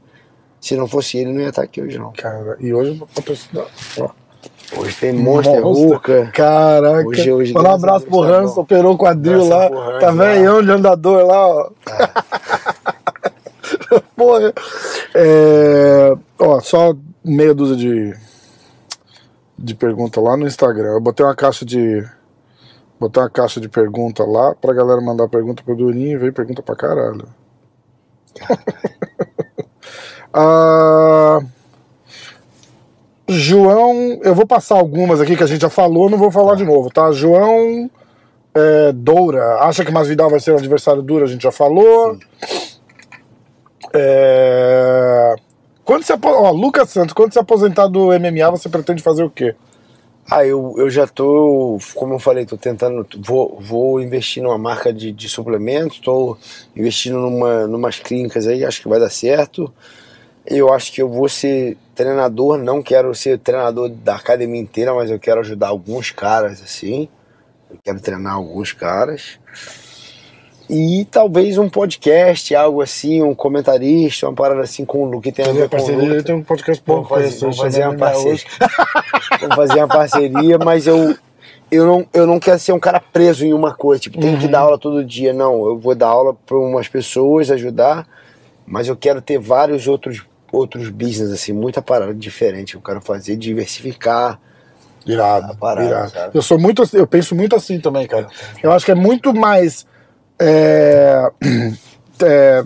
se 0.62 0.76
não 0.76 0.88
fosse 0.88 1.18
ele, 1.18 1.34
não 1.34 1.42
ia 1.42 1.50
estar 1.50 1.64
aqui 1.64 1.82
hoje, 1.82 1.98
não. 1.98 2.12
Cara, 2.14 2.56
e 2.60 2.72
hoje 2.74 3.02
patrocinar. 3.16 3.66
ó. 4.00 4.10
Hoje 4.78 4.96
tem 4.98 5.14
Monster. 5.14 5.64
Ruka. 5.64 6.30
Caraca. 6.32 7.08
Hoje- 7.08 7.32
hoje, 7.32 7.54
Mandar 7.54 7.72
um 7.72 7.74
abraço 7.74 8.06
pro 8.06 8.22
tá 8.22 8.28
Hans, 8.28 8.54
bom. 8.54 8.62
operou 8.62 8.94
o 8.94 8.98
quadril 9.00 9.42
Abraço 9.46 9.50
lá. 9.50 9.68
pro 9.70 9.80
Hans, 9.80 10.00
Tá 10.00 10.06
lá. 10.12 10.14
velhão 10.14 10.62
de 10.62 10.70
andador 10.70 11.26
lá, 11.26 11.48
ó. 11.48 11.70
Porra. 14.16 14.54
É, 15.16 16.14
ó, 16.38 16.60
só 16.60 16.94
meia 17.26 17.52
dúzia 17.54 17.76
de, 17.76 18.14
de 19.62 19.76
pergunta 19.76 20.22
lá 20.22 20.38
no 20.38 20.48
Instagram. 20.48 20.94
Eu 20.94 21.02
botei 21.02 21.26
uma 21.26 21.36
caixa 21.36 21.66
de. 21.66 22.04
Botei 23.00 23.22
uma 23.22 23.30
caixa 23.30 23.60
de 23.60 23.70
pergunta 23.70 24.24
lá 24.26 24.56
pra 24.56 24.74
galera 24.74 25.02
mandar 25.02 25.30
pergunta 25.30 25.64
pro 25.64 25.76
Durinho 25.76 26.16
e 26.16 26.18
veio 26.18 26.34
pergunta 26.34 26.62
pra 26.62 26.76
caralho. 26.76 27.28
Ah, 30.32 31.40
João, 33.28 34.20
eu 34.22 34.36
vou 34.36 34.46
passar 34.46 34.76
algumas 34.78 35.20
aqui 35.20 35.36
que 35.36 35.44
a 35.44 35.48
gente 35.48 35.62
já 35.62 35.72
falou, 35.72 36.08
não 36.08 36.20
vou 36.20 36.30
falar 36.30 36.54
de 36.54 36.64
novo, 36.64 36.92
tá? 36.92 37.12
João 37.12 37.90
é, 38.54 38.92
Doura, 38.92 39.56
acha 39.62 39.84
que 39.84 39.92
Masvidal 39.92 40.30
vai 40.30 40.40
ser 40.40 40.52
o 40.52 40.58
adversário 40.58 41.02
duro, 41.02 41.26
a 41.26 41.28
gente 41.28 41.42
já 41.42 41.52
falou. 41.52 42.18
É, 43.94 45.36
quando 45.90 46.04
apo- 46.12 46.30
ó, 46.30 46.52
Lucas 46.52 46.92
Santos, 46.92 47.14
quando 47.16 47.34
se 47.34 47.40
aposentar 47.40 47.88
do 47.88 48.14
MMA, 48.14 48.52
você 48.52 48.70
pretende 48.70 49.02
fazer 49.02 49.24
o 49.24 49.30
quê? 49.30 49.56
Ah, 50.30 50.46
eu, 50.46 50.76
eu 50.78 50.88
já 50.88 51.08
tô, 51.08 51.80
como 51.96 52.14
eu 52.14 52.20
falei, 52.20 52.46
tô 52.46 52.56
tentando, 52.56 53.08
vou, 53.18 53.60
vou 53.60 54.00
investir 54.00 54.44
numa 54.44 54.60
marca 54.60 54.94
de, 54.94 55.12
de 55.12 55.28
suplementos, 55.28 55.98
tô 55.98 56.38
investindo 56.76 57.18
numa, 57.18 57.66
numas 57.66 57.98
clínicas 57.98 58.46
aí, 58.46 58.64
acho 58.64 58.84
que 58.84 58.88
vai 58.88 59.00
dar 59.00 59.10
certo. 59.10 59.74
Eu 60.46 60.72
acho 60.72 60.94
que 60.94 61.02
eu 61.02 61.10
vou 61.10 61.28
ser 61.28 61.76
treinador, 61.96 62.60
não 62.60 62.84
quero 62.84 63.16
ser 63.16 63.40
treinador 63.40 63.90
da 63.90 64.16
academia 64.16 64.62
inteira, 64.62 64.94
mas 64.94 65.10
eu 65.10 65.18
quero 65.18 65.40
ajudar 65.40 65.70
alguns 65.70 66.12
caras 66.12 66.62
assim. 66.62 67.10
Eu 67.68 67.80
quero 67.84 68.00
treinar 68.00 68.36
alguns 68.36 68.74
caras. 68.74 69.40
E 70.70 71.04
talvez 71.10 71.58
um 71.58 71.68
podcast, 71.68 72.54
algo 72.56 72.82
assim, 72.82 73.24
um 73.24 73.34
comentarista, 73.34 74.28
uma 74.28 74.36
parada 74.36 74.62
assim 74.62 74.86
com 74.86 75.04
o 75.04 75.06
Lu, 75.10 75.20
que 75.20 75.32
tem 75.32 75.46
a 75.46 75.52
ver 75.52 75.68
com 75.68 75.78
o 75.78 76.06
Lu. 76.06 76.24
tem 76.24 76.36
um 76.36 76.44
podcast 76.44 76.84
bom 76.86 77.02
Vamos 77.02 77.10
fazer, 77.10 77.40
vamos 77.40 77.58
fazer 77.58 77.84
uma 77.88 77.96
parceria. 77.98 78.40
vamos 79.42 79.56
fazer 79.56 79.80
uma 79.80 79.88
parceria, 79.88 80.58
mas 80.60 80.86
eu, 80.86 81.16
eu, 81.72 81.86
não, 81.88 82.06
eu 82.14 82.28
não 82.28 82.40
quero 82.40 82.60
ser 82.60 82.72
um 82.72 82.80
cara 82.80 83.00
preso 83.00 83.44
em 83.46 83.52
uma 83.54 83.74
coisa, 83.74 84.00
tipo, 84.04 84.20
tem 84.20 84.38
que 84.38 84.46
Uhum. 84.46 84.52
dar 84.52 84.60
aula 84.60 84.78
todo 84.78 85.04
dia. 85.04 85.34
Não, 85.34 85.66
eu 85.66 85.80
vou 85.80 85.96
dar 85.96 86.08
aula 86.08 86.36
para 86.46 86.56
umas 86.58 86.88
pessoas, 86.88 87.50
ajudar, 87.50 88.08
mas 88.64 88.88
eu 88.88 88.96
quero 88.96 89.24
ter 89.24 89.40
vários 89.40 89.88
outros, 89.88 90.24
outros 90.52 90.90
business, 90.90 91.32
assim, 91.32 91.52
muita 91.52 91.82
parada 91.82 92.14
diferente 92.14 92.74
que 92.74 92.78
eu 92.78 92.82
quero 92.82 93.02
fazer, 93.02 93.36
diversificar. 93.38 94.40
Irado, 95.04 95.58
parada, 95.58 95.88
irado. 96.12 96.32
Eu 96.32 96.44
sou 96.44 96.60
muito 96.60 96.84
eu 96.94 97.08
penso 97.08 97.34
muito 97.34 97.56
assim 97.56 97.80
também, 97.80 98.06
cara. 98.06 98.28
Eu 98.62 98.72
acho 98.72 98.86
que 98.86 98.92
é 98.92 98.96
muito 98.96 99.34
mais 99.34 99.88
é, 100.40 101.30
é, 102.24 102.64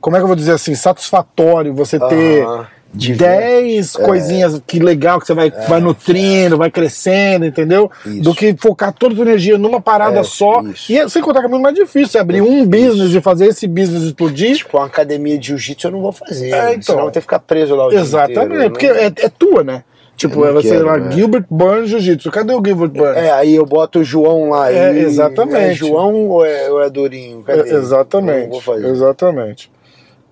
como 0.00 0.16
é 0.16 0.18
que 0.18 0.22
eu 0.24 0.28
vou 0.28 0.36
dizer 0.36 0.52
assim, 0.52 0.74
satisfatório 0.74 1.74
você 1.74 1.98
ter. 1.98 2.46
Diversos, 2.94 3.94
10 3.94 3.94
é. 3.94 4.04
coisinhas 4.04 4.62
que 4.66 4.78
legal 4.78 5.18
que 5.18 5.26
você 5.26 5.32
vai, 5.32 5.50
vai 5.50 5.80
nutrindo, 5.80 6.58
vai 6.58 6.70
crescendo, 6.70 7.46
entendeu? 7.46 7.90
Isso. 8.04 8.20
Do 8.20 8.34
que 8.34 8.54
focar 8.54 8.92
toda 8.92 9.14
a 9.14 9.16
tua 9.16 9.24
energia 9.24 9.56
numa 9.56 9.80
parada 9.80 10.20
É, 10.20 10.22
só. 10.22 10.60
isso. 10.60 10.92
E 10.92 10.98
é- 10.98 11.08
sem 11.08 11.22
contar 11.22 11.40
que 11.40 11.46
é 11.46 11.48
muito 11.48 11.62
mais 11.62 11.74
difícil 11.74 12.08
você 12.08 12.18
abrir 12.18 12.42
um 12.42 12.66
business 12.66 13.14
e 13.14 13.20
fazer 13.22 13.46
esse 13.46 13.66
business 13.66 14.02
explodir. 14.02 14.56
Tipo, 14.58 14.76
uma 14.76 14.84
academia 14.84 15.38
de 15.38 15.46
jiu-jitsu 15.48 15.86
eu 15.86 15.92
não 15.92 16.02
vou 16.02 16.12
fazer. 16.12 16.50
É, 16.50 16.72
então. 16.72 16.82
Senão 16.82 16.98
eu 16.98 17.02
vou 17.04 17.10
ter 17.10 17.20
que 17.20 17.24
ficar 17.24 17.38
preso 17.38 17.74
lá 17.74 17.86
o 17.86 17.92
Exatamente, 17.92 18.34
dia 18.34 18.66
inteiro, 18.66 18.70
porque 18.72 18.92
né? 18.92 19.00
é, 19.04 19.24
é 19.24 19.28
tua, 19.30 19.64
né? 19.64 19.84
Tipo, 20.16 20.44
Eu 20.44 20.50
é 20.50 20.52
você 20.52 20.68
quero, 20.70 20.86
lá, 20.86 20.98
né? 20.98 21.10
Gilbert 21.12 21.44
Burns 21.50 21.88
Jiu-Jitsu. 21.90 22.30
Cadê 22.30 22.52
o 22.52 22.62
Gilbert 22.64 22.90
Burns? 22.90 23.16
É, 23.16 23.32
aí 23.32 23.54
eu 23.54 23.66
boto 23.66 24.00
o 24.00 24.04
João 24.04 24.50
lá. 24.50 24.70
É, 24.72 24.94
e- 24.94 24.98
exatamente. 25.00 25.56
É 25.56 25.74
João 25.74 26.28
ou 26.28 26.44
é, 26.44 26.70
ou 26.70 26.82
é 26.82 26.88
Durinho? 26.90 27.42
Cadê? 27.42 27.70
É, 27.70 27.74
exatamente. 27.74 28.50
Vou 28.50 28.60
fazer. 28.60 28.86
Exatamente. 28.86 29.70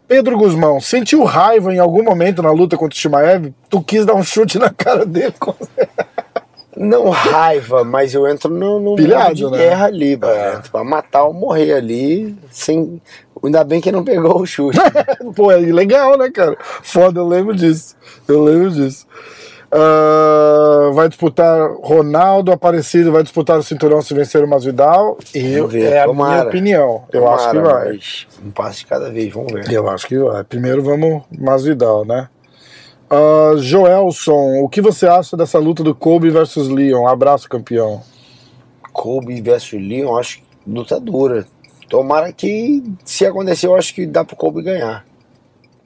Pedro 0.06 0.36
Guzmão, 0.36 0.80
sentiu 0.80 1.22
raiva 1.24 1.72
em 1.72 1.78
algum 1.78 2.02
momento 2.02 2.42
na 2.42 2.50
luta 2.50 2.76
contra 2.76 2.96
o 2.96 3.00
Shimaev? 3.00 3.52
Tu 3.68 3.80
quis 3.82 4.04
dar 4.04 4.14
um 4.14 4.24
chute 4.24 4.58
na 4.58 4.68
cara 4.70 5.06
dele? 5.06 5.34
Não 6.76 7.10
raiva, 7.10 7.84
mas 7.84 8.14
eu 8.14 8.26
entro 8.26 8.48
no, 8.48 8.80
no 8.80 8.96
Pilhado, 8.96 9.34
de 9.34 9.50
né? 9.50 9.58
guerra 9.58 9.86
ali. 9.86 10.18
É. 10.22 10.54
Entro 10.54 10.70
Pra 10.70 10.84
matar 10.84 11.24
ou 11.24 11.34
morrer 11.34 11.74
ali, 11.74 12.34
sem. 12.50 13.00
Ainda 13.42 13.64
bem 13.64 13.80
que 13.80 13.90
não 13.90 14.04
pegou 14.04 14.40
o 14.40 14.46
chute. 14.46 14.78
Pô, 15.34 15.50
é 15.50 15.56
legal, 15.56 16.16
né, 16.16 16.30
cara? 16.30 16.56
Foda, 16.82 17.20
eu 17.20 17.26
lembro 17.26 17.54
disso. 17.54 17.96
Eu 18.28 18.42
lembro 18.44 18.70
disso. 18.70 19.06
Ah, 19.72 20.90
vai 20.92 21.08
disputar 21.08 21.70
Ronaldo 21.80 22.50
Aparecido, 22.50 23.12
vai 23.12 23.22
disputar 23.22 23.58
o 23.58 23.62
cinturão 23.62 24.02
se 24.02 24.12
vencer 24.12 24.42
o 24.42 24.48
Masvidal. 24.48 25.16
E 25.34 25.56
Vamos 25.56 25.72
ver, 25.72 25.92
é 25.92 26.00
a 26.00 26.06
tomara. 26.06 26.32
minha 26.32 26.48
opinião. 26.48 27.04
Eu 27.12 27.28
acho 27.30 27.50
que 27.50 27.56
Tomara, 27.56 27.74
vai. 27.84 27.98
Um 28.44 28.50
passo 28.50 28.78
de 28.80 28.86
cada 28.86 29.10
vez, 29.10 29.32
vamos 29.32 29.52
ver. 29.52 29.70
Eu 29.72 29.88
acho 29.88 30.06
que 30.08 30.18
vai. 30.18 30.42
Primeiro 30.42 30.82
vamos 30.82 31.22
Masvidal, 31.38 32.04
né? 32.04 32.28
Ah, 33.08 33.52
Joelson, 33.58 34.60
o 34.60 34.68
que 34.68 34.80
você 34.80 35.06
acha 35.06 35.36
dessa 35.36 35.58
luta 35.58 35.84
do 35.84 35.94
Kobe 35.94 36.30
versus 36.30 36.68
Leon? 36.68 37.06
Abraço, 37.06 37.48
campeão. 37.48 38.02
Kobe 38.92 39.40
versus 39.40 39.80
Leon, 39.80 40.16
acho 40.18 40.38
que 40.38 40.44
luta 40.66 40.98
dura. 40.98 41.46
Tomara 41.88 42.32
que, 42.32 42.84
se 43.04 43.26
acontecer, 43.26 43.66
eu 43.66 43.74
acho 43.76 43.94
que 43.94 44.06
dá 44.06 44.24
pro 44.24 44.36
Kobe 44.36 44.62
ganhar. 44.62 45.04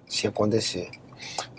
Se 0.06 0.26
acontecer. 0.26 0.90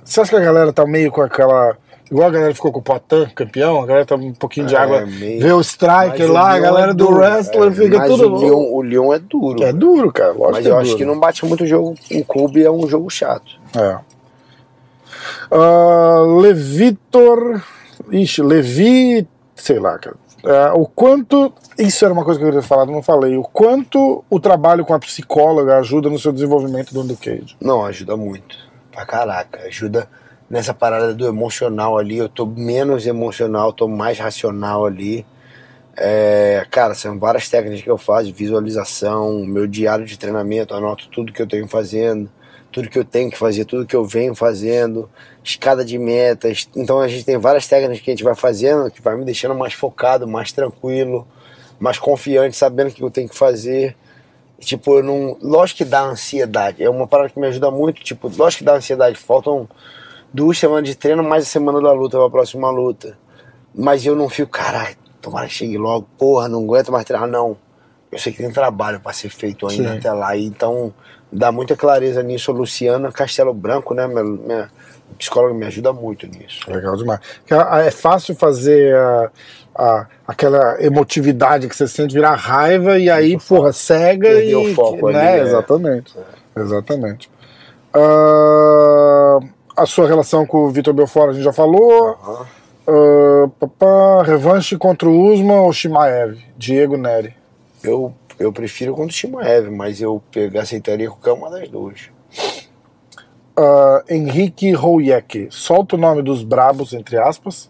Você 0.04 0.22
acha 0.22 0.30
que 0.30 0.36
a 0.36 0.40
galera 0.40 0.72
tá 0.72 0.86
meio 0.86 1.12
com 1.12 1.22
aquela. 1.22 1.76
Igual 2.16 2.30
a 2.30 2.32
galera 2.32 2.56
ficou 2.56 2.72
com 2.72 2.80
o 2.80 2.82
Potan, 2.82 3.28
campeão, 3.36 3.82
a 3.82 3.86
galera 3.86 4.06
tá 4.06 4.16
um 4.16 4.32
pouquinho 4.32 4.66
de 4.68 4.74
É, 4.74 4.78
água. 4.78 5.06
meio- 5.06 5.42
Vê 5.42 5.52
o 5.52 5.60
Striker 5.60 6.30
o 6.30 6.32
lá, 6.32 6.54
a 6.54 6.60
galera 6.60 6.92
é 6.92 6.94
do 6.94 7.10
wrestler 7.10 7.70
é, 7.70 7.76
fica 7.76 7.98
mas 7.98 8.10
tudo. 8.10 8.34
O 8.34 8.40
Leon, 8.40 8.72
o 8.74 8.82
Leon 8.82 9.14
é 9.14 9.20
duro. 9.20 9.62
É 9.62 9.74
duro, 9.74 10.14
cara. 10.14 10.30
Lógico 10.32 10.52
mas 10.54 10.66
é 10.66 10.70
eu 10.70 10.78
acho 10.78 10.86
duro. 10.92 10.98
que 10.98 11.04
não 11.06 11.20
bate 11.20 11.46
muito 11.46 11.66
o 11.66 11.68
jogo. 11.68 11.94
O 12.12 12.24
Kobe 12.24 12.64
é 12.64 12.72
um 12.72 12.88
jogo 12.88 13.10
chato. 13.10 13.60
É. 13.78 13.98
Ah, 15.52 16.22
Levitor. 16.42 17.62
Ixi, 18.12 18.42
Levi. 18.42 19.28
Sei 19.54 19.78
lá, 19.78 19.98
cara. 20.00 20.16
É, 20.46 20.72
o 20.74 20.86
quanto. 20.86 21.52
Isso 21.78 22.06
era 22.06 22.14
uma 22.14 22.24
coisa 22.24 22.40
que 22.40 22.46
eu 22.46 22.50
queria 22.50 22.62
falar, 22.66 22.86
não 22.86 23.04
falei. 23.04 23.36
O 23.36 23.44
quanto 23.44 24.24
o 24.30 24.40
trabalho 24.40 24.86
com 24.86 24.94
a 24.94 25.00
psicóloga 25.00 25.78
ajuda 25.80 26.10
no 26.10 26.18
seu 26.18 26.32
desenvolvimento 26.32 26.94
do 26.94 27.02
Undo 27.02 27.18
Cage. 27.18 27.58
Não, 27.60 27.84
ajuda 27.84 28.16
muito. 28.16 28.56
Pra 28.92 29.06
caraca. 29.06 29.60
Ajuda 29.68 30.08
nessa 30.50 30.74
parada 30.74 31.14
do 31.14 31.28
emocional 31.28 31.98
ali. 31.98 32.18
Eu 32.18 32.30
tô 32.30 32.46
menos 32.46 33.08
emocional, 33.08 33.74
tô 33.74 33.88
mais 33.88 34.20
racional 34.20 34.86
ali. 34.86 35.26
É, 35.98 36.66
cara, 36.70 36.94
são 36.94 37.18
várias 37.18 37.50
técnicas 37.50 37.82
que 37.82 37.90
eu 37.90 37.98
faço, 37.98 38.34
visualização, 38.34 39.46
meu 39.46 39.66
diário 39.66 40.06
de 40.06 40.20
treinamento, 40.20 40.74
anoto 40.74 41.08
tudo 41.10 41.32
que 41.32 41.42
eu 41.42 41.48
tenho 41.48 41.68
fazendo, 41.70 42.30
tudo 42.70 42.90
que 42.90 43.00
eu 43.00 43.06
tenho 43.06 43.32
que 43.32 43.38
fazer, 43.38 43.64
tudo 43.64 43.86
que 43.86 43.96
eu 43.96 44.04
venho 44.04 44.36
fazendo, 44.36 45.10
escada 45.42 45.86
de 45.86 45.98
metas. 45.98 46.70
Então 46.76 47.00
a 47.00 47.08
gente 47.08 47.24
tem 47.24 47.38
várias 47.38 47.68
técnicas 47.68 48.02
que 48.02 48.12
a 48.12 48.14
gente 48.14 48.24
vai 48.24 48.36
fazendo 48.36 48.92
que 48.92 49.02
vai 49.02 49.16
me 49.16 49.24
deixando 49.24 49.56
mais 49.56 49.74
focado, 49.74 50.28
mais 50.28 50.52
tranquilo, 50.52 51.26
mais 51.80 51.98
confiante, 51.98 52.58
sabendo 52.58 52.90
o 52.90 52.92
que 52.92 53.02
eu 53.02 53.12
tenho 53.12 53.30
que 53.30 53.38
fazer. 53.38 53.96
Tipo, 54.60 55.00
eu 55.00 55.04
não. 55.04 55.38
Lógico 55.42 55.80
que 55.80 55.86
dá 55.86 56.02
ansiedade. 56.02 56.84
É 56.84 56.90
uma 56.90 57.08
parada 57.08 57.30
que 57.30 57.40
me 57.40 57.48
ajuda 57.48 57.70
muito. 57.72 58.04
Tipo, 58.04 58.30
lógico 58.36 58.60
que 58.60 58.66
dá 58.66 58.76
ansiedade. 58.76 59.18
Faltam 59.18 59.68
duas 60.36 60.58
semanas 60.60 60.90
de 60.90 60.96
treino, 60.96 61.24
mais 61.24 61.44
a 61.44 61.48
semana 61.48 61.82
da 61.82 61.92
luta, 61.94 62.18
pra 62.18 62.30
próxima 62.30 62.70
luta. 62.70 63.18
Mas 63.74 64.06
eu 64.06 64.16
não 64.16 64.30
fico, 64.30 64.52
caralho, 64.52 64.96
tomara 65.22 65.48
que 65.48 65.54
chegue 65.54 65.78
logo. 65.78 66.08
Porra, 66.18 66.48
não 66.48 66.64
aguento 66.64 66.92
mais 66.92 67.06
treinar. 67.06 67.28
Não. 67.28 67.58
Eu 68.12 68.20
sei 68.20 68.32
que 68.32 68.38
tem 68.42 68.52
trabalho 68.52 69.00
pra 69.00 69.12
ser 69.12 69.30
feito 69.30 69.68
ainda 69.68 69.92
Sim. 69.92 69.98
até 69.98 70.12
lá. 70.14 70.38
Então, 70.38 70.94
dá 71.32 71.52
muita 71.52 71.76
clareza 71.76 72.22
nisso. 72.24 72.52
A 72.52 72.54
Luciana 72.54 73.12
Castelo 73.12 73.54
Branco, 73.54 73.94
né? 73.94 74.08
Minha, 74.08 74.24
minha 74.24 74.72
psicóloga 75.18 75.54
me 75.54 75.66
ajuda 75.66 75.92
muito 75.92 76.26
nisso. 76.28 76.60
Legal 76.70 76.96
demais. 76.96 77.20
É 77.86 77.92
fácil 77.92 78.34
fazer 78.36 78.96
a, 78.96 79.32
a- 79.76 80.08
aquela 80.28 80.82
emotividade 80.82 81.68
que 81.68 81.76
você 81.76 81.88
sente 81.88 82.14
virar 82.14 82.36
raiva 82.36 82.98
e 82.98 83.10
aí, 83.10 83.38
porra, 83.38 83.74
cega 83.74 84.30
Perder 84.30 84.50
e. 84.52 84.56
o 84.56 84.74
foco 84.74 85.10
né? 85.10 85.20
ali, 85.34 85.40
é. 85.40 85.44
Exatamente. 85.44 86.16
Exatamente. 86.56 87.30
Ah, 87.94 88.95
a 89.76 89.86
sua 89.86 90.08
relação 90.08 90.46
com 90.46 90.66
o 90.66 90.70
Vitor 90.70 90.94
Belfort 90.94 91.30
a 91.30 91.34
gente 91.34 91.44
já 91.44 91.54
falou. 91.54 92.18
Ah, 92.88 93.50
papá, 93.60 94.24
revanche 94.24 94.78
contra 94.78 95.10
o 95.10 95.34
Usman 95.34 95.60
ou 95.62 95.74
Shimaev? 95.74 96.40
Diego 96.58 96.96
Neri. 96.98 97.36
Eu, 97.84 98.14
eu 98.40 98.54
prefiro 98.54 98.94
contra 98.94 99.10
o 99.10 99.14
Shimaev, 99.14 99.70
mas 99.70 100.00
eu 100.02 100.22
pegar, 100.32 100.62
aceitaria 100.62 101.10
qualquer 101.10 101.34
uma 101.34 101.50
das 101.50 101.68
duas. 101.68 102.10
Ah, 103.58 104.04
Henrique 104.08 104.72
Rouiek. 104.72 105.48
Solta 105.50 105.96
o 105.96 106.00
nome 106.00 106.22
dos 106.22 106.44
brabos, 106.44 106.94
entre 106.94 107.18
aspas, 107.18 107.70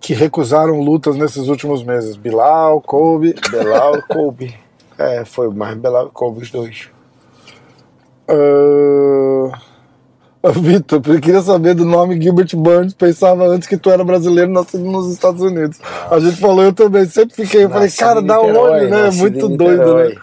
que 0.00 0.14
recusaram 0.14 0.80
lutas 0.80 1.16
nesses 1.16 1.48
últimos 1.48 1.82
meses. 1.82 2.16
Bilal, 2.16 2.80
Kobe. 2.80 3.34
Belal 3.50 3.98
e 3.98 4.02
Kobe. 4.08 4.58
É, 4.98 5.24
foi 5.24 5.50
mais 5.50 5.76
Belal 5.76 6.08
e 6.08 6.10
Kobe 6.10 6.42
os 6.42 6.50
dois. 6.50 6.90
Ah, 8.26 9.69
Vitor, 10.42 11.02
eu 11.06 11.20
queria 11.20 11.42
saber 11.42 11.74
do 11.74 11.84
nome 11.84 12.20
Gilbert 12.20 12.48
Burns. 12.56 12.94
Pensava 12.94 13.46
antes 13.46 13.68
que 13.68 13.76
tu 13.76 13.90
era 13.90 14.02
brasileiro 14.02 14.50
nascido 14.50 14.84
nos 14.84 15.12
Estados 15.12 15.42
Unidos. 15.42 15.78
A 16.10 16.18
gente 16.18 16.36
falou, 16.36 16.64
eu 16.64 16.72
também 16.72 17.04
sempre 17.04 17.36
fiquei. 17.36 17.64
Eu 17.64 17.70
falei, 17.70 17.90
cara, 17.90 18.22
dá 18.22 18.38
Niterói, 18.38 18.80
onde, 18.80 18.90
né? 18.90 19.08
É 19.08 19.10
muito 19.10 19.48
doido, 19.48 19.94
né? 19.96 20.14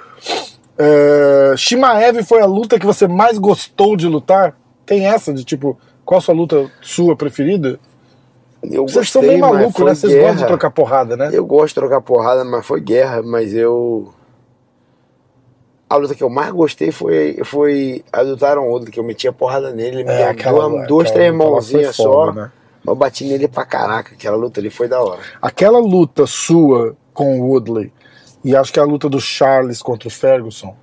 É, 0.79 1.53
Shimaev 1.55 2.23
foi 2.23 2.41
a 2.41 2.45
luta 2.45 2.79
que 2.79 2.85
você 2.85 3.07
mais 3.07 3.37
gostou 3.37 3.95
de 3.95 4.07
lutar? 4.07 4.55
Tem 4.85 5.05
essa 5.05 5.33
de 5.33 5.43
tipo, 5.43 5.77
qual 6.03 6.17
a 6.17 6.21
sua 6.21 6.33
luta 6.33 6.71
sua 6.81 7.15
preferida? 7.15 7.79
Eu 8.63 8.87
Vocês 8.87 9.11
são 9.11 9.21
gostei, 9.21 9.37
meio 9.37 9.39
mas 9.39 9.61
malucos, 9.61 9.85
né? 9.85 9.93
Vocês 9.93 10.13
guerra. 10.13 10.27
gostam 10.27 10.41
de 10.41 10.47
trocar 10.47 10.71
porrada, 10.71 11.17
né? 11.17 11.29
Eu 11.31 11.45
gosto 11.45 11.69
de 11.69 11.75
trocar 11.75 12.01
porrada, 12.01 12.43
mas 12.43 12.65
foi 12.65 12.81
guerra. 12.81 13.21
Mas 13.21 13.53
eu. 13.53 14.13
A 15.89 15.95
luta 15.95 16.13
que 16.13 16.23
eu 16.23 16.29
mais 16.29 16.51
gostei 16.51 16.91
foi, 16.91 17.39
foi 17.45 18.03
a 18.11 18.21
do 18.23 18.35
Taron 18.35 18.67
Woodley, 18.69 18.91
que 18.91 18.99
eu 18.99 19.03
metia 19.03 19.31
porrada 19.31 19.71
nele. 19.71 19.97
Ele 19.97 20.03
me 20.03 20.09
É, 20.11 20.33
deu 20.33 20.85
duas, 20.87 21.07
aquela 21.07 21.13
três 21.13 21.33
mãozinhas 21.33 21.95
só. 21.95 22.31
né? 22.33 22.51
Eu 22.85 22.95
bati 22.95 23.23
nele 23.25 23.47
pra 23.47 23.65
caraca. 23.65 24.13
Aquela 24.13 24.35
luta 24.37 24.59
ali 24.59 24.69
foi 24.69 24.87
da 24.87 25.01
hora. 25.01 25.19
Aquela 25.41 25.79
luta 25.79 26.25
sua 26.27 26.95
com 27.13 27.39
o 27.39 27.47
Woodley 27.49 27.91
e 28.43 28.55
acho 28.55 28.71
que 28.71 28.79
a 28.79 28.83
luta 28.83 29.09
do 29.09 29.19
Charles 29.19 29.81
contra 29.81 30.07
o 30.07 30.11
Ferguson. 30.11 30.75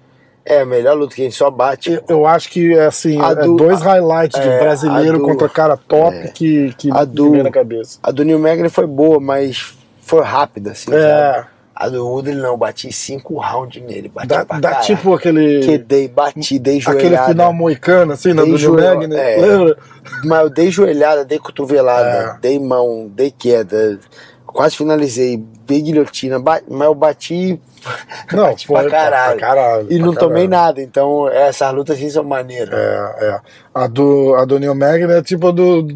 É 0.47 0.61
a 0.61 0.67
melhor 0.67 0.95
luta 0.95 1.15
que 1.15 1.23
a 1.23 1.25
gente 1.25 1.37
só 1.37 1.51
bate. 1.51 1.91
Eu, 1.93 2.03
eu 2.09 2.27
acho 2.27 2.51
que 2.51 2.75
é 2.75 2.85
assim, 2.87 3.19
A 3.19 3.31
é 3.31 3.35
do- 3.37 3.57
dois 3.57 3.81
highlights 3.81 4.39
de 4.39 4.47
é, 4.47 4.59
brasileiro 4.59 5.17
a 5.17 5.19
do- 5.19 5.25
contra 5.25 5.49
cara 5.49 5.77
top 5.77 6.15
é. 6.15 6.29
que, 6.29 6.75
que 6.77 6.91
A 6.93 7.05
do- 7.05 7.43
na 7.43 7.51
cabeça. 7.51 7.99
A 8.03 8.11
do 8.11 8.23
Neil 8.25 8.39
Magny 8.39 8.69
foi 8.69 8.87
boa, 8.87 9.19
mas 9.19 9.75
foi 10.03 10.23
rápida, 10.23 10.73
assim. 10.73 10.93
É. 10.95 11.33
sabe? 11.33 11.47
A 11.77 11.89
do 11.89 12.07
Woodley 12.07 12.37
não, 12.37 12.57
bati 12.57 12.93
cinco 12.93 13.35
rounds 13.41 13.83
nele. 13.83 14.09
Bati 14.09 14.29
Dá, 14.29 14.45
pra 14.45 14.61
dá 14.61 14.75
tipo 14.77 15.13
aquele. 15.15 15.61
Que 15.65 15.77
dei, 15.77 16.07
bati, 16.07 16.59
dei 16.59 16.81
joelhada. 16.81 17.07
Aquele 17.17 17.27
final 17.33 17.53
moicano, 17.53 18.13
assim, 18.13 18.33
na 18.33 18.45
do 18.45 18.57
joelha- 18.57 18.95
Magny, 18.95 19.17
é. 19.17 19.37
lembra? 19.39 19.77
Mas 20.25 20.41
eu 20.41 20.51
dei 20.51 20.71
joelhada, 20.71 21.25
dei 21.25 21.39
cotovelada, 21.39 22.09
É. 22.09 22.39
dei 22.41 22.61
mão, 22.61 23.11
dei 23.13 23.31
queda. 23.37 23.99
Quase 24.47 24.77
finalizei, 24.77 25.37
dei 25.67 25.83
guilhotina, 25.83 26.39
mas 26.39 26.63
eu 26.69 26.95
bati 26.95 27.61
Não, 28.33 28.45
Bati 28.45 28.67
pra 28.69 28.81
foi 28.83 28.91
caralho. 28.91 29.41
caralho, 29.41 29.87
e 29.91 29.97
pra 29.99 30.07
não 30.07 30.15
tomei 30.15 30.49
caralho. 30.49 30.67
nada. 30.69 30.81
Então 30.81 31.29
essas 31.29 31.75
lutas 31.75 31.97
assim 31.97 32.09
são 32.09 32.23
maneiras. 32.23 32.73
É, 32.73 33.15
é. 33.27 33.41
A 33.75 33.87
do, 33.89 34.35
a 34.37 34.45
do 34.45 34.61
Neil 34.61 34.75
Magny 34.77 35.13
é 35.13 35.23
tipo 35.23 35.49
a 35.49 35.51
do, 35.51 35.89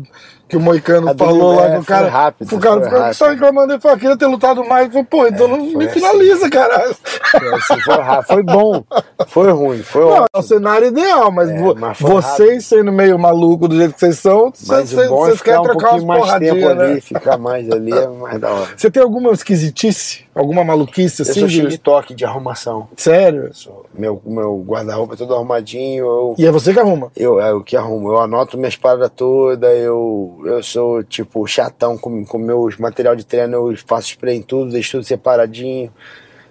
que 0.48 0.56
o 0.56 0.60
Moicano 0.60 1.10
A 1.10 1.14
falou 1.14 1.54
lá 1.56 1.66
é, 1.66 1.72
que 1.74 1.78
o 1.80 1.84
cara. 1.84 2.08
rápido, 2.08 2.56
o 2.56 2.58
cara 2.58 2.82
ficou 2.82 2.98
rápido. 2.98 3.14
só 3.14 3.28
reclamando, 3.28 3.72
ele 3.74 3.80
falou, 3.80 3.98
queria 3.98 4.16
ter 4.16 4.26
lutado 4.26 4.64
mais. 4.64 4.88
Falou, 4.88 5.04
pô, 5.04 5.26
então 5.26 5.46
não 5.48 5.58
me 5.58 5.84
assim. 5.84 6.00
finaliza, 6.00 6.48
caralho. 6.50 6.96
Foi, 7.30 7.54
assim, 7.54 7.80
foi, 7.80 7.94
rápido. 7.96 8.26
foi 8.26 8.42
bom, 8.42 8.84
foi 9.26 9.50
ruim, 9.52 9.82
foi 9.82 10.04
Não, 10.04 10.24
é 10.32 10.38
o 10.38 10.42
cenário 10.42 10.86
ideal, 10.88 11.30
mas, 11.30 11.50
É, 11.50 11.74
mas 11.74 11.98
vocês 11.98 12.64
sendo 12.66 12.90
meio 12.90 13.18
maluco 13.18 13.68
do 13.68 13.76
jeito 13.76 13.94
que 13.94 14.00
vocês 14.00 14.18
são, 14.18 14.52
Mas 14.66 14.88
vocês 14.90 14.98
é 14.98 15.08
vocês 15.08 15.42
querem 15.42 15.60
um 15.60 15.64
trocar 15.64 15.94
umas 15.96 16.18
porradinhas, 16.20 16.64
ali, 16.78 16.94
né? 16.94 17.00
ficar 17.00 17.36
mais 17.38 17.70
ali 17.70 17.92
é 17.92 18.06
mais 18.08 18.40
da 18.40 18.50
hora. 18.50 18.68
Você 18.76 18.90
tem 18.90 19.02
alguma 19.02 19.30
esquisitice? 19.32 20.26
Alguma 20.34 20.62
maluquice 20.64 21.22
Eu 21.22 21.28
assim? 21.28 21.40
sou 21.40 21.48
cheio 21.48 21.68
de- 21.68 21.78
toque 21.78 22.14
de 22.14 22.24
arrumação. 22.24 22.86
Sério? 22.96 23.50
Sou- 23.52 23.86
Meu, 23.92 24.22
meu 24.24 24.62
guarda-roupa 24.64 25.14
é 25.14 25.16
todo 25.16 25.34
arrumadinho, 25.34 26.04
eu, 26.06 26.34
E 26.38 26.46
é 26.46 26.50
você 26.52 26.72
que 26.72 26.78
arruma? 26.78 27.10
eu 27.16 27.40
é 27.40 27.52
o 27.52 27.60
que 27.62 27.76
arrumo. 27.76 28.08
Eu 28.10 28.20
anoto 28.20 28.56
minhas 28.56 28.76
paradas 28.76 29.10
todas, 29.16 29.76
eu, 29.78 30.37
eu 30.44 30.62
sou 30.62 31.02
tipo 31.02 31.46
chatão 31.46 31.96
com, 31.96 32.24
com 32.24 32.38
meus 32.38 32.76
material 32.76 33.14
de 33.16 33.24
treino, 33.24 33.70
eu 33.70 33.76
faço 33.86 34.08
spray 34.08 34.36
em 34.36 34.42
tudo, 34.42 34.70
deixo 34.70 34.92
tudo 34.92 35.04
separadinho. 35.04 35.92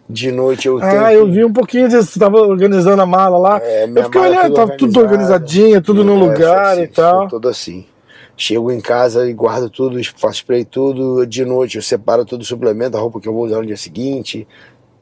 De 0.10 0.32
noite 0.32 0.68
eu 0.68 0.80
tenho. 0.80 1.06
Ah, 1.06 1.14
eu 1.14 1.30
vi 1.30 1.44
um 1.44 1.52
pouquinho 1.52 1.90
disso. 1.90 2.12
Você 2.12 2.20
tava 2.20 2.38
organizando 2.38 3.02
a 3.02 3.06
mala 3.06 3.38
lá. 3.38 3.60
É, 3.62 3.84
eu 3.84 4.04
fiquei 4.06 4.22
é 4.22 4.24
olhando, 4.30 4.54
tava 4.54 4.78
tudo 4.78 5.00
organizada. 5.00 5.36
organizadinho, 5.36 5.82
tudo 5.82 6.04
no 6.04 6.16
É, 6.16 6.18
lugar 6.18 6.74
assim, 6.74 6.84
e 6.84 6.88
tal. 6.88 7.28
Todo 7.28 7.50
assim. 7.50 7.86
Chego 8.38 8.72
em 8.72 8.80
casa 8.80 9.30
e 9.30 9.34
guardo 9.34 9.70
tudo, 9.70 10.00
faço 10.16 10.38
spray 10.38 10.64
tudo. 10.64 11.26
De 11.26 11.44
noite 11.44 11.76
eu 11.76 11.82
separo 11.82 12.24
todo 12.24 12.42
o 12.42 12.46
suplemento, 12.46 12.96
a 12.96 13.00
roupa 13.02 13.20
que 13.20 13.28
eu 13.28 13.34
vou 13.34 13.46
usar 13.46 13.58
no 13.58 13.66
dia 13.66 13.76
seguinte. 13.76 14.48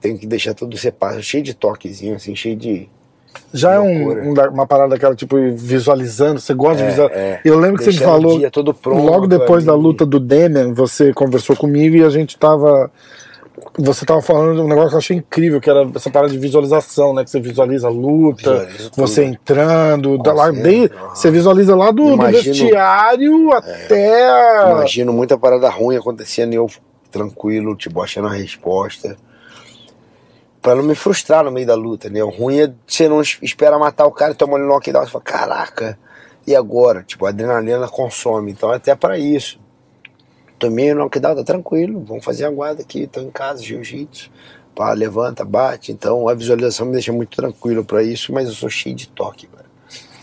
Tenho 0.02 0.18
que 0.18 0.26
deixar 0.26 0.54
tudo 0.56 0.76
separado, 0.76 1.22
cheio 1.22 1.44
de 1.44 1.54
toquezinho, 1.54 2.16
assim, 2.16 2.36
cheio 2.36 2.56
de. 2.56 2.90
Já 3.54 3.74
é 3.74 3.80
um- 3.80 4.30
um 4.30 4.34
da- 4.34 4.50
uma 4.50 4.66
parada 4.68 4.90
daquela, 4.90 5.16
tipo, 5.16 5.36
visualizando, 5.56 6.40
você 6.40 6.54
gosta 6.54 6.78
de 6.78 6.84
É, 6.84 6.88
visualizar. 6.90 7.18
é. 7.20 7.42
Eu 7.46 7.60
lembro 7.60 7.78
que 7.78 7.84
você 7.86 7.92
me 7.92 7.98
falou, 8.06 8.38
dia 8.40 8.52
todo 8.52 8.74
pronto 8.74 9.02
logo 9.04 9.28
depois 9.28 9.64
da 9.66 9.74
ali. 9.74 9.82
luta 9.82 10.06
do 10.06 10.20
Demian, 10.20 10.74
você 10.74 11.14
conversou 11.14 11.56
comigo 11.56 11.96
e 11.96 12.04
a 12.04 12.10
gente 12.10 12.38
tava. 12.38 12.92
Você 13.80 14.06
tava 14.06 14.22
falando 14.22 14.56
de 14.56 14.62
um 14.62 14.68
negócio 14.68 14.90
que 14.90 14.96
eu 14.96 15.00
achei 15.00 15.18
incrível, 15.18 15.62
que 15.62 15.70
era 15.70 15.88
essa 15.96 16.10
parada 16.10 16.32
de 16.32 16.38
visualização, 16.38 17.14
né? 17.14 17.24
Que 17.24 17.30
você 17.30 17.40
visualiza 17.40 17.88
a 17.88 17.90
luta, 17.90 18.52
Visualizo 18.52 18.92
tudo. 18.92 19.08
você 19.08 19.24
entrando, 19.24 20.18
da, 20.18 20.34
lá, 20.34 20.52
desde- 20.52 20.94
aham. 20.96 21.16
você 21.16 21.32
visualiza 21.32 21.74
lá 21.76 21.88
do, 21.90 22.04
do 22.04 22.14
Imagino- 22.14 22.38
É. 22.38 22.42
vestiário 22.44 23.52
até. 23.54 24.72
Imagino 24.72 25.14
muita 25.14 25.38
parada 25.38 25.70
ruim 25.70 25.96
acontecendo 25.96 26.52
e 26.52 26.56
eu 26.58 26.70
tranquilo, 27.10 27.76
tipo, 27.78 28.02
achando 28.02 28.28
a 28.28 28.34
resposta. 28.34 29.16
Pra 30.66 30.74
não 30.76 30.82
me 30.84 30.96
frustrar 30.96 31.44
no 31.44 31.52
meio 31.52 31.68
da 31.68 31.76
luta, 31.76 32.10
né? 32.10 32.24
O 32.24 32.30
ruim 32.30 32.60
é 32.62 32.74
você 32.88 33.08
não 33.08 33.22
es- 33.22 33.38
espera 33.40 33.78
matar 33.78 34.08
o 34.08 34.12
cara 34.12 34.32
e 34.32 34.36
toma 34.36 34.56
um 34.58 34.68
knockdown. 34.68 35.06
Você 35.06 35.12
fala, 35.12 35.24
caraca, 35.24 36.00
e 36.48 36.56
agora? 36.56 37.04
Tipo, 37.04 37.28
a 37.28 37.30
adrenalina 37.30 37.88
consome. 37.88 38.52
Então 38.52 38.74
é 38.74 38.78
até 38.78 38.96
pra 38.96 39.16
isso. 39.16 39.60
Tomei 40.58 40.92
o 40.92 40.96
knockdown, 40.96 41.36
tá 41.36 41.44
tranquilo. 41.44 42.04
Vamos 42.08 42.26
fazer 42.26 42.46
a 42.46 42.50
guarda 42.50 42.82
aqui, 42.82 43.06
tô 43.06 43.20
em 43.22 43.30
casa, 43.30 43.62
jiu-jitsu. 43.62 44.32
Pá, 44.76 44.92
levanta, 44.94 45.46
bate. 45.46 45.92
Então 45.92 46.28
a 46.28 46.34
visualização 46.34 46.88
me 46.88 46.94
deixa 46.94 47.14
muito 47.14 47.36
tranquilo 47.36 47.86
pra 47.86 48.02
isso, 48.02 48.34
mas 48.34 48.48
eu 48.48 48.56
sou 48.56 48.68
cheio 48.70 48.96
de 48.96 49.08
toque, 49.08 49.48
velho. 49.48 49.66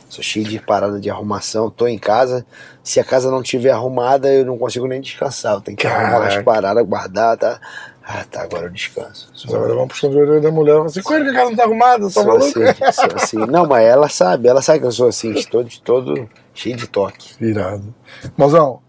Sou 0.08 0.22
cheio 0.24 0.44
de 0.44 0.58
parada 0.58 1.00
de 1.00 1.08
arrumação, 1.08 1.70
tô 1.70 1.86
em 1.86 1.98
casa. 1.98 2.44
Se 2.82 2.98
a 3.00 3.04
casa 3.04 3.30
não 3.30 3.42
tiver 3.42 3.70
arrumada, 3.70 4.30
eu 4.30 4.44
não 4.44 4.58
consigo 4.58 4.86
nem 4.86 5.00
descansar. 5.00 5.54
Eu 5.54 5.60
tenho 5.62 5.76
que 5.76 5.86
arrumar 5.86 6.16
as 6.26 6.34
Caraca. 6.34 6.42
paradas, 6.44 6.86
guardar, 6.86 7.36
tá? 7.38 7.60
Ah, 8.04 8.24
tá, 8.28 8.42
agora 8.42 8.66
eu 8.66 8.70
descanso. 8.70 9.32
Agora 9.48 9.74
vamos 9.74 9.88
puxando 9.88 10.14
o 10.14 10.18
orelha 10.18 10.40
da 10.40 10.50
mulher. 10.50 10.80
Assim, 10.80 11.02
coisa 11.02 11.24
que 11.24 11.30
a 11.30 11.34
casa 11.34 11.50
não 11.50 11.56
tá 11.56 11.64
arrumada, 11.64 12.04
tá 12.04 12.10
sou 12.10 12.26
maluco? 12.26 12.44
assim, 12.44 12.60
sou 12.92 13.16
assim. 13.16 13.36
Não, 13.36 13.66
mas 13.66 13.84
ela 13.84 14.08
sabe, 14.08 14.48
ela 14.48 14.60
sabe 14.60 14.80
que 14.80 14.86
eu 14.86 14.92
sou 14.92 15.08
assim, 15.08 15.32
todo, 15.44 15.68
todo 15.82 16.28
cheio 16.52 16.76
de 16.76 16.88
toque. 16.88 17.32
Irado. 17.40 17.94
Mozão, 18.36 18.80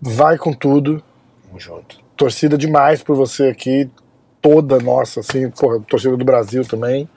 vai 0.00 0.38
com 0.38 0.52
tudo. 0.52 1.02
Tamo 1.46 1.58
junto. 1.58 1.98
Torcida 2.16 2.56
demais 2.56 3.02
por 3.02 3.16
você 3.16 3.48
aqui. 3.48 3.90
Toda 4.40 4.78
nossa, 4.78 5.20
assim, 5.20 5.50
porra, 5.50 5.80
torcida 5.80 6.16
do 6.16 6.24
Brasil 6.24 6.64
também. 6.64 7.08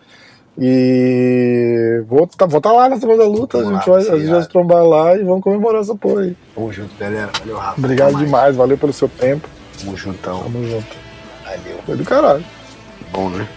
E 0.58 2.04
vou 2.08 2.26
estar 2.26 2.46
vou 2.46 2.62
tá 2.62 2.72
lá 2.72 2.88
na 2.88 3.00
segunda 3.00 3.26
luta, 3.26 3.58
a 3.58 3.62
Vamos 3.62 3.78
gente 3.78 3.90
lá, 3.90 3.96
vai, 3.96 4.06
a 4.06 4.10
vai 4.10 4.20
gente 4.20 4.30
vai 4.30 4.42
se 4.42 4.50
trombar 4.50 4.84
lá 4.84 5.16
e 5.16 5.24
vamos 5.24 5.42
comemorar 5.42 5.82
essa 5.82 5.96
porra 5.96 6.22
aí. 6.22 6.38
Tamo 6.54 6.72
junto, 6.72 6.96
galera. 7.00 7.32
Valeu, 7.40 7.58
Rafa. 7.58 7.80
Obrigado 7.80 8.18
demais, 8.18 8.56
valeu 8.56 8.78
pelo 8.78 8.94
seu 8.94 9.08
tempo. 9.08 9.48
Tamo 9.80 9.98
juntão. 9.98 10.44
Tamo 10.44 10.68
junto. 10.68 11.03
Valeu. 11.58 11.80
Foi 11.86 11.96
do 11.96 12.04
caralho. 12.04 12.44
Bom, 13.12 13.30
né? 13.30 13.48